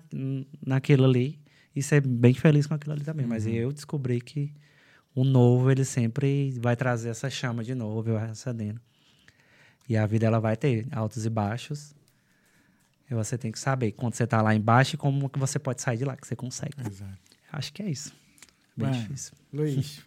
naquilo 0.66 1.06
ali 1.06 1.45
e 1.76 1.82
ser 1.82 2.00
bem 2.00 2.32
feliz 2.34 2.66
com 2.66 2.74
aquilo 2.74 2.94
ali 2.94 3.04
também. 3.04 3.26
Mas 3.26 3.46
eu 3.46 3.70
descobri 3.70 4.20
que 4.20 4.52
o 5.14 5.22
novo, 5.22 5.70
ele 5.70 5.84
sempre 5.84 6.58
vai 6.60 6.74
trazer 6.74 7.10
essa 7.10 7.28
chama 7.30 7.62
de 7.62 7.74
novo, 7.74 8.12
vai 8.14 8.30
acendendo. 8.30 8.80
E 9.88 9.96
a 9.96 10.04
vida, 10.06 10.26
ela 10.26 10.40
vai 10.40 10.56
ter 10.56 10.86
altos 10.90 11.24
e 11.26 11.30
baixos. 11.30 11.94
E 13.10 13.14
você 13.14 13.38
tem 13.38 13.52
que 13.52 13.58
saber 13.58 13.92
quando 13.92 14.14
você 14.14 14.26
tá 14.26 14.42
lá 14.42 14.54
embaixo 14.54 14.96
e 14.96 14.98
como 14.98 15.28
que 15.28 15.38
você 15.38 15.58
pode 15.58 15.80
sair 15.80 15.96
de 15.98 16.04
lá, 16.04 16.16
que 16.16 16.26
você 16.26 16.34
consegue. 16.34 16.72
Exato. 16.84 17.12
Acho 17.52 17.72
que 17.72 17.82
é 17.82 17.90
isso. 17.90 18.12
Bem 18.76 18.88
Mano, 18.88 19.00
difícil. 19.00 19.32
Luiz, 19.52 20.00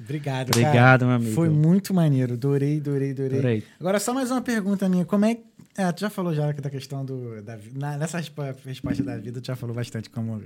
obrigado. 0.00 0.48
Obrigado, 0.52 1.00
cara. 1.00 1.06
meu 1.06 1.16
amigo. 1.16 1.34
Foi 1.34 1.48
muito 1.48 1.94
maneiro. 1.94 2.34
Adorei, 2.34 2.78
adorei, 2.78 3.12
adorei. 3.12 3.38
Adorei. 3.38 3.64
Agora, 3.78 4.00
só 4.00 4.12
mais 4.12 4.30
uma 4.30 4.42
pergunta 4.42 4.88
minha. 4.88 5.04
Como 5.04 5.24
é. 5.24 5.38
É, 5.76 5.90
tu 5.92 6.00
já 6.00 6.10
falou 6.10 6.34
já 6.34 6.50
da 6.52 6.68
questão 6.68 7.04
do. 7.04 7.40
Da, 7.42 7.58
na, 7.74 7.96
nessa 7.96 8.18
respo- 8.18 8.42
resposta 8.64 9.02
da 9.04 9.16
vida, 9.16 9.40
tu 9.40 9.46
já 9.46 9.54
falou 9.56 9.74
bastante 9.74 10.10
como. 10.10 10.42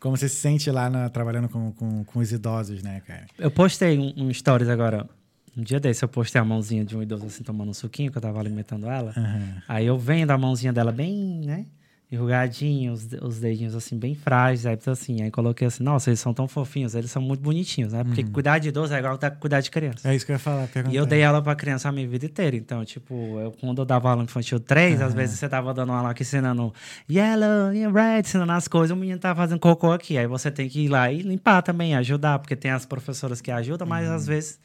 Como 0.00 0.16
você 0.16 0.28
se 0.28 0.36
sente 0.36 0.70
lá 0.70 0.88
na- 0.88 1.08
trabalhando 1.08 1.48
com, 1.48 1.72
com, 1.72 2.04
com 2.04 2.18
os 2.20 2.30
idosos, 2.32 2.82
né, 2.82 3.00
cara? 3.06 3.26
Eu 3.38 3.50
postei 3.50 3.98
um, 3.98 4.12
um 4.16 4.32
stories 4.32 4.68
agora. 4.68 5.08
Um 5.56 5.62
dia 5.62 5.80
desse 5.80 6.04
eu 6.04 6.08
postei 6.08 6.40
a 6.40 6.44
mãozinha 6.44 6.84
de 6.84 6.96
um 6.96 7.02
idoso 7.02 7.26
assim 7.26 7.42
tomando 7.42 7.70
um 7.70 7.74
suquinho, 7.74 8.12
que 8.12 8.16
eu 8.18 8.22
tava 8.22 8.38
alimentando 8.38 8.88
ela. 8.88 9.12
Aham. 9.16 9.62
Aí 9.66 9.86
eu 9.86 9.98
vendo 9.98 10.30
a 10.30 10.38
mãozinha 10.38 10.72
dela 10.72 10.92
bem, 10.92 11.40
né? 11.44 11.66
Enrugadinha, 12.10 12.90
os, 12.90 13.06
os 13.20 13.38
dedinhos 13.38 13.74
assim, 13.74 13.98
bem 13.98 14.14
frágeis. 14.14 14.64
Aí, 14.64 14.74
então, 14.74 14.92
assim, 14.92 15.22
aí 15.22 15.30
coloquei 15.30 15.66
assim, 15.66 15.84
nossa, 15.84 16.08
eles 16.08 16.18
são 16.20 16.32
tão 16.32 16.48
fofinhos, 16.48 16.94
eles 16.94 17.10
são 17.10 17.20
muito 17.20 17.40
bonitinhos, 17.42 17.92
né? 17.92 18.02
Porque 18.02 18.24
cuidar 18.24 18.58
de 18.58 18.68
idoso 18.70 18.94
é 18.94 18.98
igual 18.98 19.18
tá- 19.18 19.30
cuidar 19.30 19.60
de 19.60 19.70
criança. 19.70 20.08
É 20.08 20.14
isso 20.16 20.24
que 20.24 20.32
eu 20.32 20.34
ia 20.36 20.38
falar. 20.38 20.66
E 20.90 20.96
eu 20.96 21.04
dei 21.04 21.22
aula 21.22 21.42
pra 21.42 21.54
criança 21.54 21.86
a 21.88 21.92
minha 21.92 22.08
vida 22.08 22.24
inteira. 22.24 22.56
Então, 22.56 22.82
tipo, 22.82 23.38
eu, 23.38 23.52
quando 23.52 23.82
eu 23.82 23.84
dava 23.84 24.08
aula 24.10 24.22
infantil 24.22 24.58
3, 24.58 25.02
às 25.02 25.12
vezes 25.12 25.38
você 25.38 25.48
tava 25.50 25.74
dando 25.74 25.92
aula 25.92 26.10
aqui 26.10 26.22
ensinando 26.22 26.72
yellow 27.10 27.70
red, 27.92 28.20
ensinando 28.20 28.52
as 28.52 28.66
coisas, 28.66 28.96
o 28.96 28.98
menino 28.98 29.18
tava 29.18 29.40
fazendo 29.42 29.58
cocô 29.60 29.92
aqui. 29.92 30.16
Aí 30.16 30.26
você 30.26 30.50
tem 30.50 30.66
que 30.66 30.80
ir 30.86 30.88
lá 30.88 31.12
e 31.12 31.20
limpar 31.20 31.60
também, 31.62 31.94
ajudar, 31.94 32.38
porque 32.38 32.56
tem 32.56 32.70
as 32.70 32.86
professoras 32.86 33.42
que 33.42 33.50
ajudam, 33.50 33.86
mas 33.86 34.08
às 34.08 34.26
vezes 34.26 34.58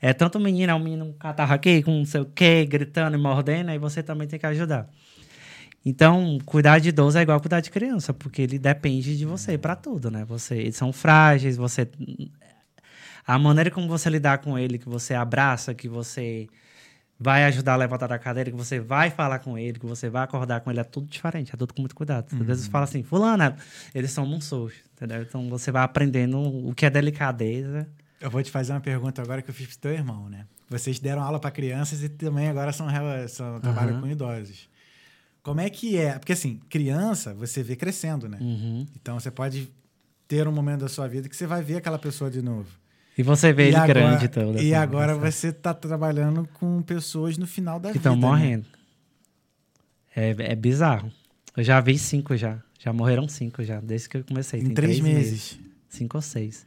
é 0.00 0.12
tanto 0.12 0.38
menino, 0.38 0.70
é 0.70 0.74
um 0.76 0.78
menino 0.78 1.06
com 1.06 1.12
catarro 1.14 1.54
aqui, 1.54 1.82
com 1.82 1.90
não 1.90 2.04
sei 2.04 2.20
o 2.20 2.24
quê, 2.24 2.64
gritando 2.64 3.16
e 3.16 3.20
mordendo, 3.20 3.70
aí 3.70 3.78
você 3.78 4.00
também 4.00 4.28
tem 4.28 4.38
que 4.38 4.46
ajudar. 4.46 4.88
Então, 5.84 6.38
cuidar 6.46 6.78
de 6.78 6.88
idoso 6.88 7.18
é 7.18 7.22
igual 7.22 7.38
cuidar 7.40 7.60
de 7.60 7.70
criança, 7.70 8.14
porque 8.14 8.40
ele 8.42 8.58
depende 8.58 9.18
de 9.18 9.26
você 9.26 9.58
pra 9.58 9.76
tudo, 9.76 10.10
né? 10.10 10.24
Você, 10.24 10.56
eles 10.56 10.76
são 10.76 10.92
frágeis, 10.92 11.56
você 11.56 11.86
a 13.26 13.38
maneira 13.38 13.70
como 13.70 13.88
você 13.88 14.08
lidar 14.10 14.38
com 14.38 14.58
ele, 14.58 14.78
que 14.78 14.88
você 14.88 15.14
abraça, 15.14 15.74
que 15.74 15.88
você 15.88 16.46
vai 17.18 17.44
ajudar 17.44 17.74
a 17.74 17.76
levantar 17.76 18.06
da 18.06 18.18
cadeira, 18.18 18.50
que 18.50 18.56
você 18.56 18.80
vai 18.80 19.10
falar 19.10 19.38
com 19.38 19.56
ele, 19.56 19.78
que 19.78 19.86
você 19.86 20.10
vai 20.10 20.24
acordar 20.24 20.60
com 20.60 20.70
ele, 20.70 20.80
é 20.80 20.84
tudo 20.84 21.06
diferente, 21.06 21.54
é 21.54 21.56
tudo 21.56 21.72
com 21.72 21.80
muito 21.80 21.94
cuidado. 21.94 22.26
Às 22.32 22.46
vezes 22.46 22.66
fala 22.66 22.84
assim, 22.84 23.02
fulana, 23.02 23.56
eles 23.94 24.10
são 24.10 24.26
monstros, 24.26 24.74
entendeu? 24.92 25.22
Então 25.22 25.48
você 25.48 25.70
vai 25.70 25.82
aprendendo 25.82 26.38
o 26.38 26.74
que 26.74 26.84
é 26.84 26.90
delicadeza. 26.90 27.88
Eu 28.20 28.30
vou 28.30 28.42
te 28.42 28.50
fazer 28.50 28.72
uma 28.72 28.80
pergunta 28.80 29.22
agora 29.22 29.42
que 29.42 29.50
eu 29.50 29.54
fiz 29.54 29.68
pro 29.68 29.78
teu 29.78 29.92
irmão, 29.92 30.28
né? 30.28 30.46
Vocês 30.68 30.98
deram 30.98 31.22
aula 31.22 31.38
para 31.38 31.50
crianças 31.50 32.02
e 32.02 32.08
também 32.08 32.48
agora 32.48 32.72
são, 32.72 32.86
são 33.28 33.60
trabalham 33.60 33.92
Aham. 33.92 34.00
com 34.00 34.08
idosos. 34.08 34.68
Como 35.44 35.60
é 35.60 35.68
que 35.68 35.98
é? 35.98 36.18
Porque 36.18 36.32
assim, 36.32 36.58
criança 36.70 37.34
você 37.34 37.62
vê 37.62 37.76
crescendo, 37.76 38.26
né? 38.26 38.38
Uhum. 38.40 38.86
Então 38.96 39.20
você 39.20 39.30
pode 39.30 39.68
ter 40.26 40.48
um 40.48 40.52
momento 40.52 40.80
da 40.80 40.88
sua 40.88 41.06
vida 41.06 41.28
que 41.28 41.36
você 41.36 41.46
vai 41.46 41.62
ver 41.62 41.76
aquela 41.76 41.98
pessoa 41.98 42.30
de 42.30 42.40
novo. 42.40 42.66
E 43.16 43.22
você 43.22 43.52
vê 43.52 43.68
ele 43.68 43.76
agora, 43.76 43.92
grande 43.92 44.28
todo. 44.28 44.56
E 44.56 44.58
assim, 44.58 44.74
agora 44.74 45.14
você 45.14 45.52
tá 45.52 45.74
trabalhando 45.74 46.48
com 46.54 46.80
pessoas 46.80 47.36
no 47.36 47.46
final 47.46 47.78
da 47.78 47.90
que 47.90 47.98
vida. 47.98 48.08
estão 48.08 48.16
né? 48.16 48.26
morrendo. 48.26 48.64
É, 50.16 50.30
é 50.30 50.54
bizarro. 50.56 51.12
Eu 51.54 51.62
já 51.62 51.78
vi 51.78 51.98
cinco 51.98 52.34
já. 52.38 52.58
Já 52.78 52.90
morreram 52.90 53.28
cinco 53.28 53.62
já, 53.62 53.80
desde 53.80 54.08
que 54.08 54.16
eu 54.16 54.24
comecei. 54.24 54.60
Em 54.60 54.64
Tem 54.64 54.74
três, 54.74 54.98
meses. 54.98 55.60
Cinco 55.90 56.16
ou 56.16 56.22
seis. 56.22 56.66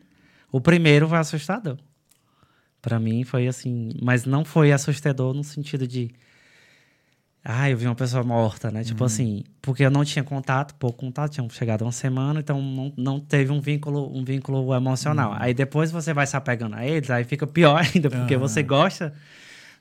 O 0.51 0.61
primeiro 0.61 1.09
foi 1.09 1.17
assustador. 1.17 1.77
Pra 2.79 2.99
mim 2.99 3.23
foi 3.23 3.47
assim, 3.47 3.91
mas 4.03 4.23
não 4.23 4.45
foi 4.45 4.71
assustador 4.71 5.33
no 5.33 5.43
sentido 5.43 5.87
de 5.87 6.11
ah, 7.43 7.69
eu 7.69 7.77
vi 7.77 7.85
uma 7.85 7.95
pessoa 7.95 8.23
morta, 8.23 8.69
né? 8.69 8.79
Uhum. 8.79 8.85
Tipo 8.85 9.03
assim, 9.05 9.43
porque 9.61 9.83
eu 9.83 9.91
não 9.91 10.03
tinha 10.03 10.23
contato, 10.23 10.75
pouco 10.75 10.99
contato, 10.99 11.31
tinha 11.31 11.47
chegado 11.49 11.83
uma 11.83 11.91
semana, 11.91 12.39
então 12.39 12.61
não, 12.61 12.93
não 12.97 13.19
teve 13.19 13.51
um 13.51 13.61
vínculo, 13.61 14.15
um 14.15 14.23
vínculo 14.23 14.73
emocional. 14.75 15.31
Uhum. 15.31 15.37
Aí 15.39 15.53
depois 15.53 15.91
você 15.91 16.13
vai 16.13 16.27
se 16.27 16.35
apegando 16.35 16.75
a 16.75 16.85
eles, 16.85 17.09
aí 17.09 17.23
fica 17.23 17.47
pior 17.47 17.77
ainda, 17.81 18.09
porque 18.09 18.35
Aham. 18.35 18.41
você 18.41 18.61
gosta 18.63 19.13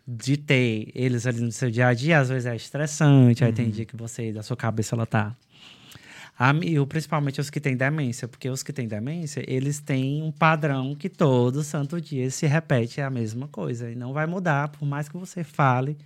de 0.07 0.37
ter 0.37 0.93
eles 0.95 1.27
ali 1.27 1.41
no 1.41 1.51
seu 1.51 1.71
dia 1.71 1.89
a 1.89 1.95
dia, 1.95 2.21
às 2.21 2.29
vezes 2.29 2.47
é 2.47 2.55
estressante, 2.55 3.43
aí 3.43 3.51
Uhum. 3.51 3.57
tem 3.57 3.71
dia 3.71 3.85
que 3.85 3.97
você, 3.97 4.33
da 4.33 4.43
sua 4.43 4.57
cabeça, 4.57 4.95
ela 4.95 5.07
tá 5.07 5.35
eu, 6.63 6.87
principalmente 6.87 7.41
os 7.41 7.49
que 7.49 7.61
têm 7.61 7.77
demência, 7.77 8.29
porque 8.29 8.49
os 8.51 8.63
que 8.63 8.73
têm 8.73 8.87
demência, 8.87 9.43
eles 9.47 9.81
têm 9.81 10.23
um 10.23 10.31
padrão 10.31 10.95
que 10.95 11.09
todo 11.09 11.63
santo 11.63 12.01
dia 12.01 12.31
se 12.31 12.47
repete 12.47 13.01
a 13.01 13.09
mesma 13.09 13.49
coisa. 13.49 13.91
E 13.91 13.95
não 13.95 14.13
vai 14.13 14.27
mudar, 14.27 14.69
por 14.69 14.87
mais 14.87 15.09
que 15.09 15.17
você 15.17 15.43
fale, 15.43 15.97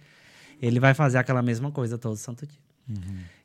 ele 0.60 0.78
vai 0.78 0.94
fazer 0.94 1.18
aquela 1.18 1.42
mesma 1.42 1.70
coisa 1.70 1.96
todo 1.98 2.16
santo 2.16 2.46
dia. 2.46 2.58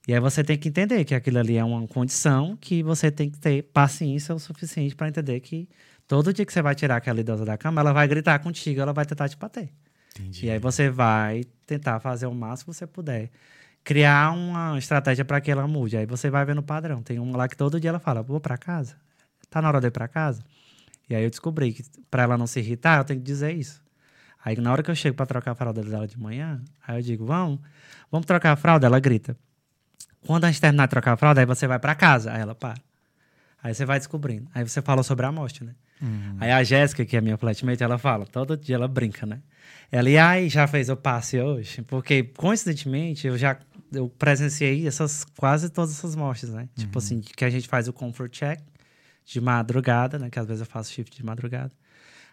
E 0.07 0.13
aí 0.13 0.19
você 0.19 0.43
tem 0.43 0.57
que 0.57 0.69
entender 0.69 1.03
que 1.05 1.15
aquilo 1.15 1.39
ali 1.39 1.57
é 1.57 1.63
uma 1.63 1.87
condição 1.87 2.55
que 2.59 2.83
você 2.83 3.09
tem 3.11 3.29
que 3.29 3.39
ter 3.39 3.63
paciência 3.63 4.33
o 4.35 4.39
suficiente 4.39 4.95
para 4.95 5.07
entender 5.07 5.39
que 5.39 5.67
todo 6.07 6.33
dia 6.33 6.45
que 6.45 6.53
você 6.53 6.61
vai 6.61 6.75
tirar 6.75 6.97
aquela 6.97 7.19
idosa 7.19 7.45
da 7.45 7.57
cama, 7.57 7.81
ela 7.81 7.93
vai 7.93 8.07
gritar 8.07 8.39
contigo, 8.39 8.81
ela 8.81 8.93
vai 8.93 9.05
tentar 9.05 9.29
te 9.29 9.37
bater. 9.37 9.71
Entendi. 10.19 10.45
E 10.45 10.51
aí 10.51 10.59
você 10.59 10.89
vai 10.89 11.43
tentar 11.65 11.99
fazer 11.99 12.27
o 12.27 12.33
máximo 12.33 12.71
que 12.71 12.77
você 12.77 12.87
puder. 12.87 13.29
Criar 13.83 14.31
uma 14.31 14.77
estratégia 14.77 15.23
para 15.23 15.39
que 15.41 15.51
ela 15.51 15.67
mude. 15.67 15.97
Aí 15.97 16.05
você 16.05 16.29
vai 16.29 16.43
vendo 16.45 16.59
o 16.59 16.63
padrão. 16.63 17.03
Tem 17.03 17.19
uma 17.19 17.37
lá 17.37 17.47
que 17.47 17.55
todo 17.55 17.79
dia 17.79 17.89
ela 17.89 17.99
fala: 17.99 18.23
vou 18.23 18.39
para 18.39 18.57
casa? 18.57 18.95
Tá 19.49 19.61
na 19.61 19.67
hora 19.67 19.79
de 19.79 19.87
ir 19.87 19.91
para 19.91 20.07
casa? 20.07 20.43
E 21.09 21.15
aí 21.15 21.23
eu 21.23 21.29
descobri 21.29 21.71
que 21.71 21.83
para 22.09 22.23
ela 22.23 22.37
não 22.37 22.47
se 22.47 22.59
irritar, 22.59 22.99
eu 22.99 23.03
tenho 23.03 23.19
que 23.19 23.25
dizer 23.25 23.53
isso. 23.53 23.83
Aí 24.45 24.55
na 24.57 24.71
hora 24.71 24.83
que 24.83 24.91
eu 24.91 24.95
chego 24.95 25.17
para 25.17 25.25
trocar 25.25 25.51
a 25.51 25.55
fralda 25.55 25.81
dela 25.81 26.07
de 26.07 26.19
manhã, 26.19 26.61
aí 26.87 26.99
eu 26.99 27.01
digo: 27.01 27.25
vamos, 27.25 27.59
vamos 28.11 28.27
trocar 28.27 28.51
a 28.51 28.55
fralda? 28.55 28.85
Ela 28.85 28.99
grita. 28.99 29.35
Quando 30.25 30.45
a 30.45 30.51
gente 30.51 30.61
terminar 30.61 30.85
de 30.85 30.91
trocar 30.91 31.13
a 31.13 31.17
fralda, 31.17 31.41
aí 31.41 31.45
você 31.47 31.65
vai 31.65 31.79
para 31.79 31.95
casa. 31.95 32.31
Aí 32.31 32.41
ela 32.41 32.53
para. 32.53 32.79
Aí 33.61 33.73
você 33.73 33.83
vai 33.83 33.97
descobrindo. 33.97 34.47
Aí 34.53 34.63
você 34.67 34.81
fala 34.81 35.01
sobre 35.01 35.25
a 35.25 35.31
morte, 35.31 35.63
né? 35.63 35.73
Aí 36.39 36.51
a 36.51 36.63
Jéssica, 36.63 37.03
que 37.03 37.17
é 37.17 37.21
minha 37.21 37.37
flatmate, 37.37 37.81
ela 37.81 37.97
fala, 37.97 38.25
todo 38.25 38.55
dia 38.55 38.75
ela 38.75 38.87
brinca, 38.87 39.25
né? 39.25 39.41
Ela, 39.91 40.09
e 40.09 40.17
aí, 40.17 40.49
já 40.49 40.67
fez 40.67 40.89
o 40.89 40.95
passe 40.95 41.39
hoje? 41.39 41.81
Porque, 41.83 42.23
coincidentemente, 42.23 43.25
eu 43.25 43.37
já 43.37 43.57
eu 43.91 44.09
presenciei 44.09 44.87
essas, 44.87 45.25
quase 45.37 45.69
todas 45.69 45.91
essas 45.91 46.15
mortes, 46.15 46.49
né? 46.49 46.69
Tipo 46.75 46.97
assim, 46.99 47.21
que 47.21 47.45
a 47.45 47.49
gente 47.49 47.67
faz 47.67 47.87
o 47.87 47.93
comfort 47.93 48.31
check 48.31 48.59
de 49.25 49.41
madrugada, 49.41 50.19
né? 50.19 50.29
Que 50.29 50.37
às 50.37 50.45
vezes 50.45 50.61
eu 50.61 50.67
faço 50.67 50.91
shift 50.91 51.15
de 51.15 51.23
madrugada. 51.23 51.71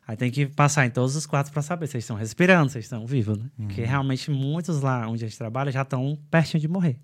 Aí 0.07 0.17
tem 0.17 0.31
que 0.31 0.47
passar 0.47 0.85
em 0.85 0.91
todos 0.91 1.15
os 1.15 1.27
quatro 1.27 1.53
para 1.53 1.63
saber 1.63 1.87
se 1.87 1.97
eles 1.97 2.05
estão 2.05 2.17
respirando, 2.17 2.71
se 2.71 2.79
eles 2.79 2.87
estão 2.87 3.07
vivos, 3.07 3.39
né? 3.39 3.45
Porque 3.57 3.83
realmente 3.83 4.31
muitos 4.31 4.81
lá 4.81 5.07
onde 5.09 5.25
a 5.25 5.29
gente 5.29 5.39
trabalha 5.39 5.71
já 5.71 5.83
estão 5.83 6.19
pertinho 6.31 6.61
de 6.61 6.69
morrer. 6.69 6.99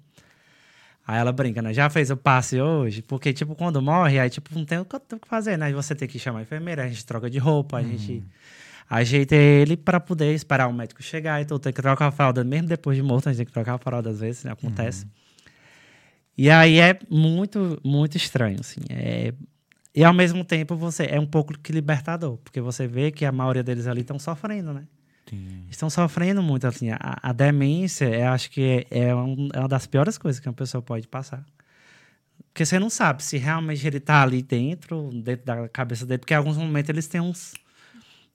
Aí 1.07 1.19
ela 1.19 1.33
brinca, 1.33 1.63
né? 1.63 1.73
Já 1.73 1.89
fez 1.89 2.11
o 2.11 2.17
passe 2.19 2.61
hoje? 2.61 3.01
Porque, 3.01 3.33
tipo, 3.33 3.55
quando 3.55 3.81
morre, 3.81 4.19
aí, 4.19 4.29
tipo, 4.29 4.55
não 4.55 4.65
tem 4.67 4.79
o 4.79 4.85
que 4.85 5.27
fazer, 5.27 5.57
né? 5.57 5.73
Você 5.73 5.95
tem 5.95 6.07
que 6.07 6.19
chamar 6.19 6.41
a 6.41 6.43
enfermeira, 6.43 6.85
a 6.85 6.87
gente 6.87 7.07
troca 7.07 7.31
de 7.31 7.39
roupa, 7.39 7.79
a 7.79 7.83
gente 7.83 8.23
ajeita 8.91 9.35
ele 9.35 9.75
para 9.75 10.01
poder 10.01 10.35
esperar 10.35 10.69
o 10.69 10.73
médico 10.73 11.03
chegar 11.03 11.41
e 11.41 11.47
tudo. 11.47 11.61
Tem 11.61 11.73
que 11.73 11.81
trocar 11.81 12.09
a 12.09 12.11
fralda, 12.11 12.45
mesmo 12.45 12.69
depois 12.69 12.95
de 12.95 13.03
morto, 13.03 13.29
a 13.29 13.33
gente 13.33 13.39
tem 13.39 13.47
que 13.47 13.53
trocar 13.53 13.77
a 13.77 13.79
fralda 13.79 14.11
às 14.11 14.21
vezes, 14.21 14.45
né? 14.45 14.53
acontece. 14.53 15.07
E 16.37 16.51
aí 16.51 16.79
é 16.79 16.99
muito, 17.09 17.81
muito 17.83 18.17
estranho, 18.19 18.59
assim. 18.61 18.81
É... 18.91 19.33
E 19.95 20.05
ao 20.05 20.13
mesmo 20.13 20.45
tempo 20.45 20.77
você 20.77 21.07
é 21.07 21.19
um 21.19 21.27
pouco 21.27 21.59
que 21.59 21.73
libertador, 21.73 22.37
porque 22.39 22.61
você 22.61 22.87
vê 22.87 23.11
que 23.11 23.25
a 23.25 23.33
maioria 23.33 23.63
deles 23.63 23.87
ali 23.87 24.03
estão 24.03 24.19
sofrendo, 24.19 24.73
né? 24.73 24.87
Estão 25.71 25.91
sofrendo 25.91 26.43
muito, 26.43 26.67
assim. 26.67 26.91
A, 26.91 27.19
a 27.23 27.33
demência, 27.33 28.05
eu 28.07 28.29
acho 28.29 28.51
que 28.51 28.87
é, 28.91 29.01
é 29.09 29.15
um- 29.15 29.49
é 29.53 29.59
uma 29.59 29.69
das 29.69 29.87
piores 29.87 30.17
coisas 30.17 30.41
que 30.41 30.49
uma 30.49 30.55
pessoa 30.55 30.81
pode 30.81 31.07
passar. 31.09 31.45
Porque 32.53 32.65
você 32.65 32.79
não 32.79 32.89
sabe 32.91 33.23
se 33.23 33.37
realmente 33.37 33.87
ele 33.87 34.01
tá 34.01 34.23
ali 34.23 34.43
dentro, 34.43 35.11
dentro 35.23 35.45
da 35.45 35.69
cabeça 35.69 36.07
dele, 36.07 36.19
porque 36.19 36.33
em 36.35 36.37
alguns 36.37 36.57
momentos 36.57 36.89
eles 36.89 37.07
têm 37.07 37.21
uns, 37.21 37.55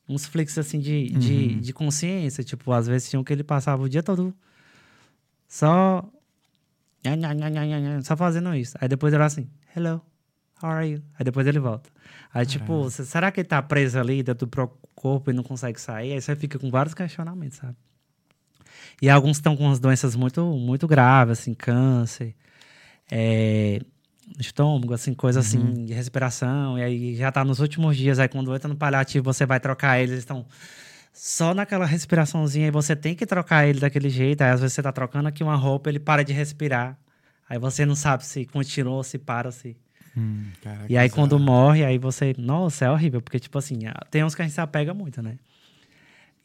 uns 0.07 0.25
flicks, 0.25 0.57
assim, 0.57 0.79
de, 0.79 1.09
de, 1.09 1.55
de 1.61 1.73
consciência. 1.73 2.43
Tipo, 2.43 2.71
às 2.71 2.87
vezes 2.87 3.09
tinham 3.09 3.23
que 3.23 3.33
ele 3.33 3.43
passava 3.43 3.81
o 3.83 3.89
dia 3.89 4.03
todo 4.03 4.33
só... 5.47 6.07
Só 8.03 8.15
fazendo 8.15 8.53
isso. 8.55 8.77
Aí 8.79 8.87
depois 8.87 9.11
ele 9.13 9.17
era 9.17 9.25
assim, 9.25 9.49
hello, 9.75 10.01
how 10.63 10.71
are 10.71 10.87
you? 10.89 11.01
Aí 11.17 11.23
depois 11.25 11.45
ele 11.45 11.59
volta. 11.59 11.89
Aí, 12.33 12.45
tipo, 12.45 12.89
será 12.89 13.31
que 13.31 13.41
ele 13.41 13.47
tá 13.47 13.61
preso 13.61 13.99
ali 13.99 14.23
dentro 14.23 14.45
do 14.45 14.49
próprio 14.49 14.79
corpo 14.95 15.29
e 15.29 15.33
não 15.33 15.43
consegue 15.43 15.79
sair? 15.79 16.13
Aí 16.13 16.21
você 16.21 16.35
fica 16.35 16.57
com 16.57 16.71
vários 16.71 16.93
questionamentos, 16.95 17.57
sabe? 17.57 17.75
E 19.01 19.09
alguns 19.09 19.37
estão 19.37 19.55
com 19.55 19.65
umas 19.65 19.79
doenças 19.79 20.15
muito, 20.15 20.43
muito 20.45 20.87
graves, 20.87 21.39
assim, 21.39 21.53
câncer, 21.53 22.35
é, 23.11 23.79
estômago, 24.39 24.93
assim, 24.93 25.13
coisa 25.13 25.39
Uhum. 25.39 25.41
assim 25.45 25.85
de 25.85 25.93
respiração. 25.93 26.77
E 26.79 26.83
aí 26.83 27.15
já 27.15 27.31
tá 27.31 27.43
nos 27.43 27.59
últimos 27.59 27.97
dias, 27.97 28.19
aí 28.19 28.27
quando 28.27 28.53
entra 28.55 28.67
no 28.67 28.75
paliativo, 28.75 29.23
você 29.25 29.45
vai 29.45 29.59
trocar 29.59 29.97
eles, 29.99 30.11
eles 30.11 30.23
estão 30.23 30.45
só 31.11 31.53
naquela 31.53 31.85
respiraçãozinha 31.85 32.67
e 32.67 32.71
você 32.71 32.95
tem 32.95 33.15
que 33.15 33.25
trocar 33.25 33.67
ele 33.67 33.79
daquele 33.79 34.09
jeito. 34.09 34.41
Aí 34.41 34.49
às 34.51 34.61
vezes 34.61 34.73
você 34.73 34.81
tá 34.81 34.91
trocando 34.91 35.27
aqui 35.27 35.43
uma 35.43 35.55
roupa, 35.55 35.89
ele 35.89 35.99
para 35.99 36.23
de 36.23 36.33
respirar. 36.33 36.97
Aí 37.49 37.59
você 37.59 37.85
não 37.85 37.95
sabe 37.95 38.25
se 38.25 38.45
continua 38.45 38.95
ou 38.95 39.03
se 39.03 39.17
para, 39.19 39.51
se. 39.51 39.75
Hum, 40.15 40.45
caraca, 40.61 40.85
E 40.89 40.97
aí 40.97 41.07
bizarro. 41.07 41.21
quando 41.29 41.39
morre, 41.39 41.83
aí 41.83 41.97
você. 41.97 42.35
Nossa, 42.37 42.85
é 42.85 42.91
horrível, 42.91 43.21
porque, 43.21 43.39
tipo 43.39 43.57
assim, 43.57 43.79
tem 44.11 44.23
uns 44.23 44.35
que 44.35 44.41
a 44.41 44.45
gente 44.45 44.53
se 44.53 44.61
apega 44.61 44.93
muito, 44.93 45.21
né? 45.21 45.37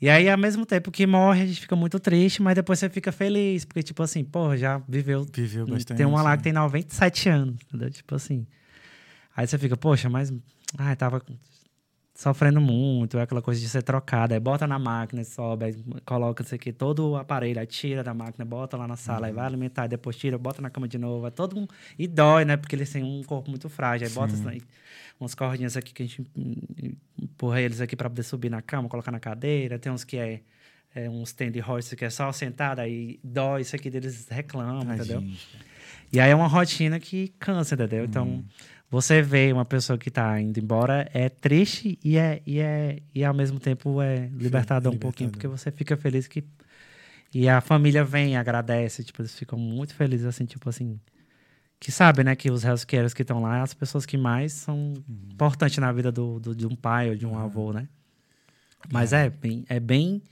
E 0.01 0.09
aí, 0.09 0.29
ao 0.31 0.39
mesmo 0.39 0.65
tempo 0.65 0.93
que 0.93 1.07
morre, 1.07 1.43
a 1.43 1.47
gente 1.47 1.61
fica 1.61 1.75
muito 1.75 1.99
triste, 1.99 2.41
mas 2.41 2.55
depois 2.55 2.79
você 2.79 2.89
fica 2.89 3.11
feliz, 3.11 3.65
porque, 3.65 3.83
tipo 3.83 4.01
assim, 4.03 4.23
pô, 4.25 4.57
já 4.57 4.79
viveu. 4.89 5.27
Viveu 5.35 5.67
bastante. 5.67 5.97
Tem 5.97 6.07
uma 6.07 6.23
lá 6.23 6.37
que 6.37 6.45
tem 6.45 6.53
97 6.53 7.29
anos, 7.29 7.57
entendeu? 7.67 7.91
Tipo 7.91 8.15
assim. 8.15 8.47
Aí 9.37 9.47
você 9.47 9.59
fica, 9.59 9.77
poxa, 9.77 10.09
mas. 10.09 10.33
Ai, 10.79 10.95
tava 10.95 11.21
sofrendo 12.19 12.61
muito, 12.61 13.17
é 13.17 13.23
aquela 13.23 13.41
coisa 13.41 13.61
de 13.61 13.69
ser 13.69 13.81
trocada. 13.81 14.35
Aí 14.35 14.41
bota 14.41 14.67
na 14.67 14.77
máquina, 14.77 15.23
sobe, 15.23 15.67
aí 15.67 15.77
coloca 16.05 16.43
isso 16.43 16.53
aqui, 16.53 16.73
todo 16.73 17.11
o 17.11 17.17
aparelho, 17.17 17.61
aí 17.61 17.67
tira 17.67 18.03
da 18.03 18.13
máquina, 18.13 18.45
bota 18.45 18.77
lá 18.77 18.89
na 18.89 18.97
sala, 18.97 19.21
Uhum. 19.21 19.25
aí 19.27 19.33
vai 19.33 19.47
alimentar, 19.47 19.83
aí 19.83 19.89
depois 19.89 20.17
tira, 20.17 20.37
bota 20.37 20.61
na 20.61 20.69
cama 20.69 20.89
de 20.89 20.99
novo. 20.99 21.29
É 21.29 21.31
todo 21.31 21.57
um... 21.57 21.69
E 21.97 22.09
dói, 22.09 22.45
né? 22.45 22.57
Porque 22.57 22.75
eles 22.75 22.91
têm 22.91 23.05
um 23.05 23.23
corpo 23.23 23.49
muito 23.49 23.69
frágil. 23.69 24.09
Aí 24.09 24.13
bota 24.13 24.35
Sim. 24.37 24.49
assim, 24.49 24.61
umas 25.21 25.33
cordinhas 25.33 25.77
aqui 25.77 25.95
que 25.95 26.03
a 26.03 26.07
gente 26.07 26.21
hum, 26.37 26.57
empurra 27.23 27.61
eles 27.61 27.81
aqui 27.81 27.95
para 27.95 28.11
poder 28.11 28.25
subir 28.25 28.51
na 28.51 28.61
cama, 28.61 28.89
colocar 28.89 29.13
na 29.13 29.21
cadeira. 29.21 29.79
Tem 29.79 29.93
uns 29.93 30.03
que 30.03 30.17
é, 30.17 30.41
é 30.97 31.09
um 31.09 31.23
stand 31.23 31.53
hoist 31.69 31.95
que 31.95 32.05
é 32.05 32.11
só 32.11 32.33
sentado, 32.33 32.81
aí 32.81 33.21
dói, 33.23 33.61
isso 33.63 33.77
aqui 33.77 33.89
deles 33.89 34.27
reclamam, 34.29 34.83
entendeu? 34.93 35.21
Tadinhos. 35.21 35.49
E 36.13 36.19
aí 36.19 36.31
é 36.33 36.35
uma 36.35 36.49
rotina 36.49 36.99
que 36.99 37.29
cansa, 37.39 37.77
entendeu? 37.77 38.05
Então, 38.05 38.27
Uhum. 38.27 38.45
Você 38.91 39.21
vê 39.23 39.53
uma 39.53 39.65
pessoa 39.65 39.99
que 39.99 40.11
tá 40.11 40.41
indo 40.41 40.59
embora, 40.59 41.09
é 41.13 41.29
triste 41.29 41.99
e 42.03 42.17
é, 42.17 42.41
e 42.47 42.59
é 42.61 43.01
e 43.15 43.25
ao 43.25 43.35
mesmo 43.35 43.61
tempo 43.61 44.01
é 44.01 44.29
libertador 44.33 44.93
um 44.93 44.99
pouquinho, 44.99 45.31
porque 45.31 45.47
você 45.49 45.71
fica 45.71 45.97
feliz 45.97 46.27
que. 46.27 46.45
E 47.35 47.49
a 47.49 47.61
família 47.61 48.03
vem, 48.05 48.37
agradece, 48.37 49.05
tipo, 49.05 49.21
eles 49.21 49.39
ficam 49.39 49.59
muito 49.59 49.95
felizes, 49.95 50.27
assim, 50.27 50.47
tipo 50.47 50.69
assim. 50.69 50.99
Que 51.81 51.93
sabem, 51.93 52.25
né, 52.25 52.35
que 52.37 52.51
os 52.51 52.65
healthcares 52.65 53.15
que 53.15 53.23
estão 53.23 53.41
lá, 53.43 53.63
as 53.63 53.75
pessoas 53.75 54.07
que 54.07 54.17
mais 54.17 54.53
são 54.53 54.95
Uhum. 55.09 55.29
importantes 55.33 55.79
na 55.79 55.93
vida 55.93 56.11
do, 56.11 56.41
do- 56.41 56.55
de 56.55 56.67
um 56.67 56.75
pai 56.75 57.11
ou 57.11 57.17
de 57.17 57.27
um 57.27 57.39
avô, 57.39 57.73
né? 57.73 57.89
Mas 58.91 59.13
é 59.13 59.29
bem, 59.29 59.65
é 59.69 59.79
bem. 59.81 60.23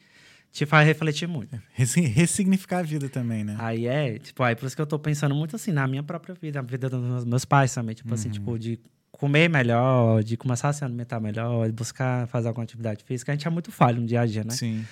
Te 0.57 0.65
faz 0.65 0.87
refletir 0.87 1.28
muito. 1.28 1.61
Ressi- 1.74 2.01
Ressignificar 2.01 2.78
a 2.78 2.83
vida 2.83 3.11
também, 3.11 3.45
né? 3.45 3.57
Aí 3.59 3.87
é, 3.87 4.19
tipo, 4.19 4.43
aí 4.43 4.57
por 4.57 4.66
isso 4.66 4.74
que 4.74 4.81
eu 4.81 4.87
tô 4.87 4.99
pensando 4.99 5.35
muito 5.35 5.55
assim 5.55 5.70
na 5.70 5.87
minha 5.87 6.03
própria 6.03 6.35
vida, 6.35 6.62
na 6.62 6.66
vida 6.66 6.89
dos 6.89 7.27
meus, 7.27 7.45
pais 7.45 7.74
também, 7.74 7.95
tipo 7.95 8.09
Uhum. 8.09 8.15
assim, 8.15 8.31
tipo, 8.31 8.59
de 8.59 8.81
comer 9.12 9.51
melhor, 9.51 10.24
de 10.24 10.35
começar 10.35 10.70
a 10.70 10.73
se 10.73 10.83
alimentar 10.83 11.20
melhor, 11.20 11.66
de 11.66 11.73
buscar 11.73 12.27
fazer 12.28 12.49
alguma 12.49 12.65
atividade 12.65 13.05
física. 13.05 13.33
A 13.33 13.35
gente 13.35 13.47
é 13.47 13.51
muito 13.51 13.70
falho 13.70 14.01
no 14.01 14.07
dia 14.07 14.23
a 14.23 14.27
dia, 14.27 14.45
né? 14.45 14.51
Sim. 14.51 14.87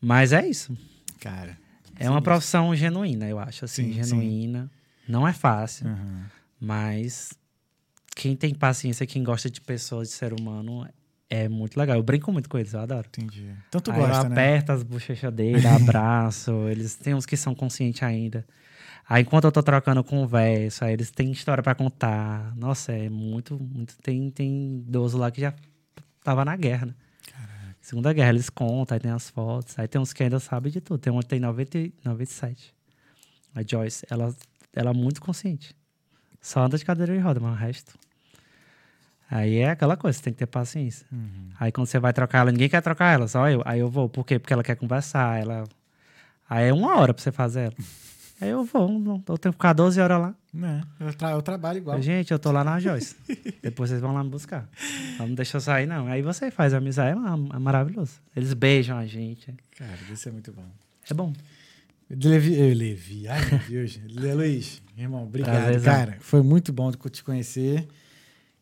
Mas 0.00 0.32
é 0.34 0.46
isso. 0.46 0.76
Cara. 1.18 1.56
É 1.96 2.10
uma 2.10 2.20
profissão 2.20 2.74
genuína, 2.76 3.26
eu 3.26 3.38
acho, 3.38 3.64
assim, 3.64 3.84
Sim, 3.94 4.02
sim. 4.02 4.10
genuína. 4.10 4.70
Não 5.08 5.26
é 5.26 5.32
fácil, 5.32 5.86
Aham. 5.86 6.26
mas 6.60 7.32
quem 8.14 8.36
tem 8.36 8.54
paciência, 8.54 9.06
quem 9.06 9.22
gosta 9.24 9.48
de 9.48 9.60
pessoas, 9.62 10.08
de 10.08 10.14
ser 10.14 10.32
humano, 10.38 10.86
é 11.28 11.48
muito 11.48 11.78
legal. 11.78 11.96
Eu 11.96 12.02
brinco 12.02 12.32
muito 12.32 12.48
com 12.48 12.58
eles, 12.58 12.72
eu 12.72 12.80
adoro. 12.80 13.06
Entendi. 13.08 13.50
Então 13.68 13.80
tu 13.80 13.90
Aí 13.90 14.00
eu 14.00 14.06
gosta, 14.06 14.28
né? 14.28 14.34
aperto 14.34 14.72
as 14.72 14.82
bochechas 14.82 15.32
dele, 15.32 15.66
abraço. 15.66 16.52
eles 16.70 16.94
têm 16.96 17.14
uns 17.14 17.26
que 17.26 17.36
são 17.36 17.54
conscientes 17.54 18.02
ainda. 18.02 18.46
Aí 19.08 19.22
enquanto 19.22 19.44
eu 19.44 19.52
tô 19.52 19.62
trocando 19.62 20.02
conversa, 20.02 20.90
eles 20.90 21.10
têm 21.10 21.30
história 21.30 21.62
pra 21.62 21.74
contar. 21.74 22.54
Nossa, 22.56 22.92
é 22.92 23.08
muito, 23.08 23.58
muito. 23.58 23.96
Tem, 23.98 24.30
tem 24.30 24.78
idoso 24.86 25.18
lá 25.18 25.30
que 25.30 25.40
já 25.40 25.54
tava 26.22 26.44
na 26.44 26.56
guerra, 26.56 26.86
né? 26.86 26.94
Segunda 27.84 28.14
guerra, 28.14 28.30
eles 28.30 28.48
contam, 28.48 28.94
aí 28.94 29.00
tem 29.00 29.10
as 29.10 29.28
fotos. 29.28 29.78
Aí 29.78 29.86
tem 29.86 30.00
uns 30.00 30.14
que 30.14 30.22
ainda 30.22 30.40
sabem 30.40 30.72
de 30.72 30.80
tudo. 30.80 30.98
Tem 30.98 31.12
uma 31.12 31.22
que 31.22 31.28
tem 31.28 31.38
90, 31.38 31.76
e 31.78 31.92
97. 32.02 32.74
A 33.54 33.62
Joyce, 33.62 34.06
ela, 34.08 34.34
ela 34.74 34.90
é 34.90 34.94
muito 34.94 35.20
consciente. 35.20 35.76
Só 36.40 36.60
anda 36.60 36.78
de 36.78 36.84
cadeira 36.84 37.14
de 37.14 37.20
roda, 37.20 37.40
mas 37.40 37.52
o 37.52 37.54
resto. 37.54 37.98
Aí 39.30 39.56
é 39.56 39.70
aquela 39.70 39.96
coisa, 39.96 40.16
você 40.18 40.24
tem 40.24 40.32
que 40.32 40.38
ter 40.38 40.46
paciência. 40.46 41.06
Uhum. 41.10 41.48
Aí 41.58 41.72
quando 41.72 41.86
você 41.86 41.98
vai 41.98 42.12
trocar 42.12 42.40
ela, 42.40 42.52
ninguém 42.52 42.68
quer 42.68 42.80
trocar 42.82 43.12
ela, 43.14 43.26
só 43.26 43.48
eu. 43.48 43.62
Aí 43.64 43.80
eu 43.80 43.88
vou. 43.88 44.08
Por 44.08 44.24
quê? 44.24 44.38
Porque 44.38 44.52
ela 44.52 44.62
quer 44.62 44.76
conversar. 44.76 45.40
Ela... 45.40 45.64
Aí 46.48 46.68
é 46.68 46.72
uma 46.72 46.96
hora 46.98 47.12
pra 47.14 47.22
você 47.22 47.32
fazer 47.32 47.60
ela. 47.66 47.74
Aí 48.40 48.50
eu 48.50 48.64
vou. 48.64 48.88
não- 48.98 49.22
Eu 49.28 49.38
tenho 49.38 49.52
que 49.52 49.56
ficar 49.58 49.72
12 49.72 50.00
horas 50.00 50.20
lá. 50.20 50.34
É, 51.00 51.04
eu, 51.04 51.14
tra- 51.14 51.30
eu 51.30 51.40
trabalho 51.42 51.78
igual. 51.78 52.00
Gente, 52.02 52.32
eu 52.32 52.38
tô 52.38 52.50
lá 52.52 52.62
na 52.64 52.78
Joyce. 52.78 53.16
Depois 53.62 53.90
vocês 53.90 54.00
vão 54.00 54.12
lá 54.12 54.22
me 54.22 54.28
buscar. 54.30 54.68
Não 55.18 55.28
me 55.28 55.34
deixa 55.36 55.56
eu 55.56 55.60
sair, 55.60 55.86
não. 55.86 56.06
Aí 56.08 56.20
você 56.20 56.50
faz 56.50 56.74
amizade, 56.74 57.16
é, 57.18 57.56
é 57.56 57.58
maravilhoso. 57.58 58.20
Eles 58.36 58.52
beijam 58.52 58.98
a 58.98 59.06
gente. 59.06 59.54
Cara, 59.78 59.92
isso 60.12 60.28
é 60.28 60.32
muito 60.32 60.52
bom. 60.52 60.64
É 61.08 61.14
bom. 61.14 61.32
Levi, 62.10 62.54
eu, 62.58 62.74
Levi, 62.76 63.26
ai 63.28 63.40
meu 63.50 63.58
Deus. 63.68 63.98
Luiz, 64.36 64.82
irmão, 64.98 65.24
obrigado, 65.24 65.54
Prazerzão. 65.62 65.92
cara. 65.94 66.16
Foi 66.20 66.42
muito 66.42 66.72
bom 66.72 66.92
te 66.92 67.24
conhecer. 67.24 67.88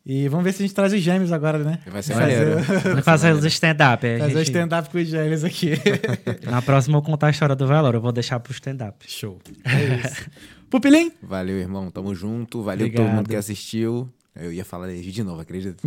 E 0.05 0.27
vamos 0.27 0.43
ver 0.43 0.51
se 0.51 0.61
a 0.61 0.65
gente 0.67 0.75
traz 0.75 0.91
os 0.91 0.99
gêmeos 0.99 1.31
agora, 1.31 1.59
né? 1.59 1.79
Vai 1.87 2.03
ser 2.03 2.13
Fazer- 2.13 2.45
maneiro. 2.45 2.63
Vamos 2.89 3.05
fazer 3.05 3.31
os 3.33 3.45
stand-up. 3.45 4.01
Fazer 4.19 4.25
o 4.35 4.37
gente- 4.39 4.47
stand-up 4.47 4.89
com 4.89 4.97
os 4.97 5.07
gêmeos 5.07 5.43
aqui. 5.45 5.71
Na 6.43 6.61
próxima 6.61 6.97
eu 6.97 7.01
vou 7.01 7.09
contar 7.09 7.27
a 7.27 7.29
história 7.29 7.55
do 7.55 7.65
velório. 7.65 7.97
Eu 7.97 8.01
vou 8.01 8.11
deixar 8.11 8.37
pro 8.41 8.51
stand-up. 8.51 8.97
Show. 9.09 9.39
É 9.63 9.95
isso. 10.05 10.29
Pupilim? 10.69 11.09
Valeu, 11.21 11.57
irmão. 11.57 11.89
Tamo 11.89 12.13
junto. 12.13 12.61
Valeu 12.63 12.85
Obrigado. 12.87 13.05
todo 13.07 13.15
mundo 13.15 13.29
que 13.29 13.35
assistiu. 13.35 14.09
Eu 14.35 14.51
ia 14.51 14.65
falar 14.65 14.87
de 14.91 15.23
novo, 15.23 15.39
acredita? 15.39 15.77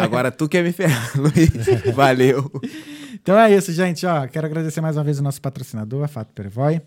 Agora 0.00 0.30
tu 0.30 0.46
quer 0.48 0.62
me 0.62 0.70
ferrar, 0.70 1.10
Luiz. 1.16 1.50
Valeu. 1.94 2.48
Então 3.14 3.36
é 3.38 3.52
isso, 3.56 3.72
gente. 3.72 4.04
Ó, 4.06 4.28
quero 4.28 4.46
agradecer 4.46 4.80
mais 4.82 4.96
uma 4.96 5.02
vez 5.02 5.18
o 5.18 5.22
nosso 5.22 5.40
patrocinador, 5.40 6.04
a 6.04 6.08
Fato 6.08 6.32
Pervoy. 6.34 6.80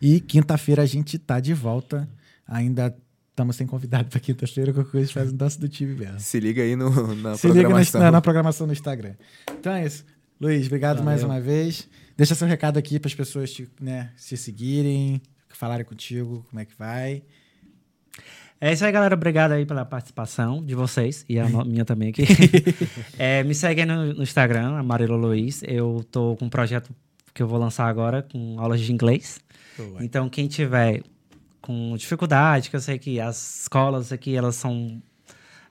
E 0.00 0.20
quinta-feira 0.20 0.82
a 0.82 0.86
gente 0.86 1.18
tá 1.18 1.40
de 1.40 1.52
volta. 1.52 2.08
Ainda 2.46 2.94
estamos 3.38 3.54
sem 3.54 3.66
convidado 3.68 4.08
para 4.08 4.18
quinta-feira, 4.18 4.72
qualquer 4.72 4.90
coisa 4.90 5.04
a 5.04 5.06
gente 5.06 5.14
faz 5.14 5.32
um 5.32 5.36
danço 5.36 5.60
do 5.60 5.68
time 5.68 5.94
mesmo. 5.94 6.18
Se 6.18 6.40
liga 6.40 6.60
aí 6.60 6.74
no, 6.74 7.14
na 7.14 7.36
Se 7.36 7.46
liga 7.46 7.60
programação. 7.60 8.00
na, 8.00 8.10
na 8.10 8.20
programação 8.20 8.66
no 8.66 8.72
Instagram. 8.72 9.14
Então 9.52 9.72
é 9.72 9.86
isso. 9.86 10.04
Luiz, 10.40 10.66
obrigado 10.66 11.04
mais 11.04 11.22
Valeu. 11.22 11.36
uma 11.36 11.40
vez. 11.40 11.88
Deixa 12.16 12.34
seu 12.34 12.48
recado 12.48 12.78
aqui 12.78 12.98
para 12.98 13.06
as 13.06 13.14
pessoas 13.14 13.52
te, 13.52 13.68
né, 13.80 14.10
se 14.16 14.36
seguirem, 14.36 15.22
falarem 15.50 15.86
contigo, 15.86 16.44
como 16.50 16.60
é 16.60 16.64
que 16.64 16.76
vai. 16.76 17.22
É 18.60 18.72
isso 18.72 18.84
aí, 18.84 18.90
galera. 18.90 19.14
Obrigado 19.14 19.52
aí 19.52 19.64
pela 19.64 19.84
participação 19.84 20.64
de 20.64 20.74
vocês 20.74 21.24
e 21.28 21.38
a 21.38 21.48
minha 21.64 21.84
também 21.84 22.08
aqui. 22.08 22.24
É, 23.16 23.44
me 23.44 23.54
segue 23.54 23.82
aí 23.82 23.86
no, 23.86 24.14
no 24.14 24.22
Instagram, 24.24 24.76
Amarelo 24.78 25.16
Luiz. 25.16 25.62
Eu 25.64 26.04
tô 26.10 26.34
com 26.36 26.46
um 26.46 26.50
projeto 26.50 26.90
que 27.32 27.40
eu 27.40 27.46
vou 27.46 27.58
lançar 27.58 27.86
agora 27.86 28.20
com 28.20 28.58
aulas 28.58 28.80
de 28.80 28.92
inglês. 28.92 29.38
Então, 30.00 30.28
quem 30.28 30.48
tiver 30.48 31.02
com 31.68 31.94
dificuldade, 31.98 32.70
que 32.70 32.76
eu 32.76 32.80
sei 32.80 32.98
que 32.98 33.20
as 33.20 33.60
escolas 33.60 34.10
aqui, 34.10 34.34
elas 34.34 34.56
são 34.56 35.02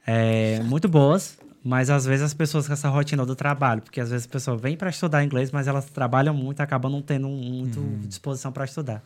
é, 0.05 0.61
muito 0.61 0.87
boas, 0.87 1.39
mas 1.63 1.89
às 1.89 2.05
vezes 2.05 2.23
as 2.23 2.35
pessoas 2.35 2.67
com 2.67 2.73
essa 2.73 2.87
rotina 2.87 3.25
do 3.25 3.35
trabalho, 3.35 3.81
porque 3.81 3.99
às 3.99 4.11
vezes 4.11 4.27
a 4.27 4.29
pessoa 4.29 4.55
vem 4.55 4.77
para 4.77 4.91
estudar 4.91 5.23
inglês, 5.23 5.49
mas 5.49 5.67
elas 5.67 5.85
trabalham 5.85 6.35
muito, 6.35 6.61
acabam 6.61 6.91
não 6.91 7.01
tendo 7.01 7.27
muito 7.27 7.81
disposição 8.07 8.51
para 8.51 8.63
estudar. 8.63 9.03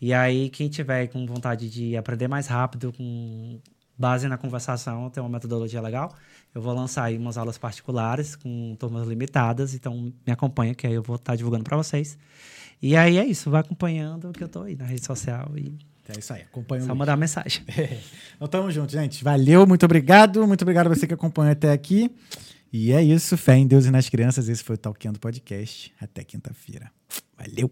E 0.00 0.14
aí, 0.14 0.48
quem 0.48 0.70
tiver 0.70 1.06
com 1.08 1.26
vontade 1.26 1.68
de 1.68 1.98
aprender 1.98 2.28
mais 2.28 2.46
rápido, 2.46 2.94
com 2.94 3.60
base 3.98 4.26
na 4.26 4.38
conversação, 4.38 5.10
tem 5.10 5.22
uma 5.22 5.28
metodologia 5.28 5.82
legal, 5.82 6.14
eu 6.54 6.62
vou 6.62 6.72
lançar 6.72 7.04
aí 7.04 7.18
umas 7.18 7.36
aulas 7.36 7.58
particulares 7.58 8.36
com 8.36 8.74
turmas 8.78 9.06
limitadas, 9.06 9.74
então 9.74 10.10
me 10.26 10.32
acompanha, 10.32 10.74
que 10.74 10.86
aí 10.86 10.94
eu 10.94 11.02
vou 11.02 11.16
estar 11.16 11.36
divulgando 11.36 11.64
para 11.64 11.76
vocês. 11.76 12.16
E 12.80 12.96
aí 12.96 13.18
é 13.18 13.26
isso, 13.26 13.50
vai 13.50 13.60
acompanhando 13.60 14.32
que 14.32 14.42
eu 14.42 14.48
tô 14.48 14.62
aí 14.62 14.74
na 14.74 14.86
rede 14.86 15.04
social 15.04 15.52
e 15.58 15.91
É 16.08 16.18
isso 16.18 16.32
aí. 16.32 16.42
Acompanha 16.42 16.82
o 16.82 16.86
só 16.86 16.94
mandar 16.94 17.16
mensagem. 17.16 17.62
Então 18.36 18.48
tamo 18.48 18.70
junto, 18.72 18.90
gente. 18.90 19.22
Valeu, 19.22 19.64
muito 19.66 19.84
obrigado. 19.84 20.44
Muito 20.48 20.62
obrigado 20.62 20.88
a 20.88 20.90
você 20.90 21.06
que 21.06 21.14
acompanhou 21.14 21.52
até 21.52 21.70
aqui. 21.70 22.10
E 22.72 22.90
é 22.90 23.00
isso. 23.00 23.36
Fé 23.36 23.54
em 23.54 23.66
Deus 23.66 23.86
e 23.86 23.90
nas 23.90 24.08
crianças. 24.08 24.48
Esse 24.48 24.64
foi 24.64 24.74
o 24.74 24.78
Talkando 24.78 25.20
Podcast. 25.20 25.92
Até 26.00 26.24
quinta-feira. 26.24 26.90
Valeu. 27.38 27.70